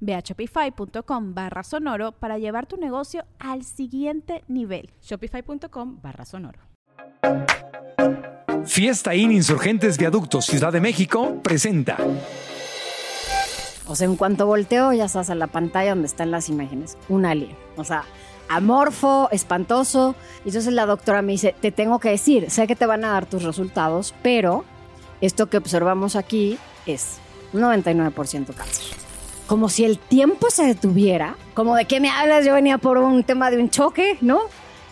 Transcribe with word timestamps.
Ve 0.00 0.14
a 0.14 0.20
shopify.com 0.20 1.34
barra 1.34 1.62
sonoro 1.62 2.12
para 2.12 2.38
llevar 2.38 2.66
tu 2.66 2.76
negocio 2.76 3.24
al 3.38 3.64
siguiente 3.64 4.44
nivel. 4.48 4.90
Shopify.com 5.02 6.00
barra 6.02 6.24
sonoro. 6.24 6.60
Fiesta 8.64 9.14
In 9.14 9.32
Insurgentes 9.32 9.98
Viaductos 9.98 10.46
Ciudad 10.46 10.72
de 10.72 10.80
México 10.80 11.40
presenta. 11.42 11.96
O 13.86 13.94
sea, 13.94 14.06
en 14.06 14.16
cuanto 14.16 14.46
volteo, 14.46 14.92
ya 14.92 15.06
estás 15.06 15.30
en 15.30 15.38
la 15.38 15.46
pantalla 15.46 15.90
donde 15.90 16.06
están 16.06 16.30
las 16.30 16.48
imágenes. 16.50 16.98
Un 17.08 17.24
alien. 17.24 17.56
O 17.76 17.84
sea, 17.84 18.04
amorfo, 18.48 19.28
espantoso. 19.32 20.14
Y 20.44 20.48
entonces 20.48 20.74
la 20.74 20.84
doctora 20.84 21.22
me 21.22 21.32
dice, 21.32 21.54
te 21.58 21.72
tengo 21.72 21.98
que 21.98 22.10
decir, 22.10 22.50
sé 22.50 22.66
que 22.66 22.76
te 22.76 22.86
van 22.86 23.04
a 23.04 23.12
dar 23.12 23.26
tus 23.26 23.42
resultados, 23.42 24.14
pero 24.22 24.64
esto 25.20 25.48
que 25.48 25.56
observamos 25.56 26.16
aquí 26.16 26.58
es 26.86 27.18
99% 27.54 28.54
cáncer 28.54 29.07
como 29.48 29.70
si 29.70 29.84
el 29.84 29.98
tiempo 29.98 30.50
se 30.50 30.66
detuviera, 30.66 31.34
como 31.54 31.74
de 31.74 31.86
qué 31.86 32.00
me 32.00 32.10
hablas, 32.10 32.44
yo 32.44 32.52
venía 32.52 32.76
por 32.76 32.98
un 32.98 33.24
tema 33.24 33.50
de 33.50 33.56
un 33.56 33.70
choque, 33.70 34.18
¿no? 34.20 34.40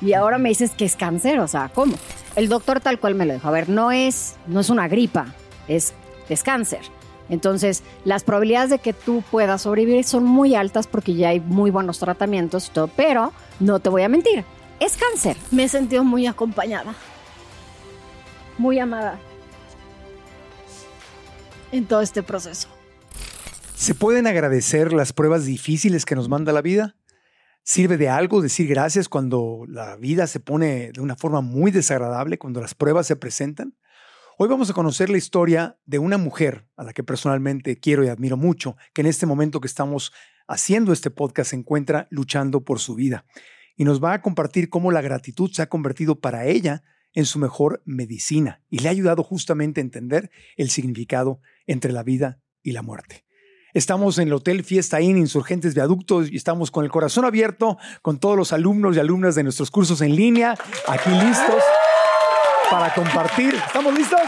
Y 0.01 0.15
ahora 0.15 0.39
me 0.39 0.49
dices 0.49 0.71
que 0.71 0.87
es 0.87 0.97
cáncer, 0.97 1.39
o 1.41 1.47
sea, 1.47 1.71
¿cómo? 1.73 1.95
El 2.37 2.49
doctor 2.49 2.81
tal 2.81 2.99
cual 2.99 3.15
me 3.15 3.27
lo 3.27 3.35
dijo, 3.35 3.47
a 3.47 3.51
ver, 3.51 3.69
no 3.69 3.93
es, 3.93 4.37
no 4.47 4.61
es 4.61 4.71
una 4.71 4.89
gripa, 4.89 5.27
es, 5.69 5.93
es 6.31 6.43
cáncer. 6.43 6.81
Entonces, 7.29 7.83
las 8.05 8.25
probabilidades 8.25 8.71
de 8.71 8.79
que 8.79 8.95
tú 8.95 9.23
puedas 9.31 9.63
sobrevivir 9.63 10.05
son 10.05 10.25
muy 10.25 10.55
altas 10.55 10.87
porque 10.87 11.15
ya 11.15 11.29
hay 11.29 11.41
muy 11.41 11.71
buenos 11.71 11.99
tratamientos 11.99 12.69
y 12.69 12.71
todo, 12.71 12.89
pero 12.89 13.33
no 13.61 13.79
te 13.79 13.91
voy 13.91 14.03
a 14.03 14.09
mentir, 14.09 14.43
es 14.81 14.97
cáncer. 14.97 15.37
Me 15.51 15.65
he 15.65 15.69
sentido 15.69 16.03
muy 16.03 16.27
acompañada, 16.27 16.95
muy 18.57 18.79
amada 18.79 19.19
en 21.73 21.85
todo 21.85 22.01
este 22.01 22.23
proceso. 22.23 22.76
¿Se 23.77 23.95
pueden 23.95 24.27
agradecer 24.27 24.95
las 24.95 25.13
pruebas 25.13 25.45
difíciles 25.45 26.07
que 26.07 26.15
nos 26.15 26.31
manda 26.31 26.51
la 26.51 26.63
vida? 26.63 26.97
¿Sirve 27.63 27.99
de 27.99 28.09
algo 28.09 28.41
decir 28.41 28.67
gracias 28.67 29.07
cuando 29.07 29.65
la 29.69 29.97
vida 29.97 30.27
se 30.27 30.41
pone 30.41 30.93
de 30.93 31.01
una 31.03 31.15
forma 31.15 31.43
muy 31.43 31.71
desagradable, 31.71 32.39
cuando 32.39 32.63
las 32.63 32.75
pruebas 32.75 33.07
se 33.07 33.17
presentan? 33.17 33.77
Hoy 34.39 34.49
vamos 34.49 34.71
a 34.71 34.73
conocer 34.73 35.11
la 35.11 35.19
historia 35.19 35.79
de 35.85 35.99
una 35.99 36.17
mujer 36.17 36.67
a 36.75 36.85
la 36.85 36.95
que 36.95 37.05
personalmente 37.05 37.79
quiero 37.79 38.03
y 38.03 38.09
admiro 38.09 38.39
mucho, 38.39 38.79
que 38.95 39.03
en 39.03 39.09
este 39.09 39.27
momento 39.27 39.61
que 39.61 39.69
estamos 39.69 40.11
haciendo 40.49 40.95
este 40.95 41.11
podcast 41.11 41.51
se 41.51 41.57
encuentra 41.57 42.09
luchando 42.11 42.65
por 42.65 42.81
su 42.81 42.95
vida. 42.95 43.27
Y 43.77 43.85
nos 43.85 44.03
va 44.03 44.15
a 44.15 44.23
compartir 44.23 44.71
cómo 44.71 44.91
la 44.91 45.03
gratitud 45.03 45.53
se 45.53 45.61
ha 45.61 45.69
convertido 45.69 46.19
para 46.19 46.47
ella 46.47 46.83
en 47.13 47.27
su 47.27 47.39
mejor 47.39 47.83
medicina 47.85 48.63
y 48.71 48.79
le 48.79 48.89
ha 48.89 48.93
ayudado 48.93 49.23
justamente 49.23 49.83
a 49.83 49.85
entender 49.85 50.31
el 50.57 50.71
significado 50.71 51.41
entre 51.67 51.93
la 51.93 52.03
vida 52.03 52.41
y 52.63 52.73
la 52.73 52.81
muerte. 52.81 53.26
Estamos 53.77 54.17
en 54.17 54.29
el 54.29 54.33
Hotel 54.33 54.65
Fiesta 54.65 55.03
Inn, 55.03 55.19
Insurgentes 55.19 55.75
Viaductos, 55.75 56.33
y 56.33 56.37
estamos 56.37 56.71
con 56.71 56.87
el 56.87 56.91
corazón 56.91 57.27
abierto 57.27 57.77
con 58.01 58.17
todos 58.17 58.35
los 58.35 58.55
alumnos 58.55 58.97
y 58.97 59.01
alumnas 59.01 59.35
de 59.35 59.43
nuestros 59.43 59.71
cursos 59.71 60.01
en 60.01 60.17
línea, 60.17 60.55
aquí 60.89 61.11
listos 61.11 61.63
para 62.71 62.95
compartir. 62.95 63.55
¿Estamos 63.55 63.93
listos? 63.93 64.23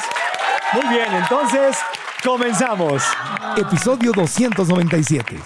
Muy 0.74 0.94
bien, 0.94 1.14
entonces 1.14 1.78
comenzamos. 2.22 3.02
Episodio 3.56 4.12
297. 4.12 5.36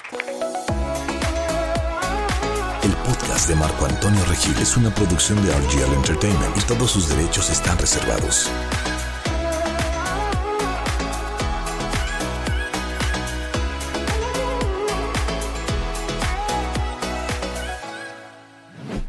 El 2.82 2.92
podcast 3.06 3.48
de 3.48 3.54
Marco 3.54 3.86
Antonio 3.86 4.24
Regil 4.24 4.58
es 4.58 4.76
una 4.76 4.92
producción 4.92 5.40
de 5.46 5.52
RGL 5.52 5.94
Entertainment 5.94 6.58
y 6.58 6.60
todos 6.62 6.90
sus 6.90 7.08
derechos 7.08 7.50
están 7.50 7.78
reservados. 7.78 8.50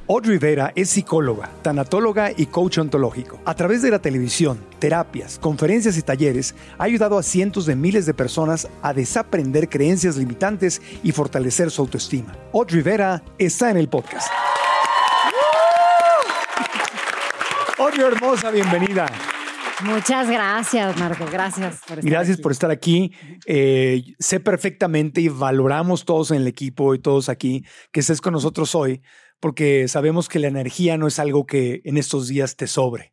Audrey 0.05 0.37
Rivera 0.37 0.73
es 0.75 0.89
psicóloga, 0.89 1.49
tanatóloga 1.61 2.31
y 2.35 2.47
coach 2.47 2.77
ontológico. 2.77 3.39
A 3.45 3.55
través 3.55 3.81
de 3.81 3.89
la 3.89 3.99
televisión, 3.99 4.59
terapias, 4.77 5.39
conferencias 5.39 5.97
y 5.97 6.01
talleres, 6.01 6.55
ha 6.77 6.83
ayudado 6.83 7.17
a 7.17 7.23
cientos 7.23 7.65
de 7.65 7.77
miles 7.77 8.05
de 8.05 8.13
personas 8.13 8.67
a 8.81 8.93
desaprender 8.93 9.69
creencias 9.69 10.17
limitantes 10.17 10.81
y 11.03 11.13
fortalecer 11.13 11.71
su 11.71 11.83
autoestima. 11.83 12.35
Audrey 12.53 12.81
Rivera 12.81 13.23
está 13.37 13.71
en 13.71 13.77
el 13.77 13.87
podcast. 13.87 14.27
Audrey 17.79 18.05
hermosa, 18.05 18.51
bienvenida. 18.51 19.05
Muchas 19.85 20.29
gracias, 20.29 20.97
Marco. 20.97 21.25
Gracias 21.31 21.79
por 21.87 21.99
estar 21.99 22.11
Gracias 22.11 22.37
por 22.37 22.51
estar 22.51 22.71
aquí. 22.71 23.13
Eh, 23.45 24.03
sé 24.19 24.41
perfectamente 24.41 25.21
y 25.21 25.29
valoramos 25.29 26.03
todos 26.03 26.31
en 26.31 26.37
el 26.41 26.47
equipo 26.47 26.93
y 26.93 26.99
todos 26.99 27.29
aquí 27.29 27.65
que 27.93 28.01
estés 28.01 28.19
con 28.19 28.33
nosotros 28.33 28.75
hoy, 28.75 29.01
porque 29.43 29.89
sabemos 29.89 30.29
que 30.29 30.39
la 30.39 30.47
energía 30.47 30.97
no 30.97 31.05
es 31.05 31.19
algo 31.19 31.45
que 31.45 31.81
en 31.83 31.97
estos 31.97 32.29
días 32.29 32.55
te 32.55 32.65
sobre. 32.65 33.11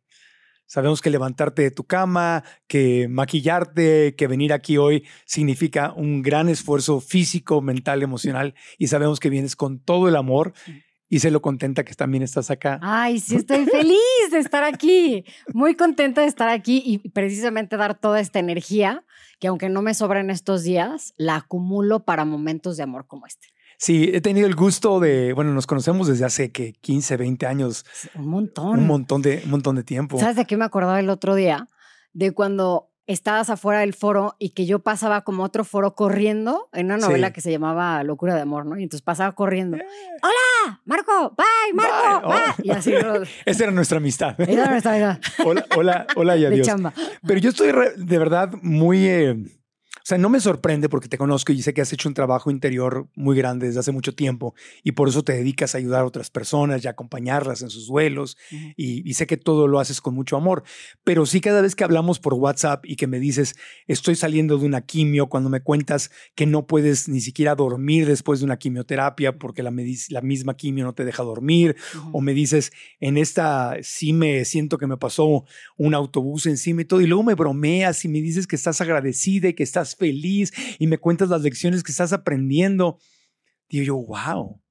Sabemos 0.65 1.01
que 1.01 1.09
levantarte 1.09 1.61
de 1.61 1.71
tu 1.71 1.83
cama, 1.83 2.45
que 2.67 3.09
maquillarte, 3.09 4.15
que 4.15 4.27
venir 4.27 4.53
aquí 4.53 4.77
hoy 4.77 5.05
significa 5.25 5.91
un 5.91 6.21
gran 6.21 6.47
esfuerzo 6.47 7.01
físico, 7.01 7.61
mental, 7.61 8.01
emocional 8.01 8.55
y 8.77 8.87
sabemos 8.87 9.19
que 9.19 9.29
vienes 9.29 9.57
con 9.57 9.79
todo 9.79 10.07
el 10.07 10.15
amor 10.15 10.53
y 11.09 11.19
sé 11.19 11.31
lo 11.31 11.41
contenta 11.41 11.83
que 11.83 11.95
también 11.95 12.23
estás 12.23 12.49
acá. 12.49 12.79
Ay, 12.81 13.19
sí, 13.19 13.35
estoy 13.35 13.65
feliz 13.65 14.31
de 14.31 14.39
estar 14.39 14.63
aquí, 14.63 15.25
muy 15.53 15.75
contenta 15.75 16.21
de 16.21 16.27
estar 16.27 16.47
aquí 16.47 16.81
y 16.85 17.09
precisamente 17.09 17.75
dar 17.75 17.99
toda 17.99 18.21
esta 18.21 18.39
energía 18.39 19.03
que 19.41 19.47
aunque 19.47 19.67
no 19.67 19.81
me 19.81 19.93
sobra 19.93 20.21
en 20.21 20.29
estos 20.29 20.63
días, 20.63 21.13
la 21.17 21.35
acumulo 21.35 22.05
para 22.05 22.23
momentos 22.23 22.77
de 22.77 22.83
amor 22.83 23.05
como 23.05 23.27
este. 23.27 23.49
Sí, 23.81 24.11
he 24.13 24.21
tenido 24.21 24.45
el 24.45 24.53
gusto 24.53 24.99
de, 24.99 25.33
bueno, 25.33 25.55
nos 25.55 25.65
conocemos 25.65 26.05
desde 26.05 26.23
hace 26.23 26.51
que 26.51 26.73
15, 26.73 27.17
20 27.17 27.47
años. 27.47 27.83
Un 28.13 28.27
montón. 28.27 28.77
Un 28.77 28.85
montón 28.85 29.23
de, 29.23 29.41
un 29.43 29.49
montón 29.49 29.75
de 29.75 29.83
tiempo. 29.83 30.19
¿Sabes 30.19 30.35
de 30.35 30.45
qué 30.45 30.55
me 30.55 30.65
acordaba 30.65 30.99
el 30.99 31.09
otro 31.09 31.33
día? 31.33 31.67
De 32.13 32.31
cuando 32.31 32.91
estabas 33.07 33.49
afuera 33.49 33.79
del 33.79 33.95
foro 33.95 34.35
y 34.37 34.51
que 34.51 34.67
yo 34.67 34.83
pasaba 34.83 35.21
como 35.21 35.41
otro 35.43 35.63
foro 35.63 35.95
corriendo 35.95 36.69
en 36.73 36.85
una 36.85 36.97
novela 36.97 37.33
que 37.33 37.41
se 37.41 37.49
llamaba 37.49 38.03
Locura 38.03 38.35
de 38.35 38.41
Amor, 38.41 38.67
¿no? 38.67 38.77
Y 38.77 38.83
entonces 38.83 39.01
pasaba 39.01 39.31
corriendo. 39.31 39.77
Eh. 39.77 39.85
¡Hola! 40.21 40.81
¡Marco! 40.85 41.35
¡Bye! 41.35 41.73
¡Marco! 41.73 42.27
¡Bye! 42.27 42.37
Oh. 42.37 42.61
Y 42.63 42.69
así. 42.69 42.93
Esa 43.45 43.63
era 43.63 43.71
nuestra 43.71 43.97
amistad. 43.97 44.39
Era 44.39 44.69
nuestra 44.69 44.91
amistad. 44.91 45.19
Hola, 45.43 45.65
hola, 45.75 46.07
hola 46.15 46.37
y 46.37 46.45
adiós. 46.45 46.67
De 46.67 46.71
chamba. 46.71 46.93
Pero 47.25 47.39
yo 47.39 47.49
estoy 47.49 47.71
de 47.97 48.17
verdad 48.19 48.51
muy... 48.61 49.07
Eh, 49.07 49.43
sea, 50.11 50.17
no 50.17 50.29
me 50.29 50.39
sorprende 50.41 50.89
porque 50.89 51.07
te 51.07 51.17
conozco 51.17 51.53
y 51.53 51.61
sé 51.61 51.73
que 51.73 51.81
has 51.81 51.93
hecho 51.93 52.09
un 52.09 52.13
trabajo 52.13 52.51
interior 52.51 53.07
muy 53.15 53.37
grande 53.37 53.67
desde 53.67 53.79
hace 53.79 53.91
mucho 53.93 54.13
tiempo 54.13 54.53
y 54.83 54.91
por 54.91 55.07
eso 55.07 55.23
te 55.23 55.33
dedicas 55.33 55.73
a 55.73 55.77
ayudar 55.77 56.01
a 56.01 56.05
otras 56.05 56.29
personas 56.29 56.83
y 56.83 56.87
a 56.87 56.91
acompañarlas 56.91 57.61
en 57.61 57.69
sus 57.69 57.87
duelos 57.87 58.37
y, 58.75 59.11
sé 59.13 59.27
que 59.27 59.37
todo 59.37 59.67
lo 59.67 59.79
haces 59.79 60.01
con 60.01 60.13
mucho 60.13 60.35
amor. 60.35 60.63
Pero 61.03 61.25
sí 61.25 61.41
cada 61.41 61.61
vez 61.61 61.75
que 61.75 61.83
hablamos 61.83 62.19
por 62.19 62.33
WhatsApp 62.33 62.85
y 62.85 62.95
que 62.95 63.07
me 63.07 63.19
dices, 63.19 63.55
estoy 63.87 64.15
saliendo 64.15 64.57
de 64.57 64.65
una 64.65 64.81
quimio, 64.81 65.27
cuando 65.27 65.49
me 65.49 65.61
cuentas 65.61 66.11
que 66.35 66.45
no 66.45 66.65
puedes 66.65 67.07
ni 67.07 67.21
siquiera 67.21 67.55
dormir 67.55 68.07
después 68.07 68.39
de 68.39 68.45
una 68.45 68.57
quimioterapia 68.57 69.37
porque 69.37 69.63
la, 69.63 69.71
la 70.09 70.21
misma 70.21 70.55
quimio 70.55 70.85
no 70.85 70.93
te 70.93 71.05
deja 71.05 71.23
dormir, 71.23 71.75
o 72.11 72.21
me 72.21 72.33
dices, 72.33 72.71
en 72.99 73.17
esta 73.17 73.77
sí 73.81 74.13
me 74.13 74.43
siento 74.45 74.77
que 74.77 74.87
me 74.87 74.97
pasó 74.97 75.45
un 75.77 75.93
autobús 75.93 76.45
encima 76.47 76.81
y 76.81 76.85
todo, 76.85 77.01
y 77.01 77.07
luego 77.07 77.23
me 77.23 77.35
bromeas 77.35 78.03
y 78.03 78.07
me 78.07 78.21
dices 78.21 78.47
que 78.47 78.55
estás 78.55 78.81
agradecida 78.81 79.49
y 79.49 79.53
que 79.53 79.63
estás 79.63 79.95
feliz 80.01 80.51
y 80.79 80.87
me 80.87 80.97
cuentas 80.97 81.29
las 81.29 81.43
lecciones 81.43 81.83
que 81.83 81.91
estás 81.91 82.11
aprendiendo. 82.11 82.97
Digo 83.69 83.83
yo, 83.85 83.95
wow. 83.95 84.41
O 84.41 84.63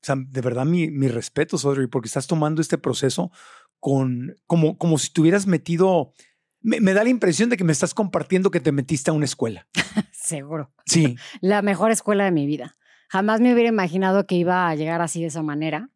sea, 0.00 0.16
de 0.18 0.40
verdad 0.40 0.64
mi, 0.64 0.90
mi 0.90 1.08
respeto, 1.08 1.56
Audrey, 1.62 1.86
porque 1.86 2.08
estás 2.08 2.26
tomando 2.26 2.62
este 2.62 2.78
proceso 2.78 3.30
con, 3.78 4.36
como, 4.46 4.78
como 4.78 4.96
si 4.98 5.12
te 5.12 5.20
hubieras 5.20 5.46
metido, 5.46 6.14
me, 6.60 6.80
me 6.80 6.94
da 6.94 7.04
la 7.04 7.10
impresión 7.10 7.50
de 7.50 7.58
que 7.58 7.64
me 7.64 7.72
estás 7.72 7.92
compartiendo 7.92 8.50
que 8.50 8.60
te 8.60 8.72
metiste 8.72 9.10
a 9.10 9.14
una 9.14 9.26
escuela. 9.26 9.66
Seguro. 10.12 10.72
Sí, 10.86 11.16
La 11.42 11.60
mejor 11.60 11.90
escuela 11.90 12.24
de 12.24 12.30
mi 12.30 12.46
vida. 12.46 12.76
Jamás 13.08 13.40
me 13.40 13.52
hubiera 13.52 13.68
imaginado 13.68 14.26
que 14.26 14.34
iba 14.34 14.68
a 14.68 14.74
llegar 14.74 15.02
así 15.02 15.20
de 15.20 15.26
esa 15.26 15.42
manera. 15.42 15.90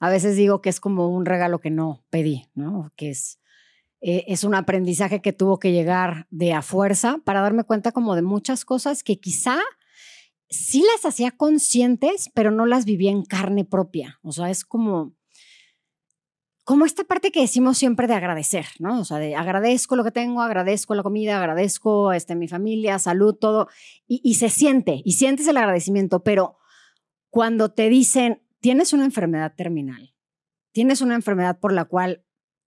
A 0.00 0.08
veces 0.08 0.36
digo 0.36 0.62
que 0.62 0.70
es 0.70 0.80
como 0.80 1.08
un 1.08 1.26
regalo 1.26 1.60
que 1.60 1.70
no 1.70 2.04
pedí, 2.10 2.48
¿no? 2.54 2.92
Que 2.96 3.10
es, 3.10 3.38
eh, 4.06 4.26
es 4.28 4.44
un 4.44 4.54
aprendizaje 4.54 5.22
que 5.22 5.32
tuvo 5.32 5.58
que 5.58 5.72
llegar 5.72 6.26
de 6.30 6.52
a 6.52 6.60
fuerza 6.60 7.22
para 7.24 7.40
darme 7.40 7.64
cuenta 7.64 7.90
como 7.90 8.14
de 8.14 8.20
muchas 8.20 8.66
cosas 8.66 9.02
que 9.02 9.18
quizá 9.18 9.56
sí 10.50 10.84
las 10.92 11.06
hacía 11.06 11.30
conscientes, 11.30 12.30
pero 12.34 12.50
no 12.50 12.66
las 12.66 12.84
vivía 12.84 13.10
en 13.10 13.24
carne 13.24 13.64
propia. 13.64 14.20
O 14.22 14.30
sea, 14.30 14.50
es 14.50 14.66
como, 14.66 15.14
como 16.64 16.84
esta 16.84 17.04
parte 17.04 17.32
que 17.32 17.40
decimos 17.40 17.78
siempre 17.78 18.06
de 18.06 18.12
agradecer, 18.12 18.66
¿no? 18.78 19.00
O 19.00 19.06
sea, 19.06 19.16
de 19.16 19.36
agradezco 19.36 19.96
lo 19.96 20.04
que 20.04 20.10
tengo, 20.10 20.42
agradezco 20.42 20.94
la 20.94 21.02
comida, 21.02 21.38
agradezco 21.38 22.12
este, 22.12 22.34
mi 22.34 22.46
familia, 22.46 22.98
salud, 22.98 23.34
todo. 23.34 23.68
Y, 24.06 24.20
y 24.22 24.34
se 24.34 24.50
siente, 24.50 25.00
y 25.02 25.12
sientes 25.12 25.48
el 25.48 25.56
agradecimiento, 25.56 26.22
pero 26.22 26.58
cuando 27.30 27.72
te 27.72 27.88
dicen, 27.88 28.42
tienes 28.60 28.92
una 28.92 29.06
enfermedad 29.06 29.54
terminal, 29.56 30.14
tienes 30.72 31.00
una 31.00 31.14
enfermedad 31.14 31.58
por 31.58 31.72
la 31.72 31.86
cual 31.86 32.22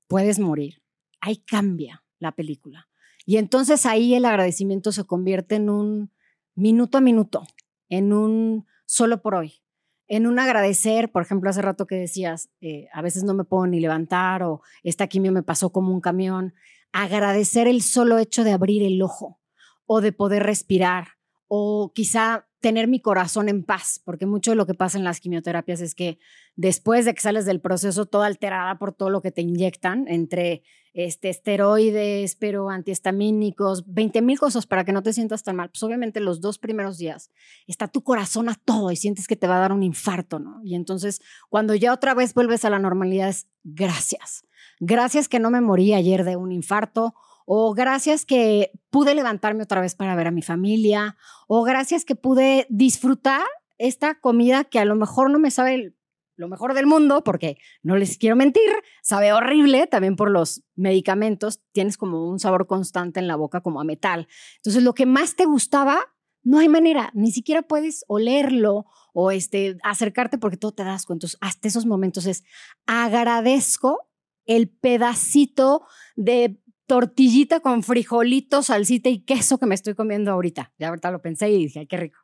puedes 0.07 0.39
morir, 0.39 0.81
ahí 1.27 1.37
cambia 1.37 2.03
la 2.19 2.31
película. 2.31 2.87
Y 3.25 3.37
entonces 3.37 3.85
ahí 3.85 4.15
el 4.15 4.25
agradecimiento 4.25 4.91
se 4.91 5.03
convierte 5.03 5.55
en 5.55 5.69
un 5.69 6.11
minuto 6.55 6.97
a 6.97 7.01
minuto, 7.01 7.43
en 7.89 8.13
un 8.13 8.65
solo 8.85 9.21
por 9.21 9.35
hoy, 9.35 9.61
en 10.07 10.25
un 10.25 10.39
agradecer, 10.39 11.11
por 11.11 11.21
ejemplo, 11.21 11.49
hace 11.49 11.61
rato 11.61 11.85
que 11.85 11.95
decías, 11.95 12.49
eh, 12.61 12.87
a 12.93 13.01
veces 13.01 13.25
no 13.25 13.33
me 13.33 13.43
puedo 13.43 13.67
ni 13.67 13.81
levantar 13.81 14.43
o 14.43 14.61
esta 14.83 15.07
quimio 15.07 15.33
me 15.33 15.43
pasó 15.43 15.71
como 15.71 15.93
un 15.93 15.99
camión, 15.99 16.53
agradecer 16.93 17.67
el 17.67 17.81
solo 17.81 18.17
hecho 18.17 18.45
de 18.45 18.53
abrir 18.53 18.81
el 18.83 19.01
ojo 19.01 19.41
o 19.85 19.99
de 19.99 20.13
poder 20.13 20.43
respirar 20.43 21.09
o 21.49 21.91
quizá 21.93 22.46
tener 22.59 22.87
mi 22.87 22.99
corazón 22.99 23.49
en 23.49 23.63
paz, 23.63 24.01
porque 24.03 24.25
mucho 24.25 24.51
de 24.51 24.55
lo 24.55 24.65
que 24.65 24.73
pasa 24.73 24.97
en 24.97 25.03
las 25.03 25.19
quimioterapias 25.19 25.81
es 25.81 25.93
que 25.93 26.19
después 26.55 27.05
de 27.05 27.13
que 27.13 27.21
sales 27.21 27.45
del 27.45 27.61
proceso 27.61 28.05
toda 28.05 28.27
alterada 28.27 28.77
por 28.79 28.93
todo 28.93 29.09
lo 29.09 29.21
que 29.21 29.31
te 29.31 29.41
inyectan, 29.41 30.07
entre 30.07 30.63
este, 30.97 31.29
esteroides, 31.29 32.35
pero 32.35 32.71
antihistamínicos, 32.71 33.85
20 33.93 34.21
mil 34.23 34.39
cosas 34.39 34.65
para 34.65 34.83
que 34.83 34.91
no 34.91 35.03
te 35.03 35.13
sientas 35.13 35.43
tan 35.43 35.55
mal, 35.55 35.69
pues 35.69 35.83
obviamente 35.83 36.19
los 36.19 36.41
dos 36.41 36.57
primeros 36.57 36.97
días 36.97 37.29
está 37.67 37.87
tu 37.87 38.03
corazón 38.03 38.49
a 38.49 38.55
todo 38.55 38.91
y 38.91 38.95
sientes 38.95 39.27
que 39.27 39.35
te 39.35 39.45
va 39.45 39.57
a 39.57 39.59
dar 39.59 39.71
un 39.71 39.83
infarto, 39.83 40.39
¿no? 40.39 40.59
Y 40.63 40.73
entonces 40.73 41.21
cuando 41.49 41.75
ya 41.75 41.93
otra 41.93 42.15
vez 42.15 42.33
vuelves 42.33 42.65
a 42.65 42.71
la 42.71 42.79
normalidad 42.79 43.29
es 43.29 43.47
gracias. 43.63 44.43
Gracias 44.79 45.27
que 45.27 45.39
no 45.39 45.51
me 45.51 45.61
morí 45.61 45.93
ayer 45.93 46.23
de 46.23 46.35
un 46.35 46.51
infarto 46.51 47.13
o 47.49 47.73
gracias 47.73 48.25
que 48.25 48.71
pude 48.89 49.15
levantarme 49.15 49.63
otra 49.63 49.79
vez 49.79 49.95
para 49.95 50.15
ver 50.15 50.27
a 50.27 50.31
mi 50.31 50.41
familia, 50.41 51.15
o 51.47 51.63
gracias 51.63 52.03
que 52.03 52.13
pude 52.13 52.67
disfrutar 52.69 53.41
esta 53.77 54.19
comida 54.19 54.65
que 54.65 54.79
a 54.79 54.85
lo 54.85 54.95
mejor 54.95 55.31
no 55.31 55.39
me 55.39 55.49
sabe 55.49 55.95
lo 56.35 56.49
mejor 56.49 56.73
del 56.73 56.87
mundo, 56.87 57.23
porque 57.23 57.57
no 57.81 57.95
les 57.95 58.17
quiero 58.17 58.35
mentir, 58.35 58.69
sabe 59.01 59.31
horrible 59.31 59.87
también 59.87 60.17
por 60.17 60.29
los 60.29 60.65
medicamentos, 60.75 61.61
tienes 61.71 61.97
como 61.97 62.29
un 62.29 62.37
sabor 62.37 62.67
constante 62.67 63.21
en 63.21 63.27
la 63.27 63.37
boca 63.37 63.61
como 63.61 63.79
a 63.79 63.85
metal. 63.85 64.27
Entonces, 64.57 64.83
lo 64.83 64.93
que 64.93 65.05
más 65.05 65.37
te 65.37 65.45
gustaba, 65.45 65.99
no 66.43 66.59
hay 66.59 66.67
manera, 66.67 67.11
ni 67.13 67.31
siquiera 67.31 67.61
puedes 67.61 68.03
olerlo 68.09 68.87
o 69.13 69.31
este, 69.31 69.77
acercarte 69.83 70.37
porque 70.37 70.57
todo 70.57 70.73
te 70.73 70.83
das 70.83 71.05
cuenta. 71.05 71.27
Hasta 71.39 71.69
esos 71.69 71.85
momentos 71.85 72.25
es 72.25 72.43
agradezco 72.85 74.09
el 74.45 74.69
pedacito 74.69 75.85
de 76.17 76.61
tortillita 76.87 77.59
con 77.59 77.83
frijolito, 77.83 78.63
salsita 78.63 79.09
y 79.09 79.19
queso 79.19 79.59
que 79.59 79.65
me 79.65 79.75
estoy 79.75 79.93
comiendo 79.93 80.31
ahorita. 80.31 80.73
Ya 80.79 80.87
ahorita 80.87 81.11
lo 81.11 81.21
pensé 81.21 81.49
y 81.51 81.65
dije, 81.65 81.79
ay, 81.79 81.87
qué 81.87 81.97
rico, 81.97 82.19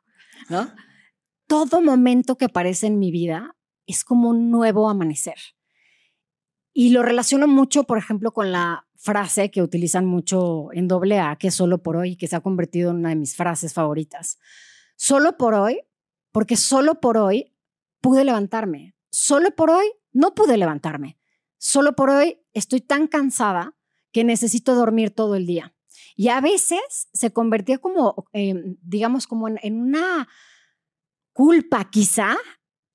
¿no? 0.48 0.68
Todo 1.46 1.82
momento 1.82 2.36
que 2.36 2.46
aparece 2.46 2.86
en 2.86 2.98
mi 2.98 3.10
vida 3.10 3.54
es 3.86 4.02
como 4.02 4.30
un 4.30 4.50
nuevo 4.50 4.88
amanecer. 4.88 5.36
Y 6.72 6.90
lo 6.90 7.02
relaciono 7.02 7.46
mucho, 7.46 7.84
por 7.84 7.98
ejemplo, 7.98 8.32
con 8.32 8.50
la 8.50 8.88
frase 8.96 9.50
que 9.50 9.62
utilizan 9.62 10.06
mucho 10.06 10.72
en 10.72 10.88
doble 10.88 11.20
A, 11.20 11.36
que 11.36 11.48
es 11.48 11.54
solo 11.54 11.82
por 11.82 11.96
hoy, 11.96 12.16
que 12.16 12.26
se 12.26 12.34
ha 12.34 12.40
convertido 12.40 12.90
en 12.90 12.96
una 12.96 13.10
de 13.10 13.16
mis 13.16 13.36
frases 13.36 13.74
favoritas. 13.74 14.38
Solo 14.96 15.36
por 15.36 15.54
hoy, 15.54 15.82
porque 16.32 16.56
solo 16.56 17.00
por 17.00 17.18
hoy 17.18 17.54
pude 18.00 18.24
levantarme. 18.24 18.96
Solo 19.10 19.54
por 19.54 19.70
hoy 19.70 19.86
no 20.12 20.34
pude 20.34 20.56
levantarme. 20.56 21.18
Solo 21.58 21.94
por 21.94 22.10
hoy 22.10 22.40
estoy 22.54 22.80
tan 22.80 23.06
cansada 23.06 23.73
que 24.14 24.24
necesito 24.24 24.76
dormir 24.76 25.10
todo 25.10 25.34
el 25.34 25.44
día. 25.44 25.74
Y 26.16 26.28
a 26.28 26.40
veces 26.40 27.08
se 27.12 27.32
convertía 27.32 27.78
como, 27.78 28.26
eh, 28.32 28.54
digamos, 28.80 29.26
como 29.26 29.48
en, 29.48 29.58
en 29.62 29.80
una 29.80 30.28
culpa 31.32 31.90
quizá 31.90 32.36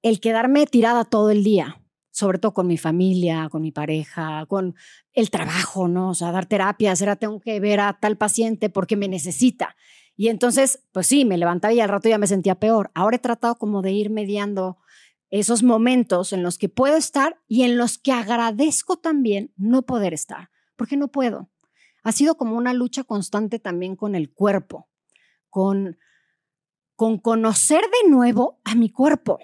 el 0.02 0.22
quedarme 0.22 0.66
tirada 0.66 1.04
todo 1.04 1.30
el 1.30 1.44
día, 1.44 1.84
sobre 2.10 2.40
todo 2.40 2.54
con 2.54 2.68
mi 2.68 2.78
familia, 2.78 3.50
con 3.52 3.62
mi 3.62 3.72
pareja, 3.74 4.46
con 4.48 4.76
el 5.12 5.30
trabajo, 5.30 5.90
¿no? 5.90 6.12
O 6.12 6.14
sea, 6.14 6.32
dar 6.32 6.46
terapias, 6.46 7.02
era 7.02 7.18
tengo 7.18 7.42
que 7.42 7.60
ver 7.60 7.82
a 7.82 8.00
tal 8.00 8.18
paciente 8.18 8.70
porque 8.70 8.96
me 8.96 9.10
necesita. 9.10 9.76
Y 10.16 10.30
entonces, 10.30 10.86
pues 10.94 11.08
sí, 11.08 11.26
me 11.26 11.38
levantaba 11.38 11.74
y 11.74 11.82
al 11.82 11.90
rato 11.90 12.08
ya 12.08 12.18
me 12.18 12.28
sentía 12.28 12.56
peor. 12.56 12.92
Ahora 12.94 13.18
he 13.18 13.20
tratado 13.20 13.56
como 13.56 13.82
de 13.82 13.92
ir 13.92 14.10
mediando 14.10 14.78
esos 15.30 15.64
momentos 15.64 16.32
en 16.32 16.44
los 16.44 16.58
que 16.58 16.70
puedo 16.70 16.96
estar 16.96 17.42
y 17.46 17.64
en 17.64 17.78
los 17.78 17.98
que 17.98 18.14
agradezco 18.14 18.98
también 18.98 19.54
no 19.58 19.82
poder 19.82 20.14
estar 20.14 20.50
porque 20.80 20.98
no 20.98 21.10
puedo. 21.10 21.52
Ha 22.04 22.12
sido 22.14 22.36
como 22.36 22.56
una 22.56 22.74
lucha 22.74 23.04
constante 23.04 23.60
también 23.60 23.96
con 23.96 24.16
el 24.16 24.32
cuerpo, 24.32 24.88
con, 25.50 26.00
con 26.96 27.20
conocer 27.20 27.82
de 27.82 28.10
nuevo 28.10 28.60
a 28.64 28.74
mi 28.74 28.90
cuerpo. 28.90 29.38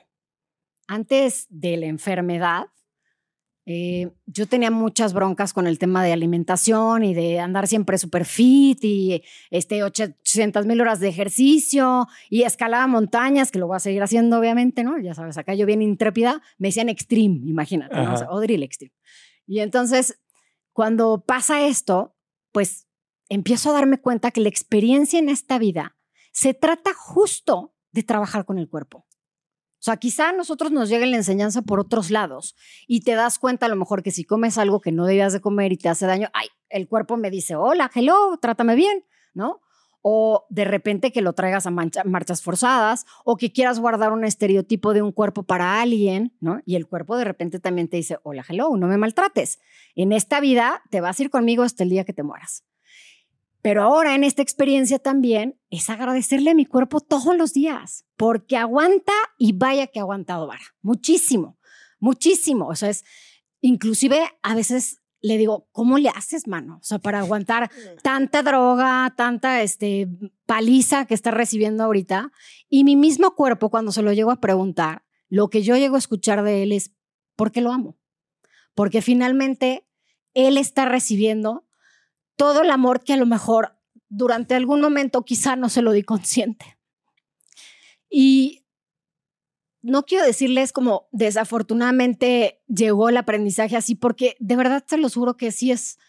Antes 0.88 1.46
de 1.50 1.76
la 1.76 1.88
enfermedad, 1.88 2.68
eh, 3.66 4.12
yo 4.28 4.48
tenía 4.48 4.72
muchas 4.72 5.14
broncas 5.14 5.52
con 5.52 5.68
el 5.68 5.78
tema 5.78 6.04
de 6.04 6.14
alimentación 6.14 7.04
y 7.04 7.14
de 7.14 7.40
andar 7.40 7.68
siempre 7.68 7.98
super 7.98 8.24
fit 8.24 8.82
y 8.84 9.24
este 9.50 9.84
800 9.84 10.66
mil 10.66 10.80
horas 10.80 11.00
de 11.00 11.10
ejercicio 11.10 12.08
y 12.30 12.44
escalaba 12.44 12.88
montañas, 12.88 13.52
que 13.52 13.60
lo 13.60 13.68
voy 13.68 13.76
a 13.76 13.80
seguir 13.80 14.04
haciendo 14.04 14.40
obviamente, 14.40 14.84
¿no? 14.84 14.98
Ya 15.00 15.16
sabes, 15.16 15.38
acá 15.38 15.54
yo 15.56 15.66
bien 15.66 15.82
intrépida, 15.82 16.42
me 16.60 16.70
decían 16.70 16.88
extreme, 16.88 17.42
imagínate, 17.44 17.96
¿no? 17.96 18.14
o 18.14 18.18
sea, 18.18 18.30
Odril 18.30 18.64
extreme. 18.64 18.94
Y 19.48 19.60
entonces 19.60 20.20
cuando 20.76 21.24
pasa 21.26 21.66
esto, 21.66 22.18
pues 22.52 22.90
empiezo 23.30 23.70
a 23.70 23.74
darme 23.74 24.02
cuenta 24.02 24.32
que 24.32 24.42
la 24.42 24.50
experiencia 24.50 25.18
en 25.20 25.30
esta 25.30 25.58
vida 25.58 25.96
se 26.34 26.54
trata 26.54 26.94
justo 26.94 27.74
de 27.94 28.04
trabajar 28.04 28.44
con 28.44 28.58
el 28.58 28.68
cuerpo. 28.68 29.08
O 29.08 29.80
sea, 29.86 29.96
quizá 29.96 30.30
a 30.30 30.34
nosotros 30.34 30.74
nos 30.74 30.90
llegue 30.90 31.06
la 31.06 31.16
enseñanza 31.16 31.62
por 31.62 31.80
otros 31.80 32.12
lados 32.12 32.58
y 32.88 33.06
te 33.06 33.14
das 33.14 33.40
cuenta 33.40 33.68
a 33.68 33.70
lo 33.70 33.78
mejor 33.78 34.04
que 34.04 34.12
si 34.12 34.26
comes 34.26 34.58
algo 34.58 34.82
que 34.82 34.92
no 34.92 35.06
debías 35.06 35.32
de 35.32 35.40
comer 35.40 35.72
y 35.72 35.78
te 35.78 35.88
hace 35.88 36.08
daño, 36.08 36.28
ay, 36.34 36.50
el 36.68 36.90
cuerpo 36.90 37.16
me 37.16 37.32
dice, 37.32 37.56
hola, 37.56 37.90
hello, 37.96 38.38
trátame 38.42 38.76
bien, 38.76 39.06
¿no? 39.34 39.62
O 40.08 40.46
de 40.52 40.66
repente 40.66 41.12
que 41.12 41.24
lo 41.24 41.34
traigas 41.34 41.66
a 41.66 41.72
marchas 41.72 42.44
forzadas, 42.44 43.08
o 43.24 43.38
que 43.38 43.52
quieras 43.52 43.80
guardar 43.80 44.12
un 44.12 44.24
estereotipo 44.24 44.94
de 44.94 45.02
un 45.02 45.12
cuerpo 45.12 45.42
para 45.42 45.82
alguien, 45.82 46.32
¿no? 46.40 46.62
Y 46.64 46.76
el 46.76 46.86
cuerpo 46.86 47.18
de 47.18 47.24
repente 47.24 47.60
también 47.60 47.88
te 47.88 47.98
dice, 47.98 48.20
hola, 48.22 48.46
hello, 48.48 48.78
no 48.78 48.86
me 48.86 48.98
maltrates. 48.98 49.60
En 49.96 50.12
esta 50.12 50.40
vida 50.42 50.84
te 50.92 51.02
vas 51.02 51.20
a 51.20 51.24
ir 51.24 51.32
conmigo 51.32 51.64
hasta 51.64 51.82
el 51.82 51.90
día 51.90 52.04
que 52.04 52.14
te 52.14 52.22
mueras. 52.22 52.64
Pero 53.64 53.82
ahora 53.82 54.14
en 54.14 54.24
esta 54.24 54.44
experiencia 54.44 55.00
también 55.00 55.60
es 55.72 55.90
agradecerle 55.90 56.52
a 56.52 56.56
mi 56.56 56.68
cuerpo 56.68 57.00
todos 57.02 57.36
los 57.36 57.54
días, 57.54 58.06
porque 58.16 58.58
aguanta 58.58 59.14
y 59.40 59.54
vaya 59.54 59.88
que 59.88 59.98
ha 59.98 60.04
aguantado 60.04 60.46
vara. 60.46 60.62
Muchísimo, 60.84 61.58
muchísimo. 61.98 62.68
O 62.68 62.76
sea, 62.76 62.92
es 62.92 63.06
inclusive 63.60 64.22
a 64.44 64.54
veces 64.54 65.02
le 65.26 65.40
digo, 65.40 65.68
¿cómo 65.72 65.98
le 65.98 66.10
haces, 66.10 66.48
mano? 66.48 66.78
O 66.78 66.84
sea, 66.84 67.00
para 67.00 67.20
aguantar 67.20 67.72
tanta 68.04 68.44
droga, 68.44 69.12
tanta 69.18 69.64
este, 69.64 70.08
paliza 70.46 71.06
que 71.06 71.16
está 71.16 71.32
recibiendo 71.32 71.84
ahorita. 71.84 72.32
Y 72.70 72.84
mi 72.84 72.96
mismo 72.96 73.34
cuerpo, 73.34 73.72
cuando 73.72 73.92
se 73.92 74.04
lo 74.04 74.14
llego 74.14 74.30
a 74.30 74.40
preguntar, 74.40 75.04
lo 75.28 75.50
que 75.50 75.64
yo 75.64 75.76
llego 75.78 75.96
a 75.96 76.00
escuchar 76.00 76.44
de 76.44 76.62
él 76.62 76.72
es, 76.72 76.92
¿por 77.36 77.52
qué 77.52 77.62
lo 77.62 77.72
amo? 77.72 77.98
Porque 78.76 79.02
finalmente 79.02 79.88
él 80.36 80.58
está 80.58 80.86
recibiendo 80.86 81.66
todo 82.36 82.62
el 82.62 82.70
amor 82.70 83.04
que 83.04 83.14
a 83.14 83.18
lo 83.18 83.26
mejor 83.26 83.80
durante 84.10 84.54
algún 84.54 84.80
momento 84.80 85.26
quizá 85.26 85.56
no 85.56 85.70
se 85.70 85.82
lo 85.82 85.92
di 85.92 86.04
consciente. 86.04 86.78
Y 88.12 88.65
no 89.86 90.04
quiero 90.04 90.26
decirles 90.26 90.74
como 90.74 91.08
desafortunadamente 91.12 92.64
llegó 92.68 93.10
el 93.10 93.18
aprendizaje 93.18 93.78
así, 93.78 93.94
porque 93.94 94.36
de 94.40 94.56
verdad 94.56 94.84
se 94.88 94.98
los 94.98 95.14
juro 95.14 95.38
que 95.38 95.52
sí 95.52 95.72
es, 95.72 96.00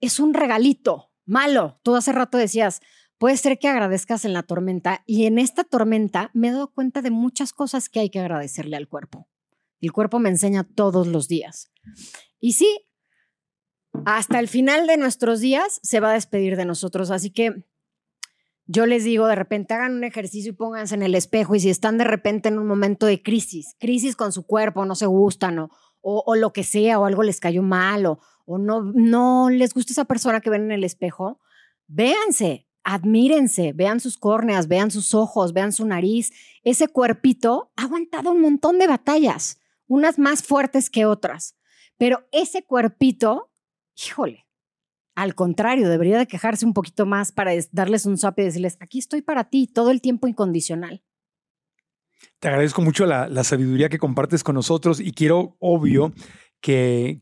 es 0.00 0.20
un 0.20 0.34
regalito 0.34 1.10
malo. 1.26 1.80
Tú 1.82 1.96
hace 1.96 2.12
rato 2.12 2.38
decías, 2.38 2.80
puede 3.18 3.36
ser 3.36 3.58
que 3.58 3.66
agradezcas 3.66 4.24
en 4.24 4.32
la 4.32 4.44
tormenta 4.44 5.02
y 5.04 5.26
en 5.26 5.38
esta 5.38 5.64
tormenta 5.64 6.30
me 6.32 6.48
he 6.48 6.52
dado 6.52 6.72
cuenta 6.72 7.02
de 7.02 7.10
muchas 7.10 7.52
cosas 7.52 7.88
que 7.88 7.98
hay 7.98 8.10
que 8.10 8.20
agradecerle 8.20 8.76
al 8.76 8.86
cuerpo. 8.86 9.28
El 9.80 9.92
cuerpo 9.92 10.20
me 10.20 10.28
enseña 10.28 10.62
todos 10.62 11.08
los 11.08 11.26
días. 11.26 11.72
Y 12.38 12.52
sí, 12.52 12.84
hasta 14.04 14.38
el 14.38 14.46
final 14.46 14.86
de 14.86 14.96
nuestros 14.96 15.40
días 15.40 15.80
se 15.82 15.98
va 15.98 16.10
a 16.10 16.14
despedir 16.14 16.56
de 16.56 16.66
nosotros. 16.66 17.10
Así 17.10 17.30
que 17.30 17.64
yo 18.68 18.84
les 18.84 19.02
digo, 19.02 19.26
de 19.26 19.34
repente 19.34 19.72
hagan 19.72 19.94
un 19.94 20.04
ejercicio 20.04 20.52
y 20.52 20.54
pónganse 20.54 20.94
en 20.94 21.02
el 21.02 21.14
espejo 21.14 21.54
y 21.54 21.60
si 21.60 21.70
están 21.70 21.96
de 21.96 22.04
repente 22.04 22.50
en 22.50 22.58
un 22.58 22.66
momento 22.66 23.06
de 23.06 23.22
crisis, 23.22 23.74
crisis 23.80 24.14
con 24.14 24.30
su 24.30 24.46
cuerpo, 24.46 24.84
no 24.84 24.94
se 24.94 25.06
gustan 25.06 25.58
o, 25.58 25.70
o, 26.02 26.36
lo 26.36 26.52
que 26.52 26.64
sea, 26.64 27.00
o 27.00 27.06
algo 27.06 27.22
les 27.22 27.40
cayó 27.40 27.62
mal 27.62 28.04
o, 28.04 28.20
o 28.44 28.58
no, 28.58 28.82
no 28.82 29.48
les 29.48 29.72
gusta 29.72 29.94
esa 29.94 30.04
persona 30.04 30.42
que 30.42 30.50
ven 30.50 30.64
en 30.64 30.72
el 30.72 30.84
espejo, 30.84 31.40
véanse, 31.86 32.68
admírense, 32.84 33.72
vean 33.72 34.00
sus 34.00 34.18
córneas, 34.18 34.68
vean 34.68 34.90
sus 34.90 35.14
ojos, 35.14 35.54
vean 35.54 35.72
su 35.72 35.86
nariz. 35.86 36.30
Ese 36.62 36.88
cuerpito 36.88 37.72
ha 37.76 37.84
aguantado 37.84 38.32
un 38.32 38.42
montón 38.42 38.78
de 38.78 38.86
batallas, 38.86 39.60
unas 39.86 40.18
más 40.18 40.42
fuertes 40.42 40.90
que 40.90 41.06
otras, 41.06 41.56
pero 41.96 42.26
ese 42.32 42.64
cuerpito, 42.64 43.50
híjole, 43.96 44.47
al 45.18 45.34
contrario, 45.34 45.88
debería 45.88 46.16
de 46.16 46.28
quejarse 46.28 46.64
un 46.64 46.72
poquito 46.72 47.04
más 47.04 47.32
para 47.32 47.50
darles 47.72 48.06
un 48.06 48.16
zap 48.18 48.38
y 48.38 48.44
decirles, 48.44 48.76
aquí 48.78 49.00
estoy 49.00 49.20
para 49.20 49.50
ti 49.50 49.66
todo 49.66 49.90
el 49.90 50.00
tiempo 50.00 50.28
incondicional. 50.28 51.02
Te 52.38 52.46
agradezco 52.46 52.82
mucho 52.82 53.04
la, 53.04 53.42
sabiduría 53.42 53.88
que 53.88 53.98
compartes 53.98 54.44
con 54.44 54.54
nosotros 54.54 55.00
y 55.00 55.10
quiero, 55.10 55.56
obvio, 55.58 56.12
que, 56.60 57.20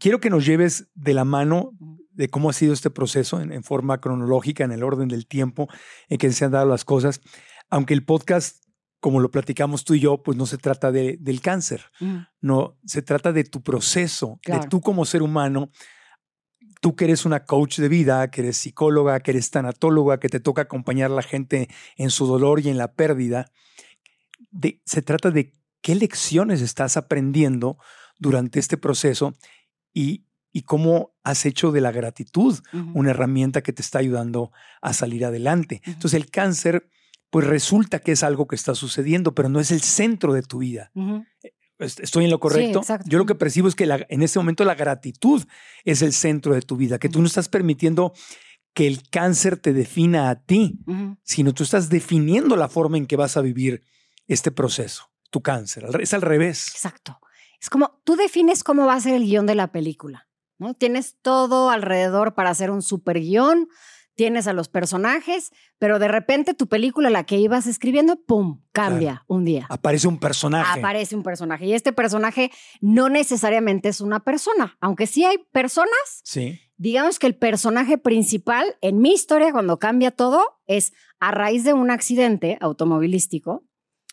quiero 0.00 0.18
que 0.18 0.30
nos 0.30 0.44
lleves 0.44 0.90
de 0.96 1.14
la 1.14 1.24
mano 1.24 1.70
de 2.10 2.28
cómo 2.28 2.50
ha 2.50 2.52
sido 2.52 2.72
este 2.72 2.90
proceso 2.90 3.40
en, 3.40 3.62
forma 3.62 4.00
cronológica, 4.00 4.64
en 4.64 4.72
el 4.72 4.82
orden 4.82 5.06
del 5.06 5.28
tiempo 5.28 5.68
en 6.08 6.18
que 6.18 6.32
se 6.32 6.44
han 6.44 6.50
dado 6.50 6.66
las 6.66 6.84
cosas, 6.84 7.20
aunque 7.70 7.94
el 7.94 8.04
podcast, 8.04 8.64
como 8.98 9.20
lo 9.20 9.30
platicamos 9.30 9.84
tú 9.84 9.94
y 9.94 10.00
yo, 10.00 10.24
pues 10.24 10.36
no 10.36 10.46
se 10.46 10.58
trata 10.58 10.90
de, 10.90 11.18
del 11.20 11.40
cáncer, 11.40 11.84
mm. 12.00 12.16
no, 12.40 12.80
se 12.84 13.00
trata 13.00 13.32
de 13.32 13.44
tu 13.44 13.62
proceso, 13.62 14.40
de 14.44 14.58
tú 14.68 14.80
como 14.80 15.04
ser 15.04 15.22
humano 15.22 15.70
tú 16.82 16.96
que 16.96 17.04
eres 17.04 17.24
una 17.24 17.44
coach 17.44 17.78
de 17.78 17.88
vida, 17.88 18.28
que 18.32 18.40
eres 18.40 18.56
psicóloga, 18.56 19.20
que 19.20 19.30
eres 19.30 19.50
tanatóloga, 19.50 20.18
que 20.18 20.28
te 20.28 20.40
toca 20.40 20.62
acompañar 20.62 21.12
a 21.12 21.14
la 21.14 21.22
gente 21.22 21.68
en 21.96 22.10
su 22.10 22.26
dolor 22.26 22.58
y 22.58 22.70
en 22.70 22.76
la 22.76 22.92
pérdida, 22.92 23.52
se 24.84 25.00
trata 25.00 25.30
de 25.30 25.52
qué 25.80 25.94
lecciones 25.94 26.60
estás 26.60 26.96
aprendiendo 26.96 27.78
durante 28.18 28.58
este 28.58 28.76
proceso 28.76 29.32
y, 29.94 30.26
cómo 30.66 31.14
has 31.22 31.46
hecho 31.46 31.70
de 31.72 31.80
la 31.80 31.92
gratitud 31.92 32.58
una 32.94 33.10
herramienta 33.10 33.62
que 33.62 33.72
te 33.72 33.80
está 33.80 34.00
ayudando 34.00 34.50
a 34.82 34.92
salir 34.92 35.24
adelante. 35.24 35.80
Entonces 35.86 36.14
el 36.14 36.30
cáncer, 36.30 36.90
pues 37.30 37.46
resulta 37.46 38.00
que 38.00 38.12
es 38.12 38.22
algo 38.22 38.46
que 38.46 38.56
está 38.56 38.74
sucediendo, 38.74 39.34
pero 39.34 39.48
no 39.48 39.60
es 39.60 39.70
el 39.70 39.80
centro 39.80 40.34
de 40.34 40.42
tu 40.42 40.58
vida. 40.58 40.90
¿Estoy 41.82 42.24
en 42.24 42.30
lo 42.30 42.40
correcto? 42.40 42.80
Yo 43.06 43.18
lo 43.18 43.26
que 43.26 43.34
percibo 43.34 43.68
es 43.68 43.74
que 43.74 43.84
en 44.08 44.22
este 44.22 44.38
momento 44.38 44.64
la 44.64 44.74
gratitud 44.74 45.42
es 45.84 46.02
el 46.02 46.12
centro 46.12 46.54
de 46.54 46.62
tu 46.62 46.76
vida, 46.76 46.98
que 46.98 47.08
tú 47.08 47.20
no 47.20 47.26
estás 47.26 47.48
permitiendo 47.48 48.12
que 48.74 48.86
el 48.86 49.08
cáncer 49.10 49.58
te 49.58 49.72
defina 49.72 50.30
a 50.30 50.36
ti, 50.36 50.78
sino 51.22 51.52
tú 51.52 51.62
estás 51.62 51.88
definiendo 51.90 52.56
la 52.56 52.68
forma 52.68 52.96
en 52.96 53.06
que 53.06 53.16
vas 53.16 53.36
a 53.36 53.42
vivir 53.42 53.82
este 54.28 54.50
proceso, 54.50 55.10
tu 55.30 55.42
cáncer. 55.42 55.86
Es 56.00 56.14
al 56.14 56.22
revés. 56.22 56.68
Exacto. 56.68 57.18
Es 57.60 57.68
como 57.68 58.00
tú 58.04 58.16
defines 58.16 58.64
cómo 58.64 58.86
va 58.86 58.94
a 58.94 59.00
ser 59.00 59.14
el 59.14 59.24
guion 59.24 59.46
de 59.46 59.54
la 59.54 59.72
película, 59.72 60.28
¿no? 60.58 60.74
Tienes 60.74 61.16
todo 61.20 61.70
alrededor 61.70 62.34
para 62.34 62.50
hacer 62.50 62.70
un 62.70 62.82
super 62.82 63.20
guion, 63.20 63.68
tienes 64.14 64.46
a 64.46 64.52
los 64.52 64.68
personajes, 64.68 65.50
pero 65.78 65.98
de 65.98 66.08
repente 66.08 66.54
tu 66.54 66.68
película, 66.68 67.10
la 67.10 67.24
que 67.24 67.38
ibas 67.38 67.66
escribiendo, 67.66 68.16
¡pum!, 68.16 68.62
cambia 68.72 69.24
un 69.26 69.44
día. 69.44 69.66
Aparece 69.68 70.08
un 70.08 70.18
personaje. 70.18 70.80
Aparece 70.80 71.16
un 71.16 71.22
personaje. 71.22 71.66
Y 71.66 71.74
este 71.74 71.92
personaje 71.92 72.50
no 72.80 73.08
necesariamente 73.08 73.88
es 73.88 74.00
una 74.00 74.20
persona, 74.20 74.76
aunque 74.80 75.06
sí 75.06 75.24
hay 75.24 75.38
personas. 75.52 76.20
Sí. 76.24 76.60
Digamos 76.76 77.18
que 77.18 77.26
el 77.26 77.36
personaje 77.36 77.98
principal 77.98 78.76
en 78.80 79.00
mi 79.00 79.12
historia, 79.12 79.52
cuando 79.52 79.78
cambia 79.78 80.10
todo, 80.10 80.42
es 80.66 80.92
a 81.20 81.30
raíz 81.30 81.64
de 81.64 81.74
un 81.74 81.90
accidente 81.90 82.58
automovilístico. 82.60 83.64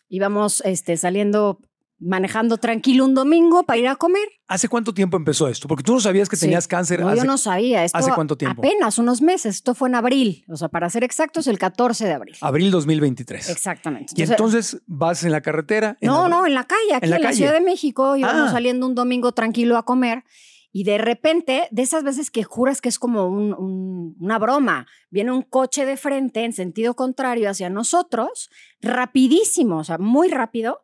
Íbamos 0.08 0.60
este, 0.64 0.96
saliendo 0.96 1.60
manejando 2.00 2.56
tranquilo 2.56 3.04
un 3.04 3.14
domingo 3.14 3.64
para 3.64 3.78
ir 3.78 3.88
a 3.88 3.96
comer. 3.96 4.26
¿Hace 4.48 4.68
cuánto 4.68 4.92
tiempo 4.92 5.16
empezó 5.16 5.46
esto? 5.48 5.68
Porque 5.68 5.84
tú 5.84 5.92
no 5.92 6.00
sabías 6.00 6.28
que 6.28 6.36
tenías 6.36 6.66
cáncer. 6.66 7.00
No, 7.00 7.14
yo 7.14 7.24
no 7.24 7.38
sabía. 7.38 7.84
Esto 7.84 7.98
¿Hace 7.98 8.10
cuánto 8.12 8.36
tiempo? 8.36 8.60
Apenas 8.60 8.98
unos 8.98 9.22
meses. 9.22 9.56
Esto 9.56 9.74
fue 9.74 9.88
en 9.88 9.94
abril. 9.94 10.44
O 10.48 10.56
sea, 10.56 10.68
para 10.68 10.88
ser 10.90 11.04
exactos, 11.04 11.46
el 11.46 11.58
14 11.58 12.06
de 12.06 12.12
abril. 12.12 12.36
Abril 12.40 12.70
2023. 12.70 13.50
Exactamente. 13.50 14.14
y 14.16 14.22
entonces 14.22 14.82
vas 14.86 15.22
en 15.22 15.32
la 15.32 15.42
carretera. 15.42 15.96
no, 16.00 16.28
no, 16.28 16.46
en 16.46 16.54
la 16.54 16.64
calle, 16.64 16.94
aquí 16.94 17.04
en 17.04 17.22
la, 17.22 17.32
Ciudad 17.32 17.52
de 17.52 17.60
México. 17.60 18.16
Íbamos 18.16 18.48
ah. 18.48 18.52
saliendo 18.52 18.86
un 18.86 18.94
domingo 18.94 19.32
tranquilo 19.32 19.76
a 19.76 19.84
comer. 19.84 20.24
Y 20.72 20.84
de 20.84 20.98
repente, 20.98 21.68
de 21.70 21.82
esas 21.82 22.04
veces 22.04 22.30
que 22.30 22.44
juras 22.44 22.80
que 22.80 22.88
es 22.88 22.98
como 22.98 23.26
una 23.26 24.38
broma, 24.38 24.86
viene 25.10 25.32
un 25.32 25.42
coche 25.42 25.84
de 25.84 25.96
frente 25.96 26.44
en 26.44 26.52
sentido 26.52 26.94
contrario 26.94 27.50
hacia 27.50 27.68
nosotros, 27.70 28.50
rapidísimo, 28.80 29.78
o 29.78 29.84
sea, 29.84 29.98
muy 29.98 30.28
rápido 30.28 30.82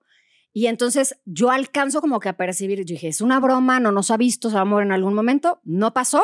y 0.56 0.68
entonces 0.68 1.20
yo 1.26 1.50
alcanzo 1.50 2.00
como 2.00 2.18
que 2.18 2.30
a 2.30 2.38
percibir, 2.38 2.78
yo 2.78 2.94
dije, 2.94 3.08
es 3.08 3.20
una 3.20 3.40
broma, 3.40 3.78
no 3.78 3.92
nos 3.92 4.10
ha 4.10 4.16
visto, 4.16 4.48
se 4.48 4.54
va 4.54 4.62
a 4.62 4.64
mover 4.64 4.86
en 4.86 4.92
algún 4.92 5.12
momento. 5.12 5.60
No 5.64 5.92
pasó. 5.92 6.22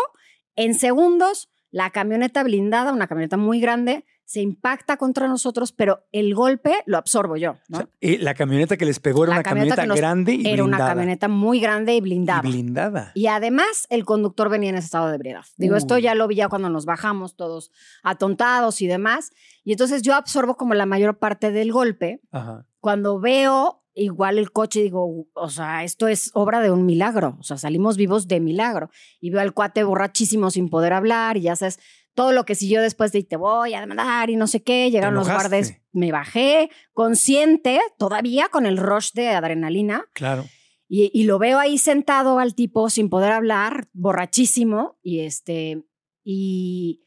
En 0.57 0.73
segundos, 0.73 1.51
la 1.71 1.91
camioneta 1.91 2.43
blindada, 2.43 2.95
una 2.95 3.09
camioneta 3.09 3.37
muy 3.37 3.61
grande, 3.61 4.07
se 4.25 4.41
impacta 4.41 4.97
contra 4.97 5.29
nosotros, 5.29 5.73
pero 5.73 6.07
el 6.13 6.35
golpe 6.35 6.77
lo 6.87 6.97
absorbo 6.97 7.37
yo. 7.37 7.59
la 8.01 8.33
camioneta 8.33 8.79
que 8.79 8.87
les 8.87 9.01
pegó 9.01 9.25
era 9.25 9.35
una 9.35 9.43
camioneta, 9.43 9.85
grande 9.85 10.33
y 10.33 10.37
blindada. 10.37 10.55
Era 10.55 10.65
una 10.65 10.79
camioneta 10.79 11.29
muy 11.29 11.61
grande 11.61 11.95
y 11.95 12.01
blindada. 12.01 12.41
Y 12.43 12.53
blindada. 12.53 13.13
Y 13.15 13.27
además 13.27 13.87
el 13.91 14.07
conductor 14.07 14.49
venía 14.49 14.71
en 14.71 14.77
estado 14.77 15.11
de 15.11 15.17
ebriedad. 15.17 15.45
Digo, 15.59 15.77
esto 15.77 15.99
ya 15.99 16.15
lo 16.15 16.27
vi 16.27 16.37
ya 16.37 16.49
cuando 16.49 16.71
nos 16.71 16.87
bajamos 16.87 17.37
todos 17.37 17.71
atontados 18.03 18.81
y 18.81 18.87
demás. 18.87 19.31
Y 19.63 19.73
entonces 19.73 20.01
yo 20.01 20.15
absorbo 20.15 20.57
como 20.57 20.73
la 20.73 20.87
mayor 20.87 21.19
parte 21.19 21.51
del 21.51 21.71
golpe. 21.71 22.23
Ajá. 22.31 22.65
Cuando 22.81 23.21
veo 23.21 23.82
igual 23.95 24.39
el 24.39 24.53
coche, 24.53 24.83
digo, 24.83 25.27
o 25.35 25.51
sea, 25.51 25.85
esto 25.85 26.09
es 26.09 26.31
obra 26.35 26.61
de 26.61 26.71
un 26.71 26.87
milagro, 26.87 27.37
o 27.39 27.43
sea, 27.43 27.57
salimos 27.59 27.97
vivos 27.97 28.29
de 28.29 28.41
milagro. 28.41 28.91
Y 29.21 29.31
veo 29.31 29.41
al 29.41 29.55
cuate 29.55 29.85
borrachísimo 29.85 30.51
sin 30.51 30.69
poder 30.69 30.93
hablar 30.93 31.37
y 31.37 31.43
ya 31.43 31.57
sabes, 31.57 31.79
todo 32.15 32.33
lo 32.33 32.45
que 32.45 32.55
siguió 32.55 32.83
después 32.83 33.13
de 33.13 33.23
te 33.23 33.37
voy 33.37 33.75
a 33.75 33.81
demandar 33.81 34.29
y 34.31 34.37
no 34.37 34.47
sé 34.47 34.63
qué, 34.63 34.91
llegaron 34.91 35.15
los 35.15 35.29
guardes, 35.29 35.81
me 35.93 36.13
bajé 36.13 36.71
consciente, 36.93 37.81
todavía 37.99 38.49
con 38.49 38.67
el 38.67 38.77
rush 38.77 39.13
de 39.13 39.29
adrenalina. 39.29 40.05
Claro. 40.13 40.45
Y, 40.89 41.11
y 41.15 41.25
lo 41.25 41.39
veo 41.39 41.59
ahí 41.59 41.79
sentado 41.79 42.39
al 42.39 42.55
tipo 42.55 42.91
sin 42.91 43.09
poder 43.09 43.33
hablar, 43.33 43.89
borrachísimo, 43.95 44.99
y 45.03 45.21
este, 45.21 45.83
y 46.23 47.03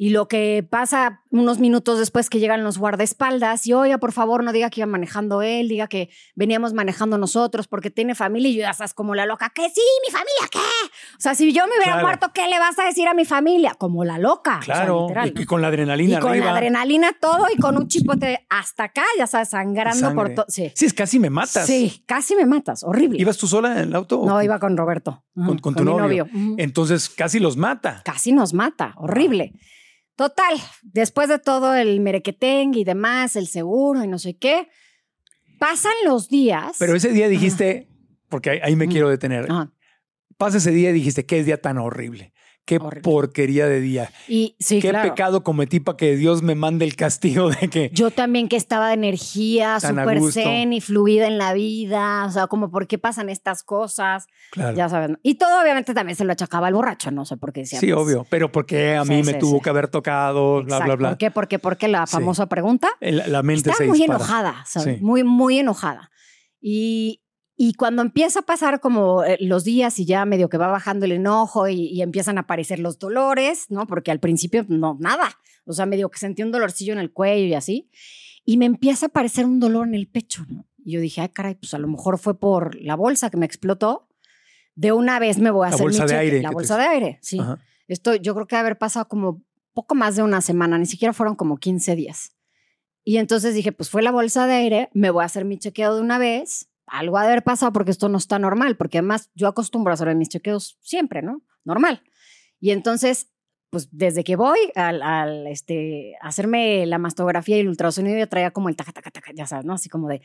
y 0.00 0.08
lo 0.08 0.28
que 0.28 0.66
pasa 0.66 1.19
unos 1.30 1.60
minutos 1.60 1.98
después 1.98 2.28
que 2.28 2.40
llegan 2.40 2.64
los 2.64 2.78
guardaespaldas 2.78 3.66
y, 3.66 3.72
oiga, 3.72 3.98
por 3.98 4.12
favor, 4.12 4.42
no 4.42 4.52
diga 4.52 4.68
que 4.68 4.80
iba 4.80 4.86
manejando 4.86 5.42
él, 5.42 5.68
diga 5.68 5.86
que 5.86 6.10
veníamos 6.34 6.72
manejando 6.72 7.18
nosotros 7.18 7.68
porque 7.68 7.90
tiene 7.90 8.14
familia 8.14 8.50
y 8.50 8.54
yo 8.56 8.60
ya 8.62 8.70
estás 8.70 8.94
como 8.94 9.14
la 9.14 9.26
loca, 9.26 9.50
que 9.50 9.68
sí, 9.70 9.80
mi 10.06 10.10
familia, 10.10 10.48
¿qué? 10.50 10.58
O 10.58 11.20
sea, 11.20 11.34
si 11.34 11.52
yo 11.52 11.66
me 11.66 11.72
hubiera 11.78 12.00
muerto, 12.00 12.32
¿qué 12.34 12.48
le 12.48 12.58
vas 12.58 12.78
a 12.78 12.84
decir 12.84 13.06
a 13.06 13.14
mi 13.14 13.24
familia? 13.24 13.74
Como 13.78 14.04
la 14.04 14.18
loca. 14.18 14.60
Claro, 14.62 15.08
y, 15.24 15.44
con 15.44 15.62
la 15.62 15.68
adrenalina. 15.68 16.18
Y 16.18 16.20
con 16.20 16.38
la 16.38 16.52
adrenalina 16.52 17.12
todo 17.20 17.46
y 17.54 17.58
con 17.58 17.76
un 17.76 17.86
chipote 17.86 18.46
hasta 18.48 18.84
acá, 18.84 19.04
ya 19.16 19.26
sabes, 19.26 19.50
sangrando 19.50 20.14
por 20.14 20.34
todo. 20.34 20.46
Sí. 20.48 20.72
sí, 20.74 20.86
es 20.86 20.94
casi 20.94 21.20
me 21.20 21.30
matas. 21.30 21.66
Sí, 21.66 22.02
casi 22.06 22.34
me 22.34 22.46
matas, 22.46 22.82
horrible. 22.82 23.20
¿Ibas 23.20 23.38
tú 23.38 23.46
sola 23.46 23.80
en 23.80 23.88
el 23.90 23.94
auto? 23.94 24.24
No, 24.26 24.42
iba 24.42 24.58
con 24.58 24.76
Roberto. 24.76 25.24
Con, 25.34 25.74
tu 25.74 25.84
novio. 25.84 26.26
Entonces 26.58 27.08
casi 27.08 27.38
los 27.38 27.56
mata. 27.56 28.02
Casi 28.04 28.32
nos 28.32 28.52
mata, 28.52 28.94
horrible. 28.96 29.54
Total, 30.20 30.52
después 30.82 31.30
de 31.30 31.38
todo 31.38 31.74
el 31.74 31.98
merequeteng 32.00 32.74
y 32.74 32.84
demás, 32.84 33.36
el 33.36 33.46
seguro 33.46 34.04
y 34.04 34.06
no 34.06 34.18
sé 34.18 34.36
qué, 34.36 34.68
pasan 35.58 35.94
los 36.04 36.28
días. 36.28 36.76
Pero 36.78 36.94
ese 36.94 37.08
día 37.08 37.26
dijiste, 37.26 37.88
porque 38.28 38.60
ahí, 38.62 38.76
me 38.76 38.86
quiero 38.86 39.08
detener, 39.08 39.48
pasa 40.36 40.58
ese 40.58 40.72
día 40.72 40.90
y 40.90 40.92
dijiste, 40.92 41.24
qué 41.24 41.42
día 41.42 41.58
tan 41.62 41.78
horrible. 41.78 42.34
Qué 42.70 42.78
porquería 42.78 43.66
de 43.66 43.80
día. 43.80 44.12
Y 44.28 44.54
sí, 44.60 44.80
Qué 44.80 44.92
pecado 44.92 45.42
cometí 45.42 45.80
para 45.80 45.96
que 45.96 46.14
Dios 46.14 46.40
me 46.42 46.54
mande 46.54 46.84
el 46.84 46.94
castigo 46.94 47.50
de 47.50 47.68
que. 47.68 47.90
Yo 47.92 48.12
también 48.12 48.46
que 48.46 48.54
estaba 48.54 48.86
de 48.86 48.94
energía, 48.94 49.80
súper 49.80 50.20
zen 50.30 50.72
y 50.72 50.80
fluida 50.80 51.26
en 51.26 51.36
la 51.36 51.52
vida. 51.52 52.24
O 52.26 52.30
sea, 52.30 52.46
como 52.46 52.70
por 52.70 52.86
qué 52.86 52.96
pasan 52.96 53.28
estas 53.28 53.64
cosas. 53.64 54.28
Claro. 54.52 54.76
Ya 54.76 54.88
saben. 54.88 55.18
Y 55.24 55.34
todo 55.34 55.60
obviamente 55.60 55.94
también 55.94 56.14
se 56.14 56.24
lo 56.24 56.30
achacaba 56.30 56.68
al 56.68 56.74
borracho, 56.74 57.10
no 57.10 57.24
sé 57.24 57.36
por 57.36 57.52
qué 57.52 57.62
decía. 57.62 57.80
Sí, 57.80 57.90
obvio. 57.90 58.24
Pero 58.30 58.52
porque 58.52 58.94
a 58.94 59.04
mí 59.04 59.24
me 59.24 59.34
tuvo 59.34 59.60
que 59.60 59.68
haber 59.68 59.88
tocado, 59.88 60.62
bla, 60.62 60.78
bla, 60.78 60.94
bla. 60.94 61.08
¿Por 61.08 61.18
qué? 61.18 61.32
Porque, 61.32 61.58
porque 61.58 61.88
la 61.88 62.06
famosa 62.06 62.46
pregunta. 62.46 62.88
La, 63.00 63.42
mente 63.42 63.70
está 63.70 63.84
muy 63.84 64.00
enojada, 64.00 64.62
¿sabes? 64.64 65.02
Muy, 65.02 65.24
muy 65.24 65.58
enojada. 65.58 66.12
Y, 66.60 67.20
y 67.62 67.74
cuando 67.74 68.00
empieza 68.00 68.38
a 68.38 68.42
pasar 68.42 68.80
como 68.80 69.22
eh, 69.22 69.36
los 69.38 69.64
días 69.64 69.98
y 69.98 70.06
ya 70.06 70.24
medio 70.24 70.48
que 70.48 70.56
va 70.56 70.68
bajando 70.68 71.04
el 71.04 71.12
enojo 71.12 71.68
y, 71.68 72.00
empiezan 72.00 72.38
a 72.38 72.40
aparecer 72.40 72.78
los 72.78 72.98
dolores, 72.98 73.66
¿no? 73.68 73.86
Porque 73.86 74.10
al 74.10 74.18
principio 74.18 74.64
no, 74.66 74.96
nada. 74.98 75.28
O 75.66 75.74
sea, 75.74 75.84
medio 75.84 76.10
que 76.10 76.18
sentí 76.18 76.42
un 76.42 76.52
dolorcillo 76.52 76.94
en 76.94 77.00
el 77.00 77.12
cuello 77.12 77.44
y 77.44 77.52
así. 77.52 77.90
Y 78.46 78.56
me 78.56 78.64
empieza 78.64 79.04
a 79.04 79.08
aparecer 79.08 79.44
un 79.44 79.60
dolor 79.60 79.86
en 79.86 79.94
el 79.94 80.08
pecho, 80.08 80.46
¿no? 80.48 80.64
Y 80.78 80.92
yo 80.92 81.00
dije, 81.02 81.20
ay, 81.20 81.28
caray, 81.28 81.54
pues 81.54 81.74
a 81.74 81.78
lo 81.78 81.86
mejor 81.86 82.16
fue 82.16 82.40
por 82.40 82.76
la 82.76 82.94
bolsa 82.94 83.28
que 83.28 83.36
me 83.36 83.44
explotó. 83.44 84.08
de 84.74 84.92
una 84.92 85.18
vez 85.18 85.38
me 85.38 85.50
voy 85.50 85.66
a 85.66 85.68
La 85.68 85.74
hacer 85.74 85.86
mi 85.86 85.92
bolsa 85.92 86.04
de 86.04 86.08
cheque. 86.08 86.18
aire 86.18 86.42
La 86.42 86.48
te 86.48 86.54
bolsa 86.54 86.78
de 86.78 86.84
aire, 86.84 87.18
sí. 87.20 87.40
Ajá. 87.40 87.58
Esto 87.88 88.14
yo 88.14 88.32
creo 88.32 88.46
que 88.46 88.56
haber 88.56 88.78
pasado 88.78 89.06
como 89.06 89.42
poco 89.74 89.94
más 89.94 90.16
de 90.16 90.22
una 90.22 90.40
semana, 90.40 90.78
ni 90.78 90.86
siquiera 90.86 91.12
fueron 91.12 91.36
como 91.36 91.58
15 91.58 91.94
días. 91.94 92.34
Y 93.04 93.18
entonces 93.18 93.54
dije, 93.54 93.72
pues 93.72 93.90
fue 93.90 94.00
la 94.00 94.12
bolsa 94.12 94.46
de 94.46 94.54
aire, 94.54 94.88
me 94.94 95.10
voy 95.10 95.24
a 95.24 95.26
hacer 95.26 95.44
mi 95.44 95.58
chequeo 95.58 95.94
de 95.94 96.00
una 96.00 96.16
vez. 96.16 96.69
Algo 96.90 97.16
ha 97.18 97.22
de 97.22 97.28
haber 97.28 97.42
pasado 97.44 97.72
porque 97.72 97.90
esto 97.90 98.08
no 98.08 98.18
está 98.18 98.38
normal, 98.38 98.76
porque 98.76 98.98
además 98.98 99.30
yo 99.34 99.48
acostumbro 99.48 99.92
a 99.92 99.94
hacer 99.94 100.14
mis 100.16 100.28
chequeos 100.28 100.76
siempre, 100.80 101.22
¿no? 101.22 101.42
Normal. 101.64 102.02
Y 102.58 102.70
entonces, 102.72 103.30
pues 103.70 103.88
desde 103.92 104.24
que 104.24 104.36
voy 104.36 104.58
al, 104.74 105.00
al, 105.02 105.46
este, 105.46 106.14
hacerme 106.20 106.84
la 106.86 106.98
mastografía 106.98 107.56
y 107.56 107.60
el 107.60 107.68
ultrasonido, 107.68 108.18
yo 108.18 108.28
traía 108.28 108.50
como 108.50 108.68
el 108.68 108.76
taca, 108.76 108.92
taca, 108.92 109.10
taca, 109.10 109.30
ya 109.34 109.46
sabes, 109.46 109.64
¿no? 109.64 109.74
Así 109.74 109.88
como 109.88 110.08
de, 110.08 110.20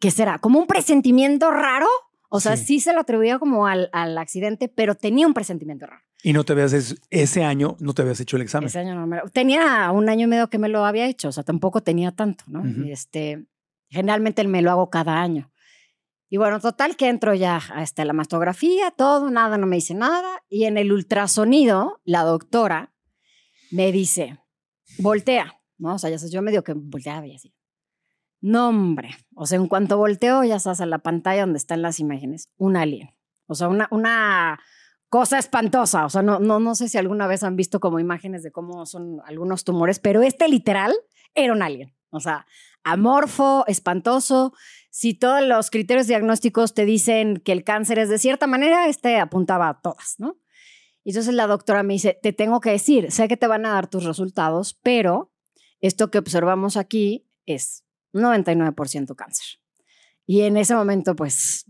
¿qué 0.00 0.10
será? 0.10 0.38
Como 0.38 0.58
un 0.58 0.66
presentimiento 0.66 1.50
raro. 1.50 1.86
O 2.28 2.40
sea, 2.40 2.56
Sí. 2.56 2.64
sí, 2.64 2.80
se 2.80 2.92
lo 2.92 3.00
atribuía 3.00 3.38
como 3.38 3.66
al, 3.66 3.88
al 3.92 4.18
accidente, 4.18 4.68
pero 4.68 4.94
tenía 4.96 5.26
un 5.26 5.34
presentimiento 5.34 5.86
raro. 5.86 6.02
Y 6.22 6.32
no 6.32 6.42
te 6.44 6.52
habías, 6.52 6.72
es- 6.72 6.96
ese 7.10 7.44
año 7.44 7.76
no 7.80 7.92
te 7.94 8.02
habías 8.02 8.18
hecho 8.20 8.36
el 8.36 8.42
examen. 8.42 8.66
Ese 8.66 8.80
año 8.80 8.94
no 8.94 9.06
me 9.06 9.18
lo- 9.18 9.28
Tenía 9.30 9.90
un 9.92 10.08
año 10.08 10.24
y 10.24 10.28
medio 10.28 10.50
que 10.50 10.58
me 10.58 10.68
lo 10.68 10.84
había 10.84 11.06
hecho, 11.06 11.28
o 11.28 11.32
sea, 11.32 11.44
tampoco 11.44 11.80
tenía 11.82 12.10
tanto, 12.12 12.44
¿no? 12.48 12.60
Ujú. 12.60 12.82
Y 12.86 12.92
este, 12.92 13.46
generalmente 13.88 14.42
me 14.46 14.62
lo 14.62 14.70
hago 14.72 14.90
cada 14.90 15.20
año. 15.22 15.50
Y 16.28 16.36
bueno, 16.36 16.60
total 16.60 16.96
que 16.96 17.08
entro 17.08 17.34
ya 17.34 17.60
a 17.72 17.82
este, 17.82 18.04
la 18.04 18.12
mastografía, 18.12 18.90
todo, 18.90 19.30
nada, 19.30 19.58
no 19.58 19.66
me 19.66 19.76
dice 19.76 19.94
nada. 19.94 20.42
Y 20.48 20.64
en 20.64 20.78
el 20.78 20.92
ultrasonido, 20.92 22.00
la 22.04 22.22
doctora 22.22 22.92
me 23.70 23.92
dice, 23.92 24.38
voltea, 24.98 25.60
¿no? 25.78 25.94
O 25.94 25.98
sea, 25.98 26.10
ya 26.10 26.18
sabes, 26.18 26.32
yo 26.32 26.42
medio 26.42 26.64
que 26.64 26.72
volteaba 26.74 27.26
y 27.26 27.34
así. 27.34 27.54
No, 28.40 28.68
hombre. 28.68 29.10
O 29.34 29.46
sea, 29.46 29.56
en 29.56 29.68
cuanto 29.68 29.96
volteo, 29.96 30.44
ya 30.44 30.58
sabes, 30.58 30.80
a 30.80 30.86
la 30.86 30.98
pantalla 30.98 31.42
donde 31.42 31.58
están 31.58 31.82
las 31.82 31.98
imágenes, 32.00 32.50
un 32.56 32.76
alien. 32.76 33.10
O 33.46 33.54
sea, 33.54 33.68
una, 33.68 33.88
una 33.90 34.60
cosa 35.08 35.38
espantosa. 35.38 36.04
O 36.04 36.10
sea, 36.10 36.22
no, 36.22 36.40
no, 36.40 36.60
no 36.60 36.74
sé 36.74 36.88
si 36.88 36.98
alguna 36.98 37.26
vez 37.26 37.42
han 37.42 37.56
visto 37.56 37.80
como 37.80 38.00
imágenes 38.00 38.42
de 38.42 38.52
cómo 38.52 38.84
son 38.86 39.20
algunos 39.24 39.64
tumores, 39.64 39.98
pero 39.98 40.22
este 40.22 40.48
literal 40.48 40.92
era 41.34 41.52
un 41.52 41.62
alien. 41.62 41.94
O 42.10 42.20
sea, 42.20 42.46
amorfo, 42.82 43.64
espantoso. 43.66 44.52
Si 44.96 45.12
todos 45.12 45.42
los 45.42 45.70
criterios 45.70 46.06
diagnósticos 46.06 46.72
te 46.72 46.84
dicen 46.84 47.38
que 47.38 47.50
el 47.50 47.64
cáncer 47.64 47.98
es 47.98 48.08
de 48.08 48.16
cierta 48.20 48.46
manera, 48.46 48.86
este 48.86 49.18
apuntaba 49.18 49.68
a 49.68 49.80
todas, 49.80 50.14
¿no? 50.18 50.38
Y 51.02 51.10
entonces 51.10 51.34
la 51.34 51.48
doctora 51.48 51.82
me 51.82 51.94
dice, 51.94 52.16
te 52.22 52.32
tengo 52.32 52.60
que 52.60 52.70
decir, 52.70 53.10
sé 53.10 53.26
que 53.26 53.36
te 53.36 53.48
van 53.48 53.66
a 53.66 53.70
dar 53.72 53.88
tus 53.90 54.04
resultados, 54.04 54.78
pero 54.84 55.32
esto 55.80 56.12
que 56.12 56.18
observamos 56.18 56.76
aquí 56.76 57.26
es 57.44 57.84
99% 58.12 59.16
cáncer. 59.16 59.58
Y 60.26 60.42
en 60.42 60.56
ese 60.56 60.76
momento, 60.76 61.16
pues, 61.16 61.66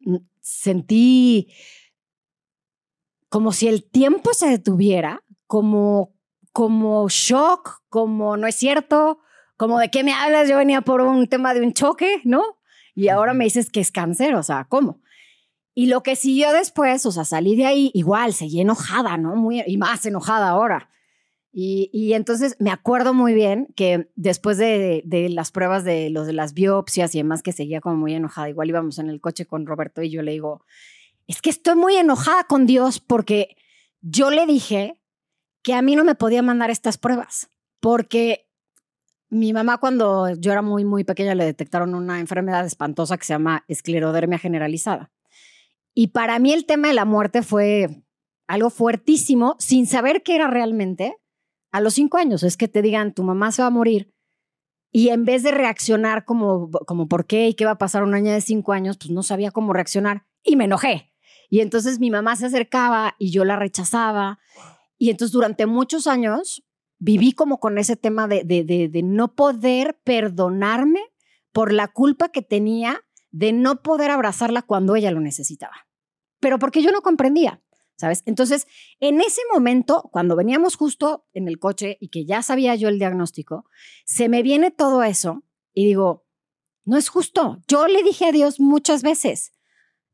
n- 0.00 0.20
sentí 0.42 1.50
como 3.30 3.52
si 3.52 3.68
el 3.68 3.88
tiempo 3.88 4.34
se 4.34 4.50
detuviera, 4.50 5.24
como, 5.46 6.14
como 6.52 7.08
shock, 7.08 7.80
como 7.88 8.36
no 8.36 8.46
es 8.46 8.56
cierto, 8.56 9.20
como 9.58 9.80
de 9.80 9.90
qué 9.90 10.04
me 10.04 10.14
hablas, 10.14 10.48
yo 10.48 10.56
venía 10.56 10.80
por 10.80 11.02
un 11.02 11.26
tema 11.26 11.52
de 11.52 11.60
un 11.60 11.74
choque, 11.74 12.22
¿no? 12.24 12.42
Y 12.94 13.08
ahora 13.08 13.34
me 13.34 13.44
dices 13.44 13.70
que 13.70 13.80
es 13.80 13.90
cáncer, 13.90 14.36
o 14.36 14.42
sea, 14.42 14.66
¿cómo? 14.68 15.02
Y 15.74 15.86
lo 15.86 16.02
que 16.02 16.16
siguió 16.16 16.52
después, 16.52 17.04
o 17.04 17.12
sea, 17.12 17.24
salí 17.24 17.56
de 17.56 17.66
ahí 17.66 17.90
igual, 17.92 18.32
seguí 18.32 18.60
enojada, 18.60 19.16
¿no? 19.18 19.34
Muy, 19.34 19.62
y 19.66 19.76
más 19.76 20.06
enojada 20.06 20.48
ahora. 20.48 20.90
Y, 21.52 21.90
y 21.92 22.12
entonces 22.12 22.56
me 22.60 22.70
acuerdo 22.70 23.14
muy 23.14 23.34
bien 23.34 23.66
que 23.74 24.10
después 24.14 24.58
de, 24.58 25.02
de 25.04 25.28
las 25.28 25.50
pruebas 25.50 25.82
de 25.82 26.08
los 26.10 26.26
de 26.28 26.34
las 26.34 26.54
biopsias 26.54 27.14
y 27.14 27.18
demás, 27.18 27.42
que 27.42 27.52
seguía 27.52 27.80
como 27.80 27.96
muy 27.96 28.14
enojada, 28.14 28.48
igual 28.48 28.68
íbamos 28.68 28.98
en 29.00 29.10
el 29.10 29.20
coche 29.20 29.44
con 29.44 29.66
Roberto 29.66 30.02
y 30.02 30.10
yo 30.10 30.22
le 30.22 30.32
digo, 30.32 30.64
es 31.26 31.42
que 31.42 31.50
estoy 31.50 31.74
muy 31.74 31.96
enojada 31.96 32.44
con 32.44 32.64
Dios 32.64 33.00
porque 33.00 33.56
yo 34.02 34.30
le 34.30 34.46
dije 34.46 35.00
que 35.62 35.74
a 35.74 35.82
mí 35.82 35.96
no 35.96 36.04
me 36.04 36.14
podía 36.14 36.42
mandar 36.42 36.70
estas 36.70 36.96
pruebas, 36.96 37.50
porque 37.80 38.47
mi 39.30 39.52
mamá 39.52 39.78
cuando 39.78 40.34
yo 40.34 40.52
era 40.52 40.62
muy, 40.62 40.84
muy 40.84 41.04
pequeña 41.04 41.34
le 41.34 41.44
detectaron 41.44 41.94
una 41.94 42.20
enfermedad 42.20 42.64
espantosa 42.64 43.18
que 43.18 43.24
se 43.24 43.34
llama 43.34 43.64
esclerodermia 43.68 44.38
generalizada. 44.38 45.10
Y 45.94 46.08
para 46.08 46.38
mí 46.38 46.52
el 46.52 46.64
tema 46.64 46.88
de 46.88 46.94
la 46.94 47.04
muerte 47.04 47.42
fue 47.42 48.02
algo 48.46 48.70
fuertísimo, 48.70 49.56
sin 49.58 49.86
saber 49.86 50.22
qué 50.22 50.36
era 50.36 50.48
realmente. 50.48 51.16
A 51.70 51.80
los 51.80 51.94
cinco 51.94 52.16
años 52.16 52.42
es 52.42 52.56
que 52.56 52.68
te 52.68 52.82
digan, 52.82 53.12
tu 53.12 53.22
mamá 53.22 53.52
se 53.52 53.62
va 53.62 53.68
a 53.68 53.72
morir. 53.72 54.14
Y 54.90 55.10
en 55.10 55.24
vez 55.26 55.42
de 55.42 55.50
reaccionar 55.50 56.24
como, 56.24 56.70
como 56.86 57.08
por 57.08 57.26
qué 57.26 57.48
y 57.48 57.54
qué 57.54 57.66
va 57.66 57.72
a 57.72 57.78
pasar 57.78 58.02
a 58.02 58.06
una 58.06 58.18
niña 58.18 58.32
de 58.32 58.40
cinco 58.40 58.72
años, 58.72 58.96
pues 58.96 59.10
no 59.10 59.22
sabía 59.22 59.50
cómo 59.50 59.74
reaccionar 59.74 60.26
y 60.42 60.56
me 60.56 60.64
enojé. 60.64 61.12
Y 61.50 61.60
entonces 61.60 61.98
mi 61.98 62.10
mamá 62.10 62.36
se 62.36 62.46
acercaba 62.46 63.14
y 63.18 63.30
yo 63.30 63.44
la 63.44 63.56
rechazaba. 63.56 64.38
Y 64.96 65.10
entonces 65.10 65.32
durante 65.32 65.66
muchos 65.66 66.06
años 66.06 66.64
viví 66.98 67.32
como 67.32 67.60
con 67.60 67.78
ese 67.78 67.96
tema 67.96 68.28
de, 68.28 68.44
de, 68.44 68.64
de, 68.64 69.02
no 69.02 69.34
poder 69.34 69.98
perdonarme 70.04 71.00
por 71.52 71.72
la 71.72 71.88
culpa 71.88 72.30
que 72.30 72.42
tenía 72.42 73.04
de 73.30 73.52
no 73.52 73.82
poder 73.82 74.10
abrazarla 74.10 74.62
cuando 74.62 74.96
ella 74.96 75.10
lo 75.10 75.20
necesitaba. 75.20 75.86
Pero 76.40 76.58
porque 76.58 76.82
yo 76.82 76.90
no 76.92 77.02
comprendía, 77.02 77.62
¿sabes? 77.96 78.22
Entonces, 78.26 78.66
en 79.00 79.20
ese 79.20 79.40
momento, 79.52 80.08
cuando 80.12 80.36
veníamos 80.36 80.76
justo 80.76 81.26
en 81.32 81.48
el 81.48 81.58
coche 81.58 81.98
y 82.00 82.08
que 82.08 82.24
ya 82.24 82.42
sabía 82.42 82.74
yo 82.74 82.88
el 82.88 82.98
diagnóstico, 82.98 83.64
se 84.04 84.28
me 84.28 84.42
viene 84.42 84.70
todo 84.70 85.02
eso 85.02 85.44
y 85.72 85.86
digo, 85.86 86.26
no 86.84 86.96
es 86.96 87.08
justo. 87.08 87.60
Yo 87.68 87.86
le 87.86 88.02
dije 88.02 88.26
a 88.26 88.32
Dios 88.32 88.60
muchas 88.60 89.02
veces, 89.02 89.52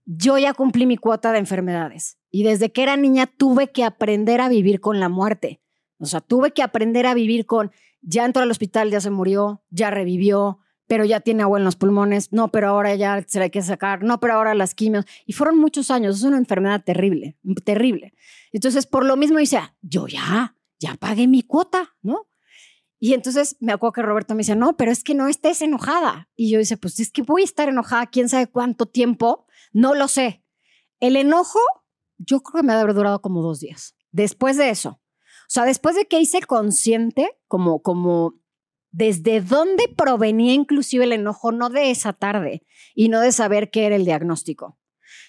yo 0.07 0.37
ya 0.39 0.53
cumplí 0.55 0.87
mi 0.87 0.97
cuota 0.97 1.33
de 1.33 1.39
enfermedades 1.39 2.19
y 2.31 2.43
desde 2.43 2.73
que 2.73 2.83
era 2.83 2.97
niña 2.97 3.27
tuve 3.27 3.71
que 3.71 3.85
aprender 3.85 4.41
a 4.41 4.49
vivir 4.49 4.81
con 4.81 5.01
la 5.01 5.09
muerte. 5.09 5.63
O 5.99 6.07
sea, 6.07 6.21
tuve 6.21 6.53
que 6.53 6.63
aprender 6.63 7.07
a 7.07 7.15
vivir 7.15 7.47
con, 7.47 7.71
ya 8.03 8.25
entró 8.25 8.43
al 8.43 8.51
hospital, 8.51 8.91
ya 8.91 9.01
se 9.01 9.11
murió, 9.11 9.63
ya 9.71 9.91
revivió, 9.91 10.59
pero 10.87 11.05
ya 11.05 11.21
tiene 11.21 11.43
agua 11.43 11.59
en 11.59 11.65
los 11.65 11.77
pulmones, 11.77 12.33
no, 12.33 12.49
pero 12.49 12.69
ahora 12.69 12.95
ya 12.95 13.25
se 13.27 13.39
la 13.39 13.45
hay 13.45 13.51
que 13.51 13.63
sacar, 13.63 14.03
no, 14.03 14.21
pero 14.21 14.35
ahora 14.35 14.55
las 14.55 14.75
quimios. 14.75 15.07
Y 15.27 15.33
fueron 15.33 15.59
muchos 15.59 15.91
años, 15.91 16.17
es 16.17 16.23
una 16.25 16.37
enfermedad 16.37 16.83
terrible, 16.85 17.37
terrible. 17.65 18.15
Entonces, 18.53 18.87
por 18.87 19.05
lo 19.05 19.17
mismo 19.17 19.39
dice, 19.39 19.61
yo 19.81 20.07
ya, 20.07 20.57
ya 20.79 20.95
pagué 20.95 21.27
mi 21.27 21.43
cuota, 21.43 21.95
¿no? 22.03 22.29
Y 22.99 23.13
entonces 23.13 23.57
me 23.61 23.73
acuerdo 23.73 23.93
que 23.93 24.03
Roberto 24.03 24.35
me 24.35 24.39
dice, 24.39 24.57
no, 24.57 24.77
pero 24.77 24.91
es 24.91 25.05
que 25.05 25.15
no 25.15 25.29
estés 25.29 25.61
enojada. 25.63 26.29
Y 26.37 26.51
yo 26.51 26.59
dice, 26.59 26.77
pues 26.77 26.99
es 27.01 27.11
que 27.11 27.23
voy 27.23 27.43
a 27.43 27.45
estar 27.45 27.69
enojada, 27.69 28.07
quién 28.07 28.29
sabe 28.29 28.47
cuánto 28.47 28.87
tiempo, 28.87 29.47
no 29.73 29.95
lo 29.95 30.09
sé. 30.09 30.43
El 31.01 31.17
enojo, 31.17 31.59
yo 32.19 32.41
creo 32.41 32.63
que 32.63 32.67
me 32.67 32.73
ha 32.73 32.77
de 32.77 32.83
haber 32.83 32.95
durado 32.95 33.21
como 33.21 33.43
dos 33.43 33.61
días. 33.61 33.95
Después 34.11 34.57
de 34.57 34.71
eso, 34.71 35.03
sea, 35.49 35.65
después 35.65 35.95
de 35.97 36.07
que 36.07 36.21
hice 36.21 36.41
consciente, 36.43 37.31
como, 37.49 37.83
como 37.83 38.35
desde 38.91 39.41
dónde 39.41 39.89
provenía 39.89 40.53
inclusive 40.55 41.05
el 41.05 41.13
enojo, 41.13 41.53
no 41.53 41.69
de 41.71 41.91
esa 41.91 42.13
tarde 42.13 42.63
y 42.95 43.09
no 43.09 43.21
de 43.21 43.33
saber 43.33 43.71
qué 43.71 43.87
era 43.87 43.97
el 43.97 44.05
diagnóstico, 44.05 44.79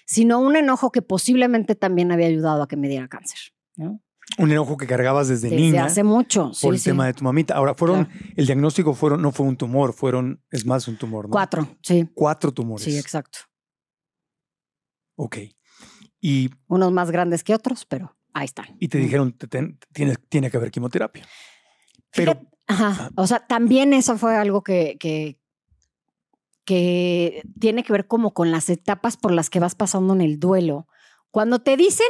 sino 0.06 0.38
un 0.40 0.56
enojo 0.56 0.92
que 0.92 1.02
posiblemente 1.02 1.74
también 1.74 2.12
había 2.12 2.28
ayudado 2.28 2.62
a 2.62 2.68
que 2.68 2.76
me 2.76 2.88
diera 2.88 3.08
cáncer. 3.08 3.38
¿no? 3.76 4.00
Un 4.38 4.50
enojo 4.50 4.76
que 4.76 4.86
cargabas 4.86 5.28
desde, 5.28 5.50
Desde 5.50 5.62
niña 5.62 5.84
hace 5.84 6.02
mucho. 6.02 6.46
por 6.46 6.54
sí, 6.54 6.68
el 6.68 6.78
sí. 6.78 6.84
tema 6.90 7.06
de 7.06 7.14
tu 7.14 7.24
mamita. 7.24 7.54
Ahora, 7.54 7.74
fueron, 7.74 8.06
Claro. 8.06 8.20
el 8.36 8.46
diagnóstico 8.46 8.94
fueron, 8.94 9.22
no 9.22 9.30
fue 9.32 9.46
un 9.46 9.56
tumor, 9.56 9.92
fueron, 9.92 10.42
es 10.50 10.66
más 10.66 10.88
un 10.88 10.96
tumor, 10.96 11.26
¿no? 11.26 11.30
Cuatro, 11.30 11.68
sí. 11.82 12.08
Cuatro 12.14 12.52
tumores. 12.52 12.84
Sí, 12.84 12.98
exacto. 12.98 13.38
Ok. 15.16 15.38
Y, 16.20 16.50
Unos 16.66 16.92
más 16.92 17.10
grandes 17.10 17.44
que 17.44 17.54
otros, 17.54 17.84
pero 17.84 18.15
ahí 18.38 18.44
están. 18.46 18.66
y 18.78 18.88
te 18.88 18.98
dijeron, 18.98 19.32
te 19.32 19.46
tienes, 19.48 20.18
tiene 20.28 20.50
que 20.50 20.56
haber 20.56 20.70
quimioterapia. 20.70 21.26
Pero, 22.14 22.32
Fíjate- 22.32 22.48
ajá, 22.68 23.10
o 23.16 23.26
sea, 23.26 23.46
también 23.46 23.92
eso 23.92 24.16
fue 24.18 24.36
algo 24.36 24.62
que, 24.62 24.96
que, 24.98 25.38
que 26.64 27.42
tiene 27.60 27.82
que 27.84 27.92
ver 27.92 28.06
como 28.06 28.32
con 28.34 28.50
las 28.50 28.68
etapas 28.68 29.16
por 29.16 29.32
las 29.32 29.50
que 29.50 29.60
vas 29.60 29.74
pasando 29.74 30.14
en 30.14 30.20
el 30.20 30.38
duelo. 30.40 30.86
Cuando 31.30 31.60
te 31.60 31.76
dicen, 31.76 32.06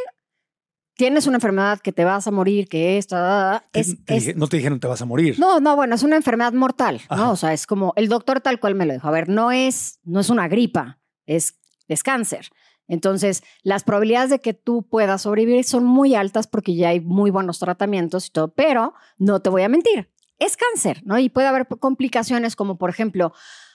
tienes 0.95 1.27
una 1.27 1.37
enfermedad 1.37 1.81
que 1.81 1.93
te 1.93 2.05
vas 2.05 2.27
a 2.27 2.31
morir, 2.31 2.69
que 2.69 2.97
esto, 2.97 3.17
ah, 3.17 3.57
ah, 3.57 3.65
te- 3.71 3.81
es, 3.81 4.05
te 4.05 4.17
es- 4.17 4.37
no 4.37 4.47
te 4.47 4.57
dijeron 4.57 4.81
te 4.81 4.87
vas 4.87 5.03
a 5.03 5.05
morir. 5.05 5.39
no, 5.39 5.61
no, 5.61 5.77
bueno, 5.77 5.95
es 5.95 6.03
una 6.03 6.17
enfermedad 6.17 6.53
mortal, 6.55 7.03
Ajá. 7.09 7.23
¿no? 7.25 7.33
O 7.33 7.37
sea, 7.37 7.53
es 7.53 7.67
como 7.67 7.93
el 7.97 8.09
doctor 8.09 8.41
tal 8.41 8.59
cual 8.61 8.75
me 8.75 8.87
lo 8.87 8.95
dijo. 8.95 9.07
A 9.07 9.11
ver, 9.11 9.29
no 9.29 9.53
es, 9.53 10.01
no 10.05 10.21
es 10.21 10.31
una 10.31 10.49
gripa, 10.49 10.99
es, 11.27 11.59
es 11.89 12.03
cáncer. 12.03 12.49
Entonces, 12.89 13.43
las 13.63 13.85
probabilidades 13.85 14.31
de 14.31 14.39
que 14.41 14.55
tú 14.55 14.83
puedas 14.89 15.23
sobrevivir 15.23 15.65
son 15.65 15.85
muy 15.85 16.15
altas 16.15 16.47
porque 16.47 16.75
ya 16.75 16.91
hay 16.91 17.01
muy 17.01 17.31
buenos 17.31 17.59
tratamientos 17.59 18.27
y 18.27 18.31
todo, 18.31 18.49
pero 18.49 18.95
no 19.19 19.41
te 19.41 19.51
voy 19.51 19.63
a 19.63 19.69
mentir, 19.69 20.09
es 20.39 20.57
cáncer, 20.57 21.03
¿no? 21.05 21.19
Y 21.19 21.29
puede 21.29 21.49
haber 21.49 21.67
complicaciones 21.67 22.55
como, 22.57 22.79
por 22.79 22.91
ejemplo, 22.91 23.33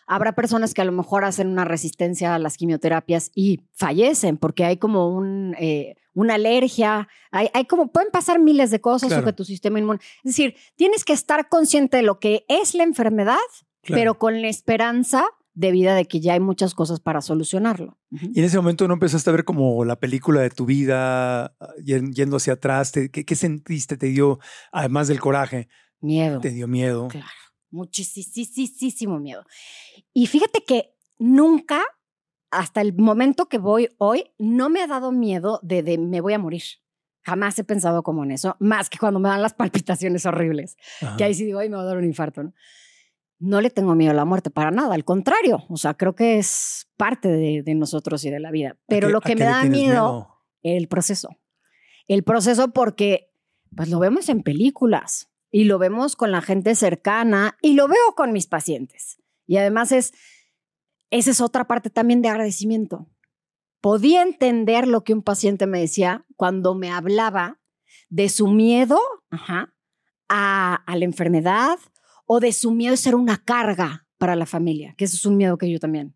habrá 0.08 0.34
personas 0.34 0.74
que 0.74 0.82
a 0.82 0.86
lo 0.86 0.92
mejor 0.92 1.26
hacen 1.26 1.48
una 1.48 1.66
resistencia 1.66 2.36
a 2.36 2.40
las 2.40 2.58
quimioterapias 2.58 3.32
y 3.36 3.62
fallecen 3.74 4.38
porque 4.38 4.66
hay 4.66 4.78
como 4.78 5.10
un, 5.16 5.56
eh, 5.60 5.96
una 6.14 6.36
alergia, 6.36 7.08
hay, 7.32 7.50
hay 7.54 7.66
como, 7.66 7.92
pueden 7.92 8.12
pasar 8.12 8.40
miles 8.40 8.72
de 8.72 8.82
cosas 8.82 9.10
Claro. 9.10 9.26
que 9.26 9.34
tu 9.34 9.46
sistema 9.46 9.80
inmune. 9.80 10.00
Es 10.24 10.36
decir, 10.36 10.56
tienes 10.76 11.06
que 11.06 11.14
estar 11.14 11.48
consciente 11.50 11.98
de 11.98 12.04
lo 12.04 12.20
que 12.20 12.46
es 12.50 12.76
la 12.76 12.84
enfermedad, 12.84 13.38
Claro. 13.84 14.00
pero 14.00 14.20
con 14.20 14.42
la 14.42 14.48
esperanza 14.50 15.26
de 15.54 15.72
vida 15.72 15.96
de 15.96 16.06
que 16.06 16.20
ya 16.22 16.34
hay 16.34 16.40
muchas 16.40 16.74
cosas 16.74 17.00
para 17.00 17.22
solucionarlo. 17.22 17.98
Y 18.10 18.40
en 18.40 18.46
ese 18.46 18.58
momento 18.58 18.88
no 18.88 18.94
empezaste 18.94 19.30
a 19.30 19.34
ver 19.34 19.44
como 19.44 19.84
la 19.86 20.00
película 20.00 20.42
de 20.42 20.50
tu 20.50 20.66
vida 20.66 21.46
ah, 21.60 21.74
yen- 21.84 22.14
yendo 22.14 22.38
hacia 22.38 22.54
atrás. 22.54 22.92
¿Qué, 22.92 23.10
qué 23.10 23.36
sentiste? 23.36 23.98
¿Te 23.98 24.08
dio, 24.08 24.40
además 24.72 25.08
del 25.10 25.20
coraje, 25.20 25.68
Miedo. 26.00 26.40
te 26.40 26.50
dio 26.52 26.68
miedo? 26.68 27.08
Claro, 27.10 27.28
muchísimo 27.70 29.20
miedo. 29.20 29.46
Y 30.14 30.28
fíjate 30.28 30.64
que 30.66 30.94
nunca, 31.20 31.82
hasta 32.50 32.82
el 32.82 32.94
momento 32.96 33.48
que 33.48 33.58
voy 33.58 33.90
hoy, 33.98 34.32
no 34.38 34.70
me 34.70 34.82
ha 34.82 34.88
dado 34.88 35.12
miedo 35.12 35.60
de, 35.64 35.84
de 35.84 35.98
me 35.98 36.22
voy 36.22 36.34
a 36.34 36.40
morir. 36.40 36.64
Jamás 37.24 37.58
he 37.60 37.64
pensado 37.64 38.02
como 38.04 38.24
en 38.24 38.32
eso, 38.32 38.56
más 38.60 38.90
que 38.90 38.98
cuando 38.98 39.20
me 39.20 39.30
dan 39.30 39.42
las 39.44 39.54
palpitaciones 39.54 40.26
horribles, 40.26 40.76
Ajá. 41.02 41.18
que 41.18 41.24
ahí 41.24 41.34
sí 41.36 41.46
digo, 41.46 41.60
ay, 41.60 41.70
me 41.70 41.76
va 41.76 41.84
a 41.84 41.86
dar 41.86 41.98
un 41.98 42.04
infarto, 42.06 42.42
¿no? 42.42 42.54
No 43.42 43.60
le 43.60 43.70
tengo 43.72 43.96
miedo 43.96 44.12
a 44.12 44.16
la 44.16 44.26
muerte 44.26 44.50
para 44.52 44.70
nada, 44.72 44.94
al 44.94 45.04
contrario, 45.04 45.64
o 45.68 45.76
sea, 45.78 45.96
creo 45.96 46.14
que 46.16 46.38
es 46.38 46.88
parte 46.96 47.28
de, 47.28 47.64
de 47.64 47.74
nosotros 47.76 48.24
y 48.24 48.30
de 48.30 48.40
la 48.40 48.52
vida. 48.52 48.72
¿A 48.72 48.78
Pero 48.88 49.08
qué- 49.08 49.14
lo 49.14 49.22
que 49.22 49.36
me 49.36 49.46
da 49.46 49.62
tienes 49.62 49.80
miedo 49.80 50.38
el 50.62 50.88
proceso. 50.88 51.30
El 52.08 52.24
proceso 52.24 52.72
porque 52.72 53.32
pues 53.76 53.90
lo 53.90 54.00
vemos 54.00 54.30
en 54.30 54.44
películas 54.44 55.30
y 55.50 55.64
lo 55.64 55.80
vemos 55.80 56.16
con 56.16 56.32
la 56.32 56.42
gente 56.42 56.76
cercana 56.76 57.58
y 57.62 57.74
lo 57.74 57.88
veo 57.88 58.16
con 58.16 58.32
mis 58.32 58.46
pacientes. 58.48 59.18
Y 59.48 59.58
además 59.58 59.92
es, 59.92 60.14
esa 61.10 61.32
es 61.32 61.42
otra 61.42 61.66
parte 61.66 61.90
también 61.90 62.22
de 62.22 62.30
agradecimiento. 62.30 63.08
Podía 63.82 64.22
entender 64.22 64.88
lo 64.88 65.04
que 65.04 65.14
un 65.14 65.24
paciente 65.24 65.66
me 65.66 65.80
decía 65.80 66.26
cuando 66.36 66.76
me 66.76 66.92
hablaba 66.92 67.60
de 68.10 68.30
su 68.30 68.48
miedo 68.48 69.00
ajá, 69.32 69.74
a, 70.30 70.76
a 70.86 70.96
la 70.96 71.06
enfermedad 71.06 71.80
o 72.34 72.40
de 72.40 72.54
su 72.54 72.72
miedo 72.72 72.92
de 72.92 72.98
ser 72.98 73.16
una 73.16 73.44
carga 73.44 74.08
para 74.18 74.38
la 74.38 74.46
familia, 74.46 74.96
que 74.98 75.04
eso 75.04 75.18
es 75.18 75.26
un 75.26 75.36
miedo 75.36 75.58
que 75.58 75.70
yo 75.70 75.80
también 75.80 76.16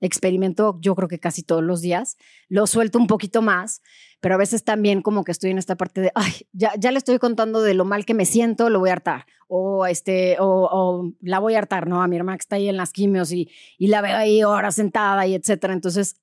experimento, 0.00 0.78
yo 0.80 0.94
creo 0.94 1.06
que 1.06 1.18
casi 1.18 1.42
todos 1.42 1.62
los 1.62 1.82
días. 1.82 2.16
Lo 2.48 2.66
suelto 2.66 2.98
un 2.98 3.06
poquito 3.06 3.42
más, 3.42 3.82
pero 4.20 4.36
a 4.36 4.38
veces 4.38 4.64
también 4.64 5.02
como 5.02 5.22
que 5.22 5.32
estoy 5.32 5.50
en 5.50 5.58
esta 5.58 5.76
parte 5.76 6.00
de, 6.00 6.12
ay, 6.14 6.32
ya, 6.52 6.90
le 6.90 6.96
estoy 6.96 7.18
contando 7.18 7.60
de 7.60 7.74
lo 7.74 7.84
mal 7.84 8.06
que 8.06 8.14
me 8.14 8.24
siento, 8.24 8.70
lo 8.70 8.78
voy 8.78 8.88
a 8.88 8.94
hartar. 8.94 9.26
O, 9.48 9.84
este, 9.84 10.38
o, 10.40 10.46
o 10.46 11.12
la 11.20 11.38
voy 11.40 11.56
a 11.56 11.58
hartar, 11.58 11.86
¿no? 11.86 12.02
A 12.02 12.08
mi 12.08 12.16
hermana 12.16 12.38
que 12.38 12.44
está 12.44 12.56
ahí 12.56 12.70
en 12.70 12.78
las 12.78 12.92
quimios 12.94 13.30
y, 13.30 13.50
y 13.76 13.88
la 13.88 14.00
veo 14.00 14.16
ahí 14.16 14.40
ahora 14.40 14.72
sentada 14.72 15.26
y 15.26 15.34
etcétera. 15.34 15.74
Entonces, 15.74 16.16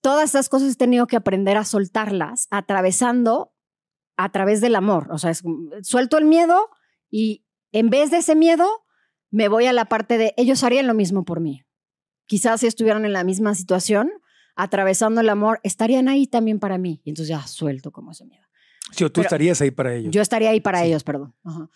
todas 0.00 0.30
esas 0.30 0.48
cosas 0.48 0.72
he 0.72 0.76
tenido 0.76 1.06
que 1.06 1.16
aprender 1.16 1.58
a 1.58 1.64
soltarlas, 1.64 2.48
atravesando 2.50 3.52
a 4.16 4.32
través 4.32 4.62
del 4.62 4.76
amor. 4.76 5.08
O 5.10 5.18
sea, 5.18 5.28
es, 5.28 5.42
suelto 5.82 6.16
el 6.16 6.24
miedo 6.24 6.70
y 7.10 7.43
en 7.74 7.90
vez 7.90 8.10
de 8.10 8.18
ese 8.18 8.34
miedo, 8.34 8.66
me 9.30 9.48
voy 9.48 9.66
a 9.66 9.72
la 9.72 9.84
parte 9.86 10.16
de 10.16 10.32
ellos 10.36 10.62
harían 10.64 10.86
lo 10.86 10.94
mismo 10.94 11.24
por 11.24 11.40
mí. 11.40 11.62
Quizás 12.26 12.60
si 12.60 12.66
estuvieran 12.66 13.04
en 13.04 13.12
la 13.12 13.24
misma 13.24 13.54
situación, 13.54 14.10
atravesando 14.56 15.20
el 15.20 15.28
amor, 15.28 15.60
estarían 15.64 16.08
ahí 16.08 16.26
también 16.26 16.58
para 16.60 16.78
mí. 16.78 17.00
Y 17.04 17.10
entonces 17.10 17.28
ya 17.28 17.46
suelto 17.46 17.90
como 17.92 18.12
ese 18.12 18.24
miedo. 18.24 18.44
Sí, 18.92 19.02
o 19.04 19.08
tú 19.10 19.14
Pero- 19.20 19.26
estarías 19.26 19.60
ahí 19.60 19.70
para 19.72 19.94
ellos. 19.94 20.12
Yo 20.12 20.22
estaría 20.22 20.50
ahí 20.50 20.60
para 20.60 20.80
Sí. 20.80 20.86
ellos, 20.86 21.02
perdón. 21.04 21.34
Ajá. 21.44 21.68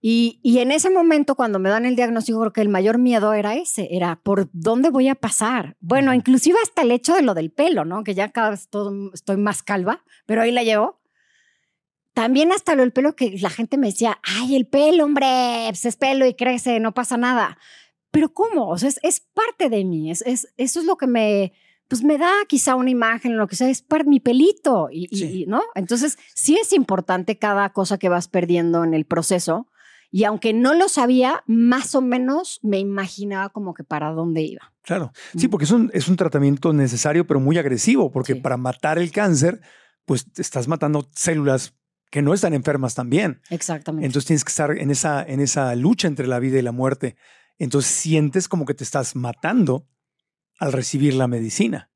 Y, 0.00 0.40
y 0.42 0.58
en 0.58 0.72
ese 0.72 0.90
momento, 0.90 1.34
cuando 1.36 1.58
me 1.58 1.68
dan 1.70 1.84
el 1.86 1.96
diagnóstico, 1.96 2.38
creo 2.40 2.52
que 2.52 2.60
el 2.60 2.68
mayor 2.68 2.98
miedo 2.98 3.32
era 3.32 3.54
ese, 3.54 3.88
era 3.92 4.20
por 4.22 4.48
dónde 4.52 4.90
voy 4.90 5.08
a 5.08 5.14
pasar. 5.14 5.76
Bueno, 5.80 6.12
inclusive 6.12 6.58
hasta 6.62 6.82
el 6.82 6.90
hecho 6.90 7.14
de 7.14 7.22
lo 7.22 7.34
del 7.34 7.50
pelo, 7.50 7.84
¿no? 7.84 8.04
Que 8.04 8.14
ya 8.14 8.30
cada 8.30 8.50
vez 8.50 8.68
todo- 8.68 9.12
estoy 9.14 9.36
más 9.36 9.62
calva, 9.62 10.04
pero 10.26 10.42
ahí 10.42 10.52
la 10.52 10.62
llevo. 10.64 11.00
También 12.16 12.50
hasta 12.50 12.74
lo 12.74 12.80
del 12.80 12.94
pelo 12.94 13.14
que 13.14 13.36
la 13.42 13.50
gente 13.50 13.76
me 13.76 13.88
decía, 13.88 14.18
ay, 14.22 14.56
el 14.56 14.66
pelo, 14.66 15.04
hombre, 15.04 15.26
pues 15.68 15.84
es 15.84 15.96
pelo 15.96 16.24
y 16.24 16.32
crece, 16.32 16.80
no 16.80 16.94
pasa 16.94 17.18
nada. 17.18 17.58
Pero 18.10 18.32
¿cómo? 18.32 18.68
O 18.70 18.78
sea, 18.78 18.88
es, 18.88 18.98
es 19.02 19.20
parte 19.20 19.68
de 19.68 19.84
mí, 19.84 20.10
es, 20.10 20.22
es, 20.22 20.48
eso 20.56 20.80
es 20.80 20.86
lo 20.86 20.96
que 20.96 21.06
me, 21.06 21.52
pues 21.88 22.02
me 22.02 22.16
da 22.16 22.32
quizá 22.48 22.74
una 22.74 22.88
imagen, 22.88 23.36
lo 23.36 23.46
que 23.46 23.54
sea, 23.56 23.68
es 23.68 23.84
mi 24.06 24.18
pelito, 24.20 24.88
y, 24.90 25.08
y- 25.10 25.16
Sí. 25.18 25.42
y, 25.42 25.46
¿no? 25.46 25.60
Entonces, 25.74 26.16
sí 26.34 26.56
es 26.56 26.72
importante 26.72 27.36
cada 27.38 27.70
cosa 27.74 27.98
que 27.98 28.08
vas 28.08 28.28
perdiendo 28.28 28.82
en 28.82 28.94
el 28.94 29.04
proceso, 29.04 29.66
y 30.10 30.24
aunque 30.24 30.54
no 30.54 30.72
lo 30.72 30.88
sabía, 30.88 31.44
más 31.46 31.94
o 31.94 32.00
menos 32.00 32.60
me 32.62 32.78
imaginaba 32.78 33.50
como 33.50 33.74
que 33.74 33.84
para 33.84 34.12
dónde 34.12 34.40
iba. 34.40 34.72
Claro. 34.80 35.12
Sí, 35.36 35.48
porque 35.48 35.64
es 35.66 35.70
un, 35.70 35.90
es 35.92 36.08
un 36.08 36.16
tratamiento 36.16 36.72
necesario, 36.72 37.26
pero 37.26 37.40
muy 37.40 37.58
agresivo, 37.58 38.10
porque 38.10 38.32
Sí. 38.32 38.40
para 38.40 38.56
matar 38.56 38.98
el 38.98 39.10
cáncer, 39.10 39.60
pues 40.06 40.24
estás 40.38 40.66
matando 40.66 41.10
células 41.12 41.74
que 42.16 42.22
no 42.22 42.32
están 42.32 42.54
enfermas 42.54 42.94
también. 42.94 43.42
Exactamente. 43.50 44.06
Entonces 44.06 44.26
tienes 44.26 44.42
que 44.42 44.48
estar 44.48 44.70
en 44.70 44.90
esa, 44.90 45.22
en 45.22 45.38
esa 45.38 45.74
lucha 45.74 46.08
entre 46.08 46.26
la 46.26 46.38
vida 46.38 46.58
y 46.58 46.62
la 46.62 46.72
muerte. 46.72 47.14
Entonces 47.58 47.90
sientes 47.90 48.48
como 48.48 48.64
que 48.64 48.72
te 48.72 48.84
estás 48.84 49.14
matando 49.16 49.86
al 50.58 50.72
recibir 50.72 51.12
la 51.12 51.28
medicina. 51.28 51.90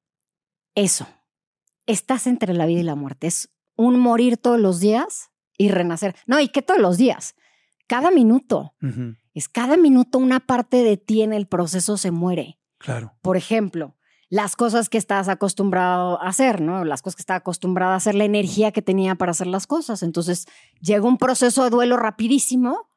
Eso, 0.74 1.08
estás 1.86 2.26
entre 2.26 2.52
la 2.52 2.66
vida 2.66 2.80
y 2.80 2.82
la 2.82 2.96
muerte, 2.96 3.28
es 3.28 3.48
un 3.76 3.98
morir 3.98 4.36
todos 4.36 4.60
los 4.60 4.78
días 4.78 5.30
y 5.56 5.70
renacer. 5.70 6.14
No, 6.26 6.38
y 6.38 6.48
que 6.48 6.60
todos 6.60 6.82
los 6.82 6.98
días, 6.98 7.34
cada 7.86 8.10
minuto, 8.10 8.74
es 9.32 9.48
cada 9.48 9.78
minuto 9.78 10.18
una 10.18 10.40
parte 10.40 10.84
de 10.84 10.98
ti 10.98 11.22
en 11.22 11.32
el 11.32 11.46
proceso 11.46 11.96
se 11.96 12.10
muere. 12.10 12.58
Claro. 12.76 13.16
Por 13.22 13.38
ejemplo, 13.38 13.96
las 14.30 14.54
cosas 14.54 14.88
que 14.88 14.96
estás 14.96 15.28
acostumbrado 15.28 16.22
a 16.22 16.28
hacer, 16.28 16.60
¿no? 16.60 16.84
Las 16.84 17.02
cosas 17.02 17.16
que 17.16 17.22
estaba 17.22 17.38
acostumbrada 17.38 17.94
a 17.94 17.96
hacer, 17.96 18.14
la 18.14 18.24
energía 18.24 18.70
que 18.70 18.80
tenía 18.80 19.16
para 19.16 19.32
hacer 19.32 19.48
las 19.48 19.66
cosas. 19.66 20.04
Entonces, 20.04 20.46
llega 20.80 21.06
un 21.06 21.18
proceso 21.18 21.64
de 21.64 21.70
duelo 21.70 21.96
rapidísimo. 21.96 22.88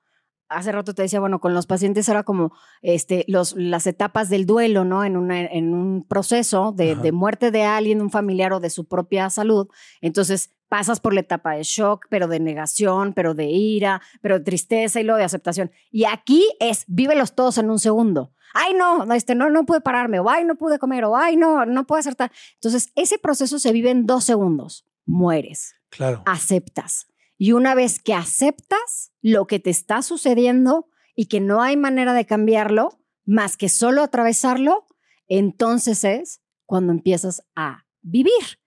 Hace 0.47 0.71
rato 0.71 0.93
te 0.93 1.01
decía, 1.01 1.19
bueno, 1.19 1.39
con 1.39 1.55
los 1.55 1.65
pacientes 1.65 2.07
era 2.07 2.21
como 2.21 2.53
este, 2.83 3.25
los, 3.27 3.55
las 3.57 3.87
etapas 3.87 4.29
del 4.29 4.45
duelo, 4.45 4.85
¿no? 4.85 5.03
En, 5.03 5.17
una, 5.17 5.41
en 5.41 5.73
un 5.73 6.05
proceso 6.07 6.71
de, 6.71 6.95
de 6.95 7.11
muerte 7.11 7.49
de 7.49 7.63
alguien, 7.63 7.97
de 7.97 8.03
un 8.03 8.11
familiar 8.11 8.53
o 8.53 8.59
de 8.59 8.69
su 8.69 8.85
propia 8.85 9.31
salud. 9.31 9.67
Entonces, 10.01 10.51
pasas 10.69 10.99
por 10.99 11.15
la 11.15 11.21
etapa 11.21 11.53
de 11.53 11.63
shock, 11.63 12.05
pero 12.09 12.27
de 12.27 12.39
negación, 12.39 13.13
pero 13.13 13.33
de 13.33 13.45
ira, 13.45 14.03
pero 14.21 14.37
de 14.37 14.45
tristeza 14.45 15.01
y 15.01 15.03
luego 15.03 15.17
de 15.17 15.23
aceptación. 15.23 15.71
Y 15.89 16.05
aquí 16.05 16.47
es, 16.59 16.83
vívelos 16.85 17.33
todos 17.33 17.57
en 17.57 17.71
un 17.71 17.79
segundo. 17.79 18.33
Ay, 18.53 18.73
no, 18.73 19.05
no, 19.05 19.13
este, 19.13 19.35
no, 19.35 19.49
no 19.49 19.65
pude 19.65 19.81
pararme, 19.81 20.19
o 20.19 20.29
ay, 20.29 20.45
no 20.45 20.55
pude 20.55 20.79
comer, 20.79 21.05
o 21.05 21.15
ay, 21.17 21.35
no, 21.35 21.65
no 21.65 21.85
puedo 21.85 21.99
hacer 21.99 22.15
tal. 22.15 22.31
Entonces, 22.55 22.91
ese 22.95 23.17
proceso 23.17 23.59
se 23.59 23.71
vive 23.71 23.89
en 23.89 24.05
dos 24.05 24.23
segundos. 24.23 24.85
Mueres, 25.05 25.75
Claro. 25.89 26.23
aceptas. 26.25 27.07
Y 27.37 27.51
una 27.51 27.75
vez 27.75 27.99
que 28.01 28.13
aceptas 28.13 29.11
lo 29.21 29.47
que 29.47 29.59
te 29.59 29.69
está 29.69 30.01
sucediendo 30.01 30.87
y 31.15 31.25
que 31.25 31.39
no 31.39 31.61
hay 31.61 31.75
manera 31.77 32.13
de 32.13 32.25
cambiarlo, 32.25 32.99
más 33.25 33.57
que 33.57 33.69
solo 33.69 34.01
atravesarlo, 34.03 34.85
entonces 35.27 36.03
es 36.03 36.41
cuando 36.65 36.91
empiezas 36.93 37.43
a 37.55 37.85
vivir. 38.01 38.59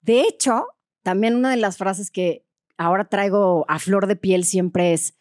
De 0.00 0.20
hecho, 0.20 0.66
también 1.02 1.34
una 1.36 1.50
de 1.50 1.56
las 1.56 1.76
frases 1.76 2.10
que 2.10 2.46
ahora 2.76 3.08
traigo 3.08 3.64
a 3.68 3.78
flor 3.78 4.06
de 4.06 4.16
piel 4.16 4.44
siempre 4.44 4.92
es, 4.92 5.16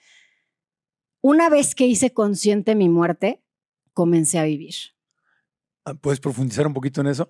una 1.22 1.50
vez 1.50 1.74
que 1.76 1.86
hice 1.88 2.14
consciente 2.14 2.76
mi 2.76 2.90
muerte, 2.90 3.43
comencé 3.94 4.40
a 4.40 4.44
vivir. 4.44 4.74
Ah, 5.86 5.94
¿Puedes 5.94 6.20
profundizar 6.20 6.68
un 6.68 6.74
poquito 6.74 7.02
en 7.02 7.08
eso? 7.08 7.28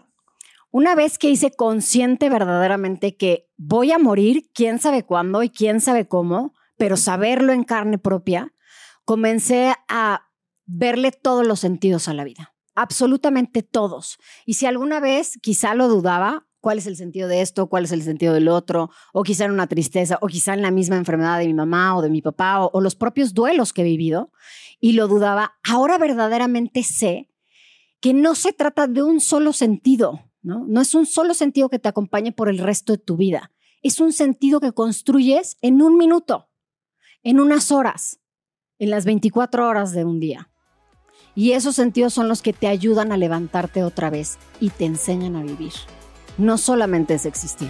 Una 0.71 0.95
vez 0.95 1.19
que 1.19 1.29
hice 1.29 1.51
consciente 1.51 2.29
verdaderamente 2.29 3.15
que 3.15 3.47
voy 3.57 3.91
a 3.91 3.99
morir, 3.99 4.49
quién 4.53 4.79
sabe 4.79 5.03
cuándo 5.03 5.43
y 5.43 5.49
quién 5.49 5.81
sabe 5.81 6.07
cómo, 6.07 6.53
pero 6.77 6.97
saberlo 6.97 7.53
en 7.53 7.63
carne 7.63 7.99
propia, 7.99 8.53
comencé 9.05 9.75
a 9.87 10.31
verle 10.65 11.11
todos 11.11 11.45
los 11.45 11.59
sentidos 11.59 12.07
a 12.07 12.13
la 12.13 12.23
vida, 12.23 12.55
absolutamente 12.73 13.61
todos. 13.61 14.17
Y 14.45 14.55
si 14.55 14.65
alguna 14.65 14.99
vez 14.99 15.37
quizá 15.41 15.75
lo 15.75 15.87
dudaba, 15.87 16.47
cuál 16.63 16.77
es 16.77 16.87
el 16.87 16.95
sentido 16.95 17.27
de 17.27 17.41
esto, 17.41 17.67
cuál 17.67 17.83
es 17.83 17.91
el 17.91 18.03
sentido 18.03 18.33
del 18.33 18.47
otro, 18.47 18.89
o 19.11 19.23
quizá 19.23 19.43
en 19.43 19.51
una 19.51 19.67
tristeza, 19.67 20.17
o 20.21 20.27
quizá 20.27 20.53
en 20.53 20.61
la 20.61 20.71
misma 20.71 20.95
enfermedad 20.95 21.37
de 21.37 21.45
mi 21.45 21.53
mamá 21.53 21.97
o 21.97 22.01
de 22.01 22.09
mi 22.09 22.21
papá, 22.21 22.63
o, 22.63 22.71
o 22.71 22.79
los 22.79 22.95
propios 22.95 23.33
duelos 23.33 23.73
que 23.73 23.81
he 23.81 23.83
vivido, 23.83 24.31
y 24.79 24.93
lo 24.93 25.09
dudaba, 25.09 25.55
ahora 25.61 25.97
verdaderamente 25.97 26.81
sé 26.83 27.29
que 27.99 28.13
no 28.13 28.33
se 28.33 28.53
trata 28.53 28.87
de 28.87 29.03
un 29.03 29.19
solo 29.19 29.51
sentido, 29.51 30.21
¿no? 30.41 30.65
No 30.65 30.79
es 30.79 30.95
un 30.95 31.05
solo 31.05 31.33
sentido 31.33 31.67
que 31.67 31.79
te 31.79 31.89
acompañe 31.89 32.31
por 32.31 32.47
el 32.47 32.59
resto 32.59 32.93
de 32.93 32.99
tu 32.99 33.17
vida. 33.17 33.51
Es 33.81 33.99
un 33.99 34.13
sentido 34.13 34.61
que 34.61 34.71
construyes 34.71 35.57
en 35.61 35.81
un 35.81 35.97
minuto, 35.97 36.47
en 37.23 37.41
unas 37.41 37.73
horas, 37.73 38.21
en 38.79 38.89
las 38.89 39.03
24 39.03 39.67
horas 39.67 39.91
de 39.91 40.05
un 40.05 40.21
día. 40.21 40.49
Y 41.35 41.51
esos 41.51 41.75
sentidos 41.75 42.13
son 42.13 42.29
los 42.29 42.41
que 42.41 42.53
te 42.53 42.67
ayudan 42.67 43.11
a 43.11 43.17
levantarte 43.17 43.83
otra 43.83 44.09
vez 44.09 44.37
y 44.61 44.69
te 44.69 44.85
enseñan 44.85 45.35
a 45.35 45.43
vivir. 45.43 45.73
No 46.37 46.57
solamente 46.57 47.13
es 47.13 47.25
existir. 47.25 47.69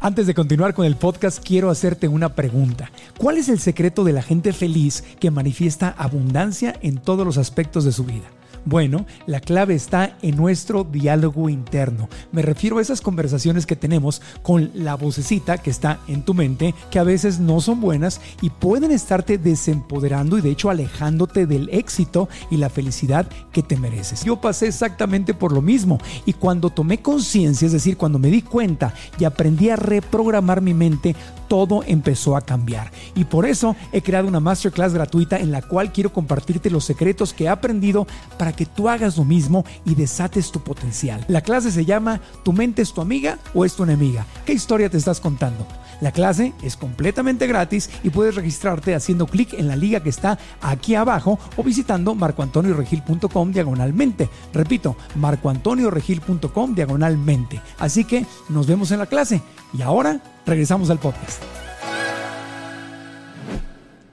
Antes 0.00 0.26
de 0.26 0.34
continuar 0.34 0.74
con 0.74 0.84
el 0.84 0.96
podcast, 0.96 1.42
quiero 1.42 1.70
hacerte 1.70 2.08
una 2.08 2.34
pregunta. 2.34 2.90
¿Cuál 3.18 3.38
es 3.38 3.48
el 3.48 3.58
secreto 3.58 4.04
de 4.04 4.12
la 4.12 4.22
gente 4.22 4.52
feliz 4.52 5.02
que 5.18 5.30
manifiesta 5.30 5.94
abundancia 5.96 6.74
en 6.82 6.98
todos 6.98 7.24
los 7.24 7.38
aspectos 7.38 7.84
de 7.84 7.92
su 7.92 8.04
vida? 8.04 8.26
Bueno, 8.66 9.04
la 9.26 9.40
clave 9.40 9.74
está 9.74 10.16
en 10.22 10.36
nuestro 10.36 10.84
diálogo 10.84 11.50
interno. 11.50 12.08
Me 12.32 12.40
refiero 12.40 12.78
a 12.78 12.82
esas 12.82 13.02
conversaciones 13.02 13.66
que 13.66 13.76
tenemos 13.76 14.22
con 14.42 14.70
la 14.74 14.94
vocecita 14.94 15.58
que 15.58 15.70
está 15.70 16.00
en 16.08 16.22
tu 16.22 16.32
mente, 16.32 16.74
que 16.90 16.98
a 16.98 17.04
veces 17.04 17.40
no 17.40 17.60
son 17.60 17.82
buenas 17.82 18.22
y 18.40 18.48
pueden 18.48 18.90
estarte 18.90 19.36
desempoderando 19.36 20.38
y 20.38 20.40
de 20.40 20.50
hecho 20.50 20.70
alejándote 20.70 21.46
del 21.46 21.68
éxito 21.70 22.28
y 22.50 22.56
la 22.56 22.70
felicidad 22.70 23.26
que 23.52 23.62
te 23.62 23.76
mereces. 23.76 24.24
Yo 24.24 24.40
pasé 24.40 24.68
exactamente 24.68 25.34
por 25.34 25.52
lo 25.52 25.60
mismo 25.60 25.98
y 26.24 26.32
cuando 26.32 26.70
tomé 26.70 27.02
conciencia, 27.02 27.66
es 27.66 27.72
decir, 27.72 27.98
cuando 27.98 28.18
me 28.18 28.30
di 28.30 28.40
cuenta 28.40 28.94
y 29.18 29.24
aprendí 29.24 29.68
a 29.68 29.76
reprogramar 29.76 30.62
mi 30.62 30.72
mente, 30.72 31.14
todo 31.48 31.82
empezó 31.86 32.36
a 32.36 32.40
cambiar. 32.40 32.90
Y 33.14 33.24
por 33.24 33.46
eso 33.46 33.76
he 33.92 34.02
creado 34.02 34.26
una 34.26 34.40
masterclass 34.40 34.94
gratuita 34.94 35.38
en 35.38 35.52
la 35.52 35.62
cual 35.62 35.92
quiero 35.92 36.12
compartirte 36.12 36.70
los 36.70 36.84
secretos 36.84 37.32
que 37.32 37.44
he 37.44 37.48
aprendido 37.48 38.06
para 38.38 38.53
que 38.56 38.66
tú 38.66 38.88
hagas 38.88 39.16
lo 39.16 39.24
mismo 39.24 39.64
y 39.84 39.94
desates 39.94 40.50
tu 40.52 40.60
potencial. 40.60 41.24
La 41.28 41.40
clase 41.40 41.70
se 41.70 41.84
llama 41.84 42.20
¿Tu 42.42 42.52
mente 42.52 42.82
es 42.82 42.92
tu 42.92 43.00
amiga 43.00 43.38
o 43.54 43.64
es 43.64 43.74
tu 43.74 43.82
enemiga? 43.82 44.26
¿Qué 44.46 44.52
historia 44.52 44.88
te 44.88 44.96
estás 44.96 45.20
contando? 45.20 45.66
La 46.00 46.10
clase 46.12 46.52
es 46.62 46.76
completamente 46.76 47.46
gratis 47.46 47.88
y 48.02 48.10
puedes 48.10 48.34
registrarte 48.34 48.94
haciendo 48.94 49.26
clic 49.26 49.54
en 49.54 49.68
la 49.68 49.76
liga 49.76 50.02
que 50.02 50.08
está 50.10 50.38
aquí 50.60 50.94
abajo 50.94 51.38
o 51.56 51.62
visitando 51.62 52.14
marcoantonioregil.com 52.14 53.52
diagonalmente. 53.52 54.28
Repito, 54.52 54.96
marcoantonioregil.com 55.14 56.74
diagonalmente. 56.74 57.60
Así 57.78 58.04
que 58.04 58.26
nos 58.48 58.66
vemos 58.66 58.90
en 58.90 58.98
la 58.98 59.06
clase. 59.06 59.40
Y 59.72 59.82
ahora 59.82 60.20
regresamos 60.46 60.90
al 60.90 60.98
podcast. 60.98 61.42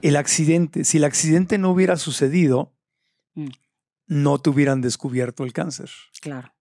El 0.02 0.16
accidente, 0.16 0.84
si 0.84 0.98
el 0.98 1.04
accidente 1.04 1.58
no 1.58 1.70
hubiera 1.70 1.96
sucedido, 1.96 2.72
Mm. 3.34 3.46
No 4.12 4.38
te 4.38 4.50
hubieran 4.50 4.80
descubierto 4.80 5.44
el 5.44 5.52
cáncer. 5.52 5.90
Claro. 6.20 6.52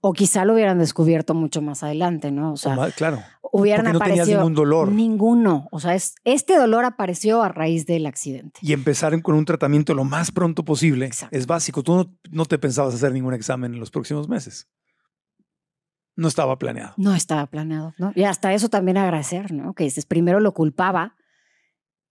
O 0.00 0.12
quizá 0.12 0.44
lo 0.44 0.54
hubieran 0.54 0.78
descubierto 0.78 1.34
mucho 1.34 1.62
más 1.62 1.82
adelante, 1.84 2.32
¿no? 2.32 2.54
O 2.54 2.56
sea, 2.56 2.72
O 2.72 2.76
más- 2.76 2.94
claro. 2.94 3.22
hubieran 3.52 3.84
no 3.84 3.92
tenías 3.92 4.02
aparecido 4.18 4.38
ningún 4.40 4.54
dolor. 4.54 4.90
Ninguno. 4.90 5.68
O 5.70 5.78
sea, 5.78 5.94
es, 5.94 6.16
este 6.24 6.56
dolor 6.56 6.84
apareció 6.84 7.42
a 7.42 7.48
raíz 7.48 7.86
del 7.86 8.06
accidente. 8.06 8.58
Y 8.62 8.72
empezar 8.72 9.20
con 9.22 9.36
un 9.36 9.44
tratamiento 9.44 9.94
lo 9.94 10.04
más 10.04 10.32
pronto 10.32 10.64
posible 10.64 11.06
Exacto. 11.06 11.36
es 11.36 11.46
básico. 11.46 11.82
Tú 11.84 11.94
no, 11.94 12.18
no 12.30 12.44
te 12.46 12.58
pensabas 12.58 12.94
hacer 12.94 13.12
ningún 13.12 13.34
examen 13.34 13.74
en 13.74 13.78
los 13.80 13.90
próximos 13.92 14.28
meses. 14.28 14.68
No 16.16 16.28
estaba 16.28 16.58
planeado. 16.58 16.94
No 16.96 17.14
estaba 17.14 17.46
planeado, 17.46 17.92
¿no? 17.98 18.12
Y 18.16 18.24
hasta 18.24 18.52
eso 18.52 18.68
también 18.68 18.96
agradecer, 18.96 19.52
¿no? 19.52 19.74
Que 19.74 19.84
dices, 19.84 20.06
primero 20.06 20.40
lo 20.40 20.54
culpaba 20.54 21.16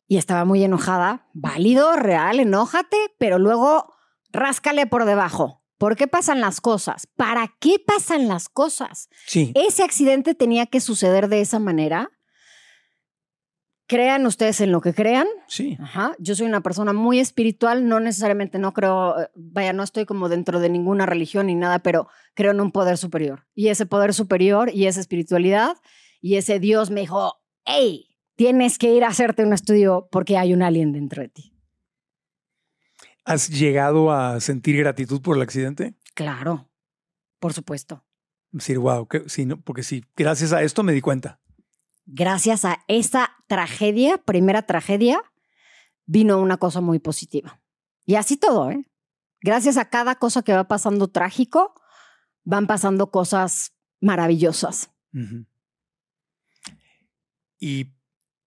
y 0.08 0.17
estaba 0.17 0.45
muy 0.45 0.63
enojada. 0.63 1.28
Válido, 1.34 1.95
real, 1.95 2.39
enójate, 2.39 2.97
pero 3.17 3.39
luego 3.39 3.92
ráscale 4.34 4.88
por 4.88 5.06
debajo. 5.06 5.63
¿Por 5.78 5.96
qué 5.96 6.08
pasan 6.08 6.41
las 6.41 6.62
cosas? 6.62 7.08
¿Para 7.15 7.56
qué 7.60 7.76
pasan 7.86 8.28
las 8.28 8.50
cosas? 8.50 9.10
Sí. 9.26 9.52
Ese 9.56 9.84
accidente 9.84 10.36
tenía 10.36 10.65
que 10.65 10.80
suceder 10.80 11.28
de 11.28 11.41
esa 11.41 11.60
manera. 11.60 12.10
Crean 13.88 14.26
ustedes 14.26 14.62
en 14.62 14.72
lo 14.72 14.82
que 14.82 14.93
crean. 14.93 15.28
Sí. 15.48 15.78
Ajá. 15.80 16.15
Yo 16.19 16.36
soy 16.36 16.48
una 16.48 16.62
persona 16.62 16.93
muy 16.93 17.19
espiritual, 17.19 17.88
no 17.88 18.00
necesariamente 18.00 18.60
no 18.60 18.74
creo, 18.74 19.15
vaya, 19.36 19.74
no 19.74 19.84
estoy 19.84 20.06
como 20.06 20.30
dentro 20.30 20.60
de 20.60 20.69
ninguna 20.69 21.06
religión 21.06 21.48
ni 21.48 21.56
nada, 21.56 21.80
pero 21.80 22.08
creo 22.34 22.52
en 22.52 22.62
un 22.62 22.72
poder 22.72 22.98
superior. 22.98 23.46
Y 23.54 23.67
ese 23.67 23.86
poder 23.86 24.13
superior 24.13 24.69
y 24.74 24.88
esa 24.88 25.02
espiritualidad 25.02 25.76
y 26.22 26.36
ese 26.36 26.60
Dios 26.60 26.91
me 26.91 27.02
dijo, 27.02 27.36
hey, 27.65 28.08
tienes 28.36 28.78
que 28.78 28.93
ir 28.93 29.04
a 29.04 29.10
hacerte 29.10 29.43
un 29.43 29.52
estudio 29.52 30.08
porque 30.12 30.38
hay 30.38 30.54
un 30.54 30.63
alien 30.63 30.93
dentro 30.93 31.22
de 31.22 31.28
ti. 31.28 31.53
¿Has 33.26 33.50
llegado 33.50 34.12
a 34.12 34.40
sentir 34.42 34.78
gratitud 34.78 35.22
por 35.22 35.36
el 35.38 35.42
accidente? 35.44 35.96
Claro, 36.14 36.70
por 37.40 37.54
supuesto. 37.54 38.06
Decir, 38.52 38.78
wow, 38.80 39.08
que, 39.08 39.28
sí, 39.30 39.46
no, 39.46 39.60
porque 39.62 39.84
sí, 39.84 40.04
gracias 40.16 40.52
a 40.54 40.62
esto 40.62 40.84
me 40.84 40.94
di 40.94 41.02
cuenta. 41.02 41.40
Gracias 42.06 42.66
a 42.66 42.84
esa 42.88 43.32
tragedia, 43.48 44.18
primera 44.18 44.64
tragedia, 44.64 45.22
vino 46.06 46.40
una 46.42 46.58
cosa 46.58 46.82
muy 46.82 47.00
positiva. 47.00 47.62
Y 48.06 48.16
así 48.16 48.36
todo, 48.38 48.70
¿eh? 48.72 48.86
Gracias 49.42 49.78
a 49.78 49.90
cada 49.90 50.16
cosa 50.16 50.42
que 50.44 50.54
va 50.54 50.68
pasando 50.68 51.08
trágico, 51.08 51.74
van 52.44 52.68
pasando 52.68 53.10
cosas 53.10 53.74
maravillosas. 54.02 54.92
Y 57.60 57.94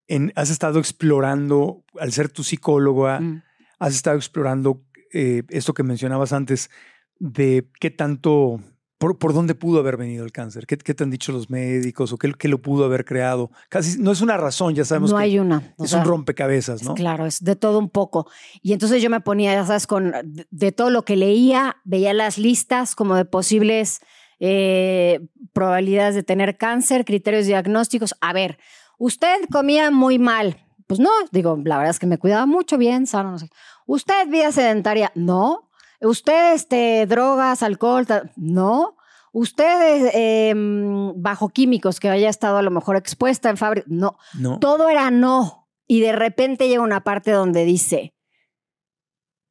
en- 0.07 0.33
has 0.37 0.51
estado 0.51 0.79
explorando, 0.79 1.85
al 1.99 2.13
ser 2.13 2.29
tu 2.29 2.45
psicóloga, 2.45 3.21
Mm. 3.21 3.43
Has 3.79 3.95
estado 3.95 4.17
explorando 4.17 4.83
eh, 5.13 5.43
esto 5.49 5.75
que 5.75 5.83
mencionabas 5.83 6.33
antes, 6.33 6.71
de 7.19 7.69
qué 7.81 7.91
tanto, 7.91 8.61
por, 8.99 9.19
por 9.19 9.33
dónde 9.33 9.55
pudo 9.55 9.81
haber 9.81 9.97
venido 9.97 10.25
el 10.25 10.33
cáncer, 10.33 10.67
qué, 10.67 10.77
qué 10.77 10.95
te 10.95 11.05
han 11.05 11.11
dicho 11.11 11.33
los 11.33 11.49
médicos 11.49 12.13
o 12.13 12.19
qué, 12.19 12.33
qué 12.35 12.49
lo 12.49 12.61
pudo 12.61 12.85
haber 12.85 13.05
creado. 13.05 13.51
Casi 13.69 13.99
no 13.99 14.13
es 14.13 14.21
una 14.21 14.37
razón, 14.37 14.75
ya 14.75 14.85
sabemos 14.85 15.11
No 15.11 15.17
que 15.17 15.23
hay 15.23 15.39
una. 15.39 15.75
es 15.79 15.91
sea, 15.91 16.01
un 16.01 16.05
rompecabezas, 16.05 16.83
¿no? 16.83 16.95
Claro, 16.95 17.27
es 17.27 17.43
de 17.43 17.57
todo 17.57 17.79
un 17.79 17.89
poco. 17.89 18.29
Y 18.63 18.73
entonces 18.73 19.03
yo 19.03 19.09
me 19.11 19.21
ponía, 19.21 19.55
ya 19.55 19.65
sabes, 19.65 19.87
con 19.87 20.13
de, 20.25 20.47
de 20.51 20.73
todo 20.73 20.91
lo 20.91 21.05
que 21.05 21.17
leía, 21.17 21.77
veía 21.85 22.13
las 22.13 22.37
listas 22.37 22.95
como 22.95 23.15
de 23.15 23.25
posibles 23.25 24.01
eh, 24.39 25.21
probabilidades 25.53 26.15
de 26.15 26.23
tener 26.23 26.59
cáncer, 26.59 27.05
criterios 27.05 27.47
diagnósticos. 27.47 28.15
A 28.21 28.33
ver, 28.33 28.59
usted 28.99 29.37
comía 29.51 29.91
muy 29.91 30.19
mal. 30.19 30.66
Pues 30.87 31.01
no, 31.01 31.11
digo, 31.33 31.59
la 31.65 31.79
verdad 31.79 31.91
es 31.91 31.99
que 31.99 32.07
me 32.07 32.19
cuidaba 32.19 32.47
mucho 32.47 32.79
bien, 32.79 33.07
sano, 33.07 33.33
no 33.33 33.39
sé. 33.39 33.51
Usted 33.87 34.29
vida 34.29 34.53
sedentaria, 34.53 35.11
no. 35.15 35.69
Usted 36.01 36.55
este, 36.55 37.07
drogas, 37.07 37.63
alcohol, 37.63 38.07
no. 38.37 38.97
Usted 39.33 40.11
eh, 40.15 40.55
mm, 40.55 41.21
bajo 41.21 41.49
químicos 41.49 41.99
que 42.01 42.09
haya 42.09 42.29
estado 42.29 42.59
a 42.59 42.63
lo 42.63 42.71
mejor 42.71 42.97
expuesta 42.97 43.51
en 43.51 43.57
fábrica, 43.57 43.87
no. 43.91 44.17
No. 44.39 44.59
Todo 44.61 44.89
era 44.89 45.11
no. 45.11 45.69
Y 45.89 46.01
de 46.01 46.13
repente 46.13 46.69
llega 46.69 46.83
una 46.83 47.03
parte 47.05 47.31
donde 47.33 47.65
dice, 47.65 48.15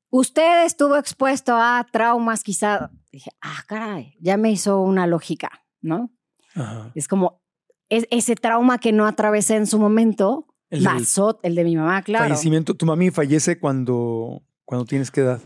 usted 0.09 0.65
estuvo 0.65 0.95
expuesto 0.95 1.55
a 1.55 1.85
traumas 1.91 2.43
quizá. 2.43 2.91
Dije, 3.11 3.31
ah, 3.41 3.63
caray, 3.67 4.15
ya 4.19 4.37
me 4.37 4.51
hizo 4.51 4.79
una 4.81 5.07
lógica, 5.07 5.49
¿no? 5.81 6.11
Ajá. 6.55 6.91
Es 6.95 7.07
como 7.07 7.41
es- 7.89 8.07
ese 8.09 8.35
trauma 8.35 8.77
que 8.79 8.91
no 8.91 9.05
atravesé 9.05 9.55
en 9.55 9.67
su 9.67 9.79
momento, 9.79 10.47
El 10.77 10.83
pasó, 10.83 11.39
el 11.43 11.55
de 11.55 11.63
mi 11.63 11.75
mamá, 11.75 12.01
claro. 12.01 12.25
fallecimiento. 12.25 12.75
Tu 12.75 12.85
mami 12.85 13.11
fallece 13.11 13.59
cuando, 13.59 14.43
cuando 14.63 14.85
tienes 14.85 15.11
qué 15.11 15.21
edad. 15.21 15.41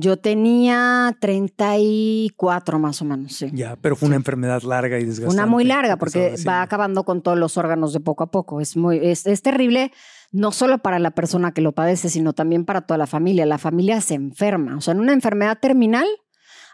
Yo 0.00 0.16
tenía 0.16 1.16
34 1.20 2.78
más 2.78 3.02
o 3.02 3.04
menos, 3.04 3.32
sí. 3.32 3.50
Ya, 3.52 3.74
pero 3.74 3.96
fue 3.96 4.06
una 4.06 4.14
enfermedad 4.14 4.62
larga 4.62 5.00
y 5.00 5.04
desgastante. 5.04 5.34
Una 5.34 5.46
muy 5.46 5.64
larga 5.64 5.96
porque 5.96 6.36
va 6.46 6.62
acabando 6.62 7.02
con 7.02 7.20
todos 7.20 7.36
los 7.36 7.56
órganos 7.56 7.92
de 7.92 7.98
poco 7.98 8.22
a 8.22 8.30
poco. 8.30 8.60
Es 8.60 8.76
muy, 8.76 8.98
es, 9.02 9.26
es 9.26 9.42
terrible, 9.42 9.90
no 10.30 10.52
solo 10.52 10.78
para 10.78 11.00
la 11.00 11.10
persona 11.10 11.52
que 11.52 11.62
lo 11.62 11.72
padece, 11.72 12.10
sino 12.10 12.32
también 12.32 12.64
para 12.64 12.82
toda 12.82 12.96
la 12.96 13.08
familia. 13.08 13.44
La 13.44 13.58
familia 13.58 14.00
se 14.00 14.14
enferma. 14.14 14.76
O 14.76 14.80
sea, 14.80 14.94
en 14.94 15.00
una 15.00 15.12
enfermedad 15.12 15.58
terminal 15.60 16.06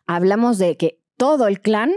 hablamos 0.06 0.58
de 0.58 0.76
que 0.76 1.02
todo 1.16 1.46
el 1.46 1.62
clan 1.62 1.92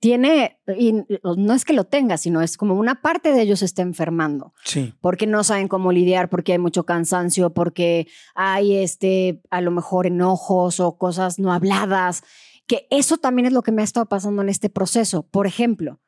tiene, 0.00 0.60
y 0.78 0.92
no 1.22 1.54
es 1.54 1.64
que 1.64 1.72
lo 1.72 1.84
tenga, 1.84 2.18
sino 2.18 2.40
es 2.40 2.56
como 2.56 2.74
una 2.74 3.02
parte 3.02 3.32
de 3.32 3.42
ellos 3.42 3.62
está 3.62 3.82
enfermando 3.82 4.54
Sí. 4.64 4.94
porque 5.00 5.26
no 5.26 5.42
saben 5.42 5.66
cómo 5.68 5.90
lidiar, 5.90 6.28
porque 6.28 6.52
hay 6.52 6.58
mucho 6.58 6.84
cansancio, 6.84 7.52
porque 7.52 8.06
hay 8.34 8.76
este, 8.76 9.42
a 9.50 9.60
lo 9.60 9.70
mejor 9.72 10.06
enojos 10.06 10.78
o 10.80 10.96
cosas 10.98 11.38
no 11.38 11.52
habladas, 11.52 12.22
que 12.66 12.86
eso 12.90 13.18
también 13.18 13.46
es 13.46 13.52
lo 13.52 13.62
que 13.62 13.72
me 13.72 13.82
ha 13.82 13.84
estado 13.84 14.06
pasando 14.06 14.42
en 14.42 14.48
este 14.50 14.70
proceso. 14.70 15.24
Por 15.26 15.46
ejemplo, 15.46 16.00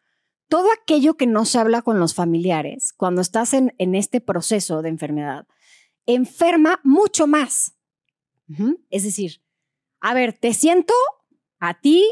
todo 0.48 0.68
aquello 0.82 1.16
que 1.16 1.26
no 1.26 1.44
se 1.44 1.58
habla 1.58 1.82
con 1.82 1.98
los 1.98 2.14
familiares, 2.14 2.92
cuando 2.96 3.20
estás 3.22 3.54
en, 3.54 3.74
en 3.78 3.94
este 3.94 4.20
proceso 4.20 4.82
de 4.82 4.88
enfermedad, 4.90 5.46
enferma 6.06 6.80
mucho 6.84 7.26
más. 7.26 7.74
Es 8.90 9.04
decir, 9.04 9.42
a 10.00 10.12
ver, 10.12 10.32
te 10.32 10.54
siento 10.54 10.92
a 11.60 11.80
ti, 11.80 12.04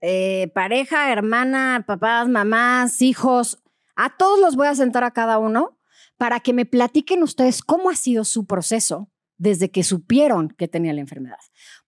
eh, 0.00 0.50
pareja, 0.54 1.10
hermana, 1.12 1.84
papás, 1.86 2.28
mamás, 2.28 3.02
hijos, 3.02 3.62
a 3.94 4.16
todos 4.16 4.38
los 4.38 4.56
voy 4.56 4.66
a 4.66 4.74
sentar 4.74 5.04
a 5.04 5.12
cada 5.12 5.38
uno 5.38 5.78
para 6.18 6.40
que 6.40 6.52
me 6.52 6.66
platiquen 6.66 7.22
ustedes 7.22 7.62
cómo 7.62 7.90
ha 7.90 7.96
sido 7.96 8.24
su 8.24 8.46
proceso 8.46 9.10
desde 9.38 9.70
que 9.70 9.84
supieron 9.84 10.48
que 10.50 10.68
tenía 10.68 10.92
la 10.92 11.00
enfermedad. 11.00 11.38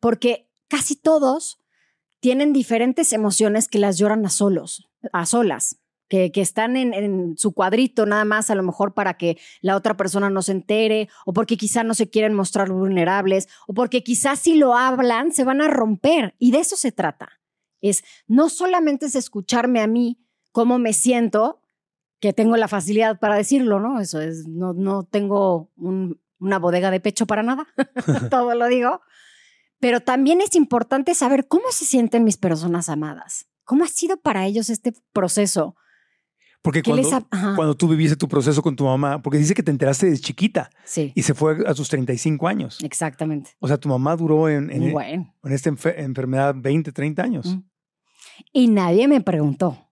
Porque 0.01 0.51
casi 0.69 0.97
todos 0.97 1.61
tienen 2.21 2.53
diferentes 2.53 3.13
emociones 3.13 3.69
que 3.69 3.79
las 3.79 3.99
lloran 3.99 4.25
a 4.27 4.31
solos, 4.31 4.89
a 5.13 5.25
solas, 5.25 5.81
que, 6.09 6.33
que 6.33 6.41
están 6.41 6.77
en, 6.77 6.95
en 6.95 7.37
su 7.37 7.53
cuadrito 7.53 8.07
nada 8.07 8.25
más 8.25 8.51
a 8.51 8.55
lo 8.55 8.63
mejor 8.63 8.95
para 8.95 9.15
que 9.19 9.39
la 9.61 9.77
otra 9.77 9.97
persona 9.97 10.31
no 10.31 10.43
se 10.43 10.53
entere, 10.53 11.09
o 11.27 11.33
porque 11.33 11.57
quizá 11.57 11.85
no 11.85 11.95
se 11.95 12.09
quieren 12.09 12.35
mostrar 12.35 12.71
vulnerables, 12.71 13.49
o 13.67 13.75
porque 13.75 14.03
quizás 14.03 14.41
si 14.41 14.55
lo 14.55 14.75
hablan 14.75 15.33
se 15.33 15.45
van 15.45 15.61
a 15.61 15.69
romper. 15.69 16.35
Y 16.39 16.51
de 16.51 16.61
eso 16.61 16.77
se 16.77 16.93
trata. 16.93 17.38
Es 17.81 18.03
no 18.27 18.49
solamente 18.49 19.07
es 19.07 19.15
escucharme 19.15 19.81
a 19.81 19.87
mí 19.87 20.19
cómo 20.53 20.79
me 20.79 20.93
siento, 20.93 21.61
que 22.21 22.33
tengo 22.33 22.57
la 22.57 22.67
facilidad 22.69 23.21
para 23.21 23.37
decirlo, 23.37 23.79
¿no? 23.79 24.01
Eso 24.01 24.21
es, 24.21 24.47
no, 24.49 24.73
no 24.73 25.05
tengo 25.05 25.71
un- 25.77 26.21
una 26.41 26.59
bodega 26.59 26.91
de 26.91 27.01
pecho 27.01 27.27
para 27.27 27.43
nada, 27.43 27.67
todo 28.31 28.55
lo 28.55 28.67
digo, 28.67 29.01
Pero 29.81 30.01
también 30.01 30.41
es 30.41 30.57
importante 30.57 31.15
saber 31.15 31.47
cómo 31.47 31.65
se 31.71 31.85
sienten 31.85 32.25
mis 32.25 32.37
personas 32.37 32.89
amadas. 32.89 33.47
¿Cómo 33.63 33.85
ha 33.85 33.89
sido 33.89 34.17
para 34.17 34.45
ellos 34.47 34.71
este 34.71 34.93
proceso? 35.13 35.77
Porque 36.63 36.83
¿Qué 36.83 36.93
les 36.93 37.07
cuando, 37.07 37.29
cuando 37.55 37.77
tú 37.77 37.87
viviste 37.87 38.17
tu 38.17 38.27
proceso 38.27 38.61
con 38.63 38.75
tu 38.75 38.85
mamá, 38.85 39.23
porque 39.23 39.39
dice 39.39 39.55
que 39.55 39.63
te 39.63 39.71
enteraste 39.71 40.11
de 40.11 40.19
chiquita 40.19 40.71
Sí, 40.85 41.13
y 41.15 41.23
se 41.23 41.33
fue 41.35 41.59
a 41.65 41.75
sus 41.75 41.89
35 41.89 42.49
años. 42.49 42.79
exactamente. 42.83 43.51
O 43.61 43.69
sea, 43.69 43.77
tu 43.79 43.89
mamá 43.89 44.17
duró 44.17 44.49
en, 44.49 44.69
en- 44.71 44.91
Bueno. 44.93 45.33
en 45.45 45.53
esta 45.53 45.71
enfe- 45.71 45.95
enfermedad 45.99 46.57
20, 46.57 46.91
30 46.91 47.23
años. 47.23 47.55
Mm. 47.55 47.63
Y 48.53 48.69
nadie 48.69 49.09
me 49.09 49.21
preguntó. 49.21 49.85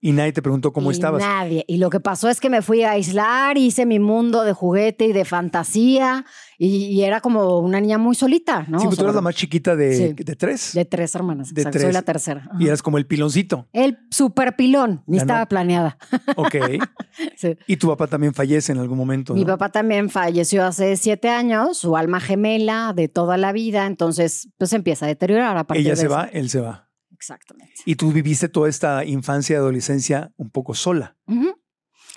Y 0.00 0.12
nadie 0.12 0.32
te 0.32 0.42
preguntó 0.42 0.72
cómo 0.72 0.92
Y 0.92 0.94
estabas. 0.94 1.20
Nadie. 1.20 1.64
Y 1.66 1.78
lo 1.78 1.90
que 1.90 1.98
pasó 1.98 2.28
es 2.28 2.38
que 2.38 2.48
me 2.48 2.62
fui 2.62 2.84
a 2.84 2.92
aislar, 2.92 3.58
hice 3.58 3.84
mi 3.84 3.98
mundo 3.98 4.44
de 4.44 4.52
juguete 4.52 5.06
y 5.06 5.12
de 5.12 5.24
fantasía 5.24 6.24
y, 6.56 6.84
y 6.86 7.02
era 7.02 7.20
como 7.20 7.58
una 7.58 7.80
niña 7.80 7.98
muy 7.98 8.14
solita, 8.14 8.64
¿no? 8.68 8.78
sí, 8.78 8.84
pero 8.84 8.90
tú 8.90 8.94
sea, 8.94 9.04
eras 9.06 9.14
la 9.16 9.20
más 9.22 9.34
chiquita 9.34 9.74
de, 9.74 9.96
Sí. 9.96 10.12
de 10.12 10.36
tres. 10.36 10.72
De 10.72 10.84
tres 10.84 11.12
hermanas. 11.16 11.52
De 11.52 11.64
tres. 11.64 11.82
Soy 11.82 11.92
la 11.92 12.02
tercera. 12.02 12.44
Ajá. 12.48 12.56
y 12.60 12.68
eras 12.68 12.80
como 12.80 12.96
el 12.96 13.08
piloncito. 13.08 13.66
El 13.72 13.98
super 14.12 14.54
pilón. 14.54 15.02
Ni 15.08 15.16
no. 15.16 15.22
estaba 15.22 15.46
planeada. 15.46 15.98
Ok. 16.36 16.54
Sí. 17.36 17.56
y 17.66 17.76
tu 17.76 17.88
papá 17.88 18.06
también 18.06 18.32
fallece 18.34 18.70
en 18.70 18.78
algún 18.78 18.96
momento. 18.96 19.34
Mi 19.34 19.40
¿no? 19.40 19.48
papá 19.48 19.70
también 19.70 20.08
falleció 20.10 20.64
hace 20.64 20.96
siete 20.96 21.28
años, 21.28 21.76
su 21.76 21.96
alma 21.96 22.20
gemela 22.20 22.92
de 22.94 23.08
toda 23.08 23.36
la 23.36 23.50
vida, 23.50 23.86
entonces 23.86 24.48
pues 24.58 24.72
empieza 24.72 25.06
a 25.06 25.08
deteriorar 25.08 25.56
a 25.56 25.64
partir 25.64 25.82
Ella 25.84 25.90
de 25.94 25.96
se 25.96 26.06
eso. 26.06 26.14
va, 26.14 26.24
él 26.32 26.48
se 26.50 26.60
va. 26.60 26.87
Exactamente. 27.18 27.74
Y 27.84 27.96
tú 27.96 28.12
viviste 28.12 28.48
toda 28.48 28.68
esta 28.68 29.04
infancia 29.04 29.54
y 29.54 29.56
adolescencia 29.56 30.32
un 30.36 30.50
poco 30.50 30.74
sola. 30.74 31.16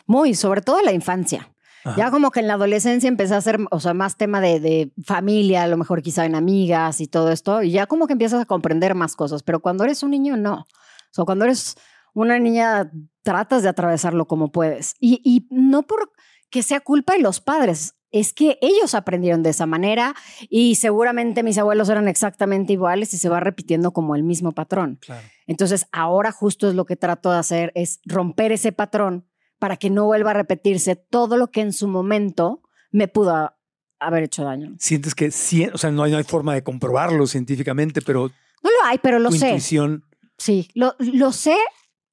Muy, 0.06 0.36
sobre 0.36 0.62
todo 0.62 0.82
la 0.84 0.92
infancia. 0.92 1.52
Ajá. 1.84 1.98
Ya 1.98 2.12
como 2.12 2.30
que 2.30 2.42
en 2.42 2.48
la 2.48 2.54
adolescencia 2.54 3.08
empecé 3.08 3.34
a 3.34 3.38
hacer, 3.38 3.58
o 3.72 3.80
sea, 3.80 3.96
más 3.96 4.16
tema 4.16 4.40
de, 4.40 4.60
de 4.60 4.94
familia, 5.04 5.64
a 5.64 5.68
lo 5.68 5.78
mejor 5.78 6.04
quizá 6.04 6.26
en 6.26 6.36
amigas 6.36 7.02
y 7.02 7.08
todo 7.08 7.32
esto, 7.32 7.64
y 7.64 7.72
ya 7.72 7.88
como 7.88 8.06
que 8.06 8.14
empiezas 8.14 8.40
a 8.40 8.46
comprender 8.46 8.94
más 8.94 9.16
cosas, 9.16 9.42
pero 9.42 9.60
cuando 9.60 9.84
eres 9.84 10.04
un 10.04 10.12
niño, 10.12 10.38
no. 10.38 10.54
O 10.54 11.14
sea, 11.14 11.26
cuando 11.26 11.46
eres 11.46 11.76
una 12.14 12.38
niña, 12.38 12.92
tratas 13.24 13.64
de 13.64 13.70
atravesarlo 13.70 14.28
como 14.28 14.52
puedes. 14.52 14.94
Y, 15.00 15.22
y 15.24 15.48
no 15.50 15.82
por 15.82 16.12
que 16.52 16.62
sea 16.62 16.82
culpa 16.82 17.14
de 17.14 17.20
los 17.20 17.40
padres, 17.40 17.96
es 18.12 18.34
que 18.34 18.58
ellos 18.62 18.94
aprendieron 18.94 19.42
de 19.44 19.52
esa 19.52 19.66
manera 19.66 20.16
y 20.50 20.76
seguramente 20.76 21.44
mis 21.44 21.58
abuelos 21.58 21.90
eran 21.90 22.08
exactamente 22.08 22.74
iguales 22.74 23.14
y 23.14 23.18
se 23.18 23.30
va 23.30 23.40
repitiendo 23.40 23.92
como 23.92 24.16
el 24.16 24.24
mismo 24.24 24.52
patrón. 24.52 24.98
Claro. 25.02 25.26
Entonces, 25.48 25.88
ahora 25.92 26.32
justo 26.32 26.68
es 26.70 26.76
lo 26.76 26.86
que 26.86 26.96
trato 26.96 27.32
de 27.32 27.38
hacer, 27.40 27.72
es 27.76 28.00
romper 28.06 28.52
ese 28.52 28.72
patrón 28.72 29.28
para 29.60 29.78
que 29.78 29.90
no 29.90 30.06
vuelva 30.06 30.32
a 30.32 30.34
repetirse 30.34 30.96
todo 30.96 31.38
lo 31.38 31.52
que 31.52 31.62
en 31.62 31.72
su 31.74 31.88
momento 31.88 32.62
me 32.92 33.08
pudo 33.08 33.54
haber 34.00 34.24
hecho 34.24 34.44
daño. 34.44 34.76
Sientes 34.80 35.14
que, 35.16 35.32
sí, 35.32 35.68
o 35.72 35.78
sea, 35.78 35.92
no 35.92 36.04
hay, 36.04 36.12
no 36.12 36.18
hay 36.18 36.24
forma 36.24 36.54
de 36.54 36.64
comprobarlo 36.64 37.28
científicamente, 37.28 38.02
pero 38.02 38.30
No 38.64 38.70
lo 38.70 38.88
hay, 38.88 38.98
pero 38.98 39.20
lo 39.20 39.30
tu 39.30 39.38
sé. 39.38 39.48
intuición. 39.50 40.04
Sí, 40.38 40.70
lo, 40.74 40.96
lo 41.00 41.32
sé 41.32 41.56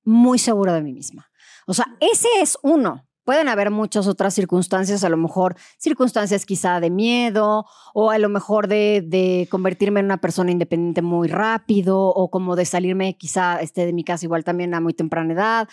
muy 0.05 0.39
segura 0.39 0.75
de 0.75 0.83
mí 0.83 0.93
misma. 0.93 1.31
O 1.67 1.75
sea, 1.75 1.87
ese 2.01 2.29
es 2.41 2.59
uno. 2.63 3.08
Pueden 3.29 3.51
haber 3.51 3.71
muchas 3.71 4.07
otras 4.07 4.33
circunstancias, 4.33 5.05
a 5.05 5.11
lo 5.11 5.19
mejor 5.19 5.55
circunstancias 5.77 6.47
quizá 6.47 6.81
de 6.81 6.89
miedo 6.89 7.67
o 7.93 8.11
a 8.11 8.17
lo 8.17 8.31
mejor 8.31 8.69
de, 8.69 9.47
convertirme 9.51 10.01
en 10.01 10.07
una 10.07 10.17
persona 10.17 10.51
independiente 10.51 11.03
muy 11.03 11.29
rápido 11.29 12.07
o 12.07 12.31
como 12.31 12.57
de 12.57 12.65
salirme 12.65 13.19
quizá 13.19 13.61
este, 13.61 13.85
de 13.85 13.93
mi 13.93 14.03
casa 14.03 14.25
igual 14.25 14.45
también 14.45 14.73
a 14.73 14.81
muy 14.81 14.95
temprana 14.95 15.35
edad. 15.35 15.69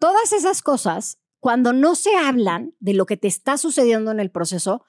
Todas 0.00 0.32
esas 0.32 0.62
cosas, 0.62 1.20
cuando 1.38 1.72
no 1.72 1.94
se 1.94 2.10
hablan 2.16 2.74
de 2.80 2.94
lo 2.94 3.06
que 3.06 3.16
te 3.16 3.28
está 3.28 3.56
sucediendo 3.56 4.10
en 4.10 4.18
el 4.18 4.32
proceso, 4.32 4.84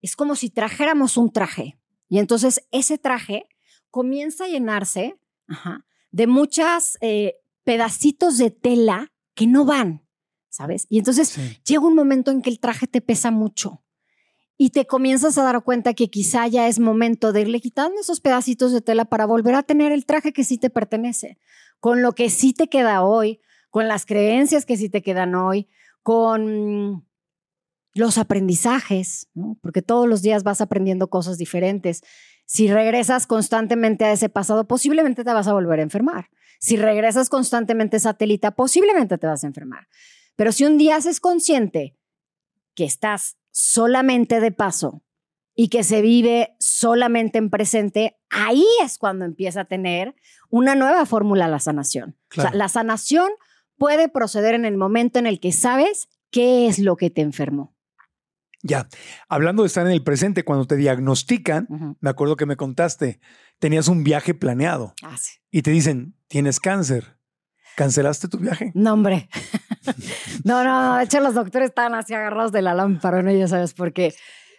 es 0.00 0.16
como 0.16 0.36
si 0.36 0.48
trajéramos 0.48 1.18
un 1.18 1.30
traje. 1.30 1.78
Y 2.08 2.18
entonces 2.18 2.66
ese 2.70 2.96
traje 2.96 3.46
comienza 3.90 4.44
a 4.44 4.48
llenarse 4.48 5.20
de 6.12 6.26
muchas 6.28 6.96
eh, 7.02 7.34
pedacitos 7.62 8.38
de 8.38 8.50
tela 8.50 9.12
que 9.34 9.46
no 9.46 9.66
van, 9.66 10.07
¿sabes? 10.50 10.86
Y 10.88 10.98
entonces 10.98 11.28
Sí. 11.28 11.58
llega 11.64 11.86
un 11.86 11.94
momento 11.94 12.30
en 12.30 12.42
que 12.42 12.50
el 12.50 12.60
traje 12.60 12.86
te 12.86 13.00
pesa 13.00 13.30
mucho 13.30 13.82
y 14.56 14.70
te 14.70 14.86
comienzas 14.86 15.38
a 15.38 15.42
dar 15.44 15.62
cuenta 15.62 15.94
que 15.94 16.10
quizá 16.10 16.46
ya 16.48 16.66
es 16.68 16.78
momento 16.80 17.32
de 17.32 17.42
irle 17.42 17.60
quitando 17.60 18.00
esos 18.00 18.20
pedacitos 18.20 18.72
de 18.72 18.80
tela 18.80 19.04
para 19.04 19.24
volver 19.26 19.54
a 19.54 19.62
tener 19.62 19.92
el 19.92 20.04
traje 20.04 20.32
que 20.32 20.44
sí 20.44 20.58
te 20.58 20.70
pertenece, 20.70 21.38
con 21.80 22.02
lo 22.02 22.12
que 22.12 22.28
sí 22.28 22.52
te 22.52 22.68
queda 22.68 23.02
hoy, 23.02 23.40
con 23.70 23.86
las 23.86 24.04
creencias 24.04 24.66
que 24.66 24.76
sí 24.76 24.88
te 24.88 25.02
quedan 25.02 25.34
hoy, 25.34 25.68
con 26.02 27.06
los 27.94 28.18
aprendizajes, 28.18 29.28
¿no? 29.34 29.56
porque 29.60 29.82
todos 29.82 30.08
los 30.08 30.22
días 30.22 30.42
vas 30.42 30.60
aprendiendo 30.60 31.08
cosas 31.08 31.38
diferentes. 31.38 32.02
Si 32.46 32.68
regresas 32.68 33.26
constantemente 33.26 34.04
a 34.04 34.12
ese 34.12 34.28
pasado, 34.28 34.66
posiblemente 34.66 35.22
te 35.22 35.32
vas 35.32 35.48
a 35.48 35.52
volver 35.52 35.80
a 35.80 35.82
enfermar. 35.82 36.30
Si 36.60 36.76
regresas 36.76 37.28
constantemente 37.28 37.96
a 37.96 37.98
esa 37.98 38.14
telita, 38.14 38.52
posiblemente 38.52 39.18
te 39.18 39.26
vas 39.26 39.44
a 39.44 39.46
enfermar. 39.46 39.86
Pero 40.38 40.52
si 40.52 40.64
un 40.64 40.78
día 40.78 40.94
haces 40.94 41.18
consciente 41.18 41.96
que 42.76 42.84
estás 42.84 43.38
solamente 43.50 44.38
de 44.38 44.52
paso 44.52 45.02
y 45.56 45.66
que 45.66 45.82
se 45.82 46.00
vive 46.00 46.54
solamente 46.60 47.38
en 47.38 47.50
presente, 47.50 48.16
ahí 48.30 48.64
es 48.84 48.98
cuando 48.98 49.24
empieza 49.24 49.62
a 49.62 49.64
tener 49.64 50.14
una 50.48 50.76
nueva 50.76 51.06
fórmula 51.06 51.48
la 51.48 51.58
sanación. 51.58 52.16
O 52.30 52.40
sea, 52.40 52.52
la 52.54 52.68
sanación 52.68 53.28
puede 53.78 54.08
proceder 54.08 54.54
en 54.54 54.64
el 54.64 54.76
momento 54.76 55.18
en 55.18 55.26
el 55.26 55.40
que 55.40 55.50
sabes 55.50 56.08
qué 56.30 56.68
es 56.68 56.78
lo 56.78 56.96
que 56.96 57.10
te 57.10 57.20
enfermó. 57.22 57.74
Ya. 58.62 58.88
Hablando 59.28 59.64
de 59.64 59.66
estar 59.66 59.84
en 59.86 59.92
el 59.92 60.04
presente, 60.04 60.44
cuando 60.44 60.66
te 60.68 60.76
diagnostican, 60.76 61.96
me 61.98 62.10
acuerdo 62.10 62.36
que 62.36 62.46
me 62.46 62.56
contaste, 62.56 63.18
tenías 63.58 63.88
un 63.88 64.04
viaje 64.04 64.34
planeado 64.34 64.94
Ah, 65.02 65.16
sí. 65.16 65.38
y 65.50 65.62
te 65.62 65.72
dicen, 65.72 66.14
tienes 66.28 66.60
cáncer. 66.60 67.17
¿Cancelaste 67.78 68.26
tu 68.26 68.38
viaje? 68.38 68.72
No, 68.74 68.92
hombre. 68.92 69.28
no, 70.44 70.64
no. 70.64 70.96
De 70.96 71.04
hecho, 71.04 71.20
los 71.20 71.34
doctores 71.34 71.68
estaban 71.68 71.94
así 71.94 72.12
agarrados 72.12 72.50
de 72.50 72.60
la 72.60 72.74
lámpara, 72.74 73.22
¿no? 73.22 73.30
Ya 73.30 73.46
sabes, 73.46 73.72
porque 73.72 74.16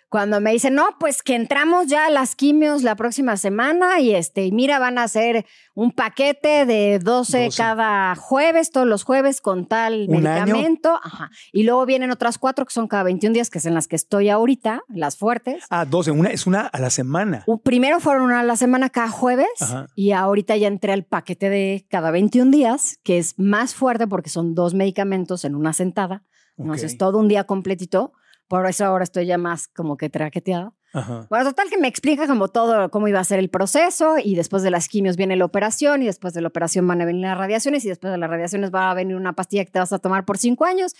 cuando 0.09 0.41
me 0.41 0.51
dicen, 0.51 0.73
no, 0.73 0.87
pues 0.99 1.21
que 1.21 1.35
entramos 1.35 1.85
ya 1.87 2.07
a 2.07 2.09
las 2.09 2.35
quimios 2.35 2.81
la 2.81 2.95
próxima 2.95 3.37
semana 3.37 3.99
y 3.99 4.15
este, 4.15 4.43
y 4.45 4.51
mira, 4.51 4.79
van 4.79 4.97
a 4.97 5.03
hacer 5.03 5.45
un 5.75 5.91
paquete 5.91 6.65
de 6.65 6.97
12, 6.99 7.45
12. 7.45 7.57
cada 7.57 8.15
jueves, 8.15 8.71
todos 8.71 8.87
los 8.87 9.03
jueves 9.03 9.39
con 9.39 9.67
tal 9.67 10.07
¿Un 10.09 10.25
año? 10.25 10.45
medicamento. 10.45 10.99
Ajá. 11.03 11.29
Y 11.53 11.63
luego 11.63 11.85
vienen 11.85 12.09
otras 12.11 12.37
cuatro 12.39 12.65
que 12.65 12.73
son 12.73 12.87
cada 12.87 13.03
21 13.03 13.33
días, 13.33 13.49
que 13.51 13.59
es 13.59 13.65
en 13.65 13.75
las 13.75 13.87
que 13.87 13.95
estoy 13.95 14.29
ahorita, 14.29 14.81
las 14.89 15.15
fuertes. 15.15 15.63
Ah, 15.69 15.85
12. 15.85 16.11
Una, 16.11 16.29
es 16.29 16.47
una 16.47 16.61
a 16.61 16.79
la 16.79 16.89
semana. 16.89 17.45
Primero 17.63 17.99
fueron 17.99 18.23
una 18.23 18.39
a 18.39 18.43
la 18.43 18.55
semana 18.55 18.89
cada 18.89 19.09
jueves 19.09 19.47
Ajá. 19.61 19.87
y 19.95 20.11
ahorita 20.11 20.57
ya 20.57 20.67
entré 20.67 20.91
al 20.91 21.05
paquete 21.05 21.49
de 21.49 21.85
cada 21.89 22.09
21 22.09 22.49
días, 22.51 22.97
que 23.03 23.19
es 23.19 23.37
más 23.37 23.75
fuerte 23.75 24.07
porque 24.07 24.29
son 24.29 24.55
dos 24.55 24.73
medicamentos 24.73 25.45
en 25.45 25.53
una 25.55 25.73
sentada. 25.73 26.23
Entonces, 26.57 26.93
Ok. 26.93 26.97
todo 26.99 27.19
un 27.19 27.27
día 27.27 27.43
completito. 27.43 28.11
Por 28.49 28.65
eso 28.65 28.83
ahora 28.83 29.03
estoy 29.03 29.27
ya 29.27 29.37
más 29.37 29.67
como 29.67 29.95
que 29.95 30.09
traqueteada. 30.09 30.73
Ajá. 30.91 31.27
Bueno, 31.29 31.45
total 31.45 31.69
que 31.69 31.77
me 31.77 31.87
explica 31.87 32.25
como 32.25 32.47
todo, 32.47 32.89
cómo 32.89 33.07
iba 33.07 33.19
a 33.19 33.23
ser 33.23 33.37
el 33.37 33.49
proceso 33.49 34.15
y 34.17 34.33
después 34.33 34.63
de 34.63 34.71
las 34.71 34.87
quimios 34.87 35.17
viene 35.17 35.35
la 35.35 35.45
operación 35.45 36.01
y 36.01 36.07
después 36.07 36.33
de 36.33 36.41
la 36.41 36.47
operación 36.47 36.87
van 36.87 36.99
a 36.99 37.05
venir 37.05 37.21
las 37.21 37.37
radiaciones 37.37 37.85
y 37.85 37.89
después 37.89 38.11
de 38.11 38.17
las 38.17 38.27
radiaciones 38.27 38.73
va 38.73 38.89
a 38.89 38.95
venir 38.95 39.15
una 39.15 39.33
pastilla 39.33 39.63
que 39.65 39.71
te 39.71 39.77
vas 39.77 39.93
a 39.93 39.99
tomar 39.99 40.25
por 40.25 40.39
cinco 40.39 40.65
años. 40.65 40.95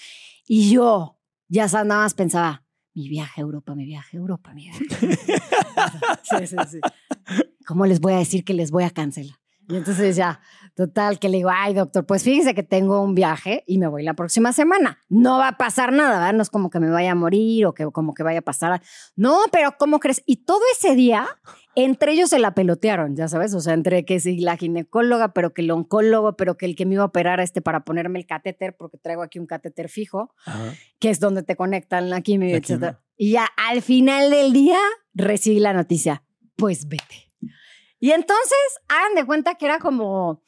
Y 0.48 0.72
yo 0.72 1.18
ya 1.48 1.66
nada 1.66 1.84
más 1.86 2.14
pensaba, 2.14 2.64
mi 2.94 3.10
viaje 3.10 3.42
a 3.42 3.44
Europa, 3.44 3.74
mi 3.74 3.86
viaje 3.86 4.18
a 4.18 4.20
Europa, 4.20 4.54
mi 4.54 4.66
viaje. 4.66 4.86
sí, 6.22 6.48
sí, 6.48 6.56
sí. 6.70 6.80
¿Cómo 7.66 7.88
les 7.88 8.00
voy 8.00 8.14
a 8.14 8.18
decir 8.18 8.46
que 8.46 8.54
les 8.54 8.70
voy 8.70 8.84
a 8.84 8.92
cancelar? 8.92 9.40
Y 9.70 9.76
entonces 9.76 10.16
ya, 10.16 10.42
total, 10.76 11.20
que 11.20 11.30
le 11.30 11.38
digo, 11.38 11.52
ay, 11.54 11.76
doctor, 11.76 12.04
pues 12.04 12.24
fíjese 12.24 12.56
que 12.56 12.64
tengo 12.64 13.04
un 13.04 13.14
viaje 13.14 13.64
y 13.68 13.78
me 13.78 13.86
voy 13.86 14.02
la 14.02 14.16
próxima 14.16 14.52
semana. 14.52 14.98
No 15.10 15.38
va 15.38 15.50
a 15.50 15.58
pasar 15.58 15.94
nada, 15.94 16.18
¿verdad? 16.18 16.34
No 16.34 16.42
es 16.42 16.50
como 16.50 16.72
que 16.72 16.80
me 16.80 16.90
vaya 16.90 17.12
a 17.12 17.16
morir 17.16 17.68
o 17.68 17.76
que 17.76 17.86
como 17.92 18.16
que 18.16 18.24
vaya 18.24 18.40
a 18.40 18.42
pasar. 18.42 18.82
No, 19.16 19.42
pero 19.52 19.76
¿cómo 19.78 20.00
crees? 20.00 20.24
Y 20.26 20.38
todo 20.38 20.60
ese 20.76 20.96
día, 20.96 21.28
entre 21.76 22.14
ellos 22.14 22.32
se 22.32 22.40
la 22.40 22.56
pelotearon, 22.56 23.16
ya 23.16 23.28
sabes, 23.28 23.54
o 23.54 23.60
sea, 23.60 23.76
entre 23.76 24.06
que 24.06 24.20
sí, 24.20 24.40
la 24.40 24.58
ginecóloga, 24.58 25.34
pero 25.34 25.54
que 25.54 25.62
el 25.62 25.70
oncólogo, 25.70 26.36
pero 26.36 26.58
que 26.58 26.66
el 26.66 26.76
que 26.76 26.88
me 26.88 26.96
iba 26.96 27.04
a 27.04 27.08
operar 27.08 27.40
este 27.40 27.62
para 27.62 27.86
ponerme 27.86 28.18
el 28.18 28.26
catéter, 28.26 28.76
porque 28.76 28.98
traigo 28.98 29.22
aquí 29.22 29.38
un 29.38 29.46
catéter 29.46 29.88
fijo, 29.88 30.34
Ajá. 30.46 30.74
que 30.98 31.12
es 31.12 31.20
donde 31.20 31.44
te 31.44 31.56
conectan 31.56 32.10
la 32.10 32.22
quimio, 32.22 32.56
La 32.56 32.62
quimio. 32.62 33.00
Y 33.18 33.34
ya 33.34 33.46
al 33.56 33.84
final 33.84 34.32
del 34.32 34.52
día 34.52 34.80
recibí 35.14 35.60
la 35.60 35.74
noticia, 35.74 36.24
pues 36.56 36.88
vete. 36.88 37.29
Y 38.00 38.12
entonces, 38.12 38.58
hagan 38.88 39.16
de 39.16 39.26
cuenta 39.26 39.56
que 39.56 39.66
era 39.66 39.80
como 39.80 40.42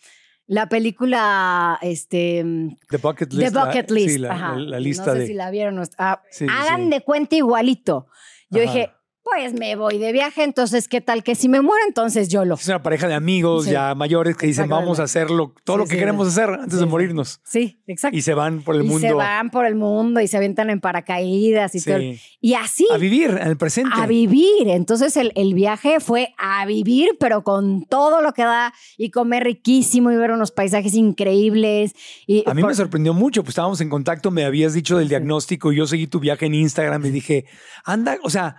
la 0.47 0.67
película, 0.67 1.77
este, 1.81 2.43
The 2.89 2.97
Bucket 2.97 3.29
The 3.29 3.35
List. 3.37 3.53
la- 3.55 3.65
Bucket 3.65 3.91
List. 3.91 4.09
sí, 4.13 4.17
la, 4.19 4.31
ajá. 4.33 4.55
la- 4.55 4.69
la 4.71 4.79
lista 4.79 5.05
no 5.07 5.13
sé 5.13 5.19
de... 5.19 5.27
si 5.27 5.33
la 5.33 5.49
vieron. 5.51 5.81
ah, 5.97 6.21
Sí, 6.31 6.45
sí, 6.45 6.53
hagan 6.53 6.83
sí. 6.85 6.89
de 6.89 7.01
cuenta 7.01 7.35
igualito. 7.35 8.07
Yo 8.49 8.61
Ajá. 8.63 8.71
dije, 8.71 8.91
pues 9.33 9.53
me 9.53 9.75
voy 9.75 9.97
de 9.97 10.11
viaje, 10.11 10.43
entonces, 10.43 10.87
¿qué 10.87 10.99
tal 11.01 11.23
que 11.23 11.35
si 11.35 11.47
me 11.49 11.61
muero? 11.61 11.83
Entonces 11.87 12.27
yo 12.27 12.43
lo... 12.45 12.55
Es 12.55 12.67
una 12.67 12.83
pareja 12.83 13.07
de 13.07 13.13
amigos 13.13 13.65
Sí. 13.65 13.71
ya 13.71 13.95
mayores 13.95 14.35
que 14.35 14.47
dicen, 14.47 14.67
vamos 14.69 14.99
a 14.99 15.03
hacerlo, 15.03 15.53
todo 15.63 15.77
Sí, 15.77 15.79
lo 15.79 15.85
que 15.85 15.93
sí, 15.93 15.99
queremos 15.99 16.27
hacer 16.27 16.49
antes 16.49 16.79
de 16.79 16.85
morirnos. 16.85 17.39
Sí, 17.45 17.81
exacto. 17.87 18.17
Y 18.17 18.21
se 18.21 18.33
van 18.33 18.61
por 18.61 18.75
el 18.75 18.83
Y 18.83 18.87
mundo. 18.87 19.07
se 19.07 19.13
van 19.13 19.49
por 19.49 19.65
el 19.65 19.75
mundo 19.75 20.19
y 20.21 20.27
se 20.27 20.37
avientan 20.37 20.69
en 20.69 20.79
paracaídas 20.81 21.75
y 21.75 21.81
todo. 21.83 21.99
Y 22.41 22.53
así, 22.55 22.85
A 22.93 22.97
vivir 22.97 23.29
en 23.31 23.47
el 23.47 23.57
presente. 23.57 23.91
a 23.95 24.05
vivir. 24.07 24.67
Entonces 24.67 25.15
el, 25.17 25.31
el 25.35 25.53
viaje 25.53 25.99
fue 25.99 26.33
a 26.37 26.65
vivir, 26.65 27.11
pero 27.19 27.43
con 27.43 27.85
todo 27.85 28.21
lo 28.21 28.33
que 28.33 28.43
da 28.43 28.73
y 28.97 29.11
comer 29.11 29.43
riquísimo 29.43 30.11
y 30.11 30.15
ver 30.15 30.31
unos 30.31 30.51
paisajes 30.51 30.93
increíbles. 30.95 31.93
Y 32.27 32.43
A 32.49 32.53
mí 32.53 32.61
por- 32.61 32.71
me 32.71 32.75
sorprendió 32.75 33.13
mucho, 33.13 33.43
pues 33.43 33.51
estábamos 33.53 33.81
en 33.81 33.89
contacto, 33.89 34.31
me 34.31 34.45
habías 34.45 34.73
dicho 34.73 34.97
del 34.97 35.07
diagnóstico 35.09 35.71
y 35.71 35.77
yo 35.77 35.87
seguí 35.87 36.07
tu 36.07 36.19
viaje 36.19 36.45
en 36.47 36.55
Instagram 36.55 37.05
y 37.05 37.09
dije, 37.11 37.45
anda, 37.85 38.17
o 38.23 38.29
sea, 38.29 38.57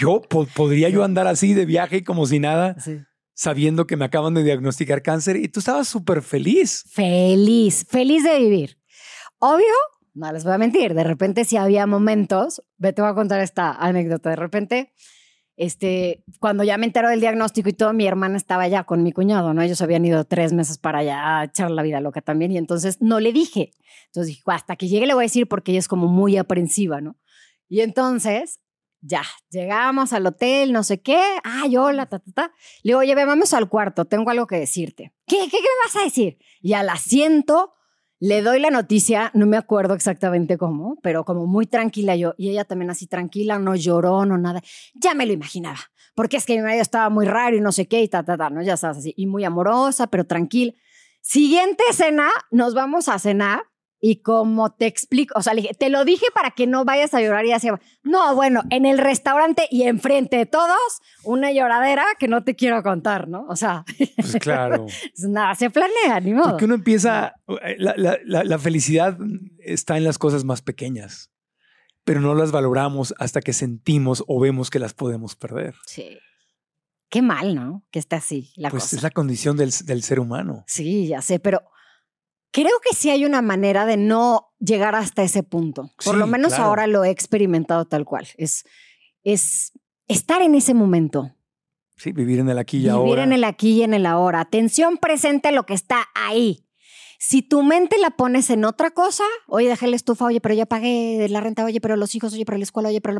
yo 0.00 0.20
po- 0.22 0.46
podría 0.54 0.88
yo 0.88 1.04
andar 1.04 1.26
así 1.26 1.54
de 1.54 1.64
viaje 1.66 2.04
como 2.04 2.26
si 2.26 2.38
nada, 2.38 2.76
Sí. 2.80 2.98
sabiendo 3.34 3.86
que 3.86 3.96
me 3.96 4.04
acaban 4.04 4.34
de 4.34 4.42
diagnosticar 4.42 5.02
cáncer 5.02 5.36
y 5.36 5.48
tú 5.48 5.60
estabas 5.60 5.88
súper 5.88 6.22
feliz. 6.22 6.84
Feliz, 6.90 7.86
feliz 7.88 8.24
de 8.24 8.38
vivir. 8.38 8.78
Obvio, 9.38 9.66
no 10.14 10.32
les 10.32 10.44
voy 10.44 10.54
a 10.54 10.58
mentir, 10.58 10.94
de 10.94 11.04
repente 11.04 11.44
si 11.44 11.56
había 11.56 11.86
momentos, 11.86 12.62
ve, 12.78 12.92
te 12.92 13.02
voy 13.02 13.10
a 13.10 13.14
contar 13.14 13.40
esta 13.40 13.72
anécdota, 13.72 14.30
de 14.30 14.36
repente, 14.36 14.92
este, 15.58 16.24
cuando 16.40 16.64
ya 16.64 16.76
me 16.78 16.86
enteró 16.86 17.08
del 17.08 17.20
diagnóstico 17.20 17.68
y 17.68 17.72
todo, 17.72 17.92
mi 17.92 18.06
hermana 18.06 18.36
estaba 18.36 18.64
allá 18.64 18.84
con 18.84 19.02
mi 19.02 19.12
cuñado, 19.12 19.54
¿no? 19.54 19.62
Ellos 19.62 19.80
habían 19.80 20.04
ido 20.04 20.24
tres 20.24 20.52
meses 20.52 20.76
para 20.78 20.98
allá 20.98 21.40
a 21.40 21.44
echar 21.44 21.70
la 21.70 21.82
vida 21.82 22.00
loca 22.00 22.20
también 22.20 22.52
y 22.52 22.58
entonces 22.58 23.00
no 23.00 23.20
le 23.20 23.32
dije. 23.32 23.72
Entonces 24.06 24.28
dije, 24.28 24.42
hasta 24.46 24.76
que 24.76 24.88
llegue 24.88 25.06
le 25.06 25.14
voy 25.14 25.24
a 25.24 25.28
decir 25.28 25.46
porque 25.48 25.72
ella 25.72 25.78
es 25.78 25.88
como 25.88 26.08
muy 26.08 26.36
aprensiva, 26.36 27.00
¿no? 27.00 27.16
Y 27.68 27.80
entonces, 27.80 28.60
ya, 29.06 29.22
llegamos 29.50 30.12
al 30.12 30.26
hotel, 30.26 30.72
no 30.72 30.82
sé 30.82 31.00
qué, 31.00 31.22
ay, 31.44 31.76
hola, 31.76 32.06
ta, 32.06 32.18
ta, 32.18 32.32
ta. 32.32 32.52
Le 32.82 32.90
digo, 32.90 32.98
oye, 33.00 33.14
ve, 33.14 33.24
vamos 33.24 33.54
al 33.54 33.68
cuarto, 33.68 34.04
tengo 34.04 34.30
algo 34.30 34.46
que 34.46 34.56
decirte. 34.56 35.14
¿Qué, 35.26 35.36
qué, 35.44 35.50
qué 35.50 35.58
me 35.58 35.86
vas 35.86 35.96
a 35.96 36.04
decir? 36.04 36.38
Y 36.60 36.72
al 36.72 36.88
asiento 36.88 37.74
le 38.18 38.40
doy 38.40 38.60
la 38.60 38.70
noticia, 38.70 39.30
no 39.34 39.46
me 39.46 39.56
acuerdo 39.56 39.94
exactamente 39.94 40.56
cómo, 40.56 40.96
pero 41.02 41.24
como 41.24 41.46
muy 41.46 41.66
tranquila 41.66 42.16
yo, 42.16 42.34
y 42.38 42.48
ella 42.48 42.64
también 42.64 42.90
así 42.90 43.06
tranquila, 43.06 43.58
no 43.58 43.74
lloró, 43.76 44.24
no 44.24 44.38
nada. 44.38 44.62
Ya 44.94 45.14
me 45.14 45.26
lo 45.26 45.32
imaginaba, 45.32 45.78
porque 46.14 46.38
es 46.38 46.46
que 46.46 46.56
mi 46.56 46.62
marido 46.62 46.82
estaba 46.82 47.10
muy 47.10 47.26
raro 47.26 47.56
y 47.56 47.60
no 47.60 47.72
sé 47.72 47.86
qué, 47.86 48.02
y 48.02 48.08
ta, 48.08 48.24
ta, 48.24 48.36
ta, 48.36 48.48
¿no? 48.48 48.62
Ya 48.62 48.76
sabes, 48.76 48.98
así, 48.98 49.14
y 49.16 49.26
muy 49.26 49.44
amorosa, 49.44 50.06
pero 50.06 50.26
tranquila. 50.26 50.72
Siguiente 51.20 51.84
cena, 51.92 52.30
nos 52.50 52.72
vamos 52.74 53.08
a 53.08 53.18
cenar. 53.18 53.64
Y 54.08 54.22
como 54.22 54.70
te 54.72 54.86
explico, 54.86 55.36
o 55.36 55.42
sea, 55.42 55.52
le 55.52 55.62
dije, 55.62 55.74
te 55.74 55.88
lo 55.90 56.04
dije 56.04 56.26
para 56.32 56.52
que 56.52 56.68
no 56.68 56.84
vayas 56.84 57.12
a 57.12 57.20
llorar 57.20 57.44
y 57.44 57.50
así. 57.50 57.66
No, 58.04 58.36
bueno, 58.36 58.62
en 58.70 58.86
el 58.86 58.98
restaurante 58.98 59.66
y 59.68 59.82
enfrente 59.82 60.36
de 60.36 60.46
todos, 60.46 60.78
una 61.24 61.50
lloradera 61.50 62.04
que 62.18 62.28
no 62.28 62.44
te 62.44 62.54
quiero 62.54 62.84
contar, 62.84 63.26
¿no? 63.26 63.44
O 63.48 63.56
sea, 63.56 63.84
Pues 64.16 64.36
claro. 64.40 64.86
nada, 65.28 65.56
se 65.56 65.70
planea, 65.70 66.20
ni 66.20 66.34
modo. 66.34 66.50
Porque 66.50 66.66
uno 66.66 66.74
empieza, 66.76 67.34
eh, 67.64 67.74
la, 67.78 67.94
la- 67.96 68.18
la- 68.24 68.44
la 68.44 68.58
felicidad 68.60 69.18
está 69.58 69.96
en 69.96 70.04
las 70.04 70.18
cosas 70.18 70.44
más 70.44 70.62
pequeñas, 70.62 71.32
pero 72.04 72.20
no 72.20 72.36
las 72.36 72.52
valoramos 72.52 73.12
hasta 73.18 73.40
que 73.40 73.52
sentimos 73.52 74.22
o 74.28 74.38
vemos 74.38 74.70
que 74.70 74.78
las 74.78 74.94
podemos 74.94 75.34
perder. 75.34 75.74
Sí. 75.86 76.16
Qué 77.08 77.22
mal, 77.22 77.56
¿no? 77.56 77.84
Que 77.90 77.98
esté 77.98 78.14
así 78.14 78.52
la 78.56 78.70
pues 78.70 78.84
cosa. 78.84 78.96
es 78.96 79.02
la 79.02 79.10
condición 79.10 79.56
del, 79.56 79.72
del 79.84 80.02
ser 80.04 80.20
humano. 80.20 80.62
Sí, 80.68 81.08
ya 81.08 81.22
sé, 81.22 81.40
pero 81.40 81.62
creo 82.62 82.80
que 82.88 82.96
sí 82.96 83.10
hay 83.10 83.26
una 83.26 83.42
manera 83.42 83.84
de 83.84 83.98
no 83.98 84.54
llegar 84.58 84.94
hasta 84.94 85.22
ese 85.22 85.42
punto. 85.42 85.90
Por 86.02 86.14
Sí, 86.14 86.18
lo 86.18 86.26
menos 86.26 86.54
claro. 86.54 86.64
ahora 86.70 86.86
lo 86.86 87.04
he 87.04 87.10
experimentado 87.10 87.84
tal 87.84 88.06
cual. 88.06 88.26
Es, 88.38 88.64
es 89.24 89.72
estar 90.08 90.40
en 90.40 90.54
ese 90.54 90.72
momento. 90.72 91.32
Sí, 91.98 92.12
vivir 92.12 92.38
en 92.38 92.48
el 92.48 92.58
aquí 92.58 92.78
y 92.78 92.80
Vivir 92.80 92.92
ahora. 92.92 93.24
en 93.24 93.34
el 93.34 93.44
aquí 93.44 93.72
y 93.72 93.82
en 93.82 93.92
el 93.92 94.06
ahora. 94.06 94.40
Atención 94.40 94.96
presente 94.96 95.48
a 95.48 95.52
lo 95.52 95.66
que 95.66 95.74
está 95.74 96.06
ahí. 96.14 96.66
Si 97.18 97.42
tu 97.42 97.62
mente 97.62 97.98
la 97.98 98.10
pones 98.10 98.48
en 98.48 98.64
otra 98.64 98.90
cosa, 98.90 99.24
oye, 99.48 99.68
dejé 99.68 99.86
la 99.88 99.96
estufa, 99.96 100.24
oye, 100.24 100.40
pero 100.40 100.54
ya 100.54 100.64
pagué 100.64 101.26
la 101.28 101.40
renta, 101.42 101.62
oye, 101.64 101.80
pero 101.82 101.96
los 101.96 102.14
hijos, 102.14 102.32
oye, 102.32 102.46
pero 102.46 102.56
la 102.56 102.64
escuela, 102.64 102.88
oye, 102.88 103.00
pero... 103.02 103.18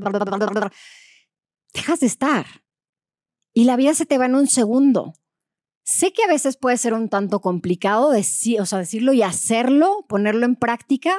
Dejas 1.74 2.00
de 2.00 2.06
estar. 2.06 2.46
Y 3.52 3.64
la 3.64 3.76
vida 3.76 3.92
se 3.94 4.06
te 4.06 4.16
va 4.18 4.26
en 4.26 4.34
un 4.34 4.46
segundo. 4.46 5.12
Sé 5.88 6.12
que 6.12 6.24
a 6.24 6.26
veces 6.26 6.56
puede 6.56 6.78
ser 6.78 6.94
un 6.94 7.08
tanto 7.08 7.40
complicado 7.40 8.10
decir, 8.10 8.60
o 8.60 8.66
sea, 8.66 8.80
decirlo 8.80 9.12
y 9.12 9.22
hacerlo, 9.22 10.04
ponerlo 10.08 10.44
en 10.44 10.56
práctica, 10.56 11.14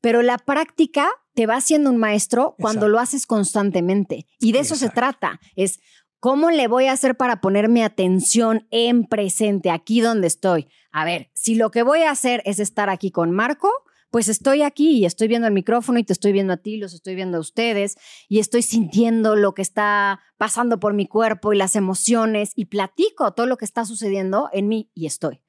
pero 0.00 0.22
la 0.22 0.38
práctica 0.38 1.08
te 1.34 1.46
va 1.46 1.54
haciendo 1.54 1.88
un 1.88 1.98
maestro 1.98 2.56
cuando 2.58 2.80
Exacto. 2.80 2.88
lo 2.88 2.98
haces 2.98 3.26
constantemente. 3.26 4.26
Y 4.40 4.50
de 4.50 4.58
eso 4.58 4.74
se 4.74 4.90
trata. 4.90 5.38
Es 5.54 5.78
cómo 6.18 6.50
le 6.50 6.66
voy 6.66 6.86
a 6.86 6.92
hacer 6.94 7.16
para 7.16 7.40
poner 7.40 7.68
mi 7.68 7.80
atención 7.80 8.66
en 8.72 9.04
presente, 9.04 9.70
aquí 9.70 10.00
donde 10.00 10.26
estoy. 10.26 10.66
A 10.90 11.04
ver, 11.04 11.30
si 11.34 11.54
lo 11.54 11.70
que 11.70 11.84
voy 11.84 12.02
a 12.02 12.10
hacer 12.10 12.42
es 12.44 12.58
estar 12.58 12.90
aquí 12.90 13.12
con 13.12 13.30
Marco, 13.30 13.70
pues 14.10 14.28
estoy 14.28 14.62
aquí 14.62 14.98
y 14.98 15.04
estoy 15.04 15.28
viendo 15.28 15.46
el 15.46 15.52
micrófono 15.52 15.98
y 15.98 16.04
te 16.04 16.12
estoy 16.12 16.32
viendo 16.32 16.52
a 16.52 16.56
ti, 16.56 16.78
los 16.78 16.94
estoy 16.94 17.14
viendo 17.14 17.38
a 17.38 17.40
ustedes 17.40 17.96
y 18.28 18.38
estoy 18.38 18.62
sintiendo 18.62 19.36
lo 19.36 19.54
que 19.54 19.62
está 19.62 20.20
pasando 20.38 20.80
por 20.80 20.94
mi 20.94 21.06
cuerpo 21.06 21.52
y 21.52 21.58
las 21.58 21.76
emociones 21.76 22.52
y 22.54 22.66
platico 22.66 23.32
todo 23.34 23.46
lo 23.46 23.56
que 23.56 23.64
está 23.64 23.84
sucediendo 23.84 24.48
en 24.52 24.68
mí 24.68 24.90
y 24.94 25.06
estoy. 25.06 25.42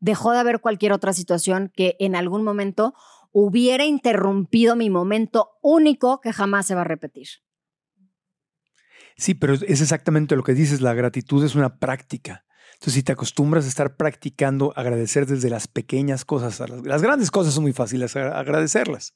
Dejó 0.00 0.32
de 0.32 0.38
haber 0.38 0.60
cualquier 0.60 0.92
otra 0.92 1.12
situación 1.12 1.70
que 1.74 1.96
en 2.00 2.16
algún 2.16 2.42
momento 2.42 2.94
hubiera 3.32 3.84
interrumpido 3.84 4.76
mi 4.76 4.88
momento 4.88 5.50
único 5.62 6.20
que 6.22 6.32
jamás 6.32 6.66
se 6.66 6.74
va 6.74 6.82
a 6.82 6.84
repetir. 6.84 7.28
Sí, 9.18 9.34
pero 9.34 9.54
es 9.54 9.80
exactamente 9.80 10.36
lo 10.36 10.42
que 10.42 10.54
dices, 10.54 10.80
la 10.80 10.94
gratitud 10.94 11.44
es 11.44 11.54
una 11.54 11.78
práctica. 11.78 12.45
Entonces, 12.76 12.94
si 12.94 13.02
te 13.02 13.12
acostumbras 13.12 13.64
a 13.64 13.68
estar 13.68 13.96
practicando 13.96 14.72
agradecer 14.76 15.26
desde 15.26 15.50
las 15.50 15.66
pequeñas 15.66 16.24
cosas, 16.24 16.60
a 16.60 16.68
las, 16.68 16.84
las 16.86 17.02
grandes 17.02 17.30
cosas 17.30 17.54
son 17.54 17.62
muy 17.64 17.72
fáciles 17.72 18.14
agradecerlas. 18.16 19.14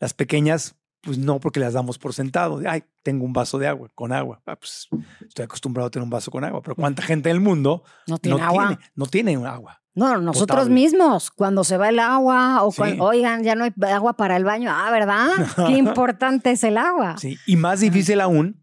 Las 0.00 0.12
pequeñas, 0.12 0.74
pues 1.02 1.16
no, 1.16 1.38
porque 1.40 1.60
las 1.60 1.72
damos 1.74 1.98
por 1.98 2.12
sentado. 2.14 2.60
Ay, 2.68 2.82
tengo 3.04 3.24
un 3.24 3.32
vaso 3.32 3.58
de 3.58 3.68
agua, 3.68 3.88
con 3.94 4.12
agua. 4.12 4.42
Ah, 4.44 4.56
pues 4.56 4.88
estoy 5.26 5.44
acostumbrado 5.44 5.86
a 5.86 5.90
tener 5.90 6.02
un 6.04 6.10
vaso 6.10 6.30
con 6.30 6.44
agua. 6.44 6.60
Pero 6.62 6.74
¿cuánta 6.74 7.00
gente 7.02 7.30
en 7.30 7.36
el 7.36 7.40
mundo 7.42 7.84
No 8.08 8.18
tiene 8.18 8.38
no 8.38 8.44
agua. 8.44 8.66
tiene, 8.68 8.82
no 8.96 9.06
tiene 9.06 9.34
agua? 9.46 9.80
No, 9.94 10.18
nosotros 10.20 10.58
potable. 10.64 10.74
mismos, 10.74 11.30
cuando 11.30 11.64
se 11.64 11.78
va 11.78 11.88
el 11.88 11.98
agua 12.00 12.62
o 12.64 12.70
Sí. 12.70 12.76
cuando, 12.78 13.04
oigan, 13.04 13.42
ya 13.44 13.54
no 13.54 13.64
hay 13.64 13.72
agua 13.90 14.14
para 14.14 14.36
el 14.36 14.44
baño. 14.44 14.70
Ah, 14.70 14.90
¿verdad? 14.90 15.28
Qué 15.68 15.72
importante 15.78 16.50
es 16.50 16.64
el 16.64 16.76
agua. 16.76 17.16
Sí, 17.18 17.38
Y 17.46 17.56
más 17.56 17.80
difícil 17.80 18.20
aún, 18.20 18.62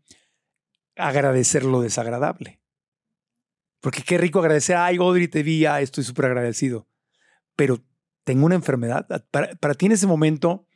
agradecer 0.96 1.64
lo 1.64 1.82
desagradable. 1.82 2.60
Porque 3.84 4.02
qué 4.02 4.18
rico 4.18 4.40
agradecer, 4.40 4.78
ay, 4.78 4.96
Audrey, 4.96 5.28
te 5.28 5.44
vi, 5.44 5.66
ay, 5.66 5.84
estoy 5.84 6.06
súper 6.06 6.26
agradecido. 6.28 6.88
Pero 7.58 7.84
tengo 8.24 8.46
una 8.46 8.56
enfermedad. 8.56 9.06
Para, 9.30 9.54
para 9.56 9.74
ti 9.74 9.88
en 9.88 9.92
ese 9.92 10.08
momento 10.08 10.70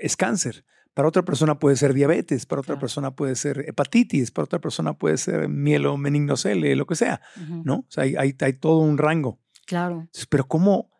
es 0.00 0.16
cáncer. 0.16 0.64
Para 0.92 1.06
otra 1.06 1.22
persona 1.22 1.60
puede 1.60 1.76
ser 1.76 1.94
diabetes, 1.94 2.44
para 2.44 2.58
otra 2.60 2.74
Claro. 2.74 2.80
persona 2.80 3.14
puede 3.14 3.36
ser 3.36 3.64
hepatitis, 3.68 4.32
para 4.32 4.44
otra 4.46 4.58
persona 4.60 4.98
puede 4.98 5.18
ser 5.18 5.48
mielomeningocele, 5.48 6.74
lo 6.74 6.84
que 6.84 6.96
sea, 6.96 7.20
¿no? 7.64 7.76
O 7.76 7.86
sea, 7.88 8.02
hay, 8.04 8.16
hay, 8.16 8.36
hay 8.40 8.52
todo 8.54 8.78
un 8.80 8.98
rango. 8.98 9.40
Claro. 9.64 10.00
Entonces, 10.00 10.26
pero 10.26 10.48
¿cómo 10.48 10.90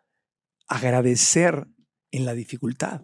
agradecer 0.67 1.67
en 2.11 2.25
la 2.25 2.33
dificultad? 2.33 3.01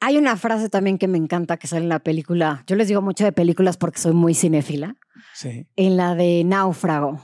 Hay 0.00 0.16
una 0.16 0.36
frase 0.36 0.68
también 0.68 0.96
que 0.98 1.08
me 1.08 1.18
encanta 1.18 1.56
que 1.56 1.66
sale 1.66 1.82
en 1.82 1.88
la 1.88 1.98
película. 1.98 2.62
Yo 2.66 2.76
les 2.76 2.88
digo 2.88 3.02
mucho 3.02 3.24
de 3.24 3.32
películas 3.32 3.76
porque 3.76 3.98
soy 3.98 4.12
muy 4.12 4.34
cinéfila. 4.34 4.96
Sí. 5.34 5.66
En 5.76 5.96
la 5.96 6.14
de 6.14 6.44
Náufrago. 6.44 7.20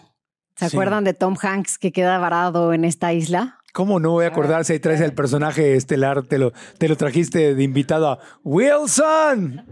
¿Se 0.57 0.69
Sí. 0.69 0.77
acuerdan 0.77 1.05
de 1.05 1.15
Tom 1.15 1.37
Hanks 1.41 1.79
que 1.79 1.93
queda 1.93 2.19
varado 2.19 2.73
en 2.73 2.85
esta 2.85 3.13
isla? 3.13 3.59
¿Cómo 3.73 3.99
no 3.99 4.11
voy 4.13 4.25
a 4.25 4.29
acordarse? 4.29 4.73
Ahí 4.73 4.79
traes 4.79 5.01
el 5.01 5.13
personaje 5.15 5.75
estelar, 5.75 6.23
te 6.27 6.39
lo, 6.39 6.53
te 6.79 6.89
lo 6.89 6.97
trajiste 6.97 7.55
de 7.57 7.63
invitado 7.65 8.09
a 8.09 8.19
Wilson. 8.45 9.65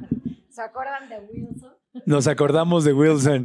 ¿Se 0.50 0.60
acuerdan 0.62 1.08
de 1.08 1.18
Wilson? 1.32 1.72
Nos 2.06 2.26
acordamos 2.26 2.84
de 2.84 2.92
Wilson. 2.94 3.44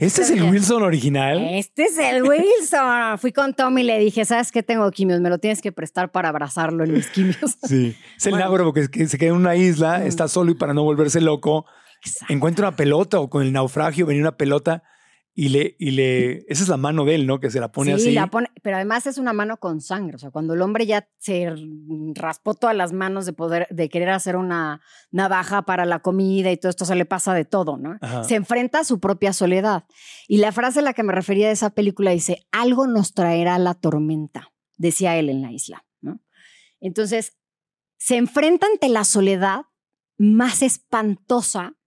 ¿Este 0.00 0.22
es 0.22 0.30
el 0.30 0.42
Wilson 0.42 0.82
original? 0.82 1.38
Este 1.52 1.84
es 1.84 1.96
el 1.96 2.22
Wilson. 2.24 3.18
Fui 3.18 3.32
con 3.32 3.54
Tom 3.54 3.78
y 3.78 3.84
le 3.84 3.98
dije, 4.00 4.24
¿sabes 4.24 4.50
qué 4.50 4.62
tengo 4.64 4.90
quimios? 4.90 5.20
Me 5.20 5.30
lo 5.30 5.38
tienes 5.38 5.62
que 5.62 5.70
prestar 5.70 6.10
para 6.10 6.28
abrazarlo 6.28 6.82
en 6.84 6.92
mis 6.94 7.06
quimios. 7.08 7.38
Sí. 7.68 7.96
Es 8.16 8.26
el 8.26 8.32
Bueno. 8.32 8.46
náufrago 8.46 8.72
que, 8.72 9.06
se 9.06 9.16
queda 9.18 9.30
en 9.30 9.36
una 9.36 9.54
isla, 9.54 10.00
Mm. 10.00 10.06
está 10.08 10.26
solo 10.28 10.50
y 10.50 10.54
para 10.54 10.74
no 10.74 10.82
volverse 10.82 11.20
loco, 11.20 11.66
Exacto. 12.04 12.32
encuentra 12.34 12.68
una 12.68 12.76
pelota 12.76 13.20
o 13.20 13.30
con 13.30 13.42
el 13.42 13.52
naufragio 13.52 14.06
venía 14.06 14.22
una 14.22 14.36
pelota 14.36 14.82
y 15.40 15.50
le, 15.50 15.76
y 15.78 15.92
le. 15.92 16.38
Esa 16.48 16.64
es 16.64 16.68
la 16.68 16.76
mano 16.76 17.04
de 17.04 17.14
él, 17.14 17.24
¿no? 17.24 17.38
Que 17.38 17.48
se 17.48 17.60
la 17.60 17.70
pone 17.70 17.92
sí, 17.92 18.08
así. 18.08 18.12
la 18.12 18.26
pone, 18.26 18.50
pero 18.60 18.74
además 18.74 19.06
es 19.06 19.18
una 19.18 19.32
mano 19.32 19.58
con 19.58 19.80
sangre. 19.80 20.16
O 20.16 20.18
sea, 20.18 20.32
cuando 20.32 20.54
el 20.54 20.62
hombre 20.62 20.84
ya 20.84 21.08
se 21.18 21.54
raspó 22.16 22.54
todas 22.54 22.74
las 22.74 22.92
manos 22.92 23.24
de 23.24 23.32
poder, 23.34 23.68
de 23.70 23.88
querer 23.88 24.10
hacer 24.10 24.34
una 24.34 24.80
navaja 25.12 25.62
para 25.62 25.84
la 25.84 26.00
comida 26.00 26.50
y 26.50 26.56
todo 26.56 26.70
esto, 26.70 26.84
se 26.84 26.96
le 26.96 27.04
pasa 27.04 27.34
de 27.34 27.44
todo, 27.44 27.76
¿no? 27.76 27.98
Ajá. 28.00 28.24
Se 28.24 28.34
enfrenta 28.34 28.80
a 28.80 28.84
su 28.84 28.98
propia 28.98 29.32
soledad. 29.32 29.84
Y 30.26 30.38
la 30.38 30.50
frase 30.50 30.80
a 30.80 30.82
la 30.82 30.92
que 30.92 31.04
me 31.04 31.12
refería 31.12 31.46
de 31.46 31.52
esa 31.52 31.70
película 31.70 32.10
dice: 32.10 32.44
Algo 32.50 32.88
nos 32.88 33.14
traerá 33.14 33.60
la 33.60 33.74
tormenta, 33.74 34.52
decía 34.76 35.16
él 35.18 35.30
en 35.30 35.40
la 35.40 35.52
isla, 35.52 35.86
¿no? 36.00 36.20
Entonces, 36.80 37.38
se 37.96 38.16
enfrenta 38.16 38.66
ante 38.66 38.88
la 38.88 39.04
soledad 39.04 39.66
más 40.16 40.62
espantosa 40.62 41.77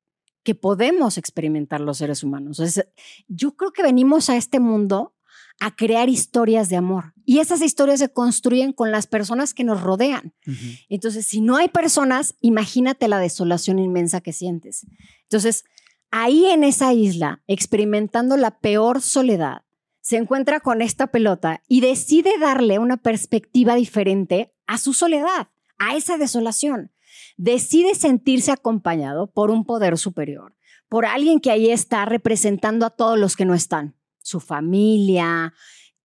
que 0.43 0.55
podemos 0.55 1.17
experimentar 1.17 1.81
los 1.81 1.97
seres 1.97 2.23
humanos. 2.23 2.59
Es- 2.59 2.85
yo 3.27 3.55
creo 3.55 3.71
que 3.71 3.83
venimos 3.83 4.29
a 4.29 4.37
este 4.37 4.59
mundo 4.59 5.15
a 5.59 5.75
crear 5.75 6.09
historias 6.09 6.69
de 6.69 6.77
amor 6.77 7.13
y 7.23 7.37
esas 7.39 7.61
historias 7.61 7.99
se 7.99 8.09
construyen 8.11 8.73
con 8.73 8.89
las 8.91 9.05
personas 9.05 9.53
que 9.53 9.63
nos 9.63 9.81
rodean. 9.81 10.33
Entonces, 10.89 11.27
si 11.27 11.39
no 11.41 11.55
hay 11.57 11.67
personas, 11.67 12.35
imagínate 12.41 13.07
la 13.07 13.19
desolación 13.19 13.77
inmensa 13.77 14.21
que 14.21 14.33
sientes. 14.33 14.87
Entonces, 15.23 15.63
ahí 16.09 16.45
en 16.45 16.63
esa 16.63 16.93
isla, 16.93 17.43
experimentando 17.47 18.37
la 18.37 18.59
peor 18.59 19.01
soledad, 19.01 19.61
se 20.01 20.17
encuentra 20.17 20.61
con 20.61 20.81
esta 20.81 21.07
pelota 21.07 21.61
y 21.67 21.81
decide 21.81 22.31
darle 22.39 22.79
una 22.79 22.97
perspectiva 22.97 23.75
diferente 23.75 24.51
a 24.65 24.79
su 24.79 24.93
soledad, 24.93 25.49
a 25.77 25.95
esa 25.95 26.17
desolación. 26.17 26.91
Decide 27.43 27.95
sentirse 27.95 28.51
acompañado 28.51 29.31
por 29.31 29.49
un 29.49 29.65
poder 29.65 29.97
superior, 29.97 30.55
por 30.87 31.07
alguien 31.07 31.39
que 31.39 31.49
ahí 31.49 31.71
está 31.71 32.05
representando 32.05 32.85
a 32.85 32.91
todos 32.91 33.17
los 33.17 33.35
que 33.35 33.45
no 33.45 33.55
están, 33.55 33.95
su 34.21 34.39
familia, 34.39 35.51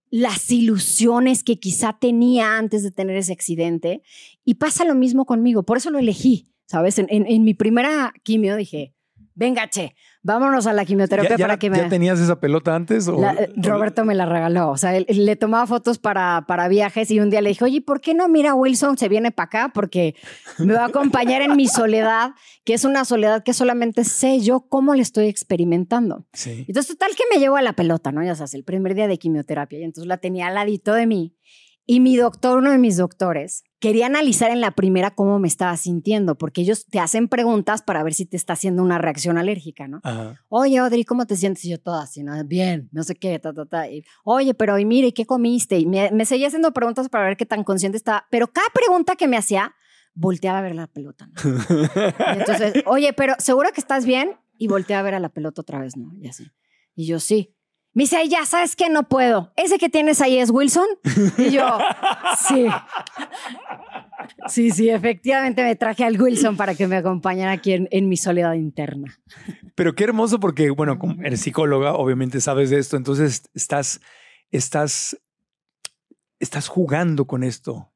las 0.09 0.51
ilusiones 0.51 1.45
que 1.45 1.59
quizá 1.59 1.99
tenía 1.99 2.57
antes 2.57 2.83
de 2.83 2.91
tener 2.91 3.19
ese 3.19 3.35
accidente. 3.35 4.01
Y 4.47 4.55
pasa 4.55 4.87
lo 4.87 4.95
mismo 4.95 5.27
conmigo, 5.27 5.63
por 5.65 5.77
eso 5.77 5.91
lo 5.91 5.99
elegí, 5.99 6.55
¿sabes? 6.65 6.99
En, 6.99 7.07
en- 7.11 7.27
en 7.27 7.45
mi 7.45 7.53
primera 7.53 8.15
quimio 8.23 8.57
dije, 8.57 8.95
venga, 9.35 9.69
che, 9.69 9.95
vámonos 10.27 10.67
a 10.67 10.73
la 10.73 10.85
quimioterapia 10.85 11.31
¿Ya, 11.31 11.37
ya- 11.37 11.45
para 11.47 11.59
que 11.59 11.71
me... 11.71 11.79
ya 11.79 11.89
tenías 11.89 12.19
esa 12.21 12.39
pelota 12.41 12.75
antes? 12.75 13.07
O, 13.09 13.21
La- 13.21 13.49
Roberto 13.57 14.05
me 14.05 14.15
la 14.15 14.27
regaló. 14.27 14.71
O 14.71 14.77
sea, 14.77 14.97
él, 14.97 15.07
él 15.09 15.25
le 15.25 15.37
tomaba 15.37 15.67
fotos 15.67 15.99
para, 15.99 16.45
para 16.47 16.69
viajes 16.69 17.11
y 17.11 17.21
un 17.21 17.31
día 17.31 17.41
le 17.41 17.51
dije, 17.51 17.65
oye, 17.65 17.81
¿por 17.81 18.01
qué 18.01 18.13
no 18.15 18.29
mira 18.29 18.55
Wilson 18.55 18.99
se 18.99 19.09
viene 19.09 19.31
para 19.31 19.47
acá? 19.47 19.71
Porque 19.73 20.15
me 20.59 20.75
va 20.75 20.83
a 20.83 20.87
acompañar 20.87 21.43
en 21.43 21.57
mi 21.57 21.69
soledad, 21.69 22.33
que 22.65 22.75
es 22.75 22.85
una 22.85 23.05
soledad 23.05 23.43
que 23.45 23.55
solamente 23.55 24.05
sé 24.05 24.41
yo 24.41 24.61
cómo 24.69 24.95
le 24.95 25.03
estoy 25.03 25.29
experimentando. 25.29 26.27
Sí. 26.33 26.65
Entonces, 26.69 26.97
total 26.99 27.15
que 27.17 27.23
me 27.33 27.41
llevo 27.41 27.57
a 27.57 27.63
la 27.63 27.75
pelota, 27.75 28.13
¿no? 28.13 28.23
Ya 28.25 28.35
sabes, 28.35 28.55
el 28.55 28.65
primer 28.65 28.95
día 28.95 29.09
de 29.09 29.19
quimioterapia. 29.19 29.79
Y 29.79 29.85
entonces 29.85 30.09
la 30.09 30.19
tenía 30.19 30.49
al 30.49 30.55
ladito 30.55 30.93
de 30.93 31.07
mí. 31.07 31.35
Y 31.89 32.01
mi 32.01 32.17
doctor, 32.17 32.59
uno 32.59 32.73
de 32.73 32.79
mis 32.79 32.97
doctores, 32.97 33.63
quería 33.79 34.07
analizar 34.07 34.51
en 34.51 34.61
la 34.61 34.71
primera 34.71 35.11
cómo 35.15 35.39
me 35.39 35.49
estaba 35.49 35.77
sintiendo, 35.77 36.37
porque 36.37 36.63
ellos 36.63 36.87
te 36.87 36.99
hacen 36.99 37.29
preguntas 37.29 37.83
para 37.83 38.03
ver 38.03 38.15
si 38.15 38.27
te 38.27 38.37
está 38.37 38.55
haciendo 38.55 38.83
una 38.83 38.99
reacción 38.99 39.39
alérgica, 39.39 39.89
¿no? 39.89 40.01
Ajá. 40.03 40.41
Oye, 40.49 40.79
Audrey, 40.79 41.05
¿cómo 41.05 41.27
te 41.27 41.37
sientes? 41.37 41.65
Y 41.65 41.71
yo 41.71 41.81
toda 41.81 42.03
así, 42.03 42.23
¿no? 42.23 42.43
Bien, 42.45 42.89
no 42.93 43.03
sé 43.03 43.15
qué, 43.15 43.39
ta, 43.39 43.53
ta, 43.53 43.67
ta. 43.67 43.89
Y, 43.89 44.05
Oye, 44.25 44.55
pero 44.55 44.79
y 44.79 44.85
mire, 44.85 45.13
¿qué 45.13 45.27
comiste? 45.27 45.79
Y 45.79 45.87
me, 45.87 46.11
me 46.11 46.25
seguía 46.25 46.47
haciendo 46.47 46.73
preguntas 46.73 47.09
para 47.09 47.27
ver 47.27 47.37
qué 47.37 47.47
tan 47.47 47.65
consciente 47.65 47.97
estaba. 47.97 48.27
Pero 48.31 48.49
cada 48.49 48.69
pregunta 48.73 49.17
que 49.17 49.29
me 49.29 49.37
hacía, 49.37 49.75
volteaba 50.15 50.59
a 50.59 50.63
ver 50.63 50.75
la 50.75 50.87
pelota, 50.87 51.29
¿no? 51.29 51.35
Y 52.35 52.39
entonces, 52.39 52.83
oye, 52.87 53.13
pero 53.13 53.35
¿seguro 53.39 53.71
que 53.73 53.81
estás 53.81 54.07
bien? 54.07 54.33
Y 54.59 54.69
volteaba 54.69 55.01
a 55.01 55.05
ver 55.05 55.15
a 55.15 55.21
la 55.21 55.29
pelota 55.29 55.61
otra 55.61 55.79
vez, 55.79 55.97
¿no? 55.97 56.13
Y 56.21 56.29
así. 56.29 56.51
Y 56.95 57.07
yo, 57.07 57.21
sí. 57.21 57.56
Me 57.97 58.03
dice, 58.03 58.19
"Ay, 58.19 58.29
ya 58.29 58.45
sabes 58.45 58.77
que 58.77 58.91
no 58.91 59.05
puedo. 59.05 59.55
¿Ese 59.57 59.79
que 59.79 59.89
tienes 59.89 60.21
ahí 60.21 60.37
es 60.39 60.51
Wilson? 60.51 60.85
Y 61.39 61.49
yo, 61.49 61.79
sí. 62.47 62.67
Sí, 64.49 64.71
sí, 64.71 64.91
efectivamente 64.91 65.63
me 65.63 65.77
traje 65.77 66.05
al 66.05 66.21
Wilson 66.21 66.59
para 66.59 66.75
que 66.75 66.87
me 66.87 66.97
acompañara 66.97 67.53
aquí 67.53 67.73
en, 67.73 67.89
en 67.91 68.11
mi 68.11 68.19
soledad 68.19 68.53
interna. 68.53 69.19
Pero 69.75 69.95
qué 69.95 70.05
hermoso 70.05 70.39
porque, 70.39 70.69
bueno, 70.69 70.99
como 70.99 71.23
eres 71.23 71.41
psicóloga, 71.41 71.95
obviamente 71.95 72.43
sabes 72.43 72.69
de 72.69 72.81
esto, 72.81 72.99
entonces 72.99 73.49
estás, 73.55 74.03
estás, 74.51 75.17
estás 76.39 76.69
jugando 76.69 77.27
con 77.27 77.45
esto. 77.45 77.95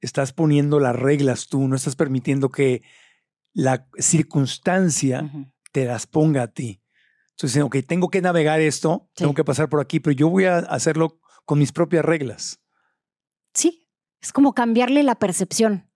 Estás 0.00 0.32
poniendo 0.32 0.80
las 0.80 0.96
reglas 0.96 1.46
tú, 1.46 1.68
no 1.68 1.76
estás 1.76 1.94
permitiendo 1.94 2.48
que 2.50 2.82
la 3.52 3.86
circunstancia 4.00 5.30
te 5.70 5.84
las 5.84 6.08
ponga 6.08 6.42
a 6.42 6.48
ti. 6.48 6.82
Entonces, 7.36 7.62
ok, 7.62 7.76
tengo 7.86 8.08
que 8.08 8.22
navegar 8.22 8.60
esto, 8.60 9.08
Sí. 9.14 9.22
tengo 9.22 9.34
que 9.34 9.44
pasar 9.44 9.68
por 9.68 9.80
aquí, 9.80 10.00
pero 10.00 10.14
yo 10.16 10.28
voy 10.30 10.46
a 10.46 10.58
hacerlo 10.58 11.20
con 11.44 11.58
mis 11.58 11.70
propias 11.72 12.04
reglas. 12.04 12.60
Sí, 13.54 13.86
es 14.20 14.32
como 14.32 14.54
cambiarle 14.54 15.02
la 15.02 15.14
percepción 15.16 15.90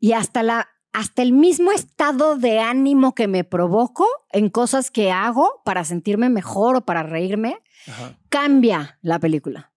y 0.00 0.12
hasta 0.12 0.42
la 0.42 0.68
hasta 0.92 1.20
el 1.20 1.32
mismo 1.34 1.72
estado 1.72 2.36
de 2.38 2.58
ánimo 2.60 3.14
que 3.14 3.28
me 3.28 3.44
provoco 3.44 4.06
en 4.32 4.48
cosas 4.48 4.90
que 4.90 5.10
hago 5.12 5.60
para 5.62 5.84
sentirme 5.84 6.30
mejor 6.30 6.74
o 6.76 6.86
para 6.86 7.02
reírme, 7.02 7.58
Ajá. 7.86 8.18
cambia 8.30 8.98
la 9.02 9.18
película. 9.18 9.74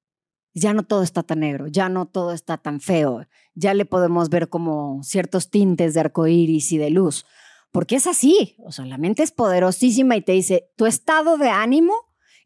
Ya 0.53 0.73
no 0.73 0.83
todo 0.83 1.03
está 1.03 1.23
tan 1.23 1.41
negro, 1.41 1.67
ya 1.67 1.89
no 1.89 2.05
todo 2.05 2.31
está 2.31 2.57
tan 2.57 2.79
feo, 2.79 3.25
ya 3.53 3.73
le 3.73 3.83
podemos 3.83 4.29
ver 4.29 4.47
como 4.47 5.03
ciertos 5.03 5.49
tintes 5.49 5.93
de 5.93 5.99
arcoíris 5.99 6.71
y 6.71 6.77
de 6.77 6.89
luz, 6.89 7.25
porque 7.71 7.95
es 7.95 8.07
así, 8.07 8.55
o 8.59 8.71
sea, 8.71 8.85
la 8.85 8.97
mente 8.97 9.23
es 9.23 9.31
poderosísima 9.31 10.15
y 10.15 10.21
te 10.21 10.31
dice, 10.31 10.69
tu 10.75 10.85
estado 10.85 11.37
de 11.37 11.49
ánimo 11.49 11.93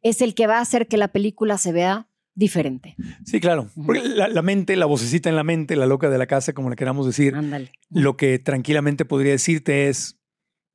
es 0.01 0.21
el 0.21 0.35
que 0.35 0.47
va 0.47 0.57
a 0.57 0.61
hacer 0.61 0.87
que 0.87 0.97
la 0.97 1.09
película 1.09 1.57
se 1.57 1.71
vea 1.71 2.09
diferente. 2.35 2.95
Sí, 3.25 3.39
claro. 3.39 3.69
Porque 3.85 4.01
la, 4.03 4.27
la 4.27 4.41
mente, 4.41 4.75
la 4.75 4.85
vocecita 4.85 5.29
en 5.29 5.35
la 5.35 5.43
mente, 5.43 5.75
la 5.75 5.85
loca 5.85 6.09
de 6.09 6.17
la 6.17 6.25
casa, 6.27 6.53
como 6.53 6.69
le 6.69 6.75
queramos 6.75 7.05
decir, 7.05 7.35
Ándale. 7.35 7.71
lo 7.89 8.17
que 8.17 8.39
tranquilamente 8.39 9.05
podría 9.05 9.31
decirte 9.31 9.87
es, 9.87 10.19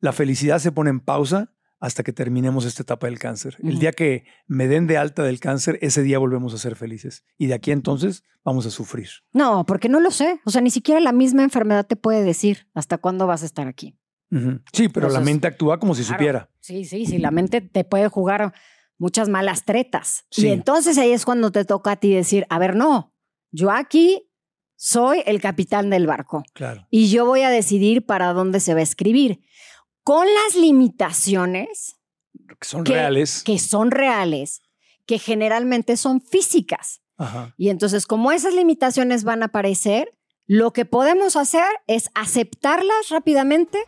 la 0.00 0.12
felicidad 0.12 0.60
se 0.60 0.72
pone 0.72 0.90
en 0.90 1.00
pausa 1.00 1.52
hasta 1.80 2.02
que 2.02 2.12
terminemos 2.12 2.64
esta 2.64 2.82
etapa 2.82 3.06
del 3.06 3.18
cáncer. 3.18 3.56
El 3.62 3.78
día 3.78 3.92
que 3.92 4.24
me 4.46 4.66
den 4.66 4.86
de 4.86 4.96
alta 4.96 5.22
del 5.22 5.38
cáncer, 5.40 5.78
ese 5.80 6.02
día 6.02 6.18
volvemos 6.18 6.52
a 6.54 6.58
ser 6.58 6.74
felices. 6.74 7.24
Y 7.36 7.46
de 7.46 7.54
aquí 7.54 7.70
entonces 7.70 8.24
vamos 8.44 8.66
a 8.66 8.70
sufrir. 8.70 9.08
No, 9.32 9.64
porque 9.64 9.88
no 9.88 10.00
lo 10.00 10.10
sé. 10.10 10.40
O 10.44 10.50
sea, 10.50 10.60
ni 10.60 10.70
siquiera 10.70 11.00
la 11.00 11.12
misma 11.12 11.44
enfermedad 11.44 11.86
te 11.86 11.96
puede 11.96 12.24
decir 12.24 12.68
hasta 12.74 12.98
cuándo 12.98 13.26
vas 13.26 13.42
a 13.42 13.46
estar 13.46 13.68
aquí. 13.68 13.96
Sí, 14.72 14.88
pero 14.88 15.08
la 15.08 15.20
mente 15.20 15.46
actúa 15.46 15.78
como 15.78 15.94
si 15.94 16.02
claro. 16.02 16.16
supiera. 16.18 16.50
Sí, 16.60 16.84
sí, 16.84 17.06
sí. 17.06 17.18
La 17.18 17.30
mente 17.30 17.60
te 17.60 17.84
puede 17.84 18.08
jugar 18.08 18.52
muchas 18.98 19.28
malas 19.28 19.64
tretas. 19.64 20.26
Sí. 20.30 20.46
Y 20.46 20.50
entonces 20.50 20.98
ahí 20.98 21.12
es 21.12 21.24
cuando 21.24 21.50
te 21.50 21.64
toca 21.64 21.92
a 21.92 21.96
ti 21.96 22.12
decir, 22.12 22.46
a 22.50 22.58
ver, 22.58 22.76
no, 22.76 23.14
yo 23.52 23.70
aquí 23.70 24.28
soy 24.76 25.22
el 25.26 25.40
capitán 25.40 25.90
del 25.90 26.06
barco 26.06 26.44
Claro. 26.52 26.86
y 26.90 27.08
yo 27.08 27.24
voy 27.26 27.40
a 27.42 27.50
decidir 27.50 28.04
para 28.06 28.32
dónde 28.32 28.60
se 28.60 28.74
va 28.74 28.80
a 28.80 28.82
escribir. 28.84 29.40
Con 30.04 30.26
las 30.26 30.54
limitaciones 30.56 31.96
Que 32.60 32.66
son 32.66 32.84
que, 32.84 32.92
reales. 32.92 33.42
que 33.44 33.58
son 33.58 33.90
reales, 33.90 34.62
que 35.06 35.18
generalmente 35.18 35.96
son 35.96 36.20
físicas. 36.20 37.00
Ajá. 37.16 37.54
Y 37.56 37.70
entonces, 37.70 38.06
como 38.06 38.30
esas 38.30 38.54
limitaciones 38.54 39.24
van 39.24 39.42
a 39.42 39.46
aparecer, 39.46 40.14
lo 40.46 40.72
que 40.72 40.84
podemos 40.84 41.36
hacer 41.36 41.64
es 41.86 42.10
aceptarlas 42.14 43.08
rápidamente 43.10 43.78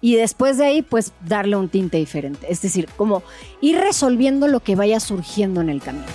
y 0.00 0.16
después 0.16 0.58
de 0.58 0.66
ahí, 0.66 0.82
pues 0.82 1.12
darle 1.26 1.56
un 1.56 1.68
tinte 1.68 1.98
diferente. 1.98 2.46
Es 2.50 2.62
decir, 2.62 2.88
como 2.96 3.22
ir 3.60 3.78
resolviendo 3.78 4.48
lo 4.48 4.60
que 4.60 4.76
vaya 4.76 5.00
surgiendo 5.00 5.60
en 5.60 5.68
el 5.68 5.82
camino. 5.82 6.06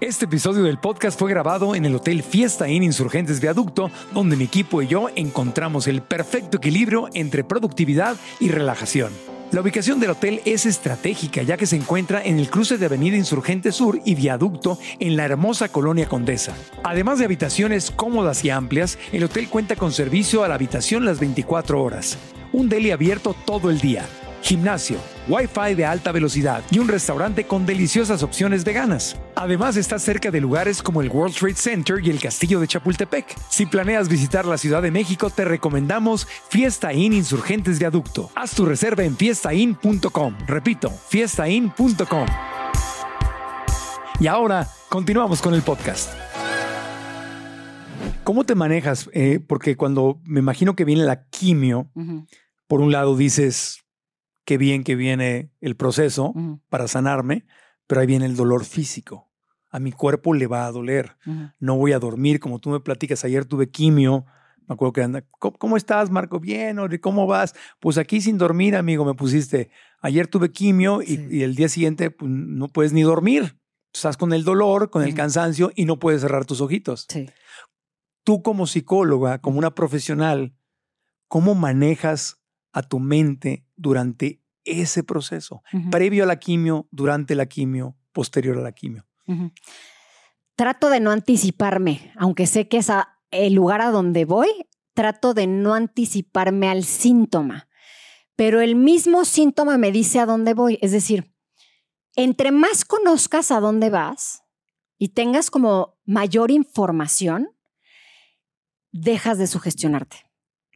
Este 0.00 0.26
episodio 0.26 0.62
del 0.62 0.78
podcast 0.78 1.18
fue 1.18 1.28
grabado 1.28 1.74
en 1.74 1.84
el 1.84 1.96
Hotel 1.96 2.22
Fiesta 2.22 2.68
Inn 2.68 2.84
Insurgentes 2.84 3.40
Viaducto, 3.40 3.90
donde 4.14 4.36
mi 4.36 4.44
equipo 4.44 4.80
y 4.80 4.86
yo 4.86 5.08
encontramos 5.16 5.88
el 5.88 6.02
perfecto 6.02 6.58
equilibrio 6.58 7.08
entre 7.14 7.42
productividad 7.42 8.16
y 8.38 8.48
relajación. 8.48 9.12
La 9.50 9.62
ubicación 9.62 9.98
del 9.98 10.10
hotel 10.10 10.42
es 10.44 10.66
estratégica 10.66 11.42
ya 11.42 11.56
que 11.56 11.64
se 11.64 11.76
encuentra 11.76 12.22
en 12.22 12.38
el 12.38 12.50
cruce 12.50 12.76
de 12.76 12.84
Avenida 12.84 13.16
Insurgente 13.16 13.72
Sur 13.72 13.98
y 14.04 14.14
Viaducto 14.14 14.78
en 15.00 15.16
la 15.16 15.24
hermosa 15.24 15.70
colonia 15.70 16.06
Condesa. 16.06 16.54
Además 16.84 17.18
de 17.18 17.24
habitaciones 17.24 17.90
cómodas 17.90 18.44
y 18.44 18.50
amplias, 18.50 18.98
el 19.10 19.24
hotel 19.24 19.48
cuenta 19.48 19.74
con 19.74 19.92
servicio 19.92 20.44
a 20.44 20.48
la 20.48 20.54
habitación 20.54 21.06
las 21.06 21.18
24 21.18 21.82
horas, 21.82 22.18
un 22.52 22.68
deli 22.68 22.90
abierto 22.90 23.34
todo 23.46 23.70
el 23.70 23.80
día, 23.80 24.04
gimnasio, 24.42 24.98
wifi 25.28 25.74
de 25.74 25.84
alta 25.84 26.12
velocidad 26.12 26.62
y 26.70 26.78
un 26.78 26.88
restaurante 26.88 27.44
con 27.46 27.66
deliciosas 27.66 28.22
opciones 28.22 28.64
veganas. 28.64 29.16
Además 29.34 29.76
está 29.76 29.98
cerca 29.98 30.30
de 30.30 30.40
lugares 30.40 30.82
como 30.82 31.02
el 31.02 31.08
World 31.08 31.36
Trade 31.36 31.54
Center 31.54 32.00
y 32.02 32.10
el 32.10 32.20
Castillo 32.20 32.60
de 32.60 32.68
Chapultepec. 32.68 33.36
Si 33.48 33.66
planeas 33.66 34.08
visitar 34.08 34.44
la 34.46 34.58
Ciudad 34.58 34.82
de 34.82 34.90
México, 34.90 35.30
te 35.30 35.44
recomendamos 35.44 36.26
Fiesta 36.48 36.92
Inn 36.92 37.12
Insurgentes 37.12 37.78
Viaducto. 37.78 38.30
Haz 38.34 38.54
tu 38.54 38.64
reserva 38.64 39.04
en 39.04 39.16
fiestainn.com. 39.16 40.36
Repito, 40.46 40.90
fiestainn.com. 41.08 42.26
Y 44.20 44.26
ahora, 44.26 44.66
continuamos 44.88 45.40
con 45.40 45.54
el 45.54 45.62
podcast. 45.62 46.12
¿Cómo 48.24 48.44
te 48.44 48.54
manejas? 48.54 49.08
Eh, 49.14 49.40
porque 49.46 49.76
cuando 49.76 50.20
me 50.24 50.40
imagino 50.40 50.74
que 50.74 50.84
viene 50.84 51.04
la 51.04 51.28
quimio, 51.28 51.90
por 52.66 52.80
un 52.80 52.92
lado 52.92 53.16
dices, 53.16 53.84
qué 54.48 54.56
bien 54.56 54.82
que 54.82 54.94
viene 54.94 55.52
el 55.60 55.76
proceso 55.76 56.32
para 56.70 56.88
sanarme, 56.88 57.44
pero 57.86 58.00
ahí 58.00 58.06
viene 58.06 58.24
el 58.24 58.34
dolor 58.34 58.64
físico. 58.64 59.30
A 59.68 59.78
mi 59.78 59.92
cuerpo 59.92 60.32
le 60.32 60.46
va 60.46 60.64
a 60.64 60.72
doler. 60.72 61.18
No 61.58 61.76
voy 61.76 61.92
a 61.92 61.98
dormir, 61.98 62.40
como 62.40 62.58
tú 62.58 62.70
me 62.70 62.80
platicas. 62.80 63.26
Ayer 63.26 63.44
tuve 63.44 63.68
quimio. 63.68 64.24
Me 64.66 64.72
acuerdo 64.72 64.94
que 64.94 65.02
anda, 65.02 65.22
¿cómo, 65.38 65.76
estás, 65.76 66.10
Marco? 66.10 66.40
Bien, 66.40 66.78
Ori, 66.78 66.98
¿cómo 66.98 67.26
vas? 67.26 67.54
Pues 67.78 67.98
aquí 67.98 68.22
sin 68.22 68.38
dormir, 68.38 68.74
amigo, 68.74 69.04
me 69.04 69.12
pusiste. 69.12 69.68
Ayer 70.00 70.26
tuve 70.28 70.50
quimio 70.50 71.02
y, 71.02 71.16
Sí. 71.16 71.28
y 71.30 71.42
el 71.42 71.54
día 71.54 71.68
siguiente 71.68 72.10
pues, 72.10 72.30
no 72.30 72.68
puedes 72.68 72.94
ni 72.94 73.02
dormir. 73.02 73.58
Estás 73.92 74.16
con 74.16 74.32
el 74.32 74.44
dolor, 74.44 74.88
con 74.88 75.02
el 75.02 75.12
cansancio 75.12 75.72
y 75.74 75.84
no 75.84 75.98
puedes 75.98 76.22
cerrar 76.22 76.46
tus 76.46 76.62
ojitos. 76.62 77.04
Sí. 77.10 77.28
Tú 78.24 78.40
como 78.42 78.66
psicóloga, 78.66 79.42
como 79.42 79.58
una 79.58 79.74
profesional, 79.74 80.54
¿cómo 81.28 81.54
manejas 81.54 82.37
a 82.78 82.82
tu 82.82 82.98
mente 83.00 83.64
durante 83.76 84.40
ese 84.64 85.02
proceso? 85.02 85.62
Previo 85.90 86.24
a 86.24 86.26
la 86.26 86.36
quimio, 86.38 86.86
durante 86.90 87.34
la 87.34 87.46
quimio, 87.46 87.96
posterior 88.12 88.56
a 88.58 88.62
la 88.62 88.72
quimio. 88.72 89.04
Trato 90.56 90.88
de 90.90 91.00
no 91.00 91.10
anticiparme, 91.10 92.12
aunque 92.16 92.46
sé 92.46 92.68
que 92.68 92.78
es 92.78 92.90
a- 92.90 93.16
el 93.30 93.54
lugar 93.54 93.80
a 93.80 93.90
donde 93.90 94.24
voy, 94.24 94.48
trato 94.94 95.34
de 95.34 95.46
no 95.46 95.74
anticiparme 95.74 96.68
al 96.68 96.84
síntoma. 96.84 97.68
Pero 98.36 98.60
el 98.60 98.74
mismo 98.76 99.24
síntoma 99.24 99.78
me 99.78 99.90
dice 99.92 100.20
a 100.20 100.26
dónde 100.26 100.54
voy. 100.54 100.78
Es 100.82 100.92
decir, 100.92 101.34
entre 102.16 102.50
más 102.52 102.84
conozcas 102.84 103.50
a 103.50 103.60
dónde 103.60 103.90
vas 103.90 104.42
y 104.98 105.08
tengas 105.08 105.50
como 105.50 105.98
mayor 106.04 106.50
información, 106.50 107.50
dejas 108.92 109.38
de 109.38 109.46
sugestionarte. 109.46 110.27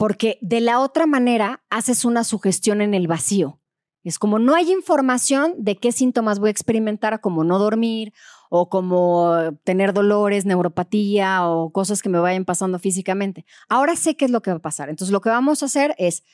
Porque 0.03 0.37
de 0.41 0.61
la 0.61 0.81
otra 0.81 1.07
manera 1.07 1.63
haces 1.71 2.05
una 2.05 2.25
sugestión 2.25 2.81
en 2.81 2.93
el 2.93 3.07
vacío. 3.07 3.61
Es 4.03 4.19
como 4.19 4.41
no 4.41 4.57
hay 4.57 4.73
información 4.73 5.55
de 5.59 5.77
qué 5.77 5.93
síntomas 5.93 6.41
voy 6.41 6.49
a 6.49 6.51
experimentar, 6.51 7.21
como 7.21 7.45
no 7.45 7.61
dormir 7.61 8.13
o 8.51 8.69
como 8.69 9.33
tener 9.63 9.93
dolores, 9.93 10.45
neuropatía 10.45 11.47
o 11.47 11.71
cosas 11.71 12.03
que 12.03 12.09
me 12.09 12.19
vayan 12.19 12.45
pasando 12.45 12.81
físicamente. 12.81 13.47
Ahora 13.69 13.95
sé 13.95 14.17
qué 14.17 14.25
es 14.25 14.33
lo 14.33 14.43
que 14.43 14.51
va 14.51 14.57
a 14.57 14.61
pasar. 14.63 14.89
Entonces 14.89 15.13
lo 15.13 15.21
que 15.21 15.29
vamos 15.29 15.63
a 15.63 15.67
hacer 15.67 15.95
es 15.99 16.25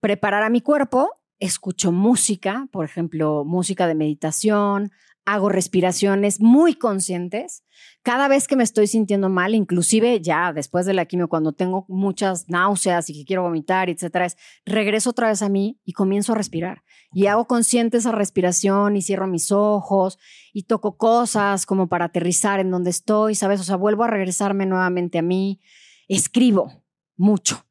preparar 0.00 0.42
a 0.42 0.48
mi 0.48 0.62
cuerpo, 0.62 1.10
escucho 1.40 1.92
música, 1.92 2.68
por 2.72 2.86
ejemplo, 2.86 3.44
música 3.44 3.86
de 3.86 3.96
meditación, 3.96 4.92
hago 5.28 5.50
respiraciones 5.50 6.40
muy 6.40 6.74
conscientes. 6.74 7.62
Cada 8.02 8.28
vez 8.28 8.48
que 8.48 8.56
me 8.56 8.64
estoy 8.64 8.86
sintiendo 8.86 9.28
mal, 9.28 9.54
inclusive 9.54 10.22
ya 10.22 10.54
después 10.54 10.86
de 10.86 10.94
la 10.94 11.04
quimio, 11.04 11.28
cuando 11.28 11.52
tengo 11.52 11.84
muchas 11.88 12.48
náuseas 12.48 13.10
y 13.10 13.12
que 13.12 13.24
quiero 13.26 13.42
vomitar, 13.42 13.90
etcétera, 13.90 14.24
es 14.24 14.38
regreso 14.64 15.10
otra 15.10 15.28
vez 15.28 15.42
a 15.42 15.50
mí 15.50 15.78
y 15.84 15.92
comienzo 15.92 16.32
a 16.32 16.34
respirar. 16.34 16.82
Y 17.12 17.26
hago 17.26 17.46
consciente 17.46 17.98
esa 17.98 18.10
respiración 18.10 18.96
y 18.96 19.02
cierro 19.02 19.26
mis 19.26 19.52
ojos 19.52 20.18
y 20.54 20.62
toco 20.62 20.96
cosas 20.96 21.66
como 21.66 21.88
para 21.88 22.06
aterrizar 22.06 22.58
en 22.58 22.70
donde 22.70 22.88
estoy, 22.88 23.34
¿sabes? 23.34 23.60
O 23.60 23.64
sea, 23.64 23.76
vuelvo 23.76 24.04
a 24.04 24.08
regresarme 24.08 24.64
nuevamente 24.64 25.18
a 25.18 25.22
mí. 25.22 25.60
Escribo 26.08 26.84
mucho 27.18 27.66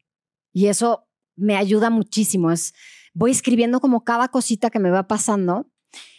y 0.53 0.67
eso 0.67 1.07
me 1.35 1.55
ayuda 1.55 1.89
muchísimo. 1.89 2.51
Es, 2.51 2.75
voy 3.15 3.31
escribiendo 3.31 3.79
como 3.79 4.03
cada 4.03 4.27
cosita 4.27 4.69
que 4.69 4.77
me 4.77 4.91
va 4.91 5.07
pasando 5.07 5.71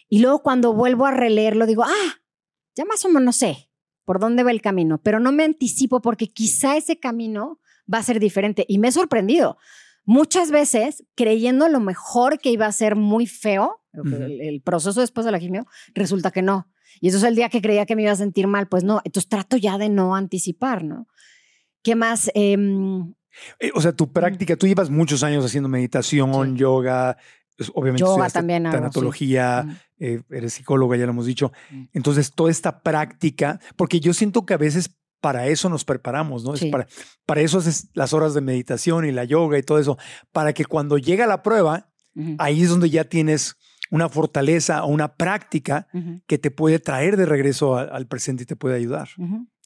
y 0.09 0.21
luego 0.21 0.43
cuando 0.43 0.73
vuelvo 0.73 1.07
a 1.07 1.11
releerlo 1.11 1.67
digo, 1.67 1.85
ah, 1.85 2.21
ya 2.77 2.85
más 2.85 3.05
o 3.05 3.09
menos 3.09 3.37
sé 3.37 3.71
por 4.05 4.19
dónde 4.21 4.43
va 4.43 4.51
el 4.51 4.63
camino, 4.63 4.99
pero 5.03 5.21
no 5.21 5.33
me 5.33 5.45
anticipo 5.45 6.01
porque 6.01 6.29
quizá 6.29 6.77
ese 6.77 6.99
camino 6.99 7.61
va 7.93 7.99
a 7.99 8.03
ser 8.03 8.21
diferente 8.21 8.65
y 8.69 8.79
me 8.79 8.89
he 8.89 8.93
sorprendido. 8.93 9.59
Muchas 10.05 10.51
veces, 10.51 11.05
creyendo 11.15 11.69
lo 11.69 11.81
mejor 11.81 12.39
que 12.39 12.51
iba 12.51 12.65
a 12.67 12.73
ser 12.73 12.97
muy 12.97 13.27
feo, 13.27 13.83
el, 13.93 14.41
el 14.41 14.63
proceso 14.63 15.01
después 15.01 15.27
de 15.27 15.33
la 15.33 15.39
quimio, 15.39 15.67
resulta 15.95 16.31
que 16.31 16.41
no. 16.41 16.71
Y 17.01 17.09
entonces 17.09 17.29
el 17.29 17.37
día 17.37 17.51
que 17.51 17.61
creía 17.61 17.85
que 17.85 17.95
me 17.97 18.03
iba 18.03 18.13
a 18.13 18.17
sentir 18.17 18.47
mal, 18.47 18.69
pues 18.69 18.85
no. 18.85 19.03
Entonces 19.05 19.29
trato 19.29 19.57
ya 19.59 19.77
de 19.77 19.91
no 19.91 20.15
anticipar, 20.17 20.85
¿no? 20.85 21.07
¿Qué 21.83 21.95
más? 21.95 22.31
Em, 22.35 23.15
Eh, 23.61 23.71
o 23.75 23.81
sea, 23.81 23.93
tu 23.93 24.11
práctica, 24.13 24.57
tú 24.57 24.67
llevas 24.67 24.89
muchos 24.91 25.23
años 25.23 25.45
haciendo 25.45 25.69
meditación, 25.69 26.55
Sí. 26.55 26.61
yoga, 26.61 27.17
pues, 27.57 27.71
obviamente 27.75 28.05
Yoga 28.05 28.31
también 28.31 28.67
sí. 29.65 29.77
Eh, 29.99 30.23
eres 30.31 30.55
psicóloga, 30.55 30.97
ya 30.97 31.07
lo 31.07 31.13
hemos 31.13 31.27
dicho. 31.27 31.53
Mm. 31.71 31.85
Entonces, 31.93 32.33
toda 32.33 32.51
esta 32.51 32.83
práctica, 32.83 33.61
porque 33.77 34.01
yo 34.01 34.13
siento 34.13 34.47
que 34.47 34.55
a 34.55 34.59
veces 34.59 34.91
para 35.21 35.49
eso 35.49 35.69
nos 35.69 35.85
preparamos, 35.85 36.45
¿no? 36.45 36.55
Es 36.55 36.65
para, 36.67 36.87
para 37.27 37.41
eso 37.41 37.59
haces 37.59 37.89
las 37.95 38.13
horas 38.13 38.35
de 38.35 38.41
meditación 38.41 39.05
y 39.05 39.13
la 39.13 39.25
yoga 39.25 39.59
y 39.59 39.63
todo 39.63 39.79
eso, 39.79 39.99
para 40.33 40.53
que 40.53 40.65
cuando 40.65 40.99
llega 40.99 41.27
la 41.27 41.43
prueba, 41.43 41.91
ahí 42.39 42.63
es 42.63 42.69
donde 42.69 42.91
ya 42.91 43.05
tienes 43.05 43.57
una 43.91 44.09
fortaleza 44.09 44.85
o 44.85 44.89
una 44.89 45.15
práctica 45.17 45.87
que 46.27 46.39
te 46.39 46.51
puede 46.51 46.79
traer 46.79 47.17
de 47.17 47.27
regreso 47.27 47.77
a- 47.77 47.83
al 47.83 48.07
presente 48.07 48.43
y 48.43 48.47
te 48.47 48.57
puede 48.57 48.77
ayudar. 48.77 49.09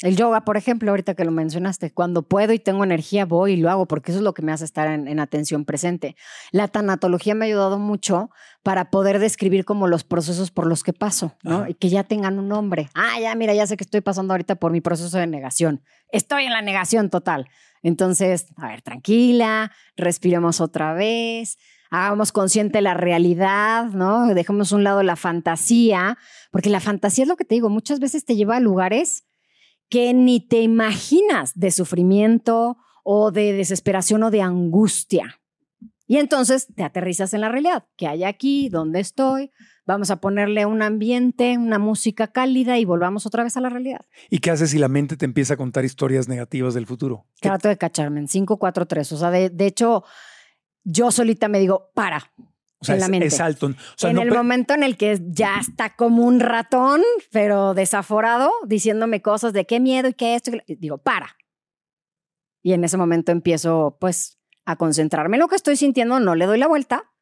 El 0.01 0.17
yoga, 0.17 0.45
por 0.45 0.57
ejemplo, 0.57 0.91
ahorita 0.91 1.15
que 1.15 1.25
lo 1.25 1.31
mencionaste, 1.31 1.93
cuando 1.93 2.23
puedo 2.23 2.53
y 2.53 2.59
tengo 2.59 2.83
energía, 2.83 3.25
voy 3.25 3.53
y 3.53 3.57
lo 3.57 3.71
hago, 3.71 3.87
porque 3.87 4.11
eso 4.11 4.19
es 4.19 4.25
lo 4.25 4.35
que 4.35 4.43
me 4.43 4.51
hace 4.51 4.65
estar 4.65 4.89
en, 4.89 5.07
en 5.07 5.21
atención 5.21 5.65
presente. 5.65 6.17
La 6.51 6.67
tanatología 6.67 7.37
me 7.37 7.45
ha 7.45 7.49
ayudado 7.49 7.79
mucho 7.79 8.31
para 8.65 8.91
poder 8.91 9.21
describir 9.21 9.65
como 9.65 9.87
los 9.87 10.03
procesos 10.03 10.51
por 10.51 10.67
los 10.67 10.83
que 10.83 10.93
paso, 10.93 11.37
¿no? 11.45 11.59
Ajá. 11.59 11.71
Y 11.71 11.75
que 11.75 11.89
ya 11.89 12.03
tengan 12.03 12.39
un 12.41 12.49
nombre. 12.49 12.89
Ah, 12.95 13.21
ya, 13.21 13.35
mira, 13.37 13.55
ya 13.55 13.65
sé 13.69 13.77
que 13.77 13.85
estoy 13.85 14.01
pasando 14.01 14.33
ahorita 14.35 14.57
por 14.57 14.73
mi 14.73 14.81
proceso 14.81 15.19
de 15.19 15.27
negación. 15.29 15.83
Estoy 16.11 16.45
en 16.47 16.53
la 16.53 16.63
negación 16.63 17.09
total. 17.09 17.49
Entonces, 17.85 18.47
a 18.57 18.69
ver, 18.69 18.83
tranquila, 18.83 19.73
respiremos 19.97 20.61
otra 20.61 20.95
vez, 20.95 21.59
hagamos 21.93 22.33
consciente 22.33 22.81
la 22.81 22.95
realidad, 22.95 23.87
¿no? 23.87 24.27
Dejemos 24.35 24.73
a 24.73 24.77
un 24.77 24.85
lado 24.85 25.03
la 25.03 25.15
fantasía, 25.17 26.17
porque 26.51 26.71
la 26.71 26.81
fantasía 26.81 27.25
es 27.25 27.29
lo 27.29 27.37
que 27.37 27.45
te 27.45 27.55
digo, 27.55 27.69
muchas 27.69 28.01
veces 28.01 28.25
te 28.25 28.35
lleva 28.35 28.57
a 28.57 28.61
lugares 28.61 29.25
que 29.91 30.15
ni 30.15 30.41
te 30.41 30.63
imaginas 30.63 31.53
de 31.55 31.71
sufrimiento 31.71 32.79
o 33.05 33.31
de 33.31 33.53
desesperación 33.53 34.23
o 34.23 34.31
de 34.31 34.41
angustia. 34.43 35.39
Y 36.07 36.17
entonces 36.17 36.67
te 36.75 36.83
aterrizas 36.83 37.33
en 37.35 37.43
la 37.43 37.49
realidad. 37.49 37.85
¿Qué 37.97 38.07
hay 38.07 38.25
aquí? 38.25 38.69
¿Dónde 38.69 39.01
estoy? 39.01 39.51
Vamos 39.87 40.11
a 40.11 40.21
ponerle 40.21 40.65
un 40.67 40.81
ambiente, 40.83 41.59
una 41.59 41.79
música 41.79 42.29
cálida 42.29 42.79
y 42.79 42.85
volvamos 42.85 43.27
otra 43.27 43.45
vez 43.45 43.57
a 43.57 43.61
la 43.61 43.69
realidad. 43.69 44.01
¿Y 44.31 44.39
qué 44.39 44.51
haces 44.51 44.71
si 44.71 44.79
la 44.79 44.89
mente 44.89 45.17
te 45.17 45.25
empieza 45.25 45.55
a 45.55 45.57
contar 45.57 45.85
historias 45.85 46.29
negativas 46.29 46.73
del 46.75 46.87
futuro? 46.87 47.27
¿Qué- 47.41 47.49
Trato 47.49 47.69
de 47.69 47.77
cacharme 47.77 48.21
en 48.21 48.29
5, 48.29 48.59
4, 48.59 48.87
3. 48.87 49.13
O 49.13 49.17
sea, 49.19 49.31
de, 49.31 49.51
de 49.51 49.67
hecho, 49.67 50.05
yo 50.85 51.11
solita 51.11 51.49
me 51.49 51.59
digo, 51.59 51.91
para. 51.95 52.33
o 52.79 52.85
sea, 52.85 52.95
en 52.95 53.01
la 53.01 53.07
es, 53.07 53.11
mente. 53.11 53.27
es 53.27 53.41
alto. 53.41 53.67
O 53.67 53.75
sea, 53.97 54.11
en 54.11 54.17
no 54.17 54.23
el 54.23 54.31
momento 54.31 54.75
en 54.75 54.83
el 54.83 54.97
que 54.97 55.19
ya 55.29 55.59
está 55.61 55.95
como 55.97 56.25
un 56.25 56.41
ratón, 56.41 57.03
pero 57.31 57.75
desaforado, 57.75 58.51
diciéndome 58.67 59.23
cosas 59.23 59.53
de 59.53 59.67
qué 59.67 59.81
miedo 59.81 60.09
y 60.09 60.15
qué 60.15 60.35
esto, 60.35 60.51
y 60.67 60.77
digo, 60.77 60.99
para. 60.99 61.37
Y 62.63 62.73
en 62.73 62.85
ese 62.85 62.97
momento 62.97 63.33
empiezo, 63.33 63.97
pues, 64.01 64.39
a 64.65 64.77
concentrarme 64.77 65.37
en 65.37 65.41
lo 65.41 65.49
que 65.49 65.57
estoy 65.57 65.77
sintiendo, 65.77 66.21
no 66.21 66.35
le 66.35 66.47
doy 66.47 66.59
la 66.59 66.69
vuelta. 66.69 67.13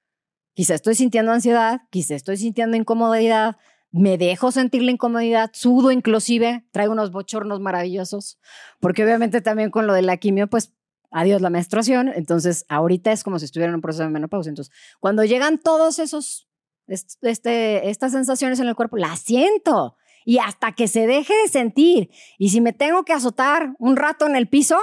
Quizá 0.54 0.74
estoy 0.74 0.94
sintiendo 0.94 1.32
ansiedad, 1.32 1.82
quizá 1.90 2.14
estoy 2.14 2.36
sintiendo 2.36 2.76
incomodidad, 2.76 3.56
me 3.92 4.18
dejo 4.18 4.52
sentir 4.52 4.82
la 4.82 4.90
incomodidad, 4.90 5.50
sudo 5.52 5.90
inclusive, 5.90 6.64
traigo 6.70 6.92
unos 6.92 7.11
bochornos 7.11 7.61
maravillosos, 7.61 8.38
porque 8.78 9.04
obviamente 9.04 9.40
también 9.40 9.70
con 9.70 9.86
lo 9.86 9.94
de 9.94 10.02
la 10.02 10.16
quimio, 10.16 10.48
pues, 10.48 10.74
adiós 11.11 11.40
la 11.40 11.50
menstruación, 11.50 12.08
entonces 12.08 12.64
ahorita 12.68 13.12
es 13.12 13.24
como 13.24 13.38
si 13.38 13.44
estuviera 13.46 13.70
en 13.70 13.74
un 13.76 13.80
proceso 13.82 14.04
de 14.04 14.11
menopausia. 14.11 14.50
Entonces, 14.50 14.72
cuando 15.00 15.24
llegan 15.24 15.58
todos 15.58 15.98
esos 15.98 16.48
est- 16.86 17.22
este, 17.22 17.88
estas 17.90 18.12
sensaciones 18.12 18.61
en 18.61 18.68
el 18.68 18.74
cuerpo, 18.76 18.96
las 18.96 19.20
siento. 19.20 19.96
Y 20.24 20.38
hasta 20.38 20.72
que 20.72 20.86
se 20.86 21.06
deje 21.06 21.32
de 21.42 21.48
sentir. 21.48 22.11
Y 22.38 22.50
si 22.50 22.61
me 22.61 22.72
tengo 22.74 23.04
que 23.04 23.12
azotar 23.14 23.74
un 23.78 23.96
rato 23.96 24.26
en 24.26 24.36
el 24.36 24.48
piso, 24.48 24.78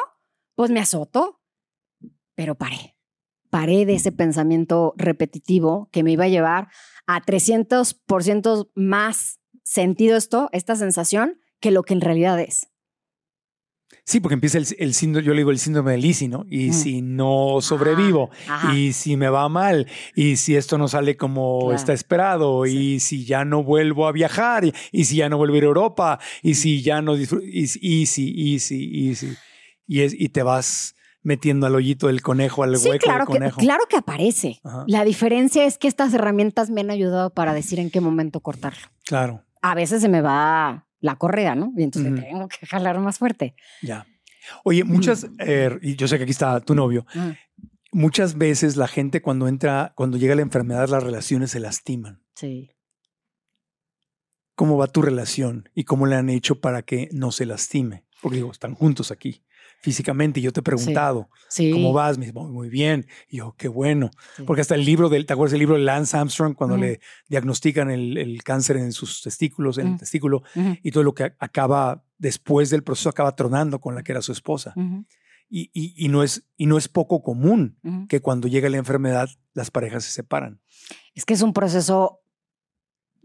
pues 0.56 0.72
me 0.72 0.80
azoto. 0.80 1.42
Pero 2.36 2.56
paré. 2.56 2.96
Paré 3.50 3.86
de 3.86 3.94
ese 3.96 4.12
pensamiento 4.12 4.94
repetitivo 4.98 5.90
que 5.92 6.04
me 6.04 6.12
iba 6.12 6.26
a 6.26 6.30
llevar 6.30 6.70
a 7.06 7.22
300% 7.22 8.72
más 8.76 9.40
sentido 9.64 10.18
esto, 10.18 10.50
esta 10.52 10.76
sensación, 10.76 11.40
que 11.60 11.72
lo 11.72 11.84
que 11.84 11.94
en 11.94 12.02
realidad 12.02 12.40
es. 12.40 12.68
Sí, 14.04 14.20
porque 14.22 14.36
empieza 14.36 14.58
el, 14.58 14.66
el 14.80 14.94
síndrome, 14.94 15.26
yo 15.26 15.34
le 15.34 15.40
digo 15.40 15.52
el 15.52 15.60
síndrome 15.60 15.92
de 15.92 15.98
Lizzie, 15.98 16.28
¿no? 16.30 16.46
Y 16.50 16.70
Mm. 16.70 16.74
si 16.74 17.02
no 17.02 17.58
sobrevivo, 17.62 18.30
Ajá. 18.48 18.74
y 18.74 18.94
si 18.94 19.18
me 19.18 19.28
va 19.30 19.48
mal, 19.50 19.88
y 20.16 20.38
si 20.38 20.56
esto 20.56 20.78
no 20.78 20.88
sale 20.88 21.18
como 21.18 21.60
Claro. 21.60 21.76
está 21.76 21.94
esperado, 21.94 22.66
y 22.66 23.00
si 23.02 23.26
ya 23.26 23.44
no 23.46 23.64
vuelvo 23.64 24.08
a 24.08 24.12
viajar, 24.14 24.64
y, 24.66 24.74
y 24.92 25.06
si 25.06 25.18
ya 25.18 25.28
no 25.30 25.38
vuelvo 25.38 25.56
a 25.56 25.58
ir 25.58 25.64
a 25.64 25.68
Europa, 25.68 26.20
y 26.42 26.54
si 26.56 26.82
ya 26.82 27.02
no 27.02 27.16
disfruto, 27.16 27.46
y, 27.46 27.68
si- 27.68 27.80
y 27.82 28.06
si, 28.06 28.30
y 28.34 28.60
si, 28.60 28.90
y 29.10 29.16
si, 29.16 29.34
y, 29.88 30.02
es, 30.02 30.14
y 30.18 30.30
te 30.30 30.44
vas 30.44 30.96
metiendo 31.24 31.66
al 31.68 31.76
hoyito 31.76 32.08
del 32.08 32.22
conejo, 32.22 32.64
al 32.64 32.78
Sí, 32.78 32.88
hueco 32.90 33.04
claro 33.04 33.20
del 33.26 33.28
que, 33.28 33.34
conejo. 33.40 33.60
claro 33.60 33.84
que 33.90 33.98
aparece. 33.98 34.60
Ajá. 34.64 34.86
La 34.88 35.04
diferencia 35.04 35.66
es 35.66 35.78
que 35.78 35.90
estas 35.90 36.14
herramientas 36.14 36.70
me 36.70 36.80
han 36.82 36.90
ayudado 36.92 37.30
para 37.32 37.54
decir 37.54 37.80
en 37.80 37.90
qué 37.90 38.00
momento 38.00 38.40
cortarlo. 38.40 38.88
Claro, 39.06 39.44
a 39.62 39.76
veces 39.76 40.02
se 40.02 40.08
me 40.08 40.22
va 40.22 40.87
la 41.00 41.16
correa, 41.18 41.56
¿no? 41.56 41.74
Y 41.78 41.84
entonces 41.84 42.14
tengo 42.16 42.48
que 42.48 42.66
jalar 42.66 43.00
más 43.00 43.18
fuerte. 43.20 43.56
ya. 43.82 44.06
Oye, 44.64 44.86
muchas, 44.86 45.28
eh, 45.40 45.78
y 45.82 45.98
yo 45.98 46.08
sé 46.08 46.18
que 46.18 46.24
aquí 46.24 46.32
está 46.32 46.62
tu 46.62 46.74
novio, 46.74 47.06
Ah, 47.14 47.34
muchas 47.92 48.38
veces 48.38 48.78
la 48.78 48.88
gente 48.88 49.22
cuando 49.22 49.50
entra, 49.50 49.92
cuando 49.96 50.18
llega 50.18 50.36
la 50.36 50.42
enfermedad, 50.42 50.88
las 50.88 51.04
relaciones 51.04 51.52
se 51.52 51.60
lastiman. 51.60 52.24
Sí. 52.34 52.72
¿Cómo 54.56 54.78
va 54.78 54.88
tu 54.88 55.02
relación 55.02 55.70
y 55.76 55.84
cómo 55.84 56.06
le 56.06 56.16
han 56.16 56.30
hecho 56.30 56.62
para 56.62 56.82
que 56.82 57.10
no 57.12 57.32
se 57.32 57.46
lastime? 57.46 58.06
Porque 58.22 58.38
digo, 58.38 58.52
están 58.52 58.74
juntos 58.74 59.12
aquí 59.12 59.44
físicamente 59.82 60.40
y 60.40 60.44
yo 60.44 60.52
te 60.52 60.60
he 60.60 60.64
preguntado, 60.64 61.30
Sí. 61.50 61.72
¿cómo 61.72 61.94
vas? 61.94 62.18
Me 62.18 62.26
dice, 62.26 62.38
"Muy- 62.38 62.70
bien. 62.70 63.06
Y 63.30 63.38
yo, 63.38 63.56
qué 63.58 63.68
bueno. 63.68 64.10
Sí. 64.36 64.44
Porque 64.44 64.62
hasta 64.62 64.76
el 64.76 64.84
libro 64.86 65.08
del, 65.10 65.26
¿te 65.26 65.34
acuerdas 65.34 65.52
del 65.52 65.60
libro 65.60 65.76
de 65.76 65.82
Lance 65.84 66.18
Armstrong 66.18 66.56
cuando 66.56 66.78
le 66.78 67.00
diagnostican 67.30 67.90
el, 67.92 68.18
el 68.18 68.44
cáncer 68.44 68.78
en 68.78 68.92
sus 68.92 69.22
testículos, 69.22 69.78
en 69.78 69.86
el 69.88 69.92
Ujú. 69.94 70.00
testículo, 70.00 70.44
y 70.84 70.92
todo 70.92 71.04
lo 71.04 71.14
que 71.14 71.34
acaba 71.40 72.04
después 72.18 72.70
del 72.70 72.84
proceso 72.84 73.10
acaba 73.10 73.36
tronando 73.36 73.80
con 73.80 73.96
la 73.96 74.04
que 74.04 74.12
era 74.12 74.22
su 74.22 74.32
esposa? 74.32 74.74
Y, 75.50 75.70
y- 75.74 75.94
y 75.96 76.10
no 76.10 76.24
es, 76.24 76.44
y 76.58 76.66
no 76.66 76.78
es 76.78 76.90
poco 76.90 77.22
común 77.22 77.78
que 78.10 78.20
cuando 78.20 78.48
llega 78.50 78.70
la 78.70 78.78
enfermedad 78.78 79.30
las 79.54 79.72
parejas 79.72 80.04
se 80.04 80.12
separan. 80.12 80.60
Es 81.14 81.24
que 81.24 81.34
es 81.34 81.42
un 81.42 81.54
proceso 81.54 82.20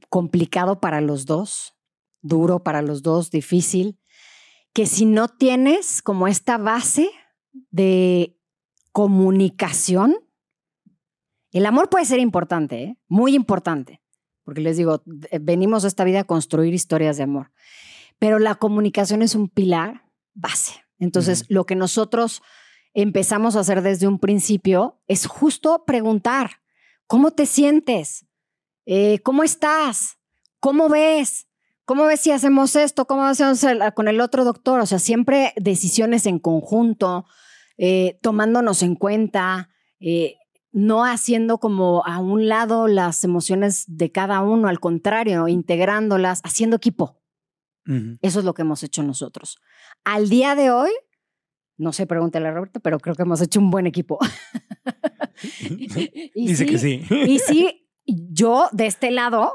complicado 0.09 0.81
para 0.81 1.01
los 1.01 1.27
dos, 1.27 1.75
duro 2.21 2.63
para 2.63 2.83
los 2.83 3.03
dos, 3.03 3.31
difícil, 3.31 3.99
que 4.73 4.87
si 4.87 5.05
no 5.05 5.29
tienes 5.29 6.03
como 6.03 6.29
esta 6.29 6.59
base 6.59 7.11
de 7.71 8.39
comunicación, 8.93 10.17
el 11.51 11.67
amor 11.67 11.91
puede 11.91 12.05
ser 12.05 12.21
importante, 12.21 12.83
¿eh? 12.83 12.99
muy 13.09 13.35
importante, 13.35 14.01
porque 14.45 14.63
les 14.63 14.77
digo, 14.77 15.03
venimos 15.41 15.85
a 15.85 15.89
esta 15.89 16.05
vida 16.05 16.21
a 16.21 16.25
construir 16.25 16.73
historias 16.73 17.17
de 17.17 17.25
amor, 17.25 17.53
pero 18.19 18.39
la 18.39 18.55
comunicación 18.55 19.23
es 19.23 19.35
un 19.35 19.49
pilar 19.49 20.09
base. 20.35 20.83
Entonces, 20.99 21.45
lo 21.49 21.67
que 21.67 21.75
nosotros 21.75 22.43
empezamos 22.95 23.57
a 23.57 23.61
hacer 23.61 23.83
desde 23.83 24.07
un 24.07 24.19
principio 24.19 25.01
es 25.09 25.27
justo 25.27 25.85
preguntar, 25.85 26.63
¿cómo 27.07 27.33
te 27.33 27.45
sientes? 27.45 28.25
Eh, 28.87 29.19
¿Cómo 29.21 29.43
estás? 29.43 30.19
¿Cómo 30.61 30.89
ves? 30.89 31.49
¿Cómo 31.85 32.05
ves 32.07 32.21
si 32.21 32.31
hacemos 32.31 32.77
esto? 32.77 33.07
¿Cómo 33.07 33.23
hacemos 33.25 33.63
el- 33.65 33.81
con 33.95 34.09
el 34.09 34.21
otro 34.21 34.45
doctor? 34.45 34.81
O 34.81 34.87
sea, 34.87 34.99
siempre 34.99 35.53
decisiones 35.57 36.27
en 36.27 36.39
conjunto, 36.39 37.25
eh, 37.77 38.19
tomándonos 38.23 38.83
en 38.83 38.95
cuenta, 38.95 39.71
eh, 40.01 40.37
no 40.71 41.05
haciendo 41.05 41.59
como 41.59 42.05
a 42.07 42.19
un 42.19 42.49
lado 42.49 42.87
las 42.89 43.25
emociones 43.25 43.85
de 43.89 44.11
cada 44.13 44.41
uno, 44.41 44.69
al 44.69 44.81
contrario, 44.81 45.49
integrándolas, 45.49 46.41
haciendo 46.45 46.77
equipo. 46.77 47.21
Ujú. 47.87 48.17
Eso 48.23 48.39
es 48.39 48.45
lo 48.45 48.55
que 48.55 48.63
hemos 48.63 48.83
hecho 48.85 49.03
nosotros. 49.03 49.59
Al 50.05 50.29
día 50.29 50.55
de 50.55 50.71
hoy, 50.71 50.91
no 51.77 51.93
sé, 51.93 52.07
pregúntale 52.07 52.47
a 52.49 52.53
Roberto, 52.53 52.81
pero 52.81 52.99
creo 53.01 53.17
que 53.17 53.23
hemos 53.23 53.41
hecho 53.41 53.59
un 53.61 53.71
buen 53.71 53.87
equipo. 53.87 54.19
Y 56.35 56.47
Dice 56.49 56.67
que 56.67 56.79
sí. 56.79 57.03
y 57.27 57.39
sí, 57.41 57.89
yo 58.07 58.69
de 58.73 58.87
este 58.87 59.11
lado, 59.11 59.53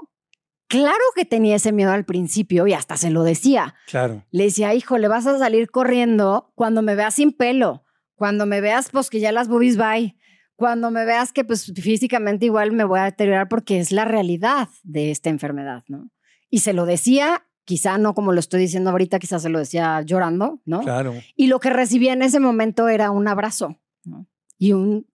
claro 0.68 1.03
que 1.15 1.26
tenía 1.26 1.55
ese 1.55 1.72
miedo 1.72 1.91
al 1.91 2.05
principio 2.05 2.68
y 2.68 2.74
hasta 2.74 2.97
se 2.97 3.09
lo 3.09 3.24
decía. 3.24 3.76
claro. 3.88 4.24
Le 4.32 4.45
decía, 4.45 4.74
hijo, 4.74 4.97
le 4.97 5.07
vas 5.07 5.28
a 5.28 5.38
salir 5.38 5.70
corriendo 5.72 6.51
cuando 6.55 6.82
me 6.82 6.95
veas 6.95 7.15
sin 7.15 7.32
pelo, 7.32 7.84
cuando 8.15 8.45
me 8.45 8.61
veas 8.61 8.89
pues 8.91 9.09
que 9.09 9.20
ya 9.20 9.32
las 9.32 9.47
boobies 9.47 9.78
bye, 9.78 10.15
cuando 10.55 10.91
me 10.91 11.05
veas 11.05 11.34
que 11.34 11.43
pues 11.43 11.72
físicamente 11.76 12.45
igual 12.45 12.72
me 12.72 12.84
voy 12.84 12.99
a 12.99 13.05
deteriorar 13.05 13.47
porque 13.47 13.80
es 13.80 13.91
la 13.91 14.05
realidad 14.05 14.70
de 14.84 15.11
esta 15.11 15.30
enfermedad, 15.30 15.84
¿no? 15.88 16.09
Y 16.49 16.59
se 16.59 16.74
lo 16.74 16.86
decía, 16.86 17.45
quizá 17.65 17.97
no 17.97 18.13
como 18.13 18.32
lo 18.32 18.39
estoy 18.39 18.61
diciendo 18.61 18.89
ahorita, 18.89 19.20
quizás 19.20 19.41
se 19.41 19.49
lo 19.49 19.59
decía 19.59 20.01
llorando, 20.01 20.61
¿no? 20.65 20.82
Claro. 20.82 21.13
Y 21.36 21.47
lo 21.47 21.59
que 21.59 21.70
recibía 21.70 22.13
en 22.13 22.22
ese 22.22 22.39
momento 22.39 22.88
era 22.88 23.11
un 23.11 23.28
abrazo 23.28 23.78
¿no? 24.05 24.26
y, 24.57 24.72
un, 24.72 25.05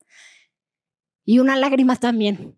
y 1.26 1.40
una 1.40 1.56
lágrima 1.56 1.96
también. 1.96 2.56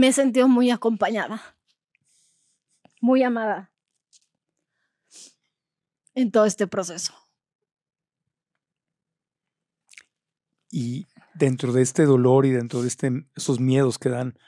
Me 0.00 0.08
he 0.08 0.12
sentido 0.14 0.48
muy 0.48 0.70
acompañada, 0.70 1.42
muy 3.02 3.22
amada 3.22 3.70
en 6.14 6.30
todo 6.30 6.46
este 6.46 6.66
proceso. 6.66 7.12
Y 10.70 11.06
dentro 11.34 11.74
de 11.74 11.82
este 11.82 12.06
dolor 12.06 12.46
y 12.46 12.50
dentro 12.50 12.80
de 12.80 12.88
este, 12.88 13.26
esos 13.36 13.60
miedos 13.60 13.98
que 13.98 14.08
dan, 14.08 14.38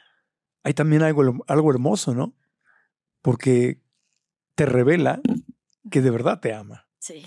hay 0.63 0.73
también 0.73 1.03
algo, 1.03 1.45
algo 1.47 1.71
hermoso, 1.71 2.15
¿no? 2.15 2.35
Porque 3.21 3.83
te 4.55 4.65
revela 4.65 5.21
que 5.91 6.01
de 6.01 6.11
verdad 6.11 6.41
te 6.41 6.55
ama. 6.55 6.89
Sí, 6.99 7.27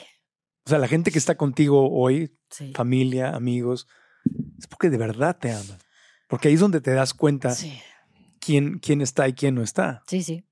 O 0.66 0.72
sea, 0.72 0.80
la 0.80 0.88
gente 0.88 1.12
que 1.12 1.20
está 1.20 1.38
contigo 1.38 1.92
hoy, 1.92 2.36
sí. 2.50 2.74
familia, 2.74 3.36
amigos, 3.36 3.88
es 4.58 4.66
porque 4.66 4.90
de 4.90 4.98
verdad 4.98 5.38
te 5.38 5.52
aman. 5.52 5.78
Porque 6.28 6.48
ahí 6.48 6.56
es 6.56 6.60
donde 6.60 6.82
te 6.82 6.90
das 6.90 7.14
cuenta 7.14 7.52
Sí. 7.52 7.80
Quién, 8.46 8.80
quién 8.80 9.02
está 9.02 9.28
y 9.28 9.34
quién 9.34 9.56
no 9.56 9.64
está. 9.64 10.04
Sí, 10.08 10.24
sí. 10.24 10.46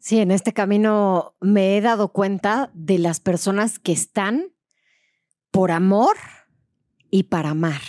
Sí, 0.00 0.18
en 0.20 0.30
este 0.30 0.52
camino 0.52 1.34
me 1.40 1.76
he 1.76 1.80
dado 1.80 2.08
cuenta 2.08 2.70
de 2.74 2.98
las 2.98 3.20
personas 3.20 3.78
que 3.78 3.92
están 3.92 4.52
por 5.50 5.70
amor 5.70 6.16
y 7.10 7.24
para 7.24 7.50
amar. 7.50 7.80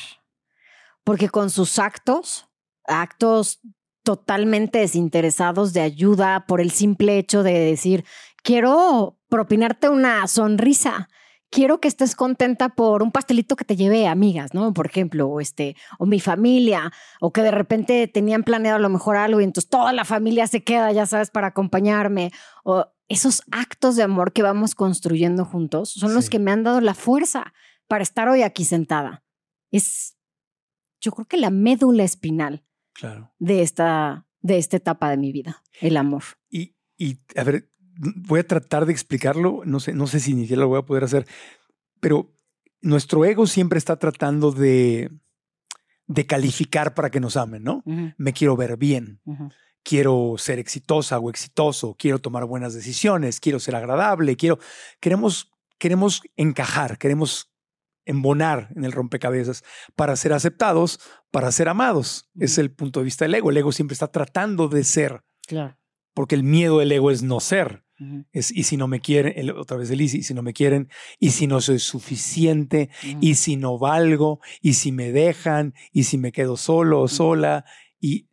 Porque 1.03 1.29
con 1.29 1.49
sus 1.49 1.77
actos, 1.77 2.47
actos 2.85 3.59
totalmente 4.03 4.79
desinteresados 4.79 5.73
de 5.73 5.81
ayuda 5.81 6.45
por 6.47 6.61
el 6.61 6.71
simple 6.71 7.17
hecho 7.17 7.43
de 7.43 7.59
decir, 7.59 8.05
quiero 8.43 9.19
propinarte 9.27 9.89
una 9.89 10.25
sonrisa, 10.27 11.09
quiero 11.49 11.79
que 11.79 11.87
estés 11.87 12.15
contenta 12.15 12.69
por 12.69 13.01
un 13.03 13.11
pastelito 13.11 13.55
que 13.55 13.65
te 13.65 13.75
llevé, 13.75 14.07
amigas, 14.07 14.53
¿no? 14.53 14.73
Por 14.73 14.87
ejemplo, 14.87 15.27
o 15.27 15.39
este, 15.39 15.75
o 15.99 16.05
mi 16.05 16.19
familia, 16.19 16.91
o 17.21 17.31
que 17.31 17.41
de 17.41 17.51
repente 17.51 18.07
tenían 18.07 18.43
planeado 18.43 18.77
a 18.77 18.81
lo 18.81 18.89
mejor 18.89 19.15
algo 19.15 19.39
y 19.41 19.43
entonces 19.43 19.69
toda 19.69 19.93
la 19.93 20.05
familia 20.05 20.47
se 20.47 20.63
queda, 20.63 20.91
ya 20.91 21.05
sabes, 21.05 21.31
para 21.31 21.47
acompañarme, 21.47 22.31
o 22.63 22.87
esos 23.07 23.43
actos 23.51 23.95
de 23.95 24.03
amor 24.03 24.33
que 24.33 24.41
vamos 24.43 24.75
construyendo 24.75 25.45
juntos 25.45 25.91
son 25.91 26.13
los 26.15 26.29
que 26.29 26.39
me 26.39 26.51
han 26.51 26.63
dado 26.63 26.81
la 26.81 26.95
fuerza 26.95 27.53
para 27.87 28.01
estar 28.03 28.27
hoy 28.27 28.41
aquí 28.41 28.65
sentada. 28.65 29.23
Es, 29.71 30.17
yo 30.99 31.11
creo 31.11 31.27
que 31.27 31.37
la 31.37 31.51
médula 31.51 32.03
espinal 32.03 32.63
Claro. 32.93 33.33
de 33.39 33.61
esta, 33.61 34.25
de 34.41 34.57
esta 34.57 34.77
etapa 34.77 35.09
de 35.09 35.17
mi 35.17 35.31
vida, 35.31 35.61
el 35.81 35.97
amor. 35.97 36.23
Y, 36.49 36.75
y, 36.97 37.19
a 37.35 37.43
ver, 37.43 37.69
voy 37.97 38.39
a 38.41 38.47
tratar 38.47 38.85
de 38.85 38.91
explicarlo, 38.93 39.61
no 39.65 39.79
sé, 39.79 39.93
no 39.93 40.07
sé 40.07 40.19
si 40.19 40.33
ni 40.33 40.41
siquiera 40.41 40.61
lo 40.61 40.67
voy 40.69 40.79
a 40.79 40.85
poder 40.85 41.03
hacer, 41.03 41.25
pero 41.99 42.33
nuestro 42.81 43.25
ego 43.25 43.47
siempre 43.47 43.77
está 43.79 43.97
tratando 43.97 44.51
de, 44.51 45.09
de 46.07 46.25
calificar 46.25 46.93
para 46.93 47.09
que 47.09 47.19
nos 47.19 47.37
amen, 47.37 47.63
¿no? 47.63 47.83
Me 48.17 48.33
quiero 48.33 48.55
ver 48.55 48.77
bien, 48.77 49.21
quiero 49.83 50.35
ser 50.37 50.59
exitosa 50.59 51.19
o 51.19 51.29
exitoso, 51.29 51.95
quiero 51.97 52.19
tomar 52.19 52.45
buenas 52.45 52.73
decisiones, 52.73 53.39
quiero 53.39 53.59
ser 53.59 53.75
agradable, 53.75 54.35
quiero, 54.35 54.59
queremos, 54.99 55.51
queremos 55.79 56.21
encajar, 56.35 56.97
queremos 56.97 57.51
embonar 58.07 58.69
en 58.75 58.83
el 58.85 58.91
rompecabezas 58.91 59.63
para 59.95 60.15
ser 60.15 60.33
aceptados, 60.33 60.99
para 61.31 61.51
ser 61.51 61.69
amados. 61.69 62.29
Es 62.39 62.57
el 62.59 62.71
punto 62.71 62.99
de 62.99 63.05
vista 63.05 63.25
del 63.25 63.33
ego. 63.33 63.49
El 63.49 63.57
ego 63.57 63.71
siempre 63.71 63.93
está 63.93 64.11
tratando 64.11 64.67
de 64.67 64.83
ser, 64.83 65.23
Claro. 65.47 65.77
porque 66.13 66.35
el 66.35 66.43
miedo 66.43 66.79
del 66.79 66.91
ego 66.91 67.09
es 67.09 67.23
no 67.23 67.39
ser. 67.39 67.83
Es, 68.33 68.51
y 68.51 68.63
si 68.63 68.75
no 68.75 68.87
me 68.87 68.99
quieren, 68.99 69.33
el- 69.37 69.51
otra 69.51 69.77
vez 69.77 69.89
el 69.89 70.01
y 70.01 70.09
si, 70.09 70.17
y 70.17 70.23
si 70.23 70.33
no 70.33 70.41
me 70.41 70.51
quieren, 70.53 70.89
y 71.19 71.29
si 71.31 71.47
no 71.47 71.61
soy 71.61 71.79
suficiente, 71.79 72.89
ujú. 73.07 73.17
y 73.21 73.35
si 73.35 73.55
no 73.55 73.79
valgo, 73.79 74.41
y 74.61 74.73
si 74.73 74.91
me 74.91 75.11
dejan, 75.13 75.73
y 75.93 76.03
si 76.03 76.17
me 76.17 76.31
quedo 76.33 76.57
solo 76.57 77.01
o 77.01 77.07
sola, 77.07 77.63
y, 77.99 78.27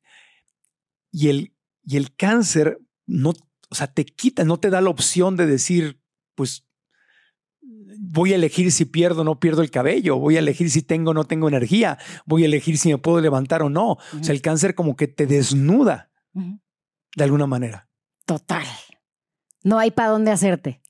y, 1.13 1.29
el, 1.29 1.55
y 1.85 1.97
el 1.97 2.15
cáncer 2.17 2.79
no, 3.07 3.31
o 3.71 3.75
sea, 3.75 3.87
te 3.87 4.05
quita, 4.05 4.45
no 4.45 4.59
te 4.59 4.71
da 4.71 4.81
la 4.81 4.91
opción 4.91 5.37
de 5.37 5.47
decir, 5.47 6.01
pues 6.35 6.67
voy 7.61 8.33
a 8.33 8.37
elegir 8.37 8.73
si 8.73 8.85
pierdo 8.85 9.21
o 9.21 9.25
no 9.25 9.39
pierdo 9.39 9.63
el 9.63 9.71
cabello, 9.71 10.19
voy 10.19 10.37
a 10.37 10.41
elegir 10.41 10.71
si 10.71 10.83
tengo 10.83 11.13
o 11.13 11.15
no 11.15 11.25
tengo 11.25 11.49
energía, 11.49 11.99
voy 12.27 12.43
a 12.43 12.47
elegir 12.47 12.79
si 12.79 12.89
me 12.91 12.99
puedo 12.99 13.21
levantar 13.21 13.63
o 13.63 13.71
no. 13.71 13.93
O 13.93 13.99
sea, 14.23 14.35
el 14.35 14.43
cáncer 14.43 14.75
como 14.75 14.97
que 14.97 15.07
te 15.09 15.27
desnuda 15.27 16.11
de 16.35 17.25
alguna 17.25 17.47
manera. 17.47 17.89
Total. 18.25 18.67
No 19.65 19.79
hay 19.79 19.91
para 19.91 20.11
dónde 20.11 20.31
hacerte. 20.31 20.81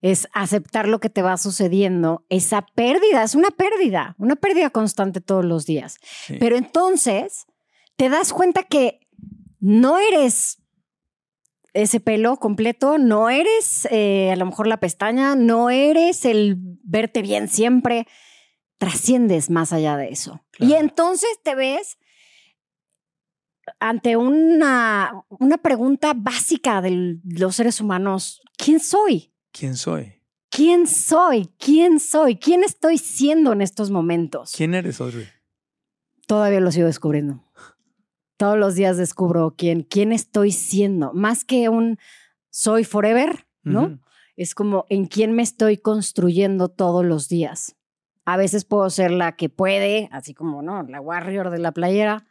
Es 0.00 0.28
aceptar 0.32 0.86
lo 0.86 1.00
que 1.00 1.10
te 1.10 1.22
va 1.22 1.36
sucediendo. 1.36 2.24
Esa 2.28 2.62
pérdida 2.62 3.22
es 3.24 3.34
una 3.34 3.50
pérdida, 3.50 4.14
una 4.18 4.36
pérdida 4.36 4.70
constante 4.70 5.20
todos 5.20 5.44
los 5.44 5.66
días. 5.66 5.98
Sí. 6.26 6.36
Pero 6.38 6.56
entonces 6.56 7.46
te 7.96 8.08
das 8.08 8.32
cuenta 8.32 8.62
que 8.62 9.00
no 9.60 9.98
eres 9.98 10.62
ese 11.74 12.00
pelo 12.00 12.36
completo, 12.38 12.98
no 12.98 13.28
eres 13.28 13.86
eh, 13.90 14.30
a 14.32 14.36
lo 14.36 14.46
mejor 14.46 14.66
la 14.66 14.80
pestaña, 14.80 15.36
no 15.36 15.70
eres 15.70 16.24
el 16.24 16.56
verte 16.82 17.22
bien 17.22 17.48
siempre. 17.48 18.06
Trasciendes 18.78 19.50
más 19.50 19.72
allá 19.72 19.96
de 19.96 20.08
eso. 20.10 20.40
Y 20.58 20.74
entonces 20.74 21.28
te 21.42 21.56
ves 21.56 21.98
ante 23.80 24.16
una, 24.16 25.24
una 25.28 25.58
pregunta 25.58 26.12
básica 26.14 26.80
de 26.80 27.18
los 27.24 27.56
seres 27.56 27.80
humanos. 27.80 28.40
¿Quién 28.56 28.80
soy? 28.80 29.32
¿Quién 29.52 29.76
soy? 29.76 30.18
¿Quién 30.50 30.86
soy? 30.86 31.50
¿Quién 31.58 32.00
soy? 32.00 32.36
¿Quién 32.36 32.64
estoy 32.64 32.98
siendo 32.98 33.52
en 33.52 33.60
estos 33.60 33.90
momentos? 33.90 34.52
¿Quién 34.56 34.74
eres, 34.74 35.00
Audrey? 35.00 35.28
Todavía 36.26 36.60
lo 36.60 36.72
sigo 36.72 36.86
descubriendo. 36.86 37.44
Todos 38.36 38.58
los 38.58 38.74
días 38.74 38.96
descubro 38.96 39.54
quién, 39.56 39.82
quién 39.82 40.12
estoy 40.12 40.52
siendo. 40.52 41.12
Más 41.12 41.44
que 41.44 41.68
un 41.68 41.98
soy 42.50 42.84
forever, 42.84 43.46
¿no? 43.62 44.00
Es 44.36 44.54
como 44.54 44.86
en 44.88 45.06
quién 45.06 45.32
me 45.32 45.42
estoy 45.42 45.78
construyendo 45.78 46.68
todos 46.68 47.04
los 47.04 47.28
días. 47.28 47.76
A 48.24 48.36
veces 48.36 48.64
puedo 48.64 48.88
ser 48.90 49.10
la 49.10 49.36
que 49.36 49.48
puede, 49.48 50.08
así 50.12 50.34
como, 50.34 50.62
¿no? 50.62 50.82
La 50.84 51.00
warrior 51.00 51.50
de 51.50 51.58
la 51.58 51.72
playera, 51.72 52.26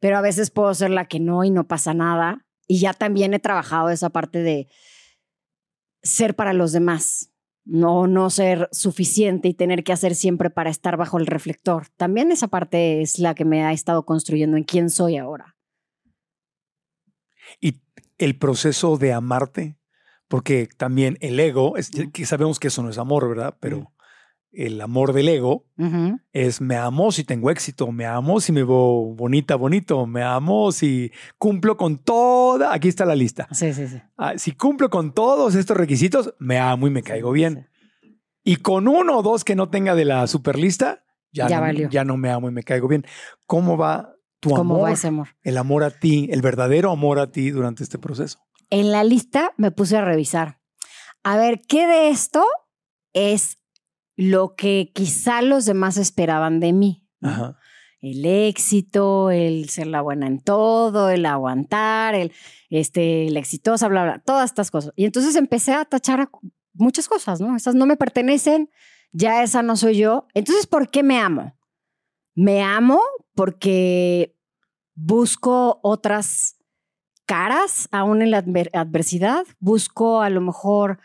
pero 0.00 0.16
a 0.16 0.22
veces 0.22 0.50
puedo 0.50 0.74
ser 0.74 0.90
la 0.90 1.06
que 1.06 1.20
no 1.20 1.44
y 1.44 1.50
no 1.50 1.68
pasa 1.68 1.94
nada. 1.94 2.46
Y 2.66 2.80
ya 2.80 2.94
también 2.94 3.34
he 3.34 3.38
trabajado 3.38 3.90
esa 3.90 4.10
parte 4.10 4.42
de 4.42 4.68
ser 6.02 6.34
para 6.34 6.52
los 6.54 6.72
demás, 6.72 7.32
no, 7.64 8.06
no 8.06 8.30
ser 8.30 8.68
suficiente 8.72 9.48
y 9.48 9.54
tener 9.54 9.84
que 9.84 9.92
hacer 9.92 10.14
siempre 10.14 10.50
para 10.50 10.70
estar 10.70 10.96
bajo 10.96 11.18
el 11.18 11.26
reflector. 11.26 11.88
También 11.96 12.32
esa 12.32 12.48
parte 12.48 13.02
es 13.02 13.18
la 13.18 13.34
que 13.34 13.44
me 13.44 13.64
ha 13.64 13.72
estado 13.72 14.04
construyendo 14.06 14.56
en 14.56 14.64
quién 14.64 14.88
soy 14.88 15.18
ahora. 15.18 15.56
Y 17.60 17.82
el 18.18 18.38
proceso 18.38 18.96
de 18.96 19.12
amarte, 19.12 19.76
porque 20.28 20.68
también 20.76 21.18
el 21.20 21.38
ego, 21.38 21.76
es, 21.76 21.90
que 21.90 22.24
sabemos 22.24 22.58
que 22.58 22.68
eso 22.68 22.82
no 22.82 22.90
es 22.90 22.98
amor, 22.98 23.28
¿verdad? 23.28 23.56
Pero 23.60 23.92
el 24.52 24.80
amor 24.80 25.12
del 25.12 25.28
ego 25.28 25.64
es 26.32 26.60
me 26.60 26.76
amo 26.76 27.12
si 27.12 27.24
tengo 27.24 27.50
éxito, 27.50 27.90
me 27.92 28.06
amo 28.06 28.40
si 28.40 28.52
me 28.52 28.64
veo 28.64 29.14
bonita, 29.14 29.54
bonito, 29.56 30.06
me 30.06 30.22
amo 30.22 30.72
si 30.72 31.12
cumplo 31.38 31.76
con 31.76 31.98
toda, 31.98 32.72
aquí 32.72 32.88
está 32.88 33.04
la 33.04 33.14
lista. 33.14 33.48
Sí, 33.52 33.72
sí, 33.72 33.86
sí. 33.86 34.00
Ah, 34.16 34.34
si 34.36 34.52
cumplo 34.52 34.90
con 34.90 35.12
todos 35.14 35.54
estos 35.54 35.76
requisitos, 35.76 36.34
me 36.38 36.58
amo 36.58 36.86
y 36.86 36.90
me 36.90 37.02
caigo 37.02 37.32
bien. 37.32 37.68
Y 38.42 38.56
con 38.56 38.88
uno 38.88 39.18
o 39.18 39.22
dos 39.22 39.44
que 39.44 39.54
no 39.54 39.68
tenga 39.68 39.94
de 39.94 40.04
la 40.04 40.26
super 40.26 40.58
lista, 40.58 41.04
ya, 41.32 41.48
no, 41.48 41.72
ya 41.90 42.04
no 42.04 42.16
me 42.16 42.30
amo 42.30 42.48
y 42.48 42.52
me 42.52 42.62
caigo 42.62 42.88
bien. 42.88 43.04
¿Cómo 43.46 43.76
va 43.76 44.14
tu 44.40 44.50
¿Cómo 44.50 44.74
amor? 44.74 44.88
va 44.88 44.92
ese 44.92 45.08
amor? 45.08 45.28
El 45.42 45.58
amor 45.58 45.84
a 45.84 45.90
ti, 45.90 46.28
el 46.32 46.42
verdadero 46.42 46.90
amor 46.90 47.18
a 47.18 47.30
ti 47.30 47.50
durante 47.50 47.84
este 47.84 47.98
proceso. 47.98 48.40
En 48.70 48.90
la 48.90 49.04
lista 49.04 49.52
me 49.56 49.70
puse 49.70 49.96
a 49.96 50.04
revisar. 50.04 50.60
A 51.22 51.36
ver, 51.36 51.60
¿qué 51.68 51.86
de 51.86 52.08
esto 52.08 52.44
es 53.12 53.59
lo 54.20 54.54
que 54.54 54.92
quizá 54.94 55.40
los 55.40 55.64
demás 55.64 55.96
esperaban 55.96 56.60
de 56.60 56.74
mí. 56.74 57.08
El 58.02 58.26
éxito, 58.26 59.30
el 59.30 59.70
ser 59.70 59.86
la 59.86 60.02
buena 60.02 60.26
en 60.26 60.40
todo, 60.40 61.08
el 61.08 61.24
aguantar, 61.24 62.14
el, 62.14 62.30
este, 62.68 63.28
el 63.28 63.38
exitosa, 63.38 63.88
bla, 63.88 64.04
bla, 64.04 64.18
todas 64.18 64.50
estas 64.50 64.70
cosas. 64.70 64.92
Y 64.94 65.06
entonces 65.06 65.36
empecé 65.36 65.72
a 65.72 65.86
tachar 65.86 66.28
muchas 66.74 67.08
cosas, 67.08 67.40
¿no? 67.40 67.56
Esas 67.56 67.74
no 67.74 67.86
me 67.86 67.96
pertenecen, 67.96 68.70
ya 69.10 69.42
esa 69.42 69.62
no 69.62 69.74
soy 69.74 69.96
yo. 69.96 70.28
Entonces, 70.34 70.66
¿por 70.66 70.90
qué 70.90 71.02
me 71.02 71.18
amo? 71.18 71.56
Me 72.34 72.62
amo 72.62 73.00
porque 73.34 74.36
busco 74.94 75.80
otras 75.82 76.56
caras 77.24 77.88
aún 77.90 78.20
en 78.20 78.32
la 78.32 78.44
adversidad, 78.74 79.46
busco 79.60 80.20
a 80.20 80.28
lo 80.28 80.42
mejor 80.42 80.98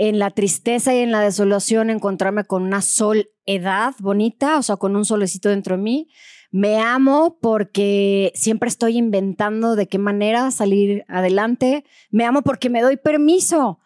en 0.00 0.18
la 0.18 0.30
tristeza 0.30 0.94
y 0.94 1.00
en 1.00 1.10
la 1.10 1.20
desolación 1.20 1.90
encontrarme 1.90 2.44
con 2.44 2.62
una 2.62 2.80
soledad 2.80 3.94
bonita, 3.98 4.56
o 4.56 4.62
sea, 4.62 4.76
con 4.76 4.96
un 4.96 5.04
solecito 5.04 5.50
dentro 5.50 5.76
de 5.76 5.82
mí. 5.82 6.08
Me 6.50 6.78
amo 6.80 7.36
porque 7.38 8.32
siempre 8.34 8.70
estoy 8.70 8.96
inventando 8.96 9.76
de 9.76 9.88
qué 9.88 9.98
manera 9.98 10.50
salir 10.52 11.04
adelante. 11.06 11.84
Me 12.10 12.24
amo 12.24 12.40
porque 12.40 12.70
me 12.70 12.80
doy 12.80 12.96
permiso 12.96 13.78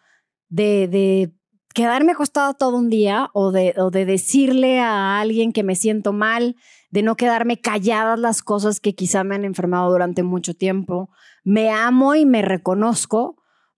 de, 0.47 1.33
quedarme 1.73 2.13
acostado 2.13 2.53
todo 2.53 2.77
un 2.77 2.89
día 2.89 3.29
o 3.33 3.51
de, 3.51 3.73
o 3.77 3.91
de 3.91 4.05
decirle 4.05 4.79
a 4.79 5.19
alguien 5.19 5.51
que 5.51 5.63
me 5.63 5.75
siento 5.75 6.13
mal, 6.13 6.55
de 6.91 7.03
no 7.03 7.17
quedarme 7.17 7.59
calladas 7.59 8.17
las 8.17 8.41
cosas 8.41 8.79
que 8.79 8.95
quizá 8.95 9.25
me 9.25 9.35
han 9.35 9.43
enfermado 9.43 9.91
durante 9.91 10.23
mucho 10.23 10.53
tiempo. 10.53 11.09
Me 11.43 11.71
amo 11.71 12.15
y 12.15 12.25
me 12.25 12.41
reconozco 12.41 13.35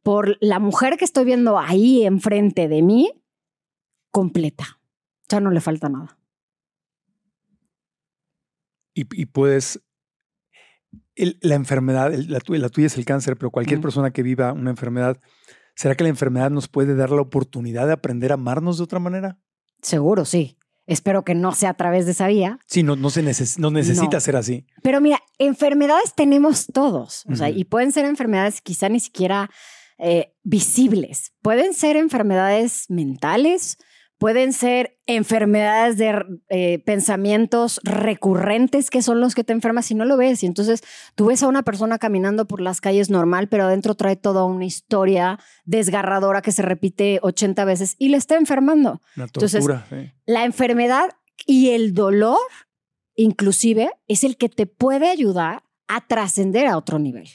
por 0.07 0.37
la 0.39 0.59
mujer 0.59 0.95
que 0.95 1.03
estoy 1.03 1.25
viendo 1.25 1.59
ahí 1.59 2.05
enfrente 2.05 2.69
de 2.69 2.81
mí, 2.81 3.11
completa. 4.09 4.79
Ya 5.27 5.41
no 5.41 5.51
le 5.51 5.59
falta 5.59 5.89
nada. 5.89 6.17
Y, 8.93 9.25
puedes, 9.25 9.81
la 11.17 11.55
enfermedad, 11.55 12.13
la, 12.13 12.39
tuya, 12.39 12.85
es 12.85 12.97
el 12.97 13.03
cáncer, 13.03 13.35
pero 13.35 13.51
cualquier 13.51 13.81
persona 13.81 14.11
que 14.11 14.23
viva 14.23 14.53
una 14.53 14.69
enfermedad, 14.69 15.19
¿será 15.75 15.93
que 15.95 16.05
la 16.05 16.09
enfermedad 16.09 16.51
nos 16.51 16.69
puede 16.69 16.95
dar 16.95 17.09
la 17.09 17.21
oportunidad 17.21 17.85
de 17.85 17.91
aprender 17.91 18.31
a 18.31 18.35
amarnos 18.35 18.77
de 18.77 18.85
otra 18.85 18.99
manera? 18.99 19.37
Seguro, 19.81 20.23
sí. 20.23 20.57
Espero 20.85 21.25
que 21.25 21.35
no 21.35 21.51
sea 21.51 21.71
a 21.71 21.73
través 21.73 22.05
de 22.05 22.13
esa 22.13 22.27
vía. 22.27 22.59
Sí, 22.65 22.81
no, 22.81 22.95
no, 22.95 23.09
se 23.09 23.21
no 23.59 23.71
necesita 23.71 24.21
ser 24.21 24.37
así. 24.37 24.65
Pero 24.83 25.01
mira, 25.01 25.19
enfermedades 25.37 26.13
tenemos 26.15 26.67
todos. 26.67 27.25
O 27.29 27.35
sea, 27.35 27.49
y 27.49 27.65
pueden 27.65 27.91
ser 27.91 28.05
enfermedades 28.05 28.61
quizá 28.61 28.87
ni 28.87 29.01
siquiera 29.01 29.49
eh, 29.97 30.33
visibles. 30.43 31.33
Pueden 31.41 31.73
ser 31.73 31.95
enfermedades 31.95 32.85
mentales, 32.89 33.77
pueden 34.17 34.51
ser 34.53 34.97
enfermedades 35.05 35.97
de 35.97 36.23
eh, 36.49 36.79
pensamientos 36.79 37.79
recurrentes 37.83 38.89
que 38.89 39.01
son 39.01 39.21
los 39.21 39.35
que 39.35 39.43
te 39.43 39.53
enfermas 39.53 39.85
si 39.85 39.95
no 39.95 40.05
lo 40.05 40.17
ves. 40.17 40.43
Y 40.43 40.47
entonces 40.47 40.81
tú 41.15 41.27
ves 41.27 41.43
a 41.43 41.47
una 41.47 41.63
persona 41.63 41.99
caminando 41.99 42.47
por 42.47 42.61
las 42.61 42.81
calles 42.81 43.09
normal, 43.09 43.47
pero 43.47 43.65
adentro 43.65 43.95
trae 43.95 44.15
toda 44.15 44.43
una 44.45 44.65
historia 44.65 45.39
desgarradora 45.65 46.41
que 46.41 46.51
se 46.51 46.61
repite 46.61 47.19
80 47.21 47.65
veces 47.65 47.95
y 47.99 48.09
le 48.09 48.17
está 48.17 48.35
enfermando. 48.35 49.01
entonces, 49.15 49.65
la 50.25 50.45
enfermedad 50.45 51.09
y 51.45 51.69
el 51.69 51.93
dolor, 51.93 52.39
inclusive, 53.15 53.91
es 54.07 54.23
el 54.23 54.37
que 54.37 54.49
te 54.49 54.65
puede 54.65 55.09
ayudar 55.09 55.63
a 55.87 56.05
trascender 56.07 56.67
a 56.67 56.77
otro 56.77 56.99
nivel. 56.99 57.29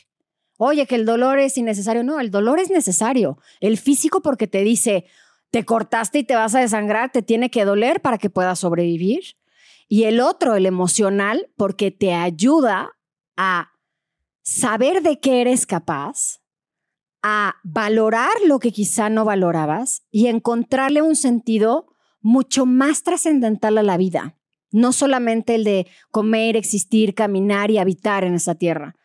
Oye, 0.59 0.87
que 0.87 0.95
el 0.95 1.07
dolor 1.07 1.39
es 1.39 1.57
innecesario. 1.59 2.05
No, 2.05 2.21
el 2.21 2.31
dolor 2.31 2.61
es 2.61 2.71
necesario. 2.71 3.39
El 3.61 3.79
físico 3.79 4.23
porque 4.23 4.47
te 4.47 4.63
dice, 4.63 5.07
te 5.51 5.65
cortaste 5.65 6.21
y 6.21 6.25
te 6.25 6.35
vas 6.35 6.55
a 6.55 6.61
desangrar, 6.61 7.13
te 7.13 7.23
tiene 7.23 7.51
que 7.51 7.65
doler 7.65 8.01
para 8.01 8.19
que 8.19 8.31
puedas 8.31 8.59
sobrevivir. 8.59 9.37
Y 9.89 10.05
el 10.05 10.21
otro, 10.21 10.55
el 10.55 10.67
emocional, 10.67 11.51
porque 11.57 11.91
te 11.91 12.15
ayuda 12.15 12.93
a 13.37 13.73
saber 14.43 15.03
de 15.03 15.21
qué 15.21 15.41
eres 15.43 15.67
capaz, 15.67 16.41
a 17.23 17.57
valorar 17.63 18.33
lo 18.47 18.59
que 18.59 18.73
quizá 18.73 19.09
no 19.09 19.25
valorabas 19.25 20.05
y 20.11 20.27
encontrarle 20.27 21.03
un 21.03 21.15
sentido 21.15 21.87
mucho 22.21 22.67
más 22.67 23.03
trascendental 23.03 23.79
a 23.79 23.83
la 23.83 23.97
vida. 23.97 24.37
No 24.71 24.93
solamente 24.93 25.55
el 25.55 25.65
de 25.65 25.87
comer, 26.11 26.57
existir, 26.57 27.15
caminar 27.15 27.71
y 27.71 27.79
habitar 27.79 28.25
en 28.25 28.35
esa 28.35 28.55
tierra, 28.55 28.97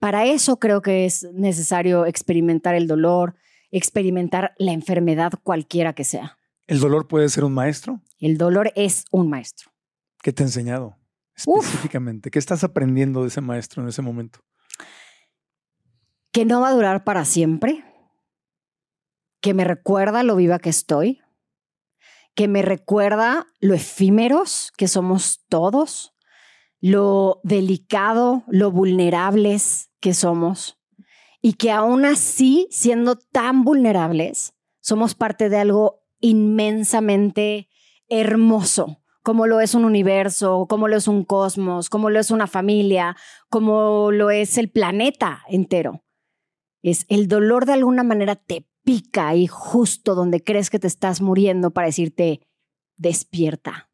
para 0.00 0.24
eso 0.24 0.58
creo 0.58 0.80
que 0.80 1.04
es 1.04 1.28
necesario 1.34 2.06
experimentar 2.06 2.74
el 2.74 2.86
dolor, 2.86 3.36
experimentar 3.70 4.54
la 4.58 4.72
enfermedad 4.72 5.32
cualquiera 5.42 5.92
que 5.92 6.04
sea. 6.04 6.38
¿El 6.66 6.80
dolor 6.80 7.06
puede 7.06 7.28
ser 7.28 7.44
un 7.44 7.52
maestro? 7.52 8.00
El 8.18 8.38
dolor 8.38 8.72
es 8.76 9.04
un 9.10 9.28
maestro. 9.28 9.70
¿Qué 10.22 10.32
te 10.32 10.42
ha 10.42 10.46
enseñado 10.46 10.96
específicamente? 11.36 12.30
¿Qué 12.30 12.38
estás 12.38 12.64
aprendiendo 12.64 13.22
de 13.22 13.28
ese 13.28 13.42
maestro 13.42 13.82
en 13.82 13.90
ese 13.90 14.00
momento? 14.00 14.40
Que 16.32 16.46
no 16.46 16.62
va 16.62 16.68
a 16.68 16.74
durar 16.74 17.04
para 17.04 17.26
siempre, 17.26 17.84
que 19.42 19.52
me 19.52 19.64
recuerda 19.64 20.22
lo 20.22 20.34
viva 20.34 20.60
que 20.60 20.70
estoy, 20.70 21.20
que 22.34 22.48
me 22.48 22.62
recuerda 22.62 23.48
lo 23.60 23.74
efímeros 23.74 24.72
que 24.78 24.88
somos 24.88 25.44
todos, 25.50 26.14
lo 26.80 27.40
delicado, 27.44 28.44
lo 28.48 28.70
vulnerables 28.70 29.89
que 30.00 30.14
somos 30.14 30.78
y 31.42 31.54
que 31.54 31.70
aún 31.70 32.04
así, 32.04 32.66
siendo 32.70 33.16
tan 33.16 33.64
vulnerables, 33.64 34.54
somos 34.80 35.14
parte 35.14 35.48
de 35.48 35.58
algo 35.58 36.02
inmensamente 36.20 37.68
hermoso, 38.08 39.02
como 39.22 39.46
lo 39.46 39.60
es 39.60 39.74
un 39.74 39.84
universo, 39.84 40.66
como 40.68 40.88
lo 40.88 40.96
es 40.96 41.08
un 41.08 41.24
cosmos, 41.24 41.88
como 41.88 42.10
lo 42.10 42.18
es 42.18 42.30
una 42.30 42.46
familia, 42.46 43.16
como 43.48 44.10
lo 44.10 44.30
es 44.30 44.58
el 44.58 44.70
planeta 44.70 45.44
entero. 45.48 46.04
Es 46.82 47.06
el 47.08 47.28
dolor 47.28 47.66
de 47.66 47.74
alguna 47.74 48.02
manera 48.02 48.36
te 48.36 48.66
pica 48.82 49.34
y 49.34 49.46
justo 49.46 50.14
donde 50.14 50.42
crees 50.42 50.70
que 50.70 50.78
te 50.78 50.86
estás 50.86 51.20
muriendo 51.20 51.70
para 51.70 51.86
decirte, 51.86 52.40
despierta, 52.96 53.90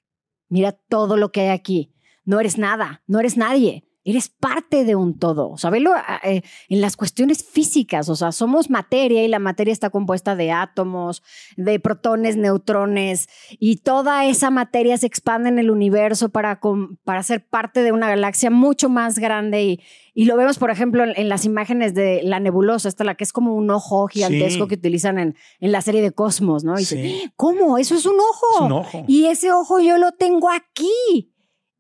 mira 0.49 0.73
todo 0.73 1.17
lo 1.17 1.33
que 1.33 1.43
hay 1.43 1.49
aquí, 1.49 1.95
no 2.25 2.41
eres 2.41 2.59
nada, 2.59 3.03
no 3.07 3.21
eres 3.21 3.37
nadie, 3.37 3.85
eres 4.07 4.29
parte 4.29 4.85
de 4.85 4.95
un 4.95 5.19
todo. 5.19 5.51
O 5.51 5.59
sea, 5.59 5.73
ah, 5.97 6.21
eh, 6.23 6.43
en 6.69 6.81
las 6.81 6.97
cuestiones 6.97 7.45
físicas, 7.45 8.09
o 8.09 8.15
sea, 8.15 8.31
somos 8.31 8.71
materia 8.71 9.25
y 9.25 9.29
la 9.29 9.41
materia 9.41 9.73
está 9.73 9.91
compuesta 9.91 10.37
de 10.37 10.53
átomos, 10.53 11.25
de 11.57 11.81
protones, 11.81 12.37
neutrones, 12.37 13.29
y 13.59 13.79
toda 13.79 14.25
esa 14.25 14.51
materia 14.51 14.97
se 14.97 15.07
expande 15.07 15.49
en 15.49 15.59
el 15.59 15.71
universo 15.71 16.29
para, 16.29 16.61
para 17.05 17.23
ser 17.25 17.45
parte 17.45 17.83
de 17.83 17.91
una 17.91 18.09
galaxia 18.09 18.49
mucho 18.49 18.89
más 18.89 19.19
grande 19.19 19.65
y, 19.65 19.81
y 20.15 20.27
lo 20.27 20.37
vemos, 20.37 20.59
por 20.59 20.71
ejemplo, 20.71 21.05
en, 21.05 21.29
las 21.29 21.45
imágenes 21.45 21.93
de 21.93 22.23
la 22.23 22.39
nebulosa, 22.39 22.89
esta 22.89 23.03
la 23.03 23.17
que 23.17 23.25
es 23.25 23.33
como 23.33 23.55
un 23.55 23.69
ojo 23.71 24.07
gigantesco 24.07 24.69
que 24.69 24.77
utilizan 24.77 25.19
en, 25.19 25.37
en, 25.59 25.73
la 25.73 25.83
serie 25.83 26.01
de 26.01 26.13
Cosmos, 26.13 26.63
¿no? 26.63 26.79
Y 26.79 26.87
¿cómo? 27.35 27.77
Eso 27.77 27.97
es 27.97 28.07
un 28.07 28.17
ojo. 28.19 28.55
Es 28.55 28.61
un 28.61 28.73
ojo. 28.73 29.05
Y 29.09 29.27
ese 29.27 29.51
ojo 29.51 29.81
yo 29.81 29.99
lo 29.99 30.13
tengo 30.13 30.49
aquí. 30.49 31.33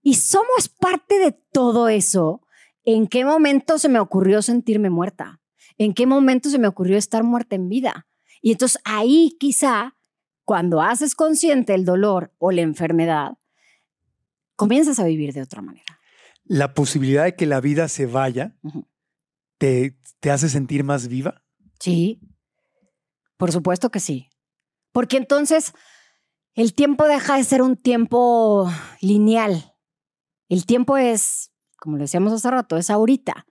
Y 0.07 0.14
somos 0.14 0.68
parte 0.68 1.18
de 1.18 1.32
todo 1.32 1.88
eso. 1.88 2.40
¿En 2.84 3.09
qué 3.09 3.24
momento 3.24 3.76
se 3.76 3.88
me 3.88 3.98
ocurrió 3.98 4.40
sentirme 4.40 4.88
muerta? 4.88 5.40
¿En 5.78 5.94
qué 5.94 6.07
momento 6.07 6.48
se 6.48 6.61
me 6.61 6.68
ocurrió 6.68 6.96
estar 6.96 7.24
muerta 7.24 7.57
en 7.57 7.68
vida? 7.68 8.07
Y 8.40 8.52
entonces 8.52 8.80
ahí 8.84 9.36
quizá, 9.40 9.96
cuando 10.44 10.80
haces 10.80 11.16
consciente 11.16 11.74
el 11.74 11.84
dolor 11.84 12.32
o 12.38 12.52
la 12.52 12.61
enfermedad, 12.61 13.32
comienzas 14.54 15.00
a 15.00 15.04
vivir 15.07 15.32
de 15.32 15.42
otra 15.42 15.61
manera. 15.61 15.98
La 16.44 16.72
posibilidad 16.72 17.24
de 17.24 17.34
que 17.34 17.46
la 17.46 17.61
vida 17.61 17.88
se 17.88 18.07
vaya 18.07 18.54
te, 19.59 19.98
te 20.20 20.30
hace 20.30 20.48
sentir 20.48 20.84
más 20.84 21.09
viva? 21.09 21.42
Sí, 21.80 22.20
por 23.36 23.50
supuesto 23.50 23.90
que 23.90 23.98
sí. 23.98 24.28
Porque 24.92 25.16
entonces 25.16 25.72
el 26.54 26.74
tiempo 26.74 27.09
deja 27.09 27.38
de 27.38 27.42
ser 27.42 27.61
un 27.61 27.76
tiempo 27.76 28.70
lineal. 29.00 29.72
El 30.49 30.66
tiempo 30.66 30.97
es, 30.97 31.53
como 31.78 31.97
lo 31.97 32.03
decíamos 32.03 32.32
hace 32.32 32.51
rato, 32.51 32.76
es 32.76 32.90
ahorita. 32.90 33.47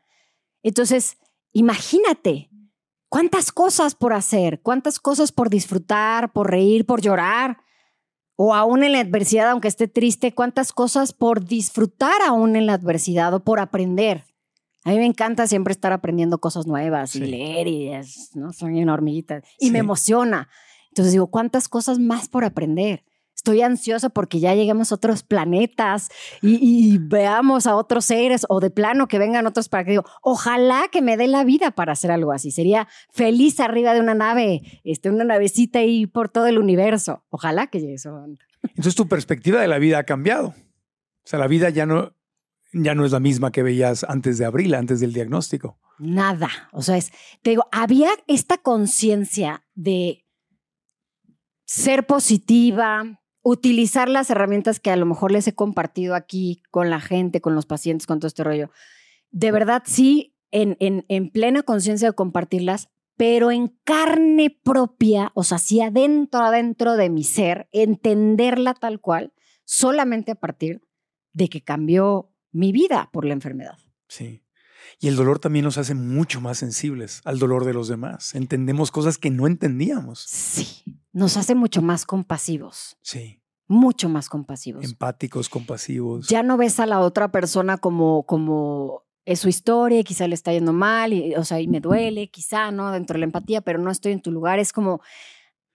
Entonces, 0.64 1.18
imagínate 1.52 2.50
cuántas 3.10 3.52
cosas 3.52 3.96
por 3.96 4.14
hacer, 4.14 4.62
cuántas 4.62 5.00
cosas 5.00 5.32
por 5.32 5.50
disfrutar, 5.50 6.32
por 6.34 6.50
reír, 6.50 6.86
por 6.86 7.02
llorar, 7.02 7.58
o 8.38 8.54
aún 8.54 8.84
en 8.84 8.92
la 8.92 9.00
adversidad, 9.00 9.50
aunque 9.50 9.68
esté 9.70 9.88
triste, 9.88 10.34
cuántas 10.34 10.74
cosas 10.74 11.14
por 11.14 11.46
disfrutar 11.46 12.22
aún 12.28 12.56
en 12.56 12.66
la 12.66 12.74
adversidad 12.74 13.34
o 13.34 13.44
por 13.44 13.60
aprender. 13.60 14.26
A 14.84 14.90
mí 14.92 14.98
me 14.98 15.06
encanta 15.06 15.48
siempre 15.48 15.72
estar 15.72 15.94
aprendiendo 15.94 16.40
cosas 16.40 16.68
nuevas 16.68 17.16
y 17.16 17.20
leer 17.22 17.68
y 17.68 17.88
es, 17.90 18.32
¿no? 18.36 18.52
Soy 18.54 18.82
una 18.84 18.94
hormiguita 18.94 19.42
y 19.60 19.68
Sí. 19.68 19.72
me 19.72 19.80
emociona. 19.80 20.50
Entonces 20.90 21.14
digo, 21.14 21.28
¿cuántas 21.28 21.68
cosas 21.70 21.98
más 21.98 22.28
por 22.30 22.44
aprender? 22.46 23.04
Estoy 23.46 23.62
ansiosa 23.62 24.10
porque 24.10 24.40
ya 24.40 24.56
lleguemos 24.56 24.92
a 24.92 24.96
otros 24.96 25.22
planetas 25.22 26.10
y, 26.42 26.58
y 26.62 26.98
veamos 26.98 27.68
a 27.68 27.76
otros 27.76 28.06
seres 28.06 28.44
o 28.50 28.60
de 28.60 28.72
plano 28.72 29.08
que 29.08 29.20
vengan 29.20 29.46
otros 29.46 29.70
para 29.70 29.84
que 29.84 29.92
digo, 29.92 30.06
ojalá 30.24 30.88
que 30.92 31.04
me 31.04 31.16
dé 31.16 31.28
la 31.28 31.44
vida 31.44 31.70
para 31.70 31.92
hacer 31.92 32.10
algo 32.10 32.32
así. 32.32 32.50
Sería 32.50 32.88
feliz 33.12 33.60
arriba 33.60 33.94
de 33.94 34.00
una 34.00 34.16
nave, 34.16 34.82
este, 34.84 35.12
una 35.12 35.26
navecita 35.26 35.78
ahí 35.78 36.08
por 36.08 36.30
todo 36.30 36.48
el 36.48 36.58
universo. 36.58 37.24
Ojalá 37.30 37.68
que 37.68 37.82
llegue 37.82 37.94
eso. 37.94 38.26
Entonces 38.64 38.96
tu 38.96 39.08
perspectiva 39.08 39.62
de 39.62 39.68
la 39.68 39.78
vida 39.78 40.00
ha 40.00 40.06
cambiado. 40.06 40.48
O 40.48 41.28
sea, 41.28 41.38
la 41.38 41.46
vida 41.46 41.70
ya 41.70 41.86
no, 41.86 42.16
ya 42.74 42.96
no 42.96 43.06
es 43.06 43.12
la 43.12 43.20
misma 43.20 43.52
que 43.52 43.62
veías 43.62 44.04
antes 44.06 44.40
de 44.40 44.46
abril, 44.46 44.74
antes 44.74 45.02
del 45.02 45.14
diagnóstico. 45.14 45.78
Nada. 46.00 46.50
O 46.72 46.82
sea, 46.82 46.98
es, 46.98 47.12
te 47.44 47.52
digo, 47.52 47.68
había 47.72 48.10
esta 48.26 48.58
conciencia 48.58 49.64
de 49.76 50.26
ser 51.66 52.06
positiva, 52.06 53.22
utilizar 53.46 54.10
las 54.10 54.32
herramientas 54.32 54.80
que 54.80 54.90
a 54.90 54.96
lo 54.96 55.06
mejor 55.06 55.32
les 55.32 55.48
he 55.48 55.54
compartido 55.54 56.16
aquí 56.16 56.64
con 56.72 56.90
la 56.90 57.00
gente, 57.00 57.42
con 57.42 57.54
los 57.54 57.68
pacientes, 57.68 58.08
con 58.08 58.20
todo 58.20 58.28
este 58.28 58.44
rollo. 58.44 58.72
De 59.30 59.52
verdad, 59.52 59.84
sí, 59.86 60.36
en, 60.50 60.78
en, 60.80 61.06
en 61.10 61.30
plena 61.30 61.62
conciencia 61.62 62.10
de 62.10 62.16
compartirlas, 62.16 62.90
pero 63.18 63.52
en 63.52 63.68
carne 63.84 64.50
propia, 64.50 65.32
o 65.36 65.44
sea, 65.44 65.60
sí 65.60 65.80
adentro, 65.80 66.40
adentro 66.40 66.98
de 66.98 67.12
mi 67.12 67.24
ser, 67.24 67.70
entenderla 67.72 68.74
tal 68.74 69.00
cual, 69.00 69.32
solamente 69.64 70.32
a 70.32 70.36
partir 70.36 70.82
de 71.32 71.48
que 71.48 71.62
cambió 71.62 72.34
mi 72.52 72.72
vida 72.72 73.12
por 73.14 73.26
la 73.26 73.34
enfermedad. 73.34 73.78
Sí. 74.08 74.42
Y 75.00 75.08
el 75.08 75.16
dolor 75.16 75.40
también 75.40 75.66
nos 75.66 75.78
hace 75.78 75.94
mucho 75.96 76.42
más 76.42 76.58
sensibles 76.58 77.22
al 77.26 77.40
dolor 77.40 77.66
de 77.66 77.74
los 77.74 77.88
demás. 77.88 78.36
Entendemos 78.36 78.92
cosas 78.92 79.18
que 79.18 79.30
no 79.32 79.48
entendíamos. 79.48 80.20
Sí, 80.20 80.84
nos 81.14 81.38
hace 81.38 81.56
mucho 81.56 81.82
más 81.82 82.06
compasivos, 82.06 82.98
Sí. 83.02 83.42
mucho 83.68 84.10
más 84.10 84.30
compasivos. 84.30 84.84
Empáticos, 84.86 85.50
compasivos. 85.50 86.28
Ya 86.28 86.44
no 86.44 86.58
ves 86.58 86.80
a 86.80 86.86
la 86.86 87.00
otra 87.00 87.32
persona 87.32 87.78
como, 87.78 88.26
como 88.26 89.04
es 89.26 89.40
su 89.40 89.50
historia, 89.50 90.00
y 90.00 90.04
quizá 90.04 90.28
le 90.28 90.36
está 90.36 90.54
yendo 90.54 90.72
mal, 90.72 91.12
y, 91.14 91.34
o 91.36 91.44
sea, 91.44 91.60
y 91.60 91.68
me 91.68 91.80
duele, 91.80 92.30
quizá, 92.30 92.70
¿no? 92.72 92.92
Dentro 92.92 93.16
de 93.16 93.20
la 93.22 93.26
empatía, 93.26 93.62
pero 93.62 93.80
no 93.80 93.90
estoy 93.90 94.12
en 94.12 94.22
tu 94.22 94.30
lugar. 94.32 94.60
Es 94.60 94.72
como, 94.72 95.02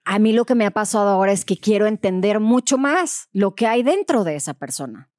a 0.05 0.19
mí 0.21 0.33
lo 0.33 0.45
que 0.45 0.55
me 0.55 0.67
ha 0.67 0.71
pasado 0.71 1.09
ahora 1.09 1.33
es 1.33 1.45
que 1.45 1.57
quiero 1.59 1.87
entender 1.87 2.39
mucho 2.39 2.79
más 2.79 3.29
lo 3.33 3.57
que 3.57 3.67
hay 3.67 3.83
dentro 3.83 4.23
de 4.23 4.37
esa 4.37 4.55
persona, 4.55 5.11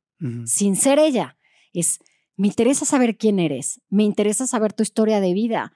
sin 0.45 0.75
ser 0.77 0.97
ella. 0.99 1.37
Es, 1.73 1.99
me 2.41 2.47
interesa 2.47 2.85
saber 2.85 3.17
quién 3.17 3.37
eres, 3.37 3.81
me 3.91 4.01
interesa 4.01 4.47
saber 4.47 4.73
tu 4.73 4.81
historia 4.81 5.19
de 5.21 5.31
vida, 5.31 5.73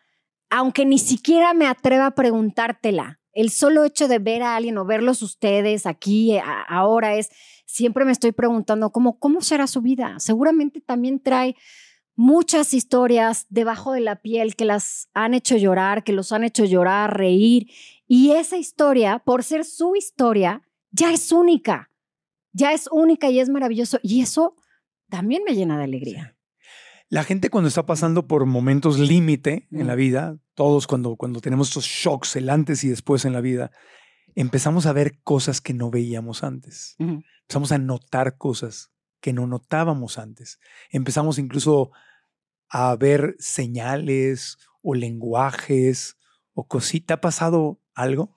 aunque 0.50 0.84
ni 0.84 0.98
siquiera 0.98 1.54
me 1.54 1.68
atreva 1.68 2.08
a 2.08 2.16
preguntártela. 2.16 3.20
El 3.34 3.52
solo 3.52 3.84
hecho 3.84 4.08
de 4.08 4.18
ver 4.18 4.42
a 4.42 4.56
alguien 4.56 4.80
o 4.80 4.84
verlos 4.84 5.22
ustedes 5.22 5.86
aquí, 5.86 6.36
a- 6.40 6.64
ahora 6.64 7.18
es, 7.18 7.30
siempre 7.68 8.04
me 8.04 8.12
estoy 8.12 8.32
preguntando 8.32 8.90
cómo, 8.92 9.20
cómo 9.20 9.42
será 9.42 9.68
su 9.68 9.84
vida. 9.84 10.16
Seguramente 10.18 10.82
también 10.82 11.20
trae 11.20 11.56
muchas 12.16 12.74
historias 12.74 13.46
debajo 13.50 13.92
de 13.92 14.00
la 14.00 14.16
piel 14.24 14.56
que 14.56 14.66
las 14.66 15.08
han 15.14 15.36
hecho 15.36 15.58
llorar, 15.58 16.04
que 16.04 16.14
los 16.14 16.32
han 16.32 16.44
hecho 16.44 16.66
llorar, 16.66 17.16
reír. 17.16 17.70
Y 18.08 18.32
esa 18.32 18.58
historia, 18.58 19.20
por 19.20 19.44
ser 19.44 19.66
su 19.66 19.96
historia, 19.96 20.64
ya 20.90 21.14
es 21.14 21.32
única. 21.32 21.92
Ya 22.54 22.74
es 22.74 22.90
única 22.92 23.30
y 23.30 23.40
es 23.40 23.50
maravilloso. 23.50 24.00
Y 24.02 24.22
eso 24.22 24.56
también 25.12 25.44
me 25.46 25.54
llena 25.54 25.78
de 25.78 25.84
alegría. 25.84 26.35
La 27.10 27.24
gente 27.24 27.50
cuando 27.50 27.68
está 27.68 27.86
pasando 27.86 28.28
por 28.28 28.46
momentos 28.46 28.98
límite 29.00 29.68
en 29.72 29.88
la 29.88 29.96
vida, 29.96 30.38
todos 30.56 30.88
cuando, 30.88 31.16
cuando 31.16 31.40
tenemos 31.40 31.68
estos 31.68 31.86
shocks, 31.86 32.36
el 32.36 32.50
antes 32.50 32.84
y 32.84 32.90
después 32.90 33.26
en 33.26 33.34
la 33.34 33.42
vida, 33.42 33.72
empezamos 34.34 34.86
a 34.86 34.94
ver 34.94 35.20
cosas 35.24 35.62
que 35.62 35.74
no 35.74 35.92
veíamos 35.92 36.44
antes. 36.44 36.96
Empezamos 36.98 37.72
a 37.72 37.78
notar 37.78 38.38
cosas 38.38 38.92
que 39.22 39.34
no 39.34 39.46
notábamos 39.46 40.18
antes. 40.18 40.60
Empezamos 40.90 41.38
incluso 41.38 41.92
a 42.70 42.96
ver 42.96 43.36
señales 43.40 44.58
o 44.82 44.96
lenguajes 44.96 46.18
o 46.54 46.68
cosita. 46.68 47.16
¿Ha 47.16 47.22
pasado 47.22 47.82
algo? 47.94 48.36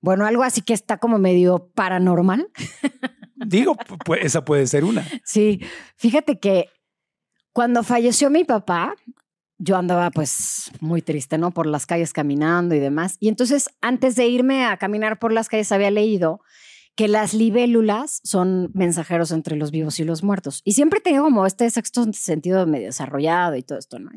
Bueno, 0.00 0.24
algo 0.24 0.42
así 0.42 0.62
que 0.62 0.72
está 0.72 0.98
como 0.98 1.18
medio 1.18 1.70
paranormal. 1.74 2.48
Digo, 3.34 3.76
esa 4.20 4.44
puede 4.44 4.66
ser 4.66 4.84
una. 4.84 5.06
Sí, 5.24 5.60
fíjate 5.96 6.38
que 6.38 6.70
cuando 7.56 7.82
falleció 7.82 8.28
mi 8.28 8.44
papá, 8.44 8.94
yo 9.56 9.78
andaba 9.78 10.10
pues 10.10 10.70
muy 10.80 11.00
triste, 11.00 11.38
¿no? 11.38 11.52
Por 11.52 11.66
las 11.66 11.86
calles 11.86 12.12
caminando 12.12 12.74
y 12.74 12.80
demás. 12.80 13.16
Y 13.18 13.28
entonces, 13.28 13.70
antes 13.80 14.14
de 14.14 14.26
irme 14.26 14.66
a 14.66 14.76
caminar 14.76 15.18
por 15.18 15.32
las 15.32 15.48
calles, 15.48 15.72
había 15.72 15.90
leído 15.90 16.42
que 16.96 17.08
las 17.08 17.32
libélulas 17.32 18.20
son 18.24 18.70
mensajeros 18.74 19.30
entre 19.30 19.56
los 19.56 19.70
vivos 19.70 19.98
y 20.00 20.04
los 20.04 20.22
muertos. 20.22 20.60
Y 20.64 20.72
siempre 20.72 21.00
tengo 21.00 21.22
como 21.22 21.46
este 21.46 21.70
sexto 21.70 22.04
sentido 22.12 22.66
medio 22.66 22.88
desarrollado 22.88 23.56
y 23.56 23.62
todo 23.62 23.78
esto, 23.78 23.98
¿no? 23.98 24.10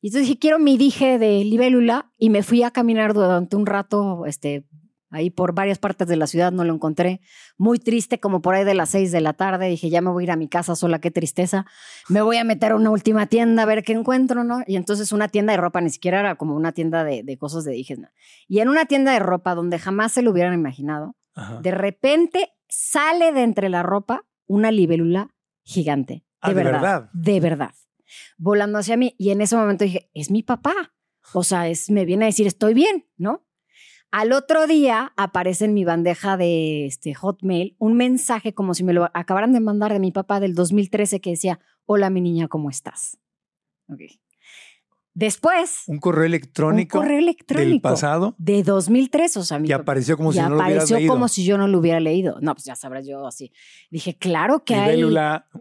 Y 0.00 0.08
entonces 0.08 0.26
dije, 0.26 0.40
quiero 0.40 0.58
mi 0.58 0.76
dije 0.76 1.20
de 1.20 1.44
libélula 1.44 2.10
y 2.18 2.30
me 2.30 2.42
fui 2.42 2.64
a 2.64 2.72
caminar 2.72 3.14
durante 3.14 3.54
un 3.54 3.66
rato, 3.66 4.26
este, 4.26 4.66
ahí 5.12 5.30
por 5.30 5.54
varias 5.54 5.78
partes 5.78 6.08
de 6.08 6.16
la 6.16 6.26
ciudad, 6.26 6.50
no 6.52 6.64
lo 6.64 6.74
encontré. 6.74 7.20
Muy 7.58 7.78
triste, 7.78 8.18
como 8.18 8.42
por 8.42 8.54
ahí 8.54 8.64
de 8.64 8.74
las 8.74 8.90
seis 8.90 9.12
de 9.12 9.20
la 9.20 9.32
tarde. 9.34 9.68
Dije, 9.68 9.90
ya 9.90 10.00
me 10.00 10.10
voy 10.10 10.22
a 10.22 10.24
ir 10.24 10.30
a 10.32 10.36
mi 10.36 10.48
casa 10.48 10.74
sola, 10.74 11.00
qué 11.00 11.10
tristeza. 11.10 11.66
Me 12.08 12.22
voy 12.22 12.38
a 12.38 12.44
meter 12.44 12.72
a 12.72 12.76
una 12.76 12.90
última 12.90 13.26
tienda 13.26 13.62
a 13.62 13.66
ver 13.66 13.84
qué 13.84 13.92
encuentro, 13.92 14.42
¿no? 14.42 14.62
Y 14.66 14.76
entonces 14.76 15.12
una 15.12 15.28
tienda 15.28 15.52
de 15.52 15.58
ropa, 15.58 15.80
ni 15.80 15.90
siquiera 15.90 16.20
era 16.20 16.34
como 16.36 16.56
una 16.56 16.72
tienda 16.72 17.04
de, 17.04 17.22
de 17.22 17.38
cosas 17.38 17.64
de 17.64 17.72
dije, 17.72 17.96
no. 17.96 18.08
Y 18.48 18.60
en 18.60 18.68
una 18.68 18.86
tienda 18.86 19.12
de 19.12 19.18
ropa 19.20 19.54
donde 19.54 19.78
jamás 19.78 20.12
se 20.12 20.22
lo 20.22 20.30
hubieran 20.32 20.54
imaginado, 20.54 21.14
Ajá. 21.34 21.60
de 21.60 21.70
repente 21.70 22.50
sale 22.68 23.32
de 23.32 23.42
entre 23.42 23.68
la 23.68 23.82
ropa 23.82 24.24
una 24.46 24.70
libélula 24.72 25.28
gigante. 25.62 26.14
De, 26.14 26.22
Ah, 26.40 26.48
¿de 26.48 26.54
verdad, 26.54 26.72
verdad? 26.72 27.10
De 27.12 27.40
verdad. 27.40 27.70
Volando 28.36 28.78
hacia 28.78 28.96
mí. 28.96 29.14
Y 29.18 29.30
en 29.30 29.40
ese 29.40 29.56
momento 29.56 29.84
dije, 29.84 30.10
es 30.12 30.30
mi 30.30 30.42
papá. 30.42 30.74
O 31.34 31.44
sea, 31.44 31.68
es, 31.68 31.88
me 31.88 32.04
viene 32.04 32.24
a 32.24 32.26
decir, 32.26 32.46
estoy 32.46 32.74
bien, 32.74 33.06
¿no? 33.16 33.46
Al 34.12 34.32
otro 34.32 34.66
día 34.66 35.14
aparece 35.16 35.64
en 35.64 35.72
mi 35.72 35.86
bandeja 35.86 36.36
de 36.36 36.84
este 36.84 37.14
Hotmail 37.14 37.76
un 37.78 37.96
mensaje 37.96 38.52
como 38.52 38.74
si 38.74 38.84
me 38.84 38.92
lo 38.92 39.10
acabaran 39.14 39.54
de 39.54 39.60
mandar 39.60 39.90
de 39.90 40.00
mi 40.00 40.12
papá 40.12 40.38
del 40.38 40.54
2013 40.54 41.22
que 41.22 41.30
decía, 41.30 41.60
hola 41.86 42.10
mi 42.10 42.20
niña, 42.20 42.46
¿cómo 42.46 42.68
estás? 42.68 43.16
Ok. 43.88 44.00
Después, 45.14 45.84
Un 45.86 45.98
correo 45.98 46.24
electrónico, 46.24 46.98
un 46.98 47.04
correo 47.04 47.18
electrónico 47.20 47.70
del 47.70 47.80
pasado 47.80 48.34
de 48.36 48.62
2003, 48.62 49.36
o 49.38 49.44
sea, 49.44 49.58
mi 49.58 49.68
que 49.68 49.74
apareció 49.74 50.18
como 50.18 50.32
si 50.32 50.40
no 50.40 50.50
lo 50.50 50.56
hubieras 50.56 50.70
apareció 50.72 50.96
leído. 50.98 51.12
como 51.14 51.28
si 51.28 51.44
yo 51.44 51.56
no 51.56 51.66
lo 51.68 51.78
hubiera 51.78 52.00
leído. 52.00 52.38
No, 52.42 52.54
pues 52.54 52.64
ya 52.64 52.76
sabrás 52.76 53.06
yo 53.06 53.26
así. 53.26 53.50
Dije, 53.90 54.16
claro 54.16 54.64
que 54.64 54.74
hay. 54.74 55.02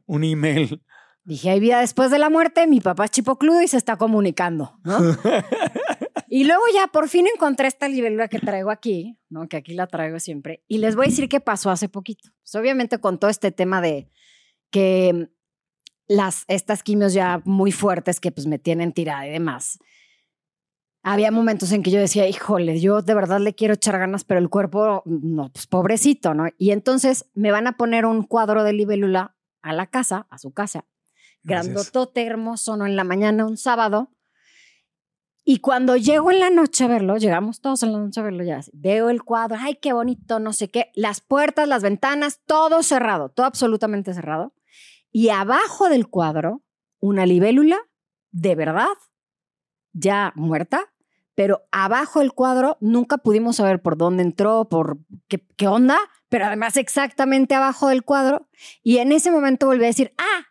Un 0.05 0.23
email. 0.23 0.81
Dije, 1.23 1.51
hay 1.51 1.59
vida 1.59 1.79
después 1.79 2.11
de 2.11 2.19
la 2.19 2.29
muerte, 2.29 2.65
mi 2.67 2.81
papá 2.81 3.05
es 3.05 3.11
chipocludo 3.11 3.61
y 3.61 3.67
se 3.67 3.77
está 3.77 3.95
comunicando, 3.95 4.79
¿no? 4.83 4.97
y 6.33 6.45
luego 6.45 6.63
ya 6.73 6.87
por 6.87 7.09
fin 7.09 7.27
encontré 7.27 7.67
esta 7.67 7.89
libélula 7.89 8.29
que 8.29 8.39
traigo 8.39 8.71
aquí, 8.71 9.19
¿no? 9.27 9.49
Que 9.49 9.57
aquí 9.57 9.73
la 9.73 9.87
traigo 9.87 10.17
siempre. 10.17 10.63
Y 10.69 10.77
les 10.77 10.95
voy 10.95 11.07
a 11.07 11.09
decir 11.09 11.27
qué 11.27 11.41
pasó 11.41 11.69
hace 11.69 11.89
poquito. 11.89 12.29
Pues, 12.41 12.55
obviamente 12.55 12.99
con 12.99 13.19
todo 13.19 13.29
este 13.29 13.51
tema 13.51 13.81
de 13.81 14.09
que 14.69 15.27
las, 16.07 16.45
estas 16.47 16.83
quimios 16.83 17.11
ya 17.11 17.41
muy 17.43 17.73
fuertes 17.73 18.21
que 18.21 18.31
pues 18.31 18.47
me 18.47 18.59
tienen 18.59 18.93
tirada 18.93 19.27
y 19.27 19.31
demás. 19.31 19.79
Había 21.03 21.31
momentos 21.31 21.73
en 21.73 21.83
que 21.83 21.91
yo 21.91 21.99
decía, 21.99 22.25
híjole, 22.29 22.79
yo 22.79 23.01
de 23.01 23.13
verdad 23.13 23.41
le 23.41 23.53
quiero 23.53 23.73
echar 23.73 23.99
ganas, 23.99 24.23
pero 24.23 24.39
el 24.39 24.47
cuerpo, 24.47 25.03
no, 25.05 25.51
pues 25.51 25.67
pobrecito, 25.67 26.33
¿no? 26.33 26.45
Y 26.57 26.71
entonces 26.71 27.25
me 27.33 27.51
van 27.51 27.67
a 27.67 27.75
poner 27.75 28.05
un 28.05 28.23
cuadro 28.23 28.63
de 28.63 28.71
libélula 28.71 29.35
a 29.61 29.73
la 29.73 29.87
casa, 29.87 30.27
a 30.29 30.37
su 30.37 30.53
casa, 30.53 30.85
Gracias. 31.43 31.73
grandotote, 31.73 32.25
hermoso, 32.25 32.77
¿no? 32.77 32.85
En 32.85 32.95
la 32.95 33.03
mañana, 33.03 33.45
un 33.45 33.57
sábado. 33.57 34.13
Y 35.43 35.57
cuando 35.57 35.97
llego 35.97 36.31
en 36.31 36.39
la 36.39 36.49
noche 36.49 36.83
a 36.83 36.87
verlo, 36.87 37.17
llegamos 37.17 37.61
todos 37.61 37.81
en 37.83 37.93
la 37.93 37.99
noche 37.99 38.19
a 38.19 38.23
verlo 38.23 38.43
ya, 38.43 38.61
veo 38.73 39.09
el 39.09 39.23
cuadro, 39.23 39.57
ay, 39.59 39.75
qué 39.75 39.91
bonito, 39.91 40.39
no 40.39 40.53
sé 40.53 40.69
qué, 40.69 40.91
las 40.93 41.21
puertas, 41.21 41.67
las 41.67 41.81
ventanas, 41.81 42.41
todo 42.45 42.83
cerrado, 42.83 43.29
todo 43.29 43.47
absolutamente 43.47 44.13
cerrado. 44.13 44.53
Y 45.11 45.29
abajo 45.29 45.89
del 45.89 46.07
cuadro, 46.07 46.61
una 46.99 47.25
libélula, 47.25 47.79
de 48.31 48.55
verdad, 48.55 48.87
ya 49.93 50.31
muerta, 50.35 50.93
pero 51.33 51.63
abajo 51.71 52.19
del 52.19 52.33
cuadro 52.33 52.77
nunca 52.79 53.17
pudimos 53.17 53.55
saber 53.55 53.81
por 53.81 53.97
dónde 53.97 54.21
entró, 54.23 54.69
por 54.69 54.99
qué, 55.27 55.43
qué 55.57 55.67
onda, 55.67 55.97
pero 56.29 56.45
además 56.45 56.77
exactamente 56.77 57.55
abajo 57.55 57.87
del 57.87 58.03
cuadro. 58.03 58.47
Y 58.83 58.97
en 58.97 59.11
ese 59.11 59.31
momento 59.31 59.65
volví 59.65 59.83
a 59.85 59.87
decir, 59.87 60.13
ah, 60.17 60.45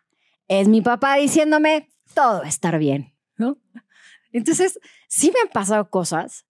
es 0.47 0.67
mi 0.67 0.81
papá 0.81 1.15
diciéndome, 1.15 1.89
todo 2.13 2.39
va 2.39 2.45
a 2.45 2.49
estar 2.49 2.77
bien, 2.77 3.15
¿no? 3.37 3.57
Entonces, 4.31 4.79
sí 5.07 5.31
me 5.33 5.39
han 5.41 5.49
pasado 5.49 5.89
cosas 5.89 6.45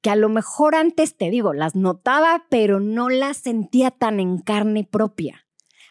que 0.00 0.10
a 0.10 0.16
lo 0.16 0.28
mejor 0.28 0.74
antes, 0.74 1.16
te 1.16 1.30
digo, 1.30 1.52
las 1.52 1.74
notaba, 1.74 2.46
pero 2.50 2.80
no 2.80 3.08
las 3.08 3.38
sentía 3.38 3.90
tan 3.90 4.20
en 4.20 4.38
carne 4.38 4.84
propia. 4.84 5.46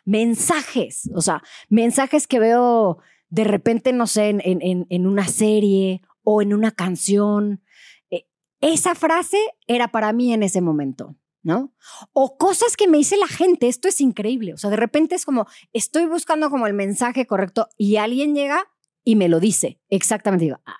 Mensajes, 0.05 1.09
o 1.13 1.21
sea, 1.21 1.43
mensajes 1.69 2.27
que 2.27 2.39
veo 2.39 2.99
de 3.29 3.43
repente, 3.43 3.91
no 3.91 4.07
sé, 4.07 4.29
en, 4.29 4.41
en, 4.43 4.87
en 4.89 5.07
una 5.07 5.27
serie 5.27 6.01
o 6.23 6.41
en 6.41 6.53
una 6.53 6.71
canción. 6.71 7.61
Eh, 8.09 8.25
esa 8.61 8.95
frase 8.95 9.37
era 9.67 9.89
para 9.89 10.13
mí 10.13 10.33
en 10.33 10.43
ese 10.43 10.61
momento. 10.61 11.17
¿no? 11.43 11.73
O 12.11 12.37
cosas 12.37 12.75
que 12.75 12.89
me 12.89 12.97
dice 12.97 13.15
la 13.15 13.27
gente, 13.27 13.69
esto 13.69 13.87
es 13.87 14.01
increíble, 14.01 14.53
o 14.53 14.57
sea, 14.57 14.69
de 14.69 14.75
repente 14.75 15.15
es 15.15 15.23
como, 15.23 15.47
estoy 15.71 16.05
buscando 16.05 16.49
como 16.49 16.67
el 16.67 16.73
mensaje 16.73 17.25
correcto 17.25 17.69
y 17.77 17.95
alguien 17.95 18.35
llega 18.35 18.65
y 19.05 19.15
me 19.15 19.29
lo 19.29 19.39
dice, 19.39 19.79
exactamente, 19.87 20.43
digo, 20.43 20.59
ah, 20.65 20.75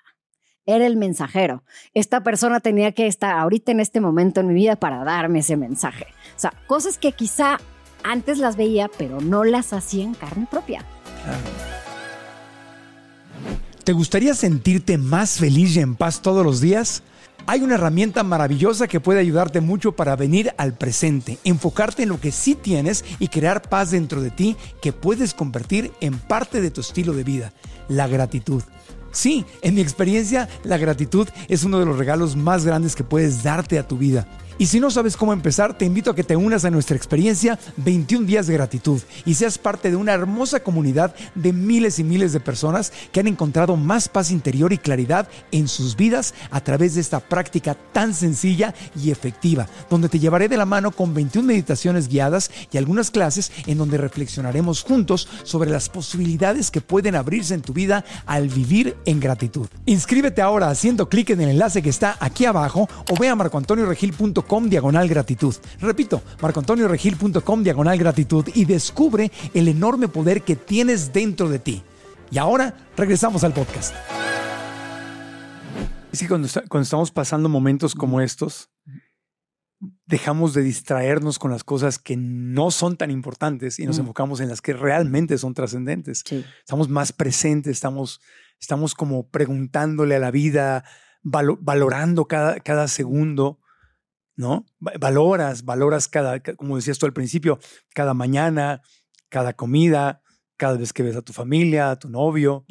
era 0.68 0.86
el 0.86 0.96
mensajero. 0.96 1.64
Esta 1.94 2.22
persona 2.22 2.60
tenía 2.60 2.92
que 2.92 3.06
estar 3.06 3.38
ahorita 3.38 3.72
en 3.72 3.80
este 3.80 4.00
momento 4.00 4.40
en 4.40 4.48
mi 4.48 4.54
vida 4.54 4.76
para 4.76 5.02
darme 5.02 5.38
ese 5.38 5.56
mensaje. 5.56 6.06
O 6.36 6.40
sea, 6.40 6.52
cosas 6.66 6.98
que 6.98 7.12
quizá 7.12 7.58
antes 8.04 8.38
las 8.38 8.56
veía, 8.56 8.90
pero 8.98 9.22
no 9.22 9.44
las 9.44 9.72
hacía 9.72 10.04
en 10.04 10.12
carne 10.12 10.46
propia. 10.48 10.84
¿Te 13.82 13.94
gustaría 13.94 14.34
sentirte 14.34 14.98
más 14.98 15.38
feliz 15.38 15.74
y 15.74 15.80
en 15.80 15.96
paz 15.96 16.20
todos 16.20 16.44
los 16.44 16.60
días? 16.60 17.02
Hay 17.46 17.62
una 17.62 17.76
herramienta 17.76 18.22
maravillosa 18.22 18.88
que 18.88 19.00
puede 19.00 19.20
ayudarte 19.20 19.62
mucho 19.62 19.92
para 19.92 20.16
venir 20.16 20.52
al 20.58 20.74
presente, 20.74 21.38
enfocarte 21.44 22.02
en 22.02 22.10
lo 22.10 22.20
que 22.20 22.30
sí 22.30 22.54
tienes 22.54 23.06
y 23.18 23.28
crear 23.28 23.62
paz 23.62 23.92
dentro 23.92 24.20
de 24.20 24.30
ti 24.30 24.54
que 24.82 24.92
puedes 24.92 25.32
convertir 25.32 25.92
en 26.02 26.18
parte 26.18 26.60
de 26.60 26.70
tu 26.70 26.82
estilo 26.82 27.14
de 27.14 27.24
vida, 27.24 27.54
la 27.88 28.06
gratitud. 28.06 28.62
Sí, 29.18 29.44
en 29.62 29.74
mi 29.74 29.80
experiencia, 29.80 30.48
la 30.62 30.78
gratitud 30.78 31.28
es 31.48 31.64
uno 31.64 31.80
de 31.80 31.86
los 31.86 31.98
regalos 31.98 32.36
más 32.36 32.64
grandes 32.64 32.94
que 32.94 33.02
puedes 33.02 33.42
darte 33.42 33.76
a 33.76 33.88
tu 33.88 33.98
vida. 33.98 34.28
Y 34.60 34.66
si 34.66 34.80
no 34.80 34.90
sabes 34.90 35.16
cómo 35.16 35.32
empezar, 35.32 35.78
te 35.78 35.84
invito 35.84 36.10
a 36.10 36.16
que 36.16 36.24
te 36.24 36.34
unas 36.34 36.64
a 36.64 36.70
nuestra 36.70 36.96
experiencia 36.96 37.60
21 37.76 38.26
días 38.26 38.48
de 38.48 38.54
gratitud 38.54 39.00
y 39.24 39.34
seas 39.34 39.56
parte 39.56 39.88
de 39.88 39.94
una 39.94 40.12
hermosa 40.12 40.64
comunidad 40.64 41.14
de 41.36 41.52
miles 41.52 42.00
y 42.00 42.04
miles 42.04 42.32
de 42.32 42.40
personas 42.40 42.92
que 43.12 43.20
han 43.20 43.28
encontrado 43.28 43.76
más 43.76 44.08
paz 44.08 44.32
interior 44.32 44.72
y 44.72 44.78
claridad 44.78 45.28
en 45.52 45.68
sus 45.68 45.94
vidas 45.94 46.34
a 46.50 46.60
través 46.60 46.96
de 46.96 47.02
esta 47.02 47.20
práctica 47.20 47.76
tan 47.92 48.12
sencilla 48.14 48.74
y 49.00 49.12
efectiva, 49.12 49.68
donde 49.88 50.08
te 50.08 50.18
llevaré 50.18 50.48
de 50.48 50.56
la 50.56 50.66
mano 50.66 50.90
con 50.90 51.14
21 51.14 51.46
meditaciones 51.46 52.08
guiadas 52.08 52.50
y 52.72 52.78
algunas 52.78 53.12
clases 53.12 53.52
en 53.68 53.78
donde 53.78 53.96
reflexionaremos 53.96 54.82
juntos 54.82 55.28
sobre 55.44 55.70
las 55.70 55.88
posibilidades 55.88 56.72
que 56.72 56.80
pueden 56.80 57.14
abrirse 57.14 57.54
en 57.54 57.62
tu 57.62 57.72
vida 57.72 58.04
al 58.26 58.48
vivir 58.48 58.96
en 59.04 59.20
gratitud. 59.20 59.68
Inscríbete 59.86 60.42
ahora 60.42 60.68
haciendo 60.68 61.08
clic 61.08 61.30
en 61.30 61.42
el 61.42 61.50
enlace 61.50 61.80
que 61.80 61.90
está 61.90 62.16
aquí 62.18 62.44
abajo 62.44 62.88
o 63.08 63.16
ve 63.16 63.28
a 63.28 63.36
marcoantonioregil.com 63.36 64.47
diagonal 64.68 65.08
gratitud. 65.08 65.54
Repito, 65.80 66.22
marcoantonioregil.com 66.40 67.62
diagonal 67.62 67.98
gratitud 67.98 68.46
y 68.54 68.64
descubre 68.64 69.30
el 69.54 69.68
enorme 69.68 70.08
poder 70.08 70.42
que 70.42 70.56
tienes 70.56 71.12
dentro 71.12 71.48
de 71.48 71.58
ti. 71.58 71.82
Y 72.30 72.38
ahora 72.38 72.74
regresamos 72.96 73.44
al 73.44 73.52
podcast. 73.52 73.94
Es 76.12 76.20
que 76.20 76.28
cuando, 76.28 76.48
cuando 76.68 76.82
estamos 76.82 77.10
pasando 77.10 77.48
momentos 77.48 77.94
como 77.94 78.20
estos, 78.20 78.70
dejamos 80.06 80.54
de 80.54 80.62
distraernos 80.62 81.38
con 81.38 81.50
las 81.50 81.64
cosas 81.64 81.98
que 81.98 82.16
no 82.16 82.70
son 82.70 82.96
tan 82.96 83.10
importantes 83.10 83.78
y 83.78 83.86
nos 83.86 83.98
enfocamos 83.98 84.40
en 84.40 84.48
las 84.48 84.60
que 84.60 84.72
realmente 84.72 85.38
son 85.38 85.54
trascendentes. 85.54 86.24
Estamos 86.60 86.88
más 86.88 87.12
presentes, 87.12 87.72
estamos, 87.72 88.20
estamos 88.58 88.94
como 88.94 89.28
preguntándole 89.28 90.16
a 90.16 90.18
la 90.18 90.30
vida, 90.30 90.84
valorando 91.22 92.26
cada, 92.26 92.60
cada 92.60 92.88
segundo 92.88 93.60
¿no? 94.38 94.64
Valoras, 94.78 95.64
valoras 95.64 96.06
cada, 96.06 96.40
como 96.40 96.76
decías 96.76 96.98
tú 96.98 97.06
al 97.06 97.12
principio, 97.12 97.58
cada 97.92 98.14
mañana, 98.14 98.80
cada 99.28 99.52
comida, 99.52 100.22
cada 100.56 100.76
vez 100.76 100.92
que 100.92 101.02
ves 101.02 101.16
a 101.16 101.22
tu 101.22 101.32
familia, 101.32 101.90
a 101.90 101.98
tu 101.98 102.08
novio. 102.08 102.64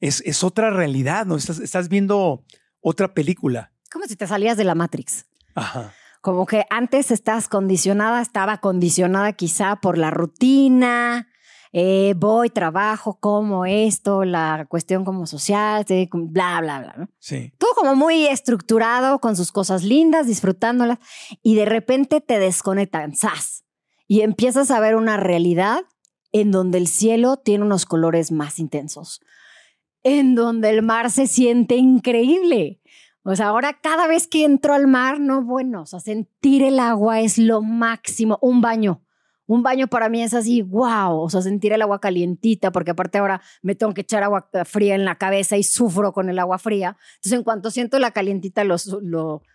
es, 0.00 0.20
es, 0.26 0.42
otra 0.42 0.70
realidad, 0.70 1.24
¿no? 1.24 1.36
Estás, 1.36 1.60
estás 1.60 1.88
viendo 1.88 2.44
otra 2.80 3.14
película. 3.14 3.72
Como 3.90 4.04
si 4.06 4.16
te 4.16 4.26
salías 4.26 4.56
de 4.56 4.64
la 4.64 4.74
Matrix. 4.74 5.26
Ajá. 5.54 5.94
Como 6.20 6.44
que 6.44 6.66
antes 6.70 7.12
estás 7.12 7.46
condicionada, 7.48 8.20
estaba 8.20 8.58
condicionada 8.58 9.32
quizá 9.34 9.76
por 9.76 9.96
la 9.96 10.10
rutina, 10.10 11.28
eh, 11.72 12.14
voy, 12.16 12.50
trabajo, 12.50 13.18
como 13.20 13.66
esto, 13.66 14.24
la 14.24 14.66
cuestión 14.68 15.04
como 15.04 15.26
social, 15.26 15.84
bla, 16.12 16.60
bla, 16.60 16.80
bla. 16.80 16.94
¿no? 16.96 17.08
Sí. 17.18 17.52
Todo 17.58 17.70
como 17.74 17.94
muy 17.94 18.26
estructurado, 18.26 19.20
con 19.20 19.36
sus 19.36 19.52
cosas 19.52 19.82
lindas, 19.82 20.26
disfrutándolas, 20.26 20.98
y 21.42 21.54
de 21.54 21.64
repente 21.64 22.20
te 22.20 22.38
desconectan, 22.38 23.14
¡zas! 23.14 23.64
Y 24.06 24.20
empiezas 24.20 24.70
a 24.70 24.80
ver 24.80 24.96
una 24.96 25.16
realidad 25.16 25.80
en 26.32 26.50
donde 26.50 26.78
el 26.78 26.86
cielo 26.86 27.36
tiene 27.36 27.64
unos 27.64 27.86
colores 27.86 28.30
más 28.30 28.58
intensos, 28.58 29.20
en 30.02 30.34
donde 30.34 30.70
el 30.70 30.82
mar 30.82 31.10
se 31.10 31.26
siente 31.26 31.76
increíble. 31.76 32.80
O 33.24 33.34
sea, 33.34 33.48
ahora 33.48 33.80
cada 33.80 34.06
vez 34.06 34.28
que 34.28 34.44
entro 34.44 34.72
al 34.72 34.86
mar, 34.86 35.18
no, 35.18 35.42
bueno, 35.42 35.82
o 35.82 35.86
sea, 35.86 35.98
sentir 35.98 36.62
el 36.62 36.78
agua 36.78 37.20
es 37.20 37.38
lo 37.38 37.60
máximo, 37.60 38.38
un 38.40 38.60
baño 38.60 39.05
un 39.46 39.62
baño 39.62 39.86
para 39.86 40.08
mí 40.08 40.22
es 40.22 40.34
así, 40.34 40.62
wow, 40.62 41.20
o 41.20 41.30
sea, 41.30 41.40
sentir 41.40 41.72
el 41.72 41.82
agua 41.82 42.00
calientita, 42.00 42.72
porque 42.72 42.90
aparte 42.90 43.18
ahora 43.18 43.40
me 43.62 43.74
tengo 43.74 43.94
que 43.94 44.00
echar 44.00 44.22
agua 44.22 44.48
fría 44.64 44.94
en 44.94 45.04
la 45.04 45.16
cabeza 45.16 45.56
y 45.56 45.62
sufro 45.62 46.12
con 46.12 46.28
el 46.28 46.38
agua 46.38 46.58
fría. 46.58 46.96
Entonces, 47.16 47.38
en 47.38 47.44
cuanto 47.44 47.70
siento 47.70 47.98
la 47.98 48.10
calientita, 48.10 48.64
lo, 48.64 48.76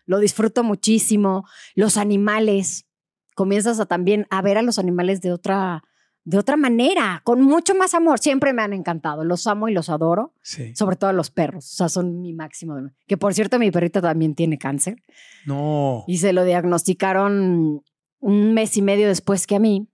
lo 0.05 0.19
disfruto 0.19 0.63
muchísimo. 0.63 1.45
Los 1.75 1.97
animales, 1.97 2.87
comienzas 3.35 3.79
a 3.79 3.85
también 3.85 4.27
a 4.29 4.41
ver 4.41 4.57
a 4.57 4.61
los 4.61 4.79
animales 4.79 5.21
de 5.21 5.33
otra, 5.33 5.83
de 6.23 6.37
otra 6.37 6.55
manera, 6.55 7.21
con 7.23 7.41
mucho 7.41 7.75
más 7.75 7.93
amor. 7.93 8.19
Siempre 8.19 8.53
me 8.53 8.61
han 8.61 8.73
encantado, 8.73 9.23
los 9.23 9.47
amo 9.47 9.67
y 9.67 9.73
los 9.73 9.89
adoro, 9.89 10.33
sí. 10.41 10.73
sobre 10.75 10.95
todo 10.95 11.09
a 11.09 11.13
los 11.13 11.31
perros, 11.31 11.65
o 11.65 11.75
sea, 11.75 11.89
son 11.89 12.21
mi 12.21 12.33
máximo. 12.33 12.77
Que 13.07 13.17
por 13.17 13.33
cierto, 13.33 13.59
mi 13.59 13.71
perrita 13.71 14.01
también 14.01 14.35
tiene 14.35 14.57
cáncer. 14.57 15.01
No. 15.45 16.05
Y 16.07 16.19
se 16.19 16.33
lo 16.33 16.43
diagnosticaron 16.43 17.83
un 18.21 18.53
mes 18.53 18.77
y 18.77 18.81
medio 18.81 19.07
después 19.07 19.45
que 19.45 19.55
a 19.55 19.59
mí. 19.59 19.89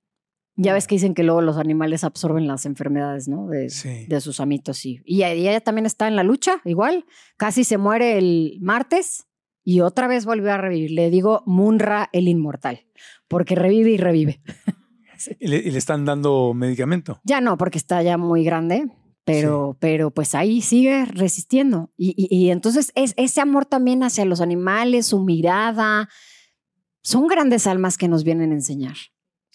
Ya 0.60 0.74
ves 0.74 0.88
que 0.88 0.96
dicen 0.96 1.14
que 1.14 1.24
luego 1.24 1.42
los 1.42 1.58
animales 1.58 2.04
absorben 2.04 2.48
las 2.48 2.66
enfermedades, 2.66 3.28
¿no? 3.28 3.48
De, 3.48 3.72
de 4.08 4.22
sus 4.22 4.40
amitos. 4.40 4.86
Y, 4.86 5.02
y 5.06 5.24
ella 5.24 5.62
también 5.62 5.86
está 5.86 6.08
en 6.08 6.16
la 6.16 6.24
lucha, 6.24 6.62
igual. 6.66 7.06
Casi 7.38 7.64
se 7.64 7.78
muere 7.78 8.18
el 8.18 8.58
martes 8.60 9.28
y 9.64 9.82
otra 9.82 10.08
vez 10.08 10.26
volvió 10.26 10.52
a 10.52 10.58
revivir. 10.58 10.92
Le 10.92 11.12
digo 11.12 11.44
Munra 11.46 12.10
el 12.12 12.28
inmortal, 12.28 12.88
porque 13.28 13.54
revive 13.54 13.92
y 13.92 13.98
revive. 13.98 14.42
¿Y, 15.40 15.48
le, 15.48 15.78
están 15.78 16.06
dando 16.06 16.54
medicamento? 16.54 17.20
Ya 17.24 17.42
no, 17.42 17.58
porque 17.58 17.78
está 17.78 18.02
ya 18.02 18.18
muy 18.18 18.44
grande, 18.44 18.90
pero, 19.26 19.78
pero 19.80 20.10
pues 20.10 20.36
ahí 20.36 20.62
sigue 20.62 21.06
resistiendo. 21.06 21.92
Y, 21.98 22.14
y, 22.18 22.36
y 22.36 22.50
entonces 22.50 22.92
es 22.96 23.14
ese 23.18 23.42
amor 23.42 23.66
también 23.66 24.04
hacia 24.04 24.26
los 24.26 24.42
animales, 24.42 25.08
su 25.08 25.20
mirada, 25.24 26.10
son 27.08 27.28
grandes 27.28 27.68
almas 27.68 27.98
que 27.98 28.10
nos 28.10 28.26
vienen 28.26 28.52
a 28.52 28.56
enseñar. 28.56 28.98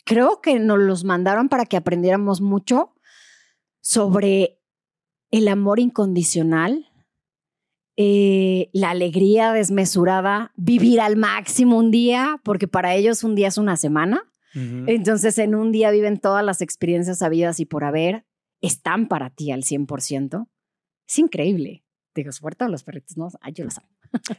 Creo 0.06 0.40
que 0.40 0.58
nos 0.58 0.78
los 0.78 1.04
mandaron 1.04 1.50
para 1.50 1.66
que 1.66 1.76
aprendiéramos 1.76 2.40
mucho 2.40 2.94
sobre 3.82 4.58
el 5.30 5.48
amor 5.48 5.78
incondicional, 5.78 6.86
eh, 7.98 8.70
la 8.72 8.88
alegría 8.88 9.52
desmesurada, 9.52 10.54
vivir 10.56 10.98
al 10.98 11.18
máximo 11.18 11.76
un 11.76 11.90
día, 11.90 12.40
porque 12.42 12.68
para 12.68 12.94
ellos 12.94 13.22
un 13.22 13.34
día 13.34 13.48
es 13.48 13.58
una 13.58 13.76
semana. 13.76 14.24
Entonces 14.54 15.36
en 15.36 15.54
un 15.54 15.72
día 15.72 15.90
viven 15.90 16.18
todas 16.18 16.42
las 16.42 16.62
experiencias 16.62 17.20
habidas 17.20 17.60
y 17.60 17.66
por 17.66 17.84
haber, 17.84 18.24
están 18.62 19.08
para 19.08 19.28
ti 19.28 19.50
al 19.50 19.62
100%. 19.62 20.48
Es 21.06 21.18
increíble. 21.18 21.84
Digo, 22.14 22.30
a 22.30 22.68
los 22.68 22.82
perritos, 22.82 23.18
¿no? 23.18 23.28
Ay, 23.42 23.52
yo 23.52 23.64
los 23.64 23.76
amo. 23.76 23.88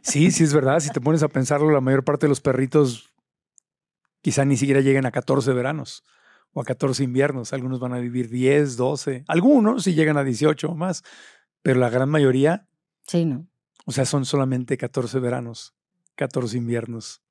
Sí, 0.01 0.31
sí, 0.31 0.43
es 0.43 0.53
verdad. 0.53 0.79
Si 0.79 0.89
te 0.89 1.01
pones 1.01 1.23
a 1.23 1.27
pensarlo, 1.27 1.71
la 1.71 1.81
mayor 1.81 2.03
parte 2.03 2.25
de 2.25 2.29
los 2.29 2.41
perritos 2.41 3.13
quizá 4.21 4.45
ni 4.45 4.57
siquiera 4.57 4.81
lleguen 4.81 5.05
a 5.05 5.11
14 5.11 5.51
veranos 5.53 6.03
o 6.53 6.61
a 6.61 6.65
14 6.65 7.03
inviernos. 7.03 7.53
Algunos 7.53 7.79
van 7.79 7.93
a 7.93 7.99
vivir 7.99 8.29
10, 8.29 8.77
12, 8.77 9.25
algunos 9.27 9.83
sí 9.83 9.93
llegan 9.93 10.17
a 10.17 10.23
18 10.23 10.69
o 10.69 10.75
más, 10.75 11.03
pero 11.61 11.79
la 11.79 11.89
gran 11.89 12.09
mayoría. 12.09 12.67
Sí, 13.07 13.25
¿no? 13.25 13.47
O 13.85 13.91
sea, 13.91 14.05
son 14.05 14.25
solamente 14.25 14.77
14 14.77 15.19
veranos, 15.19 15.73
14 16.15 16.57
inviernos. 16.57 17.21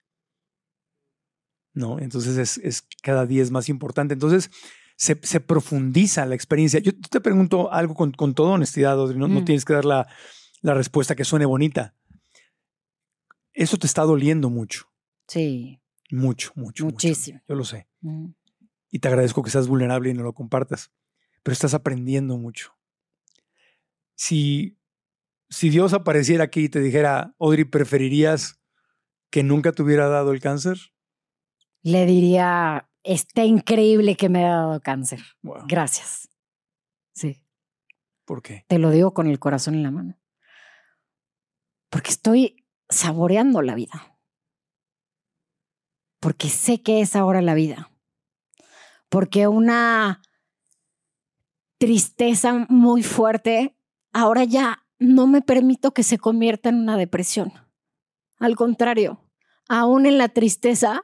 ¿No? 1.74 1.98
Entonces 1.98 2.36
es, 2.36 2.58
es 2.58 2.86
cada 3.02 3.24
día 3.24 3.42
es 3.42 3.50
más 3.50 3.70
importante. 3.70 4.12
Entonces 4.12 4.50
se, 4.96 5.18
se 5.22 5.40
profundiza 5.40 6.26
la 6.26 6.34
experiencia. 6.34 6.80
Yo 6.80 6.92
te 7.10 7.20
pregunto 7.20 7.72
algo 7.72 7.94
con, 7.94 8.12
con 8.12 8.34
toda 8.34 8.50
honestidad, 8.50 8.92
Audrey, 8.92 9.18
no, 9.18 9.28
no 9.28 9.40
mm. 9.40 9.44
tienes 9.46 9.64
que 9.64 9.72
dar 9.72 9.86
la, 9.86 10.06
la 10.60 10.74
respuesta 10.74 11.16
que 11.16 11.24
suene 11.24 11.46
bonita. 11.46 11.94
Eso 13.54 13.76
te 13.76 13.86
está 13.86 14.02
doliendo 14.02 14.48
mucho, 14.50 14.86
Sí, 15.28 15.80
mucho, 16.10 16.52
mucho. 16.56 16.84
mucho. 16.84 16.94
Muchísimo. 17.06 17.40
Yo 17.48 17.54
lo 17.54 17.64
sé. 17.64 17.86
mm, 18.00 18.26
Y 18.90 18.98
te 18.98 19.08
agradezco 19.08 19.42
que 19.42 19.50
seas 19.50 19.68
vulnerable 19.68 20.10
y 20.10 20.14
no 20.14 20.22
lo 20.22 20.32
compartas. 20.34 20.90
Pero 21.42 21.52
estás 21.52 21.74
aprendiendo 21.74 22.36
mucho. 22.38 22.74
Si, 24.14 24.78
si 25.48 25.70
Dios 25.70 25.92
apareciera 25.92 26.44
aquí 26.44 26.64
y 26.64 26.68
te 26.68 26.80
dijera, 26.80 27.34
Audrey, 27.38 27.64
¿preferirías 27.64 28.60
que 29.30 29.42
nunca 29.42 29.72
te 29.72 29.82
hubiera 29.82 30.08
dado 30.08 30.32
el 30.32 30.40
cáncer? 30.40 30.78
le 31.84 32.06
diría, 32.06 32.88
está 33.02 33.44
increíble 33.44 34.14
que 34.16 34.28
me 34.28 34.38
haya 34.44 34.54
dado 34.54 34.80
cáncer. 34.80 35.20
Wow. 35.42 35.64
Gracias. 35.66 36.28
Sí, 37.12 37.42
¿Por 38.24 38.40
qué? 38.40 38.64
te 38.68 38.78
lo 38.78 38.90
digo 38.90 39.12
con 39.14 39.26
el 39.26 39.40
corazón 39.40 39.74
en 39.74 39.82
la 39.82 39.90
mano. 39.90 40.16
Porque 41.90 42.10
estoy 42.10 42.61
saboreando 42.92 43.62
la 43.62 43.74
vida. 43.74 44.16
Porque 46.20 46.48
sé 46.48 46.82
que 46.82 47.00
es 47.00 47.16
ahora 47.16 47.42
la 47.42 47.54
vida. 47.54 47.90
Porque 49.08 49.48
una 49.48 50.22
tristeza 51.78 52.66
muy 52.68 53.02
fuerte 53.02 53.76
ahora 54.12 54.44
ya 54.44 54.86
no 54.98 55.26
me 55.26 55.42
permito 55.42 55.92
que 55.92 56.04
se 56.04 56.18
convierta 56.18 56.68
en 56.68 56.76
una 56.76 56.96
depresión. 56.96 57.52
Al 58.38 58.54
contrario, 58.54 59.20
aún 59.68 60.06
en 60.06 60.18
la 60.18 60.28
tristeza, 60.28 61.02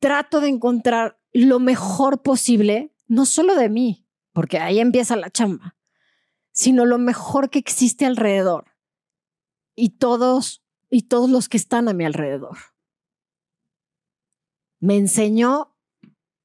trato 0.00 0.40
de 0.40 0.48
encontrar 0.48 1.20
lo 1.32 1.60
mejor 1.60 2.22
posible, 2.22 2.92
no 3.06 3.24
solo 3.24 3.54
de 3.54 3.68
mí, 3.68 4.06
porque 4.32 4.58
ahí 4.58 4.80
empieza 4.80 5.14
la 5.16 5.30
chamba, 5.30 5.76
sino 6.50 6.84
lo 6.84 6.98
mejor 6.98 7.50
que 7.50 7.58
existe 7.58 8.04
alrededor 8.04 8.72
y 9.74 9.90
todos 9.90 10.61
y 10.92 11.04
todos 11.04 11.30
los 11.30 11.48
que 11.48 11.56
están 11.56 11.88
a 11.88 11.94
mi 11.94 12.04
alrededor. 12.04 12.58
Me 14.78 14.98
enseñó 14.98 15.74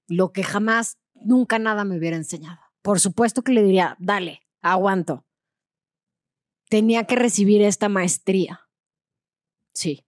lo 0.08 0.32
que 0.32 0.42
jamás, 0.42 0.98
nunca 1.16 1.60
nada 1.60 1.84
me 1.84 1.98
hubiera 1.98 2.16
enseñado. 2.16 2.62
Por 2.82 3.02
supuesto 3.02 3.44
que 3.44 3.52
le 3.52 3.62
diría, 3.62 3.98
dale, 4.00 4.42
aguanto. 4.62 5.26
Tenía 6.70 7.04
que 7.04 7.18
recibir 7.18 7.62
esta 7.62 7.90
maestría. 7.90 8.70
Sí. 9.74 10.06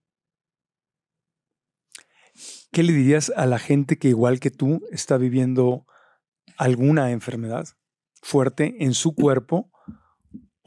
¿Qué 2.72 2.84
le 2.84 2.94
dirías 2.94 3.34
a 3.36 3.46
la 3.46 3.60
gente 3.60 3.98
que 3.98 4.08
igual 4.08 4.40
que 4.40 4.52
tú 4.52 4.80
está 4.90 5.18
viviendo 5.18 5.86
alguna 6.56 7.12
enfermedad 7.12 7.68
fuerte 8.22 8.86
en 8.86 8.94
su 8.94 9.14
cuerpo 9.16 9.70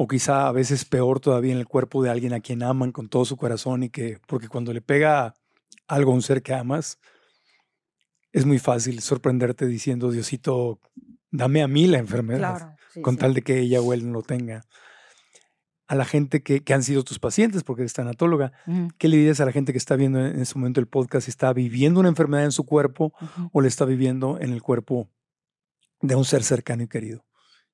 o 0.02 0.08
quizá 0.08 0.48
a 0.48 0.52
veces 0.52 0.84
peor 0.84 1.20
todavía 1.20 1.52
en 1.52 1.58
el 1.58 1.68
cuerpo 1.68 2.02
de 2.02 2.10
alguien 2.10 2.32
a 2.32 2.40
quien 2.40 2.64
aman 2.64 2.90
con 2.90 3.08
todo 3.08 3.24
su 3.24 3.36
corazón 3.36 3.84
y 3.84 3.88
que 3.88 4.18
porque 4.26 4.48
cuando 4.48 4.72
le 4.72 4.80
pega 4.80 5.34
algo 5.86 6.10
a 6.10 6.14
un 6.14 6.22
ser 6.22 6.42
que 6.42 6.54
amas 6.54 6.98
es 8.32 8.44
muy 8.44 8.58
fácil 8.58 9.00
sorprenderte 9.00 9.64
diciendo 9.64 10.10
Diosito 10.10 10.80
dame 11.30 11.62
a 11.62 11.68
mí 11.68 11.86
la 11.86 11.98
enfermedad 11.98 12.74
con 13.00 13.16
tal 13.16 13.32
de 13.32 13.42
que 13.42 13.60
ella 13.60 13.80
o 13.80 13.92
él 13.92 14.04
no 14.04 14.14
lo 14.14 14.22
tenga 14.22 14.64
a 15.86 15.94
la 15.94 16.04
gente 16.04 16.42
que, 16.42 16.64
que 16.64 16.74
han 16.74 16.82
sido 16.82 17.04
tus 17.04 17.20
pacientes 17.20 17.62
porque 17.62 17.82
eres 17.82 17.92
tanatóloga 17.92 18.52
¿Qué 18.98 19.06
le 19.06 19.18
dirías 19.18 19.38
a 19.38 19.44
la 19.44 19.52
gente 19.52 19.70
que 19.70 19.78
está 19.78 19.94
viendo 19.94 20.18
en 20.26 20.40
este 20.40 20.58
momento 20.58 20.80
el 20.80 20.88
podcast? 20.88 21.28
¿Está 21.28 21.52
viviendo 21.52 22.00
una 22.00 22.08
enfermedad 22.08 22.44
en 22.44 22.52
su 22.52 22.64
cuerpo 22.64 23.12
o 23.52 23.60
le 23.60 23.68
está 23.68 23.84
viviendo 23.84 24.40
en 24.40 24.52
el 24.52 24.62
cuerpo 24.62 25.08
de 26.00 26.16
un 26.16 26.24
ser 26.24 26.42
cercano 26.42 26.82
y 26.82 26.88
querido? 26.88 27.24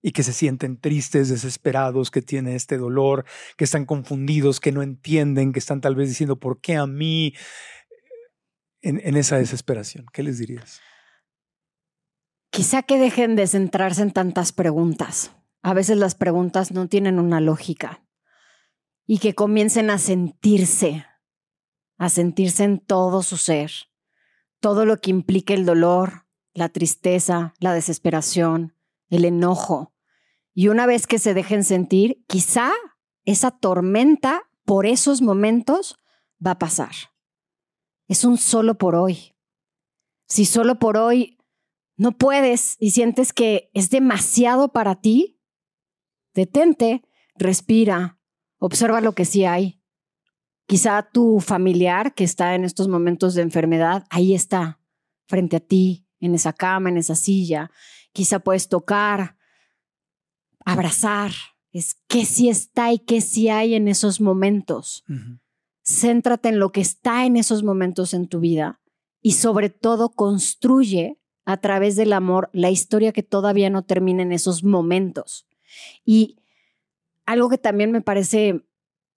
Y 0.00 0.12
que 0.12 0.22
se 0.22 0.32
sienten 0.32 0.80
tristes, 0.80 1.28
desesperados, 1.28 2.10
que 2.10 2.22
tienen 2.22 2.54
este 2.54 2.78
dolor, 2.78 3.24
que 3.56 3.64
están 3.64 3.84
confundidos, 3.84 4.60
que 4.60 4.72
no 4.72 4.82
entienden, 4.82 5.52
que 5.52 5.58
están 5.58 5.80
tal 5.80 5.96
vez 5.96 6.08
diciendo, 6.08 6.38
¿por 6.38 6.60
qué 6.60 6.76
a 6.76 6.86
mí? 6.86 7.34
En, 8.80 9.00
en 9.04 9.16
esa 9.16 9.38
desesperación, 9.38 10.06
¿qué 10.12 10.22
les 10.22 10.38
dirías? 10.38 10.80
Quizá 12.50 12.82
que 12.82 12.98
dejen 12.98 13.36
de 13.36 13.46
centrarse 13.46 14.02
en 14.02 14.12
tantas 14.12 14.52
preguntas. 14.52 15.32
A 15.62 15.74
veces 15.74 15.96
las 15.98 16.14
preguntas 16.14 16.72
no 16.72 16.88
tienen 16.88 17.18
una 17.18 17.40
lógica. 17.40 18.04
Y 19.06 19.18
que 19.18 19.34
comiencen 19.34 19.90
a 19.90 19.98
sentirse, 19.98 21.04
a 21.96 22.08
sentirse 22.08 22.64
en 22.64 22.78
todo 22.78 23.22
su 23.22 23.36
ser. 23.36 23.70
Todo 24.60 24.86
lo 24.86 25.00
que 25.00 25.10
implica 25.10 25.54
el 25.54 25.66
dolor, 25.66 26.26
la 26.52 26.68
tristeza, 26.68 27.54
la 27.58 27.72
desesperación, 27.72 28.74
el 29.08 29.24
enojo. 29.24 29.94
Y 30.54 30.68
una 30.68 30.86
vez 30.86 31.06
que 31.06 31.18
se 31.18 31.34
dejen 31.34 31.64
sentir, 31.64 32.24
quizá 32.26 32.72
esa 33.24 33.50
tormenta 33.50 34.50
por 34.64 34.86
esos 34.86 35.22
momentos 35.22 35.96
va 36.44 36.52
a 36.52 36.58
pasar. 36.58 36.92
Es 38.06 38.24
un 38.24 38.38
solo 38.38 38.78
por 38.78 38.94
hoy. 38.94 39.34
Si 40.26 40.44
solo 40.44 40.78
por 40.78 40.96
hoy 40.96 41.38
no 41.96 42.12
puedes 42.12 42.76
y 42.78 42.90
sientes 42.90 43.32
que 43.32 43.70
es 43.74 43.90
demasiado 43.90 44.72
para 44.72 45.00
ti, 45.00 45.40
detente, 46.34 47.02
respira, 47.34 48.18
observa 48.58 49.00
lo 49.00 49.14
que 49.14 49.24
sí 49.24 49.44
hay. 49.44 49.82
Quizá 50.66 51.08
tu 51.12 51.40
familiar 51.40 52.14
que 52.14 52.24
está 52.24 52.54
en 52.54 52.64
estos 52.64 52.88
momentos 52.88 53.34
de 53.34 53.42
enfermedad, 53.42 54.04
ahí 54.10 54.34
está, 54.34 54.80
frente 55.26 55.56
a 55.56 55.60
ti, 55.60 56.06
en 56.20 56.34
esa 56.34 56.52
cama, 56.52 56.88
en 56.88 56.98
esa 56.98 57.14
silla. 57.14 57.70
Quizá 58.18 58.40
puedes 58.40 58.68
tocar, 58.68 59.36
abrazar. 60.64 61.30
Es 61.70 62.02
que 62.08 62.24
sí 62.24 62.48
está 62.48 62.92
y 62.92 62.98
que 62.98 63.20
sí 63.20 63.48
hay 63.48 63.76
en 63.76 63.86
esos 63.86 64.20
momentos. 64.20 65.04
Ujú. 65.08 65.38
Céntrate 65.84 66.48
en 66.48 66.58
lo 66.58 66.72
que 66.72 66.80
está 66.80 67.26
en 67.26 67.36
esos 67.36 67.62
momentos 67.62 68.14
en 68.14 68.26
tu 68.26 68.40
vida 68.40 68.80
y 69.22 69.34
sobre 69.34 69.70
todo 69.70 70.08
construye 70.08 71.20
a 71.44 71.58
través 71.58 71.94
del 71.94 72.12
amor 72.12 72.50
la 72.52 72.70
historia 72.70 73.12
que 73.12 73.22
todavía 73.22 73.70
no 73.70 73.84
termina 73.84 74.22
en 74.22 74.32
esos 74.32 74.64
momentos. 74.64 75.46
Y 76.04 76.40
algo 77.24 77.48
que 77.48 77.58
también 77.58 77.92
me 77.92 78.00
parece 78.00 78.66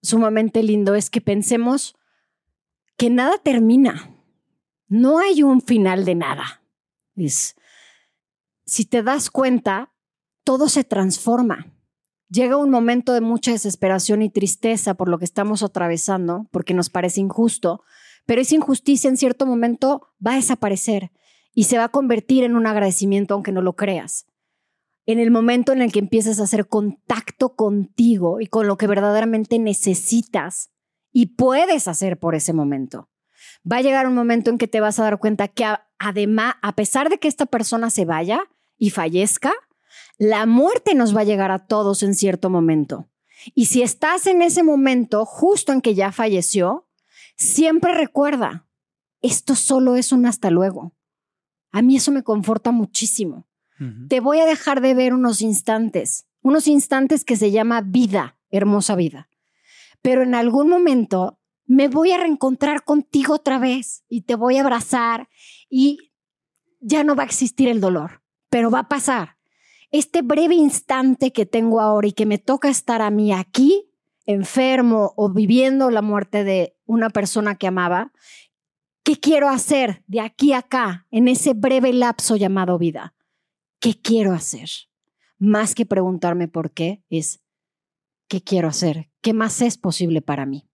sumamente 0.00 0.62
lindo 0.62 0.94
es 0.94 1.10
que 1.10 1.20
pensemos 1.20 1.96
que 2.96 3.10
nada 3.10 3.38
termina. 3.38 4.14
No 4.86 5.18
hay 5.18 5.42
un 5.42 5.60
final 5.60 6.04
de 6.04 6.14
nada. 6.14 6.62
Es, 7.16 7.56
si 8.64 8.84
te 8.84 9.02
das 9.02 9.30
cuenta, 9.30 9.92
todo 10.44 10.68
se 10.68 10.84
transforma. 10.84 11.72
Llega 12.28 12.56
un 12.56 12.70
momento 12.70 13.12
de 13.12 13.20
mucha 13.20 13.50
desesperación 13.50 14.22
y 14.22 14.30
tristeza 14.30 14.94
por 14.94 15.08
lo 15.08 15.18
que 15.18 15.24
estamos 15.24 15.62
atravesando, 15.62 16.48
porque 16.50 16.72
nos 16.72 16.88
parece 16.88 17.20
injusto, 17.20 17.82
pero 18.24 18.40
esa 18.40 18.54
injusticia 18.54 19.10
en 19.10 19.16
cierto 19.16 19.46
momento 19.46 20.08
va 20.24 20.32
a 20.32 20.36
desaparecer 20.36 21.12
y 21.54 21.64
se 21.64 21.76
va 21.76 21.84
a 21.84 21.90
convertir 21.90 22.44
en 22.44 22.56
un 22.56 22.66
agradecimiento 22.66 23.34
aunque 23.34 23.52
no 23.52 23.60
lo 23.60 23.76
creas. 23.76 24.26
En 25.04 25.18
el 25.18 25.30
momento 25.30 25.72
en 25.72 25.82
el 25.82 25.92
que 25.92 25.98
empieces 25.98 26.40
a 26.40 26.44
hacer 26.44 26.68
contacto 26.68 27.54
contigo 27.54 28.40
y 28.40 28.46
con 28.46 28.66
lo 28.66 28.78
que 28.78 28.86
verdaderamente 28.86 29.58
necesitas 29.58 30.70
y 31.12 31.34
puedes 31.34 31.88
hacer 31.88 32.18
por 32.18 32.34
ese 32.34 32.52
momento. 32.52 33.10
Va 33.70 33.78
a 33.78 33.82
llegar 33.82 34.06
un 34.06 34.14
momento 34.14 34.50
en 34.50 34.58
que 34.58 34.68
te 34.68 34.80
vas 34.80 34.98
a 34.98 35.04
dar 35.04 35.18
cuenta 35.18 35.48
que 35.48 35.66
además, 36.02 36.56
a 36.62 36.74
pesar 36.74 37.08
de 37.08 37.18
que 37.18 37.28
esta 37.28 37.46
persona 37.46 37.88
se 37.88 38.04
vaya 38.04 38.42
y 38.76 38.90
fallezca, 38.90 39.52
la 40.18 40.46
muerte 40.46 40.96
nos 40.96 41.16
va 41.16 41.20
a 41.20 41.24
llegar 41.24 41.52
a 41.52 41.60
todos 41.60 42.02
en 42.02 42.16
cierto 42.16 42.50
momento. 42.50 43.08
Y 43.54 43.66
si 43.66 43.82
estás 43.82 44.26
en 44.26 44.42
ese 44.42 44.64
momento, 44.64 45.24
justo 45.24 45.72
en 45.72 45.80
que 45.80 45.94
ya 45.94 46.10
falleció, 46.10 46.88
siempre 47.36 47.94
recuerda, 47.94 48.66
esto 49.20 49.54
solo 49.54 49.94
es 49.94 50.10
un 50.10 50.26
hasta 50.26 50.50
luego. 50.50 50.92
A 51.70 51.82
mí 51.82 51.96
eso 51.96 52.10
me 52.10 52.24
conforta 52.24 52.72
muchísimo. 52.72 53.46
Te 54.08 54.20
voy 54.20 54.38
a 54.38 54.46
dejar 54.46 54.80
de 54.80 54.94
ver 54.94 55.12
unos 55.12 55.40
instantes, 55.40 56.26
unos 56.40 56.68
instantes 56.68 57.24
que 57.24 57.36
se 57.36 57.50
llama 57.50 57.80
vida, 57.80 58.38
hermosa 58.50 58.94
vida. 58.94 59.28
Pero 60.02 60.22
en 60.22 60.36
algún 60.36 60.68
momento 60.68 61.40
me 61.66 61.88
voy 61.88 62.12
a 62.12 62.18
reencontrar 62.18 62.84
contigo 62.84 63.34
otra 63.34 63.58
vez 63.58 64.04
y 64.08 64.22
te 64.22 64.34
voy 64.34 64.56
a 64.56 64.60
abrazar 64.60 65.28
y 65.74 66.12
ya 66.80 67.02
no 67.02 67.16
va 67.16 67.22
a 67.22 67.26
existir 67.26 67.66
el 67.68 67.80
dolor, 67.80 68.22
pero 68.50 68.70
va 68.70 68.80
a 68.80 68.88
pasar. 68.88 69.38
Este 69.90 70.20
breve 70.20 70.54
instante 70.54 71.32
que 71.32 71.46
tengo 71.46 71.80
ahora 71.80 72.08
y 72.08 72.12
que 72.12 72.26
me 72.26 72.36
toca 72.36 72.68
estar 72.68 73.00
a 73.00 73.10
mí 73.10 73.32
aquí, 73.32 73.90
enfermo 74.26 75.14
o 75.16 75.32
viviendo 75.32 75.90
la 75.90 76.02
muerte 76.02 76.44
de 76.44 76.76
una 76.84 77.08
persona 77.08 77.54
que 77.56 77.66
amaba, 77.68 78.12
¿qué 79.02 79.18
quiero 79.18 79.48
hacer 79.48 80.04
de 80.06 80.20
aquí 80.20 80.52
a 80.52 80.58
acá 80.58 81.06
en 81.10 81.26
ese 81.26 81.54
breve 81.54 81.94
lapso 81.94 82.36
llamado 82.36 82.78
vida? 82.78 83.14
¿Qué 83.80 83.98
quiero 83.98 84.32
hacer? 84.34 84.68
Más 85.38 85.74
que 85.74 85.86
preguntarme 85.86 86.48
por 86.48 86.70
qué, 86.72 87.02
es 87.08 87.40
¿qué 88.28 88.42
quiero 88.42 88.68
hacer? 88.68 89.10
¿Qué 89.22 89.32
más 89.32 89.62
es 89.62 89.78
posible 89.78 90.20
para 90.20 90.44
mí? 90.44 90.68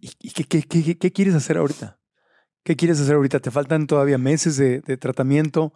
¿Y, 0.00 0.08
qué, 0.30 0.44
qué- 0.44 0.62
qué- 0.62 0.96
qué 0.98 1.12
quieres 1.12 1.34
hacer 1.34 1.58
ahorita? 1.58 1.99
¿Qué 2.64 2.76
quieres 2.76 3.00
hacer 3.00 3.14
ahorita? 3.14 3.40
¿Te 3.40 3.50
faltan 3.50 3.86
todavía 3.86 4.18
meses 4.18 4.56
de, 4.56 4.80
de 4.80 4.96
tratamiento? 4.96 5.72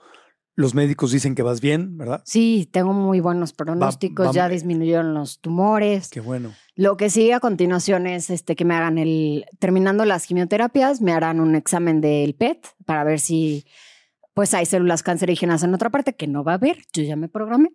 Los 0.56 0.74
médicos 0.74 1.10
dicen 1.10 1.34
que 1.34 1.42
vas 1.42 1.60
bien, 1.60 1.96
¿verdad? 1.96 2.22
Sí, 2.24 2.68
tengo 2.70 2.92
muy 2.92 3.18
buenos 3.18 3.52
pronósticos, 3.52 4.28
va- 4.28 4.32
ya 4.32 4.48
disminuyeron 4.48 5.12
los 5.12 5.40
tumores. 5.40 6.10
Qué 6.10 6.20
bueno. 6.20 6.52
Lo 6.76 6.96
que 6.96 7.10
sigue 7.10 7.34
a 7.34 7.40
continuación 7.40 8.06
es 8.06 8.30
este, 8.30 8.54
que 8.54 8.64
me 8.64 8.74
hagan 8.74 8.98
el, 8.98 9.46
terminando 9.58 10.04
las 10.04 10.26
quimioterapias, 10.26 11.00
me 11.00 11.12
harán 11.12 11.40
un 11.40 11.56
examen 11.56 12.00
del 12.00 12.34
PET 12.34 12.68
para 12.86 13.02
ver 13.02 13.18
si 13.18 13.64
pues 14.32 14.52
hay 14.54 14.66
células 14.66 15.02
cancerígenas 15.02 15.62
en 15.64 15.74
otra 15.74 15.90
parte 15.90 16.14
que 16.14 16.26
no 16.28 16.44
va 16.44 16.52
a 16.52 16.56
haber. 16.56 16.78
Yo 16.92 17.02
ya 17.02 17.16
me 17.16 17.28
programé. 17.28 17.70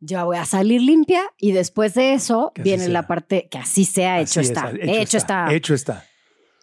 Ya 0.00 0.24
voy 0.24 0.36
a 0.38 0.44
salir 0.46 0.80
limpia 0.80 1.22
y 1.36 1.52
después 1.52 1.94
de 1.94 2.14
eso 2.14 2.52
viene 2.64 2.88
la 2.88 3.06
parte 3.06 3.48
que 3.50 3.58
así 3.58 3.84
sea, 3.84 4.20
hecho 4.20 4.40
Así 4.40 4.50
es, 4.52 4.56
está. 4.56 4.70
hecho, 4.80 5.16
está. 5.18 5.52
Hecho 5.52 5.74
está. 5.74 6.04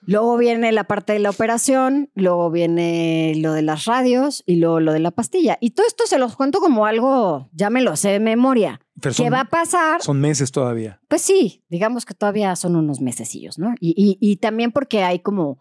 Luego 0.07 0.37
viene 0.37 0.71
la 0.71 0.85
parte 0.85 1.13
de 1.13 1.19
la 1.19 1.29
operación, 1.29 2.09
luego 2.15 2.49
viene 2.49 3.33
lo 3.37 3.51
de 3.53 3.61
las 3.61 3.83
radios 3.85 4.41
y 4.45 4.55
luego 4.55 4.79
lo 4.79 4.93
de 4.93 4.99
la 4.99 5.11
pastilla. 5.11 5.57
Y 5.61 5.71
todo 5.71 5.85
esto 5.85 6.05
se 6.07 6.17
los 6.17 6.35
cuento 6.35 6.59
como 6.59 6.85
algo, 6.85 7.49
ya 7.51 7.69
me 7.69 7.81
lo 7.81 7.95
sé 7.97 8.09
de 8.09 8.19
memoria. 8.21 8.79
Pero 9.01 9.13
¿Qué 9.13 9.23
son, 9.25 9.33
va 9.33 9.41
a 9.41 9.45
pasar? 9.45 10.01
son 10.01 10.19
meses 10.21 10.51
todavía. 10.51 11.01
Pues 11.09 11.21
sí, 11.21 11.63
digamos 11.69 12.05
que 12.05 12.13
todavía 12.13 12.55
son 12.55 12.75
unos 12.77 13.01
mesecillos, 13.01 13.59
¿no? 13.59 13.75
Y, 13.81 13.93
y- 13.97 14.17
y 14.21 14.37
también 14.37 14.71
porque 14.71 15.03
hay 15.03 15.19
como 15.19 15.59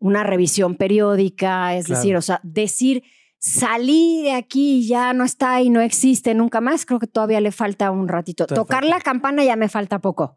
una 0.00 0.24
revisión 0.24 0.74
periódica, 0.74 1.74
es 1.76 1.86
Claro. 1.86 2.00
decir, 2.00 2.16
o 2.16 2.20
sea, 2.22 2.40
decir 2.42 3.04
salí 3.38 4.22
de 4.22 4.32
aquí 4.32 4.78
y 4.78 4.86
ya 4.88 5.12
no 5.12 5.22
está 5.22 5.60
y 5.60 5.68
no 5.70 5.80
existe 5.82 6.34
nunca 6.34 6.60
más, 6.60 6.86
creo 6.86 6.98
que 6.98 7.06
todavía 7.06 7.40
le 7.40 7.52
falta 7.52 7.90
un 7.90 8.08
ratito. 8.08 8.46
Tocar 8.46 8.84
la 8.84 9.00
campana 9.00 9.44
ya 9.44 9.54
me 9.54 9.68
falta 9.68 9.98
poco. 10.00 10.36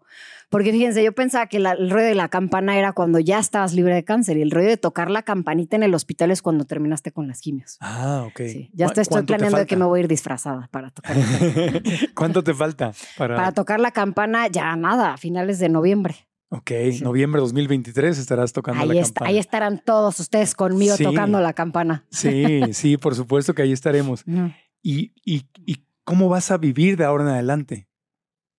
Porque 0.49 0.71
fíjense, 0.71 1.03
yo 1.03 1.11
pensaba 1.13 1.47
que 1.47 1.59
la- 1.59 1.73
el 1.73 1.89
rollo 1.89 2.05
de 2.05 2.15
la 2.15 2.29
campana 2.29 2.77
era 2.79 2.93
cuando 2.93 3.19
ya 3.19 3.37
estabas 3.37 3.73
libre 3.73 3.93
de 3.95 4.05
cáncer 4.05 4.37
y 4.37 4.41
el 4.41 4.51
rollo 4.51 4.69
de 4.69 4.77
tocar 4.77 5.11
la 5.11 5.23
campanita 5.23 5.75
en 5.75 5.83
el 5.83 5.93
hospital 5.93 6.31
es 6.31 6.41
cuando 6.41 6.63
terminaste 6.63 7.11
con 7.11 7.27
las 7.27 7.41
quimios. 7.41 7.77
Ah, 7.81 8.23
ok. 8.27 8.39
Sí, 8.47 8.69
ya 8.73 8.85
¿Cu- 8.85 8.91
hasta 8.91 9.01
estoy 9.01 9.23
planeando 9.23 9.57
de 9.57 9.65
que 9.65 9.75
me 9.75 9.83
voy 9.85 9.99
a 9.99 10.03
ir 10.03 10.07
disfrazada 10.07 10.69
para 10.71 10.91
tocar. 10.91 11.15
¿Cuánto 12.15 12.43
te 12.43 12.53
falta 12.53 12.93
para, 13.17 13.35
para 13.35 13.51
tocar 13.51 13.79
la 13.81 13.91
campana, 13.91 14.47
ya 14.47 14.73
nada, 14.77 15.13
a 15.13 15.17
finales 15.17 15.59
de 15.59 15.67
noviembre. 15.69 16.15
Ok, 16.49 16.71
noviembre 17.01 17.41
2023 17.41 18.17
estarás 18.17 18.53
tocando 18.53 18.81
Ahí, 18.83 18.87
la 18.87 18.93
está- 19.01 19.15
campana. 19.15 19.29
ahí 19.31 19.37
estarán 19.37 19.79
todos 19.83 20.17
ustedes 20.21 20.55
conmigo 20.55 20.95
Sí. 20.95 21.03
tocando 21.03 21.41
la 21.41 21.51
campana. 21.51 22.05
Sí, 22.09 22.61
sí, 22.71 22.95
por 22.95 23.15
supuesto 23.15 23.53
que 23.53 23.63
ahí 23.63 23.73
estaremos. 23.73 24.23
¿Y, 24.81 25.11
y, 25.25 25.45
y 25.65 25.83
cómo 26.05 26.29
vas 26.29 26.49
a 26.51 26.57
vivir 26.57 26.95
de 26.95 27.03
ahora 27.03 27.25
en 27.25 27.29
adelante? 27.31 27.89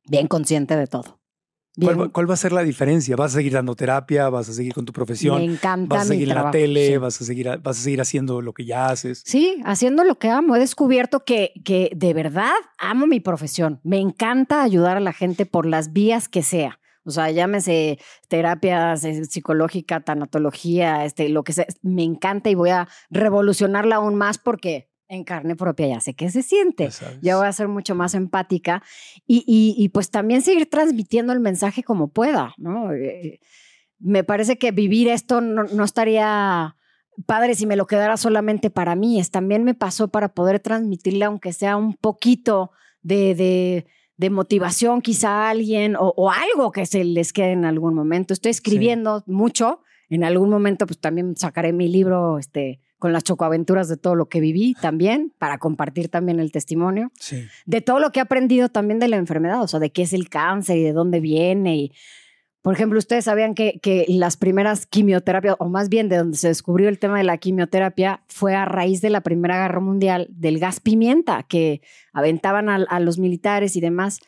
Bien 0.06 0.26
consciente 0.26 0.76
de 0.76 0.86
todo. 0.86 1.17
¿Cuál, 1.80 2.00
va- 2.00 2.08
cuál 2.08 2.28
va 2.30 2.34
a 2.34 2.36
ser 2.36 2.52
la 2.52 2.62
diferencia? 2.62 3.14
¿Vas 3.16 3.32
a 3.32 3.36
seguir 3.38 3.52
dando 3.52 3.74
terapia? 3.74 4.28
¿Vas 4.28 4.48
a 4.48 4.52
seguir 4.52 4.74
con 4.74 4.84
tu 4.84 4.90
me 4.90 4.94
profesión? 4.94 5.40
encanta 5.42 5.94
¿Vas 5.96 6.02
a 6.02 6.04
mi 6.04 6.16
seguir 6.16 6.28
en 6.30 6.34
la 6.34 6.50
tele? 6.50 6.86
sí. 6.86 6.96
¿Vas, 6.96 7.20
a 7.20 7.24
seguir, 7.24 7.48
¿Vas 7.62 7.78
a 7.78 7.82
seguir 7.82 8.00
haciendo 8.00 8.40
lo 8.42 8.52
que 8.52 8.64
ya 8.64 8.86
haces? 8.86 9.22
Sí, 9.24 9.60
haciendo 9.64 10.04
lo 10.04 10.16
que 10.18 10.28
amo. 10.28 10.56
He 10.56 10.58
descubierto 10.60 11.24
que, 11.24 11.52
que 11.64 11.90
de 11.94 12.14
verdad 12.14 12.52
amo 12.78 13.06
mi 13.06 13.20
profesión. 13.20 13.80
Me 13.84 13.98
encanta 13.98 14.62
ayudar 14.62 14.96
a 14.96 15.00
la 15.00 15.12
gente 15.12 15.46
por 15.46 15.66
las 15.66 15.92
vías 15.92 16.28
que 16.28 16.42
sea. 16.42 16.80
O 17.04 17.10
sea, 17.10 17.30
llámese 17.30 17.98
terapias 18.28 19.02
eh, 19.04 19.24
psicológica, 19.24 20.00
tanatología, 20.00 21.04
este, 21.06 21.28
lo 21.30 21.42
que 21.42 21.54
sea. 21.54 21.66
Me 21.82 22.02
encanta 22.02 22.50
y 22.50 22.54
voy 22.54 22.70
a 22.70 22.86
revolucionarla 23.08 23.96
aún 23.96 24.14
más 24.14 24.36
porque 24.38 24.90
en 25.08 25.24
carne 25.24 25.56
propia 25.56 25.86
ya 25.88 26.00
sé 26.00 26.14
qué 26.14 26.30
se 26.30 26.42
siente. 26.42 26.84
Ya 27.22 27.36
voy 27.36 27.46
a 27.46 27.52
ser 27.52 27.68
mucho 27.68 27.94
más 27.94 28.14
empática 28.14 28.82
y, 29.26 29.38
y- 29.46 29.74
y, 29.82 29.88
pues 29.88 30.10
también 30.10 30.42
seguir 30.42 30.68
transmitiendo 30.68 31.32
el 31.32 31.40
mensaje 31.40 31.82
como 31.82 32.08
pueda, 32.08 32.54
¿no? 32.58 32.92
Eh, 32.92 33.40
me 33.98 34.22
parece 34.22 34.58
que 34.58 34.70
vivir 34.70 35.08
esto 35.08 35.40
no, 35.40 35.64
no 35.64 35.84
estaría 35.84 36.76
padre 37.26 37.54
si 37.56 37.66
me 37.66 37.74
lo 37.74 37.86
quedara 37.86 38.16
solamente 38.16 38.70
para 38.70 38.94
mí, 38.94 39.18
es 39.18 39.30
también 39.30 39.64
me 39.64 39.74
pasó 39.74 40.08
para 40.08 40.28
poder 40.34 40.60
transmitirle 40.60 41.24
aunque 41.24 41.52
sea 41.52 41.76
un 41.76 41.94
poquito 41.94 42.70
de, 43.02 43.34
de, 43.34 43.86
de 44.18 44.30
motivación 44.30 45.00
quizá 45.00 45.30
a 45.46 45.50
alguien 45.50 45.96
o, 45.96 46.12
o 46.16 46.30
algo 46.30 46.70
que 46.70 46.86
se 46.86 47.02
les 47.02 47.32
quede 47.32 47.52
en 47.52 47.64
algún 47.64 47.94
momento. 47.94 48.34
Estoy 48.34 48.50
escribiendo 48.50 49.24
mucho, 49.26 49.80
en 50.10 50.22
algún 50.22 50.48
momento 50.50 50.86
pues 50.86 51.00
también 51.00 51.34
sacaré 51.36 51.72
mi 51.72 51.88
libro 51.88 52.38
este, 52.38 52.80
con 52.98 53.12
las 53.12 53.24
chocoaventuras 53.24 53.88
de 53.88 53.96
todo 53.96 54.14
lo 54.14 54.28
que 54.28 54.40
viví 54.40 54.74
también, 54.80 55.32
para 55.38 55.58
compartir 55.58 56.08
también 56.08 56.40
el 56.40 56.50
testimonio 56.52 57.10
Sí. 57.18 57.44
de 57.66 57.80
todo 57.80 58.00
lo 58.00 58.10
que 58.10 58.18
he 58.18 58.22
aprendido 58.22 58.68
también 58.68 58.98
de 58.98 59.08
la 59.08 59.16
enfermedad, 59.16 59.62
o 59.62 59.68
sea, 59.68 59.80
de 59.80 59.90
qué 59.90 60.02
es 60.02 60.12
el 60.12 60.28
cáncer 60.28 60.76
y 60.78 60.82
de 60.82 60.92
dónde 60.92 61.20
viene. 61.20 61.76
Y, 61.76 61.92
por 62.60 62.74
ejemplo, 62.74 62.98
ustedes 62.98 63.24
sabían 63.26 63.54
que, 63.54 63.78
que 63.80 64.04
las 64.08 64.36
primeras 64.36 64.84
quimioterapias, 64.86 65.54
o 65.60 65.68
más 65.68 65.88
bien 65.88 66.08
de 66.08 66.16
donde 66.16 66.36
se 66.36 66.48
descubrió 66.48 66.88
el 66.88 66.98
tema 66.98 67.16
de 67.18 67.24
la 67.24 67.38
quimioterapia, 67.38 68.22
fue 68.28 68.54
a 68.56 68.64
raíz 68.64 69.00
de 69.00 69.10
la 69.10 69.20
Primera 69.20 69.62
Guerra 69.62 69.80
Mundial 69.80 70.26
del 70.30 70.58
gas 70.58 70.80
pimienta 70.80 71.44
que 71.44 71.80
aventaban 72.12 72.68
a, 72.68 72.74
a 72.88 73.00
los 73.00 73.18
militares 73.18 73.76
y 73.76 73.80
demás. 73.80 74.18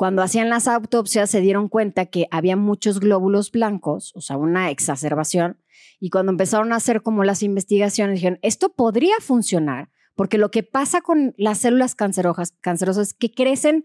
Cuando 0.00 0.22
hacían 0.22 0.48
las 0.48 0.66
autopsias 0.66 1.28
se 1.28 1.42
dieron 1.42 1.68
cuenta 1.68 2.06
que 2.06 2.26
había 2.30 2.56
muchos 2.56 3.00
glóbulos 3.00 3.50
blancos, 3.50 4.12
o 4.16 4.22
sea, 4.22 4.38
una 4.38 4.70
exacerbación. 4.70 5.58
Y 6.00 6.08
cuando 6.08 6.32
empezaron 6.32 6.72
a 6.72 6.76
hacer 6.76 7.02
como 7.02 7.22
las 7.22 7.42
investigaciones, 7.42 8.14
dijeron, 8.14 8.38
esto 8.40 8.72
podría 8.72 9.16
funcionar 9.20 9.90
porque 10.14 10.38
lo 10.38 10.50
que 10.50 10.62
pasa 10.62 11.02
con 11.02 11.34
las 11.36 11.58
células 11.58 11.94
cancerosas, 11.94 12.54
cancerosas 12.62 13.08
es 13.08 13.12
que 13.12 13.30
crecen 13.30 13.84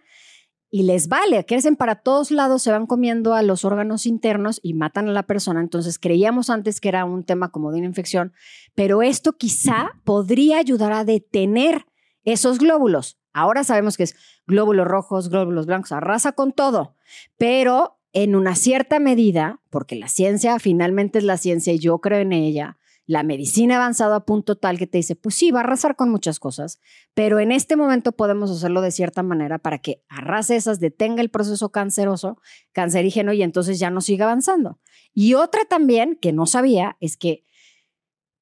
y 0.69 0.83
les 0.83 1.09
vale, 1.09 1.45
crecen 1.45 1.75
para 1.75 1.95
todos 1.95 2.31
lados, 2.31 2.63
se 2.63 2.71
van 2.71 2.87
comiendo 2.87 3.33
a 3.33 3.41
los 3.41 3.65
órganos 3.65 4.05
internos 4.05 4.61
y 4.63 4.73
matan 4.73 5.09
a 5.09 5.11
la 5.11 5.23
persona. 5.23 5.59
Entonces 5.59 5.99
creíamos 5.99 6.49
antes 6.49 6.79
que 6.79 6.87
era 6.87 7.03
un 7.03 7.25
tema 7.25 7.51
como 7.51 7.73
de 7.73 7.79
una 7.79 7.87
infección, 7.87 8.31
pero 8.73 9.01
esto 9.01 9.33
quizá 9.33 9.99
podría 10.05 10.59
ayudar 10.59 10.93
a 10.93 11.03
detener 11.03 11.87
esos 12.23 12.57
glóbulos. 12.57 13.19
Ahora 13.35 13.65
sabemos 13.65 13.97
que 13.97 14.03
es 14.03 14.15
glóbulos 14.47 14.87
rojos, 14.87 15.27
glóbulos 15.27 15.65
blancos, 15.65 15.91
arrasa 15.91 16.31
con 16.31 16.53
todo, 16.53 16.95
pero 17.37 17.99
en 18.13 18.33
una 18.33 18.55
cierta 18.55 18.97
medida, 18.97 19.59
porque 19.69 19.97
la 19.97 20.07
ciencia 20.07 20.57
finalmente 20.57 21.17
es 21.17 21.25
la 21.25 21.35
ciencia 21.35 21.73
y 21.73 21.79
yo 21.79 21.99
creo 21.99 22.19
en 22.19 22.31
ella, 22.31 22.77
la 23.07 23.23
medicina 23.23 23.75
ha 23.75 23.77
avanzado 23.79 24.15
a 24.15 24.25
punto 24.25 24.55
tal 24.55 24.77
que 24.77 24.87
te 24.87 24.99
dice, 24.99 25.17
pues 25.17 25.35
sí, 25.35 25.51
va 25.51 25.59
a 25.59 25.63
arrasar 25.63 25.97
con 25.97 26.09
muchas 26.09 26.39
cosas, 26.39 26.79
pero 27.13 27.41
en 27.41 27.51
este 27.51 27.75
momento 27.75 28.13
podemos 28.13 28.49
hacerlo 28.49 28.79
de 28.79 28.91
cierta 28.91 29.21
manera 29.21 29.57
para 29.57 29.79
que 29.79 30.01
arrase 30.07 30.55
esas, 30.55 30.79
detenga 30.79 31.21
el 31.21 31.29
proceso 31.29 31.73
canceroso, 31.73 32.39
cancerígeno 32.71 33.33
y 33.33 33.43
entonces 33.43 33.79
ya 33.79 33.89
no 33.89 33.99
siga 33.99 34.23
avanzando. 34.23 34.79
Y 35.13 35.33
otra 35.33 35.65
también 35.65 36.17
que 36.21 36.31
no 36.31 36.45
sabía 36.45 36.95
es 37.01 37.17
que 37.17 37.43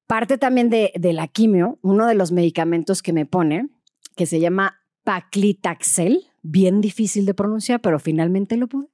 parte 0.06 0.38
también 0.38 0.70
de, 0.70 0.92
de 0.94 1.12
la 1.12 1.26
quimio, 1.26 1.80
uno 1.82 2.06
de 2.06 2.14
los 2.14 2.30
medicamentos 2.30 3.02
que 3.02 3.12
me 3.12 3.26
pone, 3.26 3.70
que 4.14 4.26
se 4.26 4.38
llama 4.38 4.83
Paclitaxel, 5.04 6.26
bien 6.42 6.80
difícil 6.80 7.26
de 7.26 7.34
pronunciar, 7.34 7.80
pero 7.80 7.98
finalmente 7.98 8.56
lo 8.56 8.68
pude, 8.68 8.88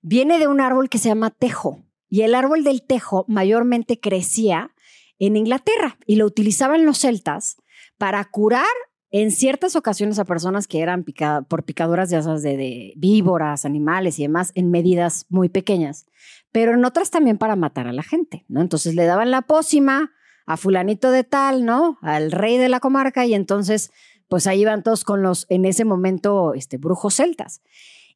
viene 0.00 0.38
de 0.38 0.48
un 0.48 0.60
árbol 0.60 0.88
que 0.88 0.98
se 0.98 1.08
llama 1.08 1.30
tejo. 1.30 1.84
Y 2.08 2.22
el 2.22 2.34
árbol 2.34 2.64
del 2.64 2.82
tejo 2.82 3.24
mayormente 3.28 4.00
crecía 4.00 4.74
en 5.18 5.36
Inglaterra 5.36 5.98
y 6.06 6.16
lo 6.16 6.26
utilizaban 6.26 6.84
los 6.84 6.98
celtas 6.98 7.56
para 7.96 8.24
curar 8.24 8.66
en 9.10 9.30
ciertas 9.30 9.76
ocasiones 9.76 10.18
a 10.18 10.24
personas 10.24 10.66
que 10.66 10.80
eran 10.80 11.04
picada, 11.04 11.42
por 11.42 11.64
picaduras 11.64 12.10
de 12.10 12.18
esas 12.18 12.42
de, 12.42 12.56
de 12.56 12.94
víboras, 12.96 13.64
animales 13.64 14.18
y 14.18 14.22
demás 14.22 14.52
en 14.54 14.70
medidas 14.70 15.26
muy 15.28 15.50
pequeñas, 15.50 16.06
pero 16.50 16.72
en 16.72 16.84
otras 16.84 17.10
también 17.10 17.38
para 17.38 17.56
matar 17.56 17.86
a 17.86 17.92
la 17.92 18.02
gente, 18.02 18.44
¿no? 18.48 18.60
Entonces 18.62 18.94
le 18.94 19.04
daban 19.04 19.30
la 19.30 19.42
pócima 19.42 20.12
a 20.46 20.56
fulanito 20.56 21.10
de 21.10 21.24
tal, 21.24 21.64
¿no? 21.64 21.98
Al 22.02 22.32
rey 22.32 22.58
de 22.58 22.68
la 22.68 22.80
comarca 22.80 23.26
y 23.26 23.34
entonces 23.34 23.92
pues 24.32 24.46
ahí 24.46 24.62
iban 24.62 24.82
todos 24.82 25.04
con 25.04 25.22
los 25.22 25.44
en 25.50 25.66
ese 25.66 25.84
momento 25.84 26.54
este 26.54 26.78
brujos 26.78 27.16
celtas. 27.16 27.60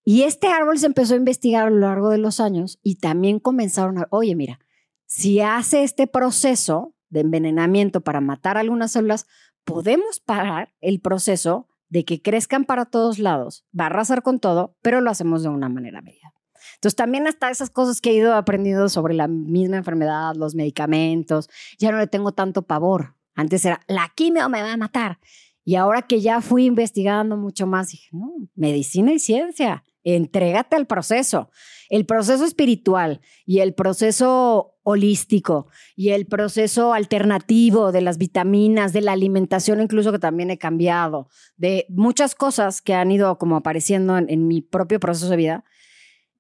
Y 0.02 0.22
este 0.22 0.46
árbol 0.46 0.78
se 0.78 0.86
empezó 0.86 1.12
a 1.12 1.18
investigar 1.18 1.66
a 1.66 1.70
lo 1.70 1.80
largo 1.80 2.08
de 2.08 2.16
los 2.16 2.40
años 2.40 2.78
y 2.82 2.94
también 2.94 3.38
comenzaron 3.38 3.98
a, 3.98 4.08
oye, 4.08 4.34
mira, 4.34 4.58
si 5.04 5.42
hace 5.42 5.82
este 5.82 6.06
proceso 6.06 6.94
de 7.10 7.20
envenenamiento 7.20 8.00
para 8.00 8.22
matar 8.22 8.56
algunas 8.56 8.92
células, 8.92 9.26
podemos 9.64 10.18
parar 10.20 10.72
el 10.80 11.02
proceso 11.02 11.68
de 11.90 12.06
que 12.06 12.22
crezcan 12.22 12.64
para 12.64 12.86
todos 12.86 13.18
lados. 13.18 13.66
Va 13.78 13.84
a 13.84 13.88
arrasar 13.88 14.22
con 14.22 14.40
todo, 14.40 14.74
pero 14.80 15.02
lo 15.02 15.10
hacemos 15.10 15.42
de 15.42 15.50
una 15.50 15.68
manera 15.68 16.00
medida. 16.00 16.32
Entonces 16.76 16.96
también 16.96 17.26
hasta 17.26 17.50
esas 17.50 17.68
cosas 17.68 18.00
que 18.00 18.12
he 18.12 18.14
ido 18.14 18.32
aprendiendo 18.32 18.88
sobre 18.88 19.12
la 19.12 19.28
misma 19.28 19.76
enfermedad, 19.76 20.34
los 20.34 20.54
medicamentos, 20.54 21.50
ya 21.78 21.92
no 21.92 21.98
le 21.98 22.06
tengo 22.06 22.32
tanto 22.32 22.62
pavor. 22.62 23.16
Antes 23.34 23.66
era, 23.66 23.82
la 23.86 24.10
quimio 24.14 24.48
me 24.48 24.62
va 24.62 24.72
a 24.72 24.78
matar. 24.78 25.18
Y 25.66 25.74
ahora 25.74 26.02
que 26.02 26.20
ya 26.20 26.40
fui 26.40 26.64
investigando 26.64 27.36
mucho 27.36 27.66
más, 27.66 27.90
dije, 27.90 28.08
no, 28.12 28.32
medicina 28.54 29.12
y 29.12 29.18
ciencia, 29.18 29.82
entrégate 30.04 30.76
al 30.76 30.86
proceso. 30.86 31.50
El 31.90 32.06
proceso 32.06 32.44
espiritual 32.44 33.20
y 33.44 33.58
el 33.58 33.74
proceso 33.74 34.76
holístico 34.84 35.66
y 35.96 36.10
el 36.10 36.26
proceso 36.26 36.94
alternativo 36.94 37.90
de 37.90 38.00
las 38.00 38.16
vitaminas, 38.16 38.92
de 38.92 39.00
la 39.00 39.10
alimentación 39.10 39.80
incluso 39.80 40.12
que 40.12 40.20
también 40.20 40.52
he 40.52 40.58
cambiado, 40.58 41.28
de 41.56 41.86
muchas 41.88 42.36
cosas 42.36 42.80
que 42.80 42.94
han 42.94 43.10
ido 43.10 43.36
como 43.36 43.56
apareciendo 43.56 44.16
en, 44.18 44.30
en 44.30 44.46
mi 44.46 44.62
propio 44.62 45.00
proceso 45.00 45.30
de 45.30 45.36
vida, 45.36 45.64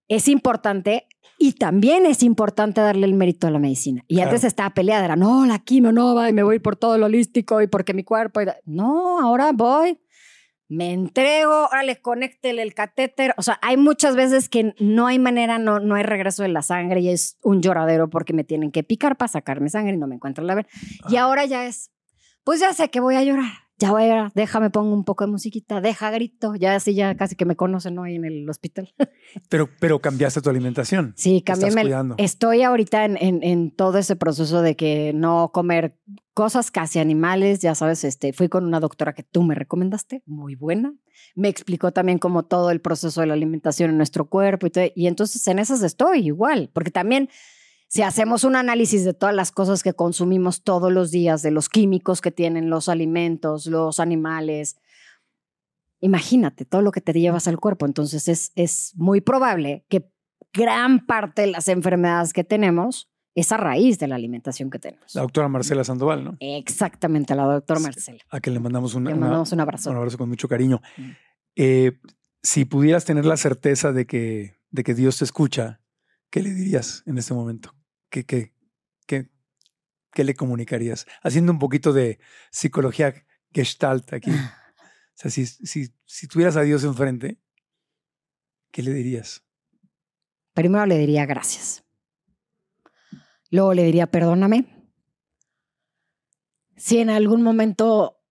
es 0.06 0.28
importante 0.28 1.05
Y 1.38 1.52
también 1.52 2.06
es 2.06 2.22
importante 2.22 2.80
darle 2.80 3.06
el 3.06 3.14
mérito 3.14 3.46
a 3.46 3.50
la 3.50 3.58
medicina. 3.58 4.02
Y 4.08 4.14
Claro. 4.16 4.30
antes 4.30 4.44
estaba 4.44 4.70
peleada, 4.70 5.04
era, 5.04 5.16
no, 5.16 5.44
la 5.46 5.58
quimio 5.58 5.92
no 5.92 6.14
va 6.14 6.30
y 6.30 6.32
me 6.32 6.42
voy 6.42 6.58
por 6.58 6.76
todo 6.76 6.96
lo 6.98 7.06
holístico 7.06 7.60
y 7.60 7.66
porque 7.66 7.92
mi 7.94 8.04
cuerpo... 8.04 8.40
y 8.40 8.46
da-". 8.46 8.56
No, 8.64 9.20
ahora 9.20 9.52
voy, 9.52 9.98
me 10.68 10.92
entrego, 10.92 11.66
órale, 11.66 12.00
conéctele 12.00 12.62
el 12.62 12.74
catéter. 12.74 13.34
O 13.36 13.42
sea, 13.42 13.58
hay 13.62 13.76
muchas 13.76 14.16
veces 14.16 14.48
que 14.48 14.74
no 14.80 15.06
hay 15.06 15.18
manera, 15.18 15.58
no, 15.58 15.78
no 15.78 15.94
hay 15.94 16.02
regreso 16.02 16.42
de 16.42 16.48
la 16.48 16.62
sangre 16.62 17.00
y 17.00 17.10
es 17.10 17.38
un 17.42 17.60
lloradero 17.62 18.08
porque 18.10 18.32
me 18.32 18.42
tienen 18.42 18.72
que 18.72 18.82
picar 18.82 19.16
para 19.16 19.28
sacarme 19.28 19.68
sangre 19.68 19.94
y 19.94 19.98
no 19.98 20.06
me 20.06 20.16
encuentro 20.16 20.42
la 20.42 20.54
ver. 20.54 20.66
Y 21.08 21.16
ahora 21.16 21.44
ya 21.44 21.66
es, 21.66 21.90
pues 22.44 22.60
ya 22.60 22.72
sé 22.72 22.90
que 22.90 23.00
voy 23.00 23.14
a 23.14 23.22
llorar. 23.22 23.65
Ya 23.78 23.90
voy 23.90 24.04
a 24.04 24.32
déjame 24.34 24.70
pongo 24.70 24.94
un 24.94 25.04
poco 25.04 25.24
de 25.26 25.30
musiquita, 25.30 25.80
deja 25.82 26.10
grito, 26.10 26.54
ya 26.54 26.74
así 26.76 26.94
ya 26.94 27.14
casi 27.14 27.36
que 27.36 27.44
me 27.44 27.56
conocen 27.56 27.94
¿no? 27.94 28.04
ahí 28.04 28.14
en 28.16 28.24
el 28.24 28.48
hospital. 28.48 28.94
Pero, 29.50 29.68
pero 29.80 30.00
cambiaste 30.00 30.40
tu 30.40 30.48
alimentación. 30.48 31.12
Sí, 31.16 31.38
estás 31.38 31.60
cambié. 31.60 31.82
cuidando. 31.82 32.14
Estoy 32.16 32.62
ahorita 32.62 33.04
en, 33.04 33.18
en- 33.20 33.42
en 33.42 33.70
todo 33.70 33.98
ese 33.98 34.16
proceso 34.16 34.62
de 34.62 34.76
que 34.76 35.12
no 35.14 35.50
comer 35.52 35.98
cosas 36.32 36.70
casi 36.70 37.00
animales. 37.00 37.60
Ya 37.60 37.74
sabes, 37.74 38.02
este, 38.04 38.32
fui 38.32 38.48
con 38.48 38.64
una 38.64 38.80
doctora 38.80 39.12
que 39.12 39.24
tú 39.24 39.42
me 39.42 39.54
recomendaste, 39.54 40.22
muy 40.26 40.54
buena. 40.54 40.94
Me 41.34 41.48
explicó 41.48 41.92
también 41.92 42.18
como 42.18 42.44
todo 42.44 42.70
el 42.70 42.80
proceso 42.80 43.20
de 43.20 43.26
la 43.26 43.34
alimentación 43.34 43.90
en 43.90 43.98
nuestro 43.98 44.26
cuerpo 44.30 44.66
y 44.66 44.70
todo. 44.70 44.84
Y 44.94 45.06
entonces 45.06 45.46
en 45.48 45.58
esas 45.58 45.82
estoy 45.82 46.20
igual, 46.26 46.70
porque 46.72 46.90
también 46.90 47.28
si 47.88 48.02
hacemos 48.02 48.44
un 48.44 48.56
análisis 48.56 49.04
de 49.04 49.14
todas 49.14 49.34
las 49.34 49.52
cosas 49.52 49.82
que 49.82 49.92
consumimos 49.94 50.62
todos 50.62 50.92
los 50.92 51.10
días, 51.10 51.42
de 51.42 51.50
los 51.50 51.68
químicos 51.68 52.20
que 52.20 52.30
tienen 52.32 52.68
los 52.70 52.88
alimentos, 52.88 53.66
los 53.66 54.00
animales, 54.00 54.76
imagínate 56.00 56.64
todo 56.64 56.82
lo 56.82 56.92
que 56.92 57.00
te 57.00 57.12
llevas 57.12 57.48
al 57.48 57.58
cuerpo. 57.58 57.86
Entonces 57.86 58.28
es, 58.28 58.52
es 58.54 58.92
muy 58.96 59.20
probable 59.20 59.84
que 59.88 60.10
gran 60.52 61.06
parte 61.06 61.42
de 61.42 61.48
las 61.48 61.68
enfermedades 61.68 62.32
que 62.32 62.44
tenemos 62.44 63.08
es 63.34 63.52
a 63.52 63.56
raíz 63.58 63.98
de 63.98 64.08
la 64.08 64.14
alimentación 64.14 64.70
que 64.70 64.78
tenemos. 64.78 65.14
La 65.14 65.20
doctora 65.22 65.48
Marcela 65.48 65.84
Sandoval, 65.84 66.24
¿no? 66.24 66.36
Exactamente, 66.40 67.34
la 67.34 67.44
doctora. 67.44 67.80
Marcela. 67.80 68.20
A 68.30 68.40
que 68.40 68.50
le 68.50 68.58
mandamos 68.60 68.94
una- 68.94 69.10
Le 69.10 69.16
una- 69.16 69.26
mandamos 69.26 69.52
un 69.52 69.60
abrazo. 69.60 69.90
un 69.90 69.96
abrazo 69.96 70.16
con 70.16 70.28
mucho 70.28 70.48
cariño. 70.48 70.80
Mm. 70.96 71.10
Eh, 71.56 71.92
si 72.42 72.64
pudieras 72.64 73.04
tener 73.04 73.26
la 73.26 73.36
certeza 73.36 73.92
de 73.92 74.06
que, 74.06 74.56
de 74.70 74.82
que 74.84 74.94
Dios 74.94 75.18
te 75.18 75.24
escucha, 75.24 75.80
¿qué 76.36 76.42
le 76.42 76.52
dirías 76.52 77.02
en 77.06 77.16
este 77.16 77.32
momento? 77.32 77.74
¿Qué, 78.10 78.26
qué, 78.26 78.52
qué, 79.06 79.30
qué 80.12 80.22
le 80.22 80.34
comunicarías? 80.34 81.06
Haciendo 81.22 81.50
un 81.50 81.58
poquito 81.58 81.94
de 81.94 82.18
psicología 82.50 83.14
gestalt 83.52 84.12
aquí. 84.12 84.30
O 85.08 85.18
sea, 85.18 85.30
si, 85.30 85.46
si, 85.46 85.94
si 86.04 86.28
tuvieras 86.28 86.58
a 86.58 86.60
Dios 86.60 86.84
enfrente, 86.84 87.40
¿qué 88.70 88.82
le 88.82 88.92
dirías? 88.92 89.46
Primero 90.52 90.84
le 90.84 90.98
diría 90.98 91.24
gracias. 91.24 91.86
Luego 93.50 93.72
le 93.72 93.84
diría 93.84 94.08
perdóname. 94.08 94.66
Si 96.76 96.98
en 96.98 97.08
algún 97.08 97.40
momento 97.40 98.22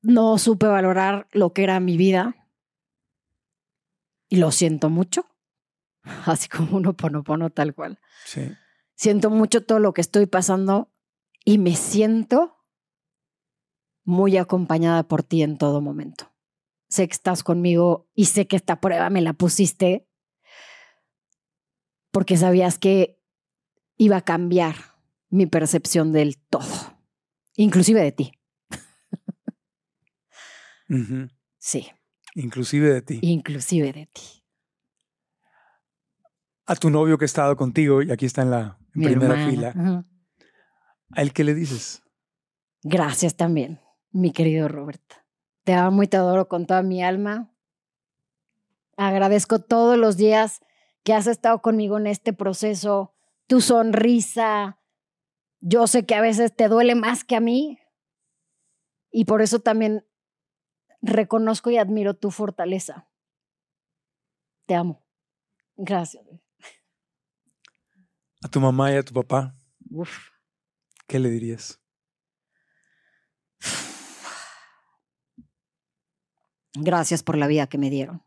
no 0.00 0.38
supe 0.38 0.64
valorar 0.64 1.28
lo 1.32 1.52
que 1.52 1.64
era 1.64 1.78
mi 1.78 1.98
vida, 1.98 2.48
y 4.30 4.36
lo 4.36 4.50
siento 4.50 4.88
mucho, 4.88 5.33
así 6.26 6.48
como 6.48 6.76
uno 6.76 6.94
ponopono 6.94 7.50
tal 7.50 7.74
cual. 7.74 7.98
Sí. 8.24 8.50
Siento 8.94 9.30
mucho 9.30 9.64
todo 9.64 9.80
lo 9.80 9.92
que 9.92 10.00
estoy 10.00 10.26
pasando 10.26 10.92
y 11.44 11.58
me 11.58 11.74
siento 11.74 12.56
muy 14.04 14.36
acompañada 14.36 15.02
por 15.08 15.22
ti 15.22 15.42
en 15.42 15.58
todo 15.58 15.80
momento. 15.80 16.30
Sé 16.88 17.08
que 17.08 17.14
estás 17.14 17.42
conmigo 17.42 18.08
y 18.14 18.26
sé 18.26 18.46
que 18.46 18.56
esta 18.56 18.80
prueba 18.80 19.10
me 19.10 19.20
la 19.22 19.32
pusiste 19.32 20.06
porque 22.10 22.36
sabías 22.36 22.78
que 22.78 23.18
iba 23.96 24.18
a 24.18 24.22
cambiar 24.22 24.76
mi 25.30 25.46
percepción 25.46 26.12
del 26.12 26.38
todo, 26.38 27.00
inclusive 27.56 28.00
de 28.00 28.12
ti. 28.12 28.32
Sí, 31.58 31.88
Inclusive 32.36 32.92
de 32.92 33.02
ti. 33.02 33.18
inclusive 33.22 33.92
de 33.92 34.06
ti. 34.06 34.43
A 36.66 36.76
tu 36.76 36.90
novio 36.90 37.18
que 37.18 37.24
ha 37.24 37.26
estado 37.26 37.56
contigo 37.56 38.02
y 38.02 38.10
aquí 38.10 38.26
está 38.26 38.42
en 38.42 38.50
la 38.50 38.78
en 38.94 39.02
primera 39.02 39.34
hermana. 39.34 39.50
fila. 39.50 39.68
Ajá. 39.68 40.04
¿A 41.10 41.22
él 41.22 41.32
qué 41.32 41.44
le 41.44 41.54
dices? 41.54 42.02
Gracias 42.82 43.36
también, 43.36 43.80
mi 44.10 44.32
querido 44.32 44.68
Robert. 44.68 45.02
Te 45.64 45.74
amo 45.74 46.02
y 46.02 46.08
te 46.08 46.16
adoro 46.16 46.48
con 46.48 46.66
toda 46.66 46.82
mi 46.82 47.02
alma. 47.02 47.54
Agradezco 48.96 49.58
todos 49.60 49.98
los 49.98 50.16
días 50.16 50.60
que 51.02 51.12
has 51.14 51.26
estado 51.26 51.60
conmigo 51.60 51.98
en 51.98 52.06
este 52.06 52.32
proceso, 52.32 53.14
tu 53.46 53.60
sonrisa. 53.60 54.80
Yo 55.60 55.86
sé 55.86 56.04
que 56.06 56.14
a 56.14 56.20
veces 56.20 56.54
te 56.54 56.68
duele 56.68 56.94
más 56.94 57.24
que 57.24 57.36
a 57.36 57.40
mí 57.40 57.78
y 59.10 59.24
por 59.24 59.42
eso 59.42 59.60
también 59.60 60.06
reconozco 61.00 61.70
y 61.70 61.78
admiro 61.78 62.14
tu 62.14 62.30
fortaleza. 62.30 63.08
Te 64.66 64.74
amo. 64.74 65.06
Gracias. 65.76 66.24
A 68.44 68.48
tu 68.48 68.60
mamá 68.60 68.92
y 68.92 68.96
a 68.96 69.02
tu 69.02 69.14
papá, 69.14 69.56
Uf. 69.90 70.28
¿qué 71.06 71.18
le 71.18 71.30
dirías? 71.30 71.80
Gracias 76.74 77.22
por 77.22 77.38
la 77.38 77.46
vida 77.46 77.66
que 77.68 77.78
me 77.78 77.88
dieron. 77.88 78.22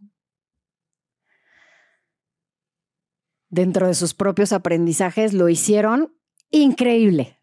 Dentro 3.50 3.86
de 3.86 3.94
sus 3.94 4.16
propios 4.16 4.54
aprendizajes 4.54 5.34
lo 5.34 5.50
hicieron 5.50 6.18
increíble 6.50 7.40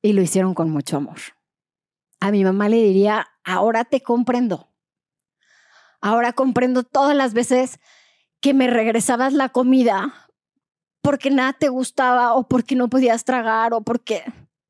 y 0.00 0.12
lo 0.12 0.22
hicieron 0.22 0.54
con 0.54 0.70
mucho 0.70 0.98
amor. 0.98 1.18
A 2.20 2.30
mi 2.30 2.44
mamá 2.44 2.68
le 2.68 2.76
diría, 2.76 3.26
ahora 3.42 3.84
te 3.84 4.00
comprendo. 4.00 4.72
Ahora 6.00 6.32
comprendo 6.34 6.84
todas 6.84 7.16
las 7.16 7.34
veces 7.34 7.80
que 8.38 8.54
me 8.54 8.68
regresabas 8.68 9.32
la 9.32 9.48
comida 9.48 10.27
porque 11.00 11.30
nada 11.30 11.52
te 11.52 11.68
gustaba 11.68 12.34
o 12.34 12.48
porque 12.48 12.74
no 12.74 12.88
podías 12.88 13.24
tragar 13.24 13.72
o 13.74 13.82
porque, 13.82 14.24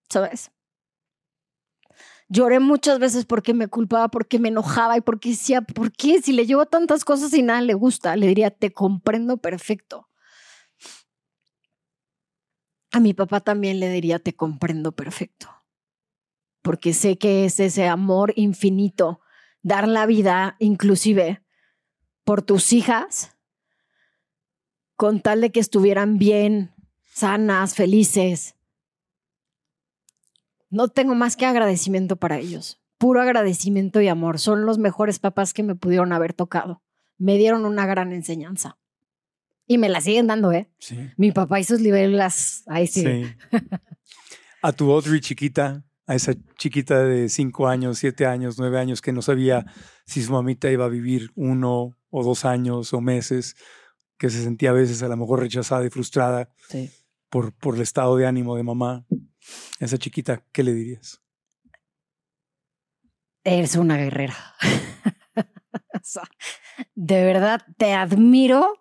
¿sabes? 0.08 0.50
Lloré 2.28 2.60
muchas 2.60 2.98
veces 2.98 3.24
porque 3.24 3.54
me 3.54 3.68
culpaba, 3.68 4.08
porque 4.08 4.38
me 4.38 4.48
enojaba 4.48 4.98
y 4.98 5.00
porque 5.00 5.30
decía, 5.30 5.62
¿por 5.62 5.92
qué? 5.92 6.20
Si 6.20 6.32
le 6.32 6.46
llevo 6.46 6.66
tantas 6.66 7.04
cosas 7.04 7.32
y 7.32 7.42
nada 7.42 7.62
le 7.62 7.72
gusta, 7.72 8.16
le 8.16 8.26
diría, 8.26 8.50
te 8.50 8.70
comprendo 8.72 9.38
perfecto. 9.38 10.08
A 12.92 13.00
mi 13.00 13.14
papá 13.14 13.40
también 13.40 13.80
le 13.80 13.90
diría, 13.90 14.18
te 14.18 14.34
comprendo 14.34 14.92
perfecto. 14.92 15.48
Porque 16.62 16.92
sé 16.92 17.16
que 17.16 17.46
es 17.46 17.60
ese 17.60 17.88
amor 17.88 18.34
infinito, 18.36 19.20
dar 19.62 19.88
la 19.88 20.04
vida 20.04 20.56
inclusive 20.58 21.42
por 22.24 22.42
tus 22.42 22.74
hijas, 22.74 23.37
con 24.98 25.20
tal 25.20 25.40
de 25.40 25.52
que 25.52 25.60
estuvieran 25.60 26.18
bien, 26.18 26.72
sanas, 27.06 27.76
felices. 27.76 28.56
No 30.70 30.88
tengo 30.88 31.14
más 31.14 31.36
que 31.36 31.46
agradecimiento 31.46 32.16
para 32.16 32.40
ellos. 32.40 32.80
Puro 32.98 33.22
agradecimiento 33.22 34.00
y 34.00 34.08
amor. 34.08 34.40
Son 34.40 34.66
los 34.66 34.78
mejores 34.78 35.20
papás 35.20 35.54
que 35.54 35.62
me 35.62 35.76
pudieron 35.76 36.12
haber 36.12 36.32
tocado. 36.34 36.82
Me 37.16 37.38
dieron 37.38 37.64
una 37.64 37.86
gran 37.86 38.12
enseñanza. 38.12 38.76
Y 39.68 39.78
me 39.78 39.88
la 39.88 40.00
siguen 40.00 40.26
dando, 40.26 40.50
¿eh? 40.50 40.68
Sí. 40.80 40.98
Mi 41.16 41.30
papá 41.30 41.60
y 41.60 41.64
sus 41.64 41.80
libelas. 41.80 42.64
Ahí 42.66 42.88
sí. 42.88 43.02
Sí. 43.02 43.24
A 44.62 44.72
tu 44.72 44.90
Audrey 44.90 45.20
chiquita, 45.20 45.84
a 46.08 46.16
esa 46.16 46.34
chiquita 46.56 47.04
de 47.04 47.28
cinco 47.28 47.68
años, 47.68 47.98
siete 47.98 48.26
años, 48.26 48.58
nueve 48.58 48.80
años 48.80 49.00
que 49.00 49.12
no 49.12 49.22
sabía 49.22 49.64
si 50.06 50.24
su 50.24 50.32
mamita 50.32 50.68
iba 50.72 50.86
a 50.86 50.88
vivir 50.88 51.30
uno 51.36 51.96
o 52.10 52.24
dos 52.24 52.44
años 52.44 52.92
o 52.92 53.00
meses, 53.00 53.54
que 54.18 54.30
se 54.30 54.42
sentía 54.42 54.70
a 54.70 54.74
veces 54.74 55.02
a 55.02 55.08
lo 55.08 55.16
mejor 55.16 55.40
rechazada 55.40 55.84
y 55.86 55.90
frustrada 55.90 56.50
Sí. 56.68 56.90
por, 57.30 57.52
por 57.52 57.76
el 57.76 57.82
estado 57.82 58.16
de 58.16 58.26
ánimo 58.26 58.56
de 58.56 58.62
mamá. 58.64 59.06
Esa 59.80 59.96
chiquita, 59.98 60.44
¿qué 60.52 60.62
le 60.62 60.74
dirías? 60.74 61.22
Eres 63.44 63.76
una 63.76 63.96
guerrera. 63.96 64.34
O 65.94 66.00
sea, 66.02 66.22
de 66.94 67.24
verdad, 67.24 67.60
te 67.76 67.92
admiro 67.92 68.72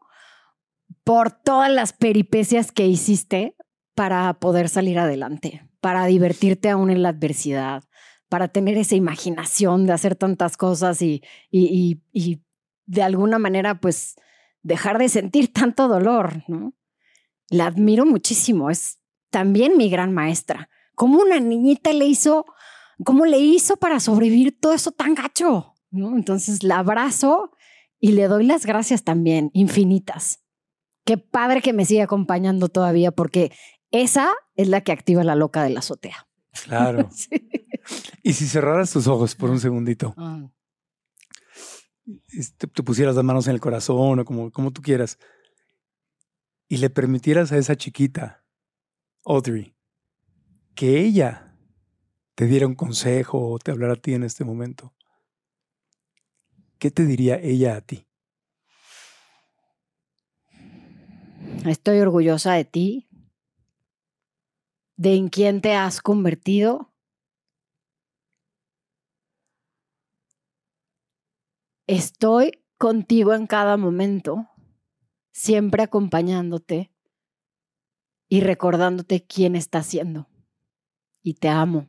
por 1.03 1.31
todas 1.31 1.69
las 1.71 1.91
peripecias 1.93 2.71
que 2.71 2.85
hiciste 2.87 3.55
para 3.95 4.33
poder 4.39 4.69
salir 4.69 4.97
adelante, 4.99 5.67
para 5.81 6.05
divertirte 6.05 6.69
aún 6.69 6.89
en 6.89 7.01
la 7.03 7.09
adversidad, 7.09 7.83
para 8.29 8.47
tener 8.47 8.77
esa 8.77 8.95
imaginación 8.95 9.85
de 9.87 9.93
hacer 9.93 10.15
tantas 10.15 10.57
cosas 10.57 11.01
y, 11.01 11.21
y, 11.49 11.65
y, 11.65 12.01
y 12.13 12.43
de 12.85 13.03
alguna 13.03 13.39
manera, 13.39 13.79
pues, 13.79 14.15
dejar 14.67 14.97
de 14.97 15.09
sentir 15.09 15.51
tanto 15.53 15.87
dolor, 15.87 16.43
¿no? 16.47 16.73
La 17.49 17.67
admiro 17.67 18.05
muchísimo, 18.05 18.69
es 18.69 18.99
también 19.29 19.77
mi 19.77 19.89
gran 19.89 20.13
maestra. 20.13 20.69
¿Cómo 20.95 21.19
una 21.21 21.39
niñita 21.39 21.93
le 21.93 22.05
hizo 22.05 22.45
¿Cómo 23.05 23.25
le 23.27 23.37
hizo 23.37 23.77
para 23.77 23.99
sobrevivir 23.99 24.59
todo 24.59 24.73
eso 24.73 24.91
tan 24.91 25.13
gacho? 25.13 25.75
¿No? 25.91 26.15
Entonces 26.15 26.63
la 26.63 26.79
abrazo 26.79 27.51
y 27.99 28.13
le 28.13 28.27
doy 28.27 28.43
las 28.43 28.65
gracias 28.65 29.03
también, 29.03 29.51
infinitas. 29.53 30.43
qué 31.05 31.17
padre 31.19 31.61
que 31.61 31.73
me 31.73 31.85
sigue 31.85 32.01
acompañando 32.01 32.69
todavía, 32.69 33.11
porque 33.11 33.51
esa 33.91 34.29
es 34.55 34.67
la 34.67 34.81
que 34.81 34.91
activa 34.91 35.23
la 35.23 35.35
loca 35.35 35.61
de 35.63 35.69
la 35.69 35.79
azotea. 35.79 36.27
Claro. 36.65 37.09
Sí. 37.15 37.29
Y 38.21 38.33
si 38.33 38.47
cerraras 38.47 38.91
tus 38.91 39.07
ojos 39.07 39.35
por 39.35 39.49
un 39.49 39.59
segundito, 39.61 40.13
Ah. 40.17 40.49
Te 42.57 42.83
pusieras 42.83 43.15
las 43.15 43.23
manos 43.23 43.47
en 43.47 43.53
el 43.53 43.59
corazón 43.59 44.19
o 44.19 44.25
como, 44.25 44.51
como 44.51 44.71
tú 44.71 44.81
quieras, 44.81 45.17
y 46.67 46.77
le 46.77 46.89
permitieras 46.89 47.51
a 47.51 47.57
esa 47.57 47.75
chiquita, 47.75 48.45
Audrey, 49.25 49.75
que 50.75 51.01
ella 51.01 51.55
te 52.35 52.45
diera 52.45 52.67
un 52.67 52.75
consejo 52.75 53.49
o 53.49 53.59
te 53.59 53.71
hablara 53.71 53.93
a 53.93 53.97
ti 53.97 54.13
en 54.13 54.23
este 54.23 54.43
momento, 54.43 54.93
¿qué 56.77 56.91
te 56.91 57.05
diría 57.05 57.39
ella 57.41 57.77
a 57.77 57.81
ti? 57.81 58.07
Estoy 61.65 61.99
orgullosa 61.99 62.53
de 62.53 62.65
ti, 62.65 63.09
de 64.95 65.15
en 65.15 65.29
quién 65.29 65.61
te 65.61 65.73
has 65.73 66.01
convertido. 66.01 66.93
Estoy 71.87 72.63
contigo 72.77 73.33
en 73.33 73.47
cada 73.47 73.77
momento, 73.77 74.47
siempre 75.31 75.83
acompañándote 75.83 76.91
y 78.29 78.41
recordándote 78.41 79.25
quién 79.25 79.55
estás 79.55 79.87
siendo. 79.87 80.29
Y 81.23 81.35
te 81.35 81.49
amo. 81.49 81.87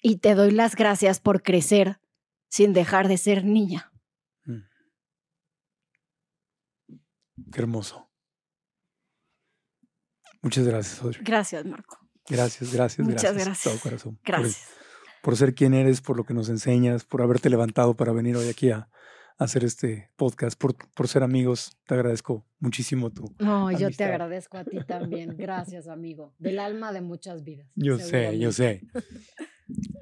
Y 0.00 0.16
te 0.18 0.34
doy 0.34 0.50
las 0.52 0.74
gracias 0.74 1.20
por 1.20 1.42
crecer 1.42 2.00
sin 2.48 2.72
dejar 2.72 3.08
de 3.08 3.18
ser 3.18 3.44
niña. 3.44 3.92
Qué 7.52 7.60
hermoso. 7.60 8.10
Muchas 10.42 10.66
gracias, 10.66 11.02
Audrey. 11.02 11.22
Gracias, 11.24 11.64
Marco. 11.64 11.98
Gracias, 12.28 12.72
gracias, 12.72 13.06
Muchas 13.06 13.22
gracias. 13.22 13.36
de 13.36 13.44
gracias. 13.44 13.74
todo 13.74 13.82
corazón. 13.82 14.16
por- 14.16 14.24
Gracias. 14.24 14.68
Por 15.28 15.36
ser 15.36 15.54
quien 15.54 15.74
eres, 15.74 16.00
por 16.00 16.16
lo 16.16 16.24
que 16.24 16.32
nos 16.32 16.48
enseñas, 16.48 17.04
por 17.04 17.20
haberte 17.20 17.50
levantado 17.50 17.94
para 17.94 18.12
venir 18.12 18.34
hoy 18.34 18.48
aquí 18.48 18.70
a, 18.70 18.88
a 19.36 19.44
hacer 19.44 19.62
este 19.62 20.10
podcast, 20.16 20.58
por, 20.58 20.74
por 20.94 21.06
ser 21.06 21.22
amigos. 21.22 21.76
Te 21.86 21.92
agradezco 21.92 22.46
muchísimo 22.60 23.10
tú. 23.10 23.34
No, 23.38 23.70
yo 23.70 23.90
te 23.90 24.04
agradezco 24.04 24.56
a 24.56 24.64
ti 24.64 24.78
también. 24.86 25.36
Gracias, 25.36 25.86
amigo. 25.86 26.32
Del 26.38 26.58
alma 26.58 26.94
de 26.94 27.02
muchas 27.02 27.44
vidas. 27.44 27.68
Yo 27.74 27.98
sé, 27.98 28.38
yo 28.38 28.52
sé. 28.52 28.80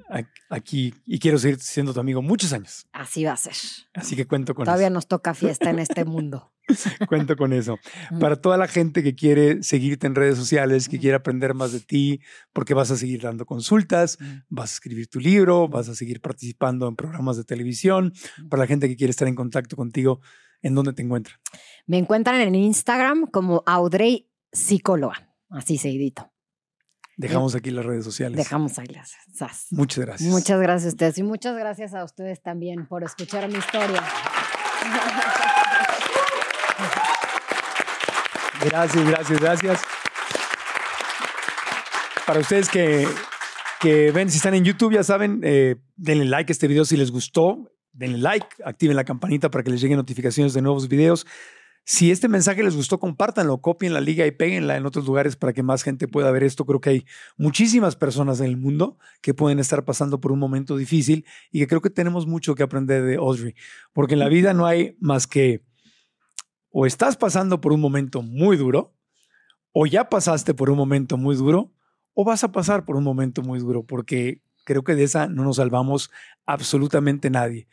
Aquí, 0.49 0.93
y 1.05 1.19
quiero 1.19 1.37
seguir 1.37 1.59
siendo 1.59 1.93
tu 1.93 1.99
amigo 1.99 2.21
muchos 2.21 2.53
años. 2.53 2.87
Así 2.93 3.25
va 3.25 3.33
a 3.33 3.37
ser. 3.37 3.53
Así 3.93 4.15
que 4.15 4.25
cuento 4.25 4.55
con 4.55 4.65
Todavía 4.65 4.87
eso. 4.87 4.93
nos 4.93 5.07
toca 5.07 5.33
fiesta 5.33 5.69
en 5.69 5.79
este 5.79 6.05
mundo. 6.05 6.53
Cuento 7.07 7.37
con 7.37 7.53
eso. 7.53 7.77
Mm. 8.11 8.19
Para 8.19 8.35
toda 8.35 8.57
la 8.57 8.67
gente 8.67 9.01
que 9.01 9.15
quiere 9.15 9.63
seguirte 9.63 10.05
en 10.05 10.15
redes 10.15 10.37
sociales, 10.37 10.89
que 10.89 10.99
quiere 10.99 11.15
aprender 11.15 11.53
más 11.53 11.71
de 11.71 11.79
ti, 11.79 12.19
porque 12.51 12.73
vas 12.73 12.91
a 12.91 12.97
seguir 12.97 13.21
dando 13.21 13.45
consultas, 13.45 14.17
Mm. 14.19 14.39
vas 14.49 14.71
a 14.71 14.73
escribir 14.73 15.07
tu 15.07 15.19
libro, 15.19 15.67
vas 15.69 15.87
a 15.89 15.95
seguir 15.95 16.19
participando 16.21 16.87
en 16.87 16.95
programas 16.97 17.37
de 17.37 17.43
televisión. 17.45 18.13
Mm. 18.37 18.49
Para 18.49 18.63
la 18.63 18.67
gente 18.67 18.87
que 18.89 18.95
quiere 18.97 19.11
estar 19.11 19.27
en 19.27 19.35
contacto 19.35 19.75
contigo, 19.77 20.19
¿en 20.61 20.75
dónde 20.75 20.91
te 20.93 21.01
encuentra? 21.03 21.39
Me 21.85 21.97
encuentran 21.97 22.41
en 22.41 22.53
Instagram 22.55 23.27
como 23.27 23.63
Audrey 23.65 24.29
Psicóloga. 24.51 25.33
Así 25.49 25.77
seguidito. 25.77 26.31
Dejamos 27.17 27.55
aquí 27.55 27.71
las 27.71 27.83
redes 27.83 28.05
sociales. 28.05 28.37
Dejamos 28.37 28.77
ahí 28.77 28.85
las. 28.87 29.15
sas. 29.33 29.65
Muchas 29.71 30.05
gracias. 30.05 30.29
Muchas 30.29 30.61
gracias 30.61 30.85
a 30.85 30.93
ustedes 30.93 31.17
y 31.17 31.23
muchas 31.23 31.57
gracias 31.57 31.93
a 31.95 32.03
ustedes 32.03 32.43
también 32.43 32.85
por 32.85 33.03
escuchar 33.03 33.47
mi 33.49 33.57
historia. 33.57 34.03
Gracias, 38.63 39.09
gracias, 39.09 39.39
gracias. 39.39 39.81
Para 42.27 42.39
ustedes 42.39 42.69
que, 42.69 43.07
que 43.79 44.11
ven, 44.11 44.29
si 44.29 44.37
están 44.37 44.53
en 44.53 44.63
YouTube, 44.63 44.93
ya 44.93 45.03
saben, 45.03 45.41
eh, 45.43 45.77
denle 45.95 46.25
like 46.25 46.51
a 46.51 46.53
este 46.53 46.67
video 46.67 46.85
si 46.85 46.97
les 46.97 47.09
gustó. 47.09 47.71
Denle 47.93 48.19
like, 48.19 48.47
activen 48.63 48.95
la 48.95 49.05
campanita 49.05 49.49
para 49.49 49.63
que 49.63 49.71
les 49.71 49.81
lleguen 49.81 49.97
notificaciones 49.97 50.53
de 50.53 50.61
nuevos 50.61 50.87
videos. 50.87 51.25
Si 51.89 52.11
este 52.11 52.27
mensaje 52.27 52.63
les 52.63 52.75
gustó, 52.75 52.99
compártanlo, 52.99 53.61
copien 53.61 53.93
la 53.93 54.01
liga 54.01 54.27
y 54.27 54.31
péguenla 54.31 54.75
en 54.75 54.85
otros 54.85 55.05
lugares 55.05 55.37
para 55.37 55.53
que 55.53 55.63
más 55.63 55.83
gente 55.83 56.09
pueda 56.09 56.29
ver 56.31 56.43
esto. 56.43 56.65
Creo 56.65 56.81
que 56.81 56.89
hay 56.89 57.05
muchísimas 57.37 57.95
personas 57.95 58.41
en 58.41 58.47
el 58.47 58.57
mundo 58.57 58.97
que 59.21 59.33
pueden 59.33 59.57
estar 59.59 59.85
pasando 59.85 60.19
por 60.19 60.33
un 60.33 60.39
momento 60.39 60.75
difícil 60.75 61.25
y 61.49 61.59
que 61.59 61.67
creo 61.67 61.79
que 61.79 61.89
tenemos 61.89 62.27
mucho 62.27 62.55
que 62.55 62.63
aprender 62.63 63.03
de 63.03 63.15
Audrey, 63.15 63.55
porque 63.93 64.15
en 64.15 64.19
la 64.19 64.27
vida 64.27 64.53
no 64.53 64.65
hay 64.65 64.97
más 64.99 65.27
que 65.27 65.63
o 66.71 66.85
estás 66.85 67.15
pasando 67.15 67.61
por 67.61 67.71
un 67.71 67.79
momento 67.79 68.21
muy 68.21 68.57
duro, 68.57 68.93
o 69.71 69.85
ya 69.85 70.09
pasaste 70.09 70.53
por 70.53 70.69
un 70.69 70.75
momento 70.75 71.15
muy 71.15 71.37
duro, 71.37 71.73
o 72.13 72.25
vas 72.25 72.43
a 72.43 72.51
pasar 72.51 72.83
por 72.83 72.97
un 72.97 73.05
momento 73.05 73.43
muy 73.43 73.59
duro, 73.59 73.83
porque 73.83 74.41
creo 74.65 74.83
que 74.83 74.95
de 74.95 75.03
esa 75.03 75.27
no 75.27 75.45
nos 75.45 75.55
salvamos 75.55 76.11
absolutamente 76.45 77.29
nadie. 77.29 77.69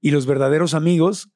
Y 0.00 0.10
los 0.10 0.24
verdaderos 0.24 0.72
amigos 0.72 1.30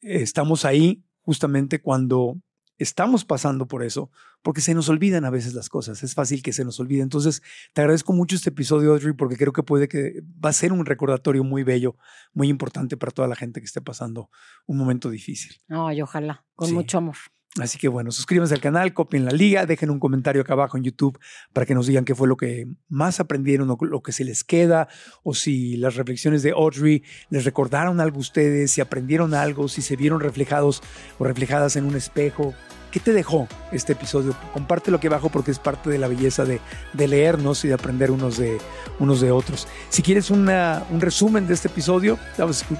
estamos 0.00 0.64
ahí 0.64 1.04
justamente 1.28 1.82
cuando 1.82 2.40
estamos 2.78 3.26
pasando 3.26 3.68
por 3.68 3.82
eso, 3.82 4.10
porque 4.40 4.62
se 4.62 4.72
nos 4.72 4.88
olvidan 4.88 5.26
a 5.26 5.30
veces 5.30 5.52
las 5.52 5.68
cosas, 5.68 6.02
es 6.02 6.14
fácil 6.14 6.42
que 6.42 6.54
se 6.54 6.64
nos 6.64 6.80
olvide. 6.80 7.02
Entonces, 7.02 7.42
te 7.74 7.82
agradezco 7.82 8.14
mucho 8.14 8.34
este 8.34 8.48
episodio, 8.48 8.92
Audrey, 8.94 9.12
porque 9.12 9.36
creo 9.36 9.52
que 9.52 9.62
puede 9.62 9.88
que 9.88 10.22
va 10.42 10.48
a 10.48 10.54
ser 10.54 10.72
un 10.72 10.86
recordatorio 10.86 11.44
muy 11.44 11.64
bello, 11.64 11.96
muy 12.32 12.48
importante 12.48 12.96
para 12.96 13.12
toda 13.12 13.28
la 13.28 13.36
gente 13.36 13.60
que 13.60 13.66
esté 13.66 13.82
pasando 13.82 14.30
un 14.66 14.78
momento 14.78 15.10
difícil. 15.10 15.60
No, 15.68 15.92
y 15.92 16.00
ojalá, 16.00 16.46
con 16.54 16.68
Sí. 16.68 16.74
mucho 16.74 16.96
amor. 16.96 17.16
Así 17.58 17.78
que 17.78 17.88
bueno, 17.88 18.12
suscríbanse 18.12 18.54
al 18.54 18.60
canal, 18.60 18.92
copien 18.92 19.24
la 19.24 19.30
liga, 19.30 19.66
dejen 19.66 19.90
un 19.90 19.98
comentario 19.98 20.42
acá 20.42 20.52
abajo 20.52 20.76
en 20.76 20.84
YouTube 20.84 21.18
para 21.52 21.66
que 21.66 21.74
nos 21.74 21.86
digan 21.86 22.04
qué 22.04 22.14
fue 22.14 22.28
lo 22.28 22.36
que 22.36 22.68
más 22.88 23.20
aprendieron 23.20 23.70
o 23.70 23.78
lo 23.80 24.02
que 24.02 24.12
se 24.12 24.24
les 24.24 24.44
queda, 24.44 24.88
o 25.22 25.34
si 25.34 25.76
las 25.76 25.96
reflexiones 25.96 26.42
de 26.42 26.50
Audrey 26.50 27.02
les 27.30 27.44
recordaron 27.44 28.00
algo 28.00 28.18
a 28.18 28.20
ustedes, 28.20 28.70
si 28.70 28.80
aprendieron 28.80 29.34
algo, 29.34 29.68
si 29.68 29.82
se 29.82 29.96
vieron 29.96 30.20
reflejados 30.20 30.82
o 31.18 31.24
reflejadas 31.24 31.76
en 31.76 31.84
un 31.84 31.96
espejo. 31.96 32.54
¿Qué 32.90 33.00
te 33.00 33.12
dejó 33.12 33.46
este 33.70 33.92
episodio? 33.92 34.34
Compártelo 34.54 34.96
aquí 34.96 35.08
abajo 35.08 35.28
porque 35.28 35.50
es 35.50 35.58
parte 35.58 35.90
de 35.90 35.98
la 35.98 36.08
belleza 36.08 36.44
de, 36.46 36.58
de 36.94 37.06
leernos 37.08 37.62
y 37.64 37.68
de 37.68 37.74
aprender 37.74 38.10
unos 38.10 38.38
de, 38.38 38.58
unos 38.98 39.20
de 39.20 39.30
otros. 39.30 39.68
Si 39.90 40.02
quieres 40.02 40.30
una- 40.30 40.84
un 40.90 41.00
resumen 41.00 41.46
de 41.46 41.52
este 41.54 41.68
episodio, 41.68 42.18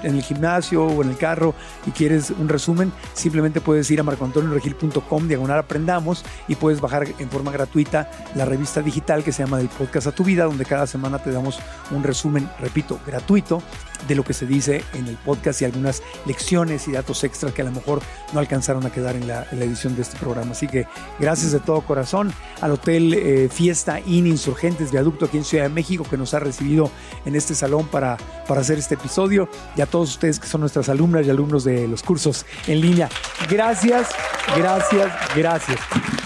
en 0.03 0.15
el 0.15 0.23
gimnasio 0.23 0.83
o 0.83 1.03
en 1.03 1.09
el 1.09 1.17
carro 1.17 1.53
y 1.85 1.91
quieres 1.91 2.31
un 2.31 2.49
resumen, 2.49 2.91
simplemente 3.13 3.61
puedes 3.61 3.89
ir 3.91 3.99
a 3.99 4.03
marcoantonioregil.com, 4.03 5.27
diagonal 5.27 5.59
aprendamos, 5.59 6.25
y 6.47 6.55
puedes 6.55 6.81
bajar 6.81 7.07
en 7.19 7.29
forma 7.29 7.51
gratuita 7.51 8.09
la 8.35 8.45
revista 8.45 8.81
digital 8.81 9.23
que 9.23 9.31
se 9.31 9.43
llama 9.43 9.57
Del 9.59 9.69
Podcast 9.69 10.07
a 10.07 10.11
tu 10.11 10.23
Vida, 10.23 10.45
donde 10.45 10.65
cada 10.65 10.87
semana 10.87 11.19
te 11.19 11.31
damos 11.31 11.59
un 11.91 12.01
resumen, 12.03 12.49
repito, 12.59 12.99
gratuito 13.05 13.61
de 14.07 14.15
lo 14.15 14.23
que 14.23 14.33
se 14.33 14.45
dice 14.45 14.83
en 14.93 15.07
el 15.07 15.15
podcast 15.17 15.61
y 15.61 15.65
algunas 15.65 16.01
lecciones 16.25 16.87
y 16.87 16.91
datos 16.91 17.23
extras 17.23 17.53
que 17.53 17.61
a 17.61 17.65
lo 17.65 17.71
mejor 17.71 18.01
no 18.33 18.39
alcanzaron 18.39 18.85
a 18.85 18.91
quedar 18.91 19.15
en 19.15 19.27
la, 19.27 19.45
edición 19.51 19.95
de 19.95 20.01
este 20.01 20.17
programa. 20.17 20.51
Así 20.51 20.67
que 20.67 20.87
gracias 21.19 21.51
de 21.51 21.59
todo 21.59 21.81
corazón 21.81 22.33
al 22.61 22.71
Hotel 22.71 23.13
eh, 23.13 23.49
Fiesta 23.51 23.99
Inn 23.99 24.27
Insurgentes 24.27 24.91
Viaducto 24.91 25.25
aquí 25.25 25.37
en 25.37 25.43
Ciudad 25.43 25.65
de 25.65 25.69
México 25.69 26.05
que 26.09 26.17
nos 26.17 26.33
ha 26.33 26.39
recibido 26.39 26.91
en 27.25 27.35
este 27.35 27.55
salón 27.55 27.87
para, 27.87 28.17
para 28.47 28.61
hacer 28.61 28.79
este 28.79 28.95
episodio 28.95 29.49
y 29.75 29.81
a 29.81 29.85
todos 29.85 30.09
ustedes 30.11 30.39
que 30.39 30.47
son 30.47 30.61
nuestras 30.61 30.89
alumnas 30.89 31.25
y 31.25 31.29
alumnos 31.29 31.63
de 31.63 31.87
los 31.87 32.03
cursos 32.03 32.45
en 32.67 32.81
línea. 32.81 33.09
Gracias, 33.49 34.09
gracias, 34.55 35.11
gracias. 35.35 35.79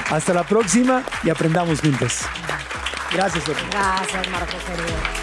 Hasta 0.10 0.34
la 0.34 0.44
próxima 0.44 1.04
y 1.24 1.30
aprendamos 1.30 1.82
juntos. 1.82 2.20
Gracias, 3.12 3.46
doctor. 3.46 3.70
Gracias, 3.70 4.30
Marco. 4.30 5.23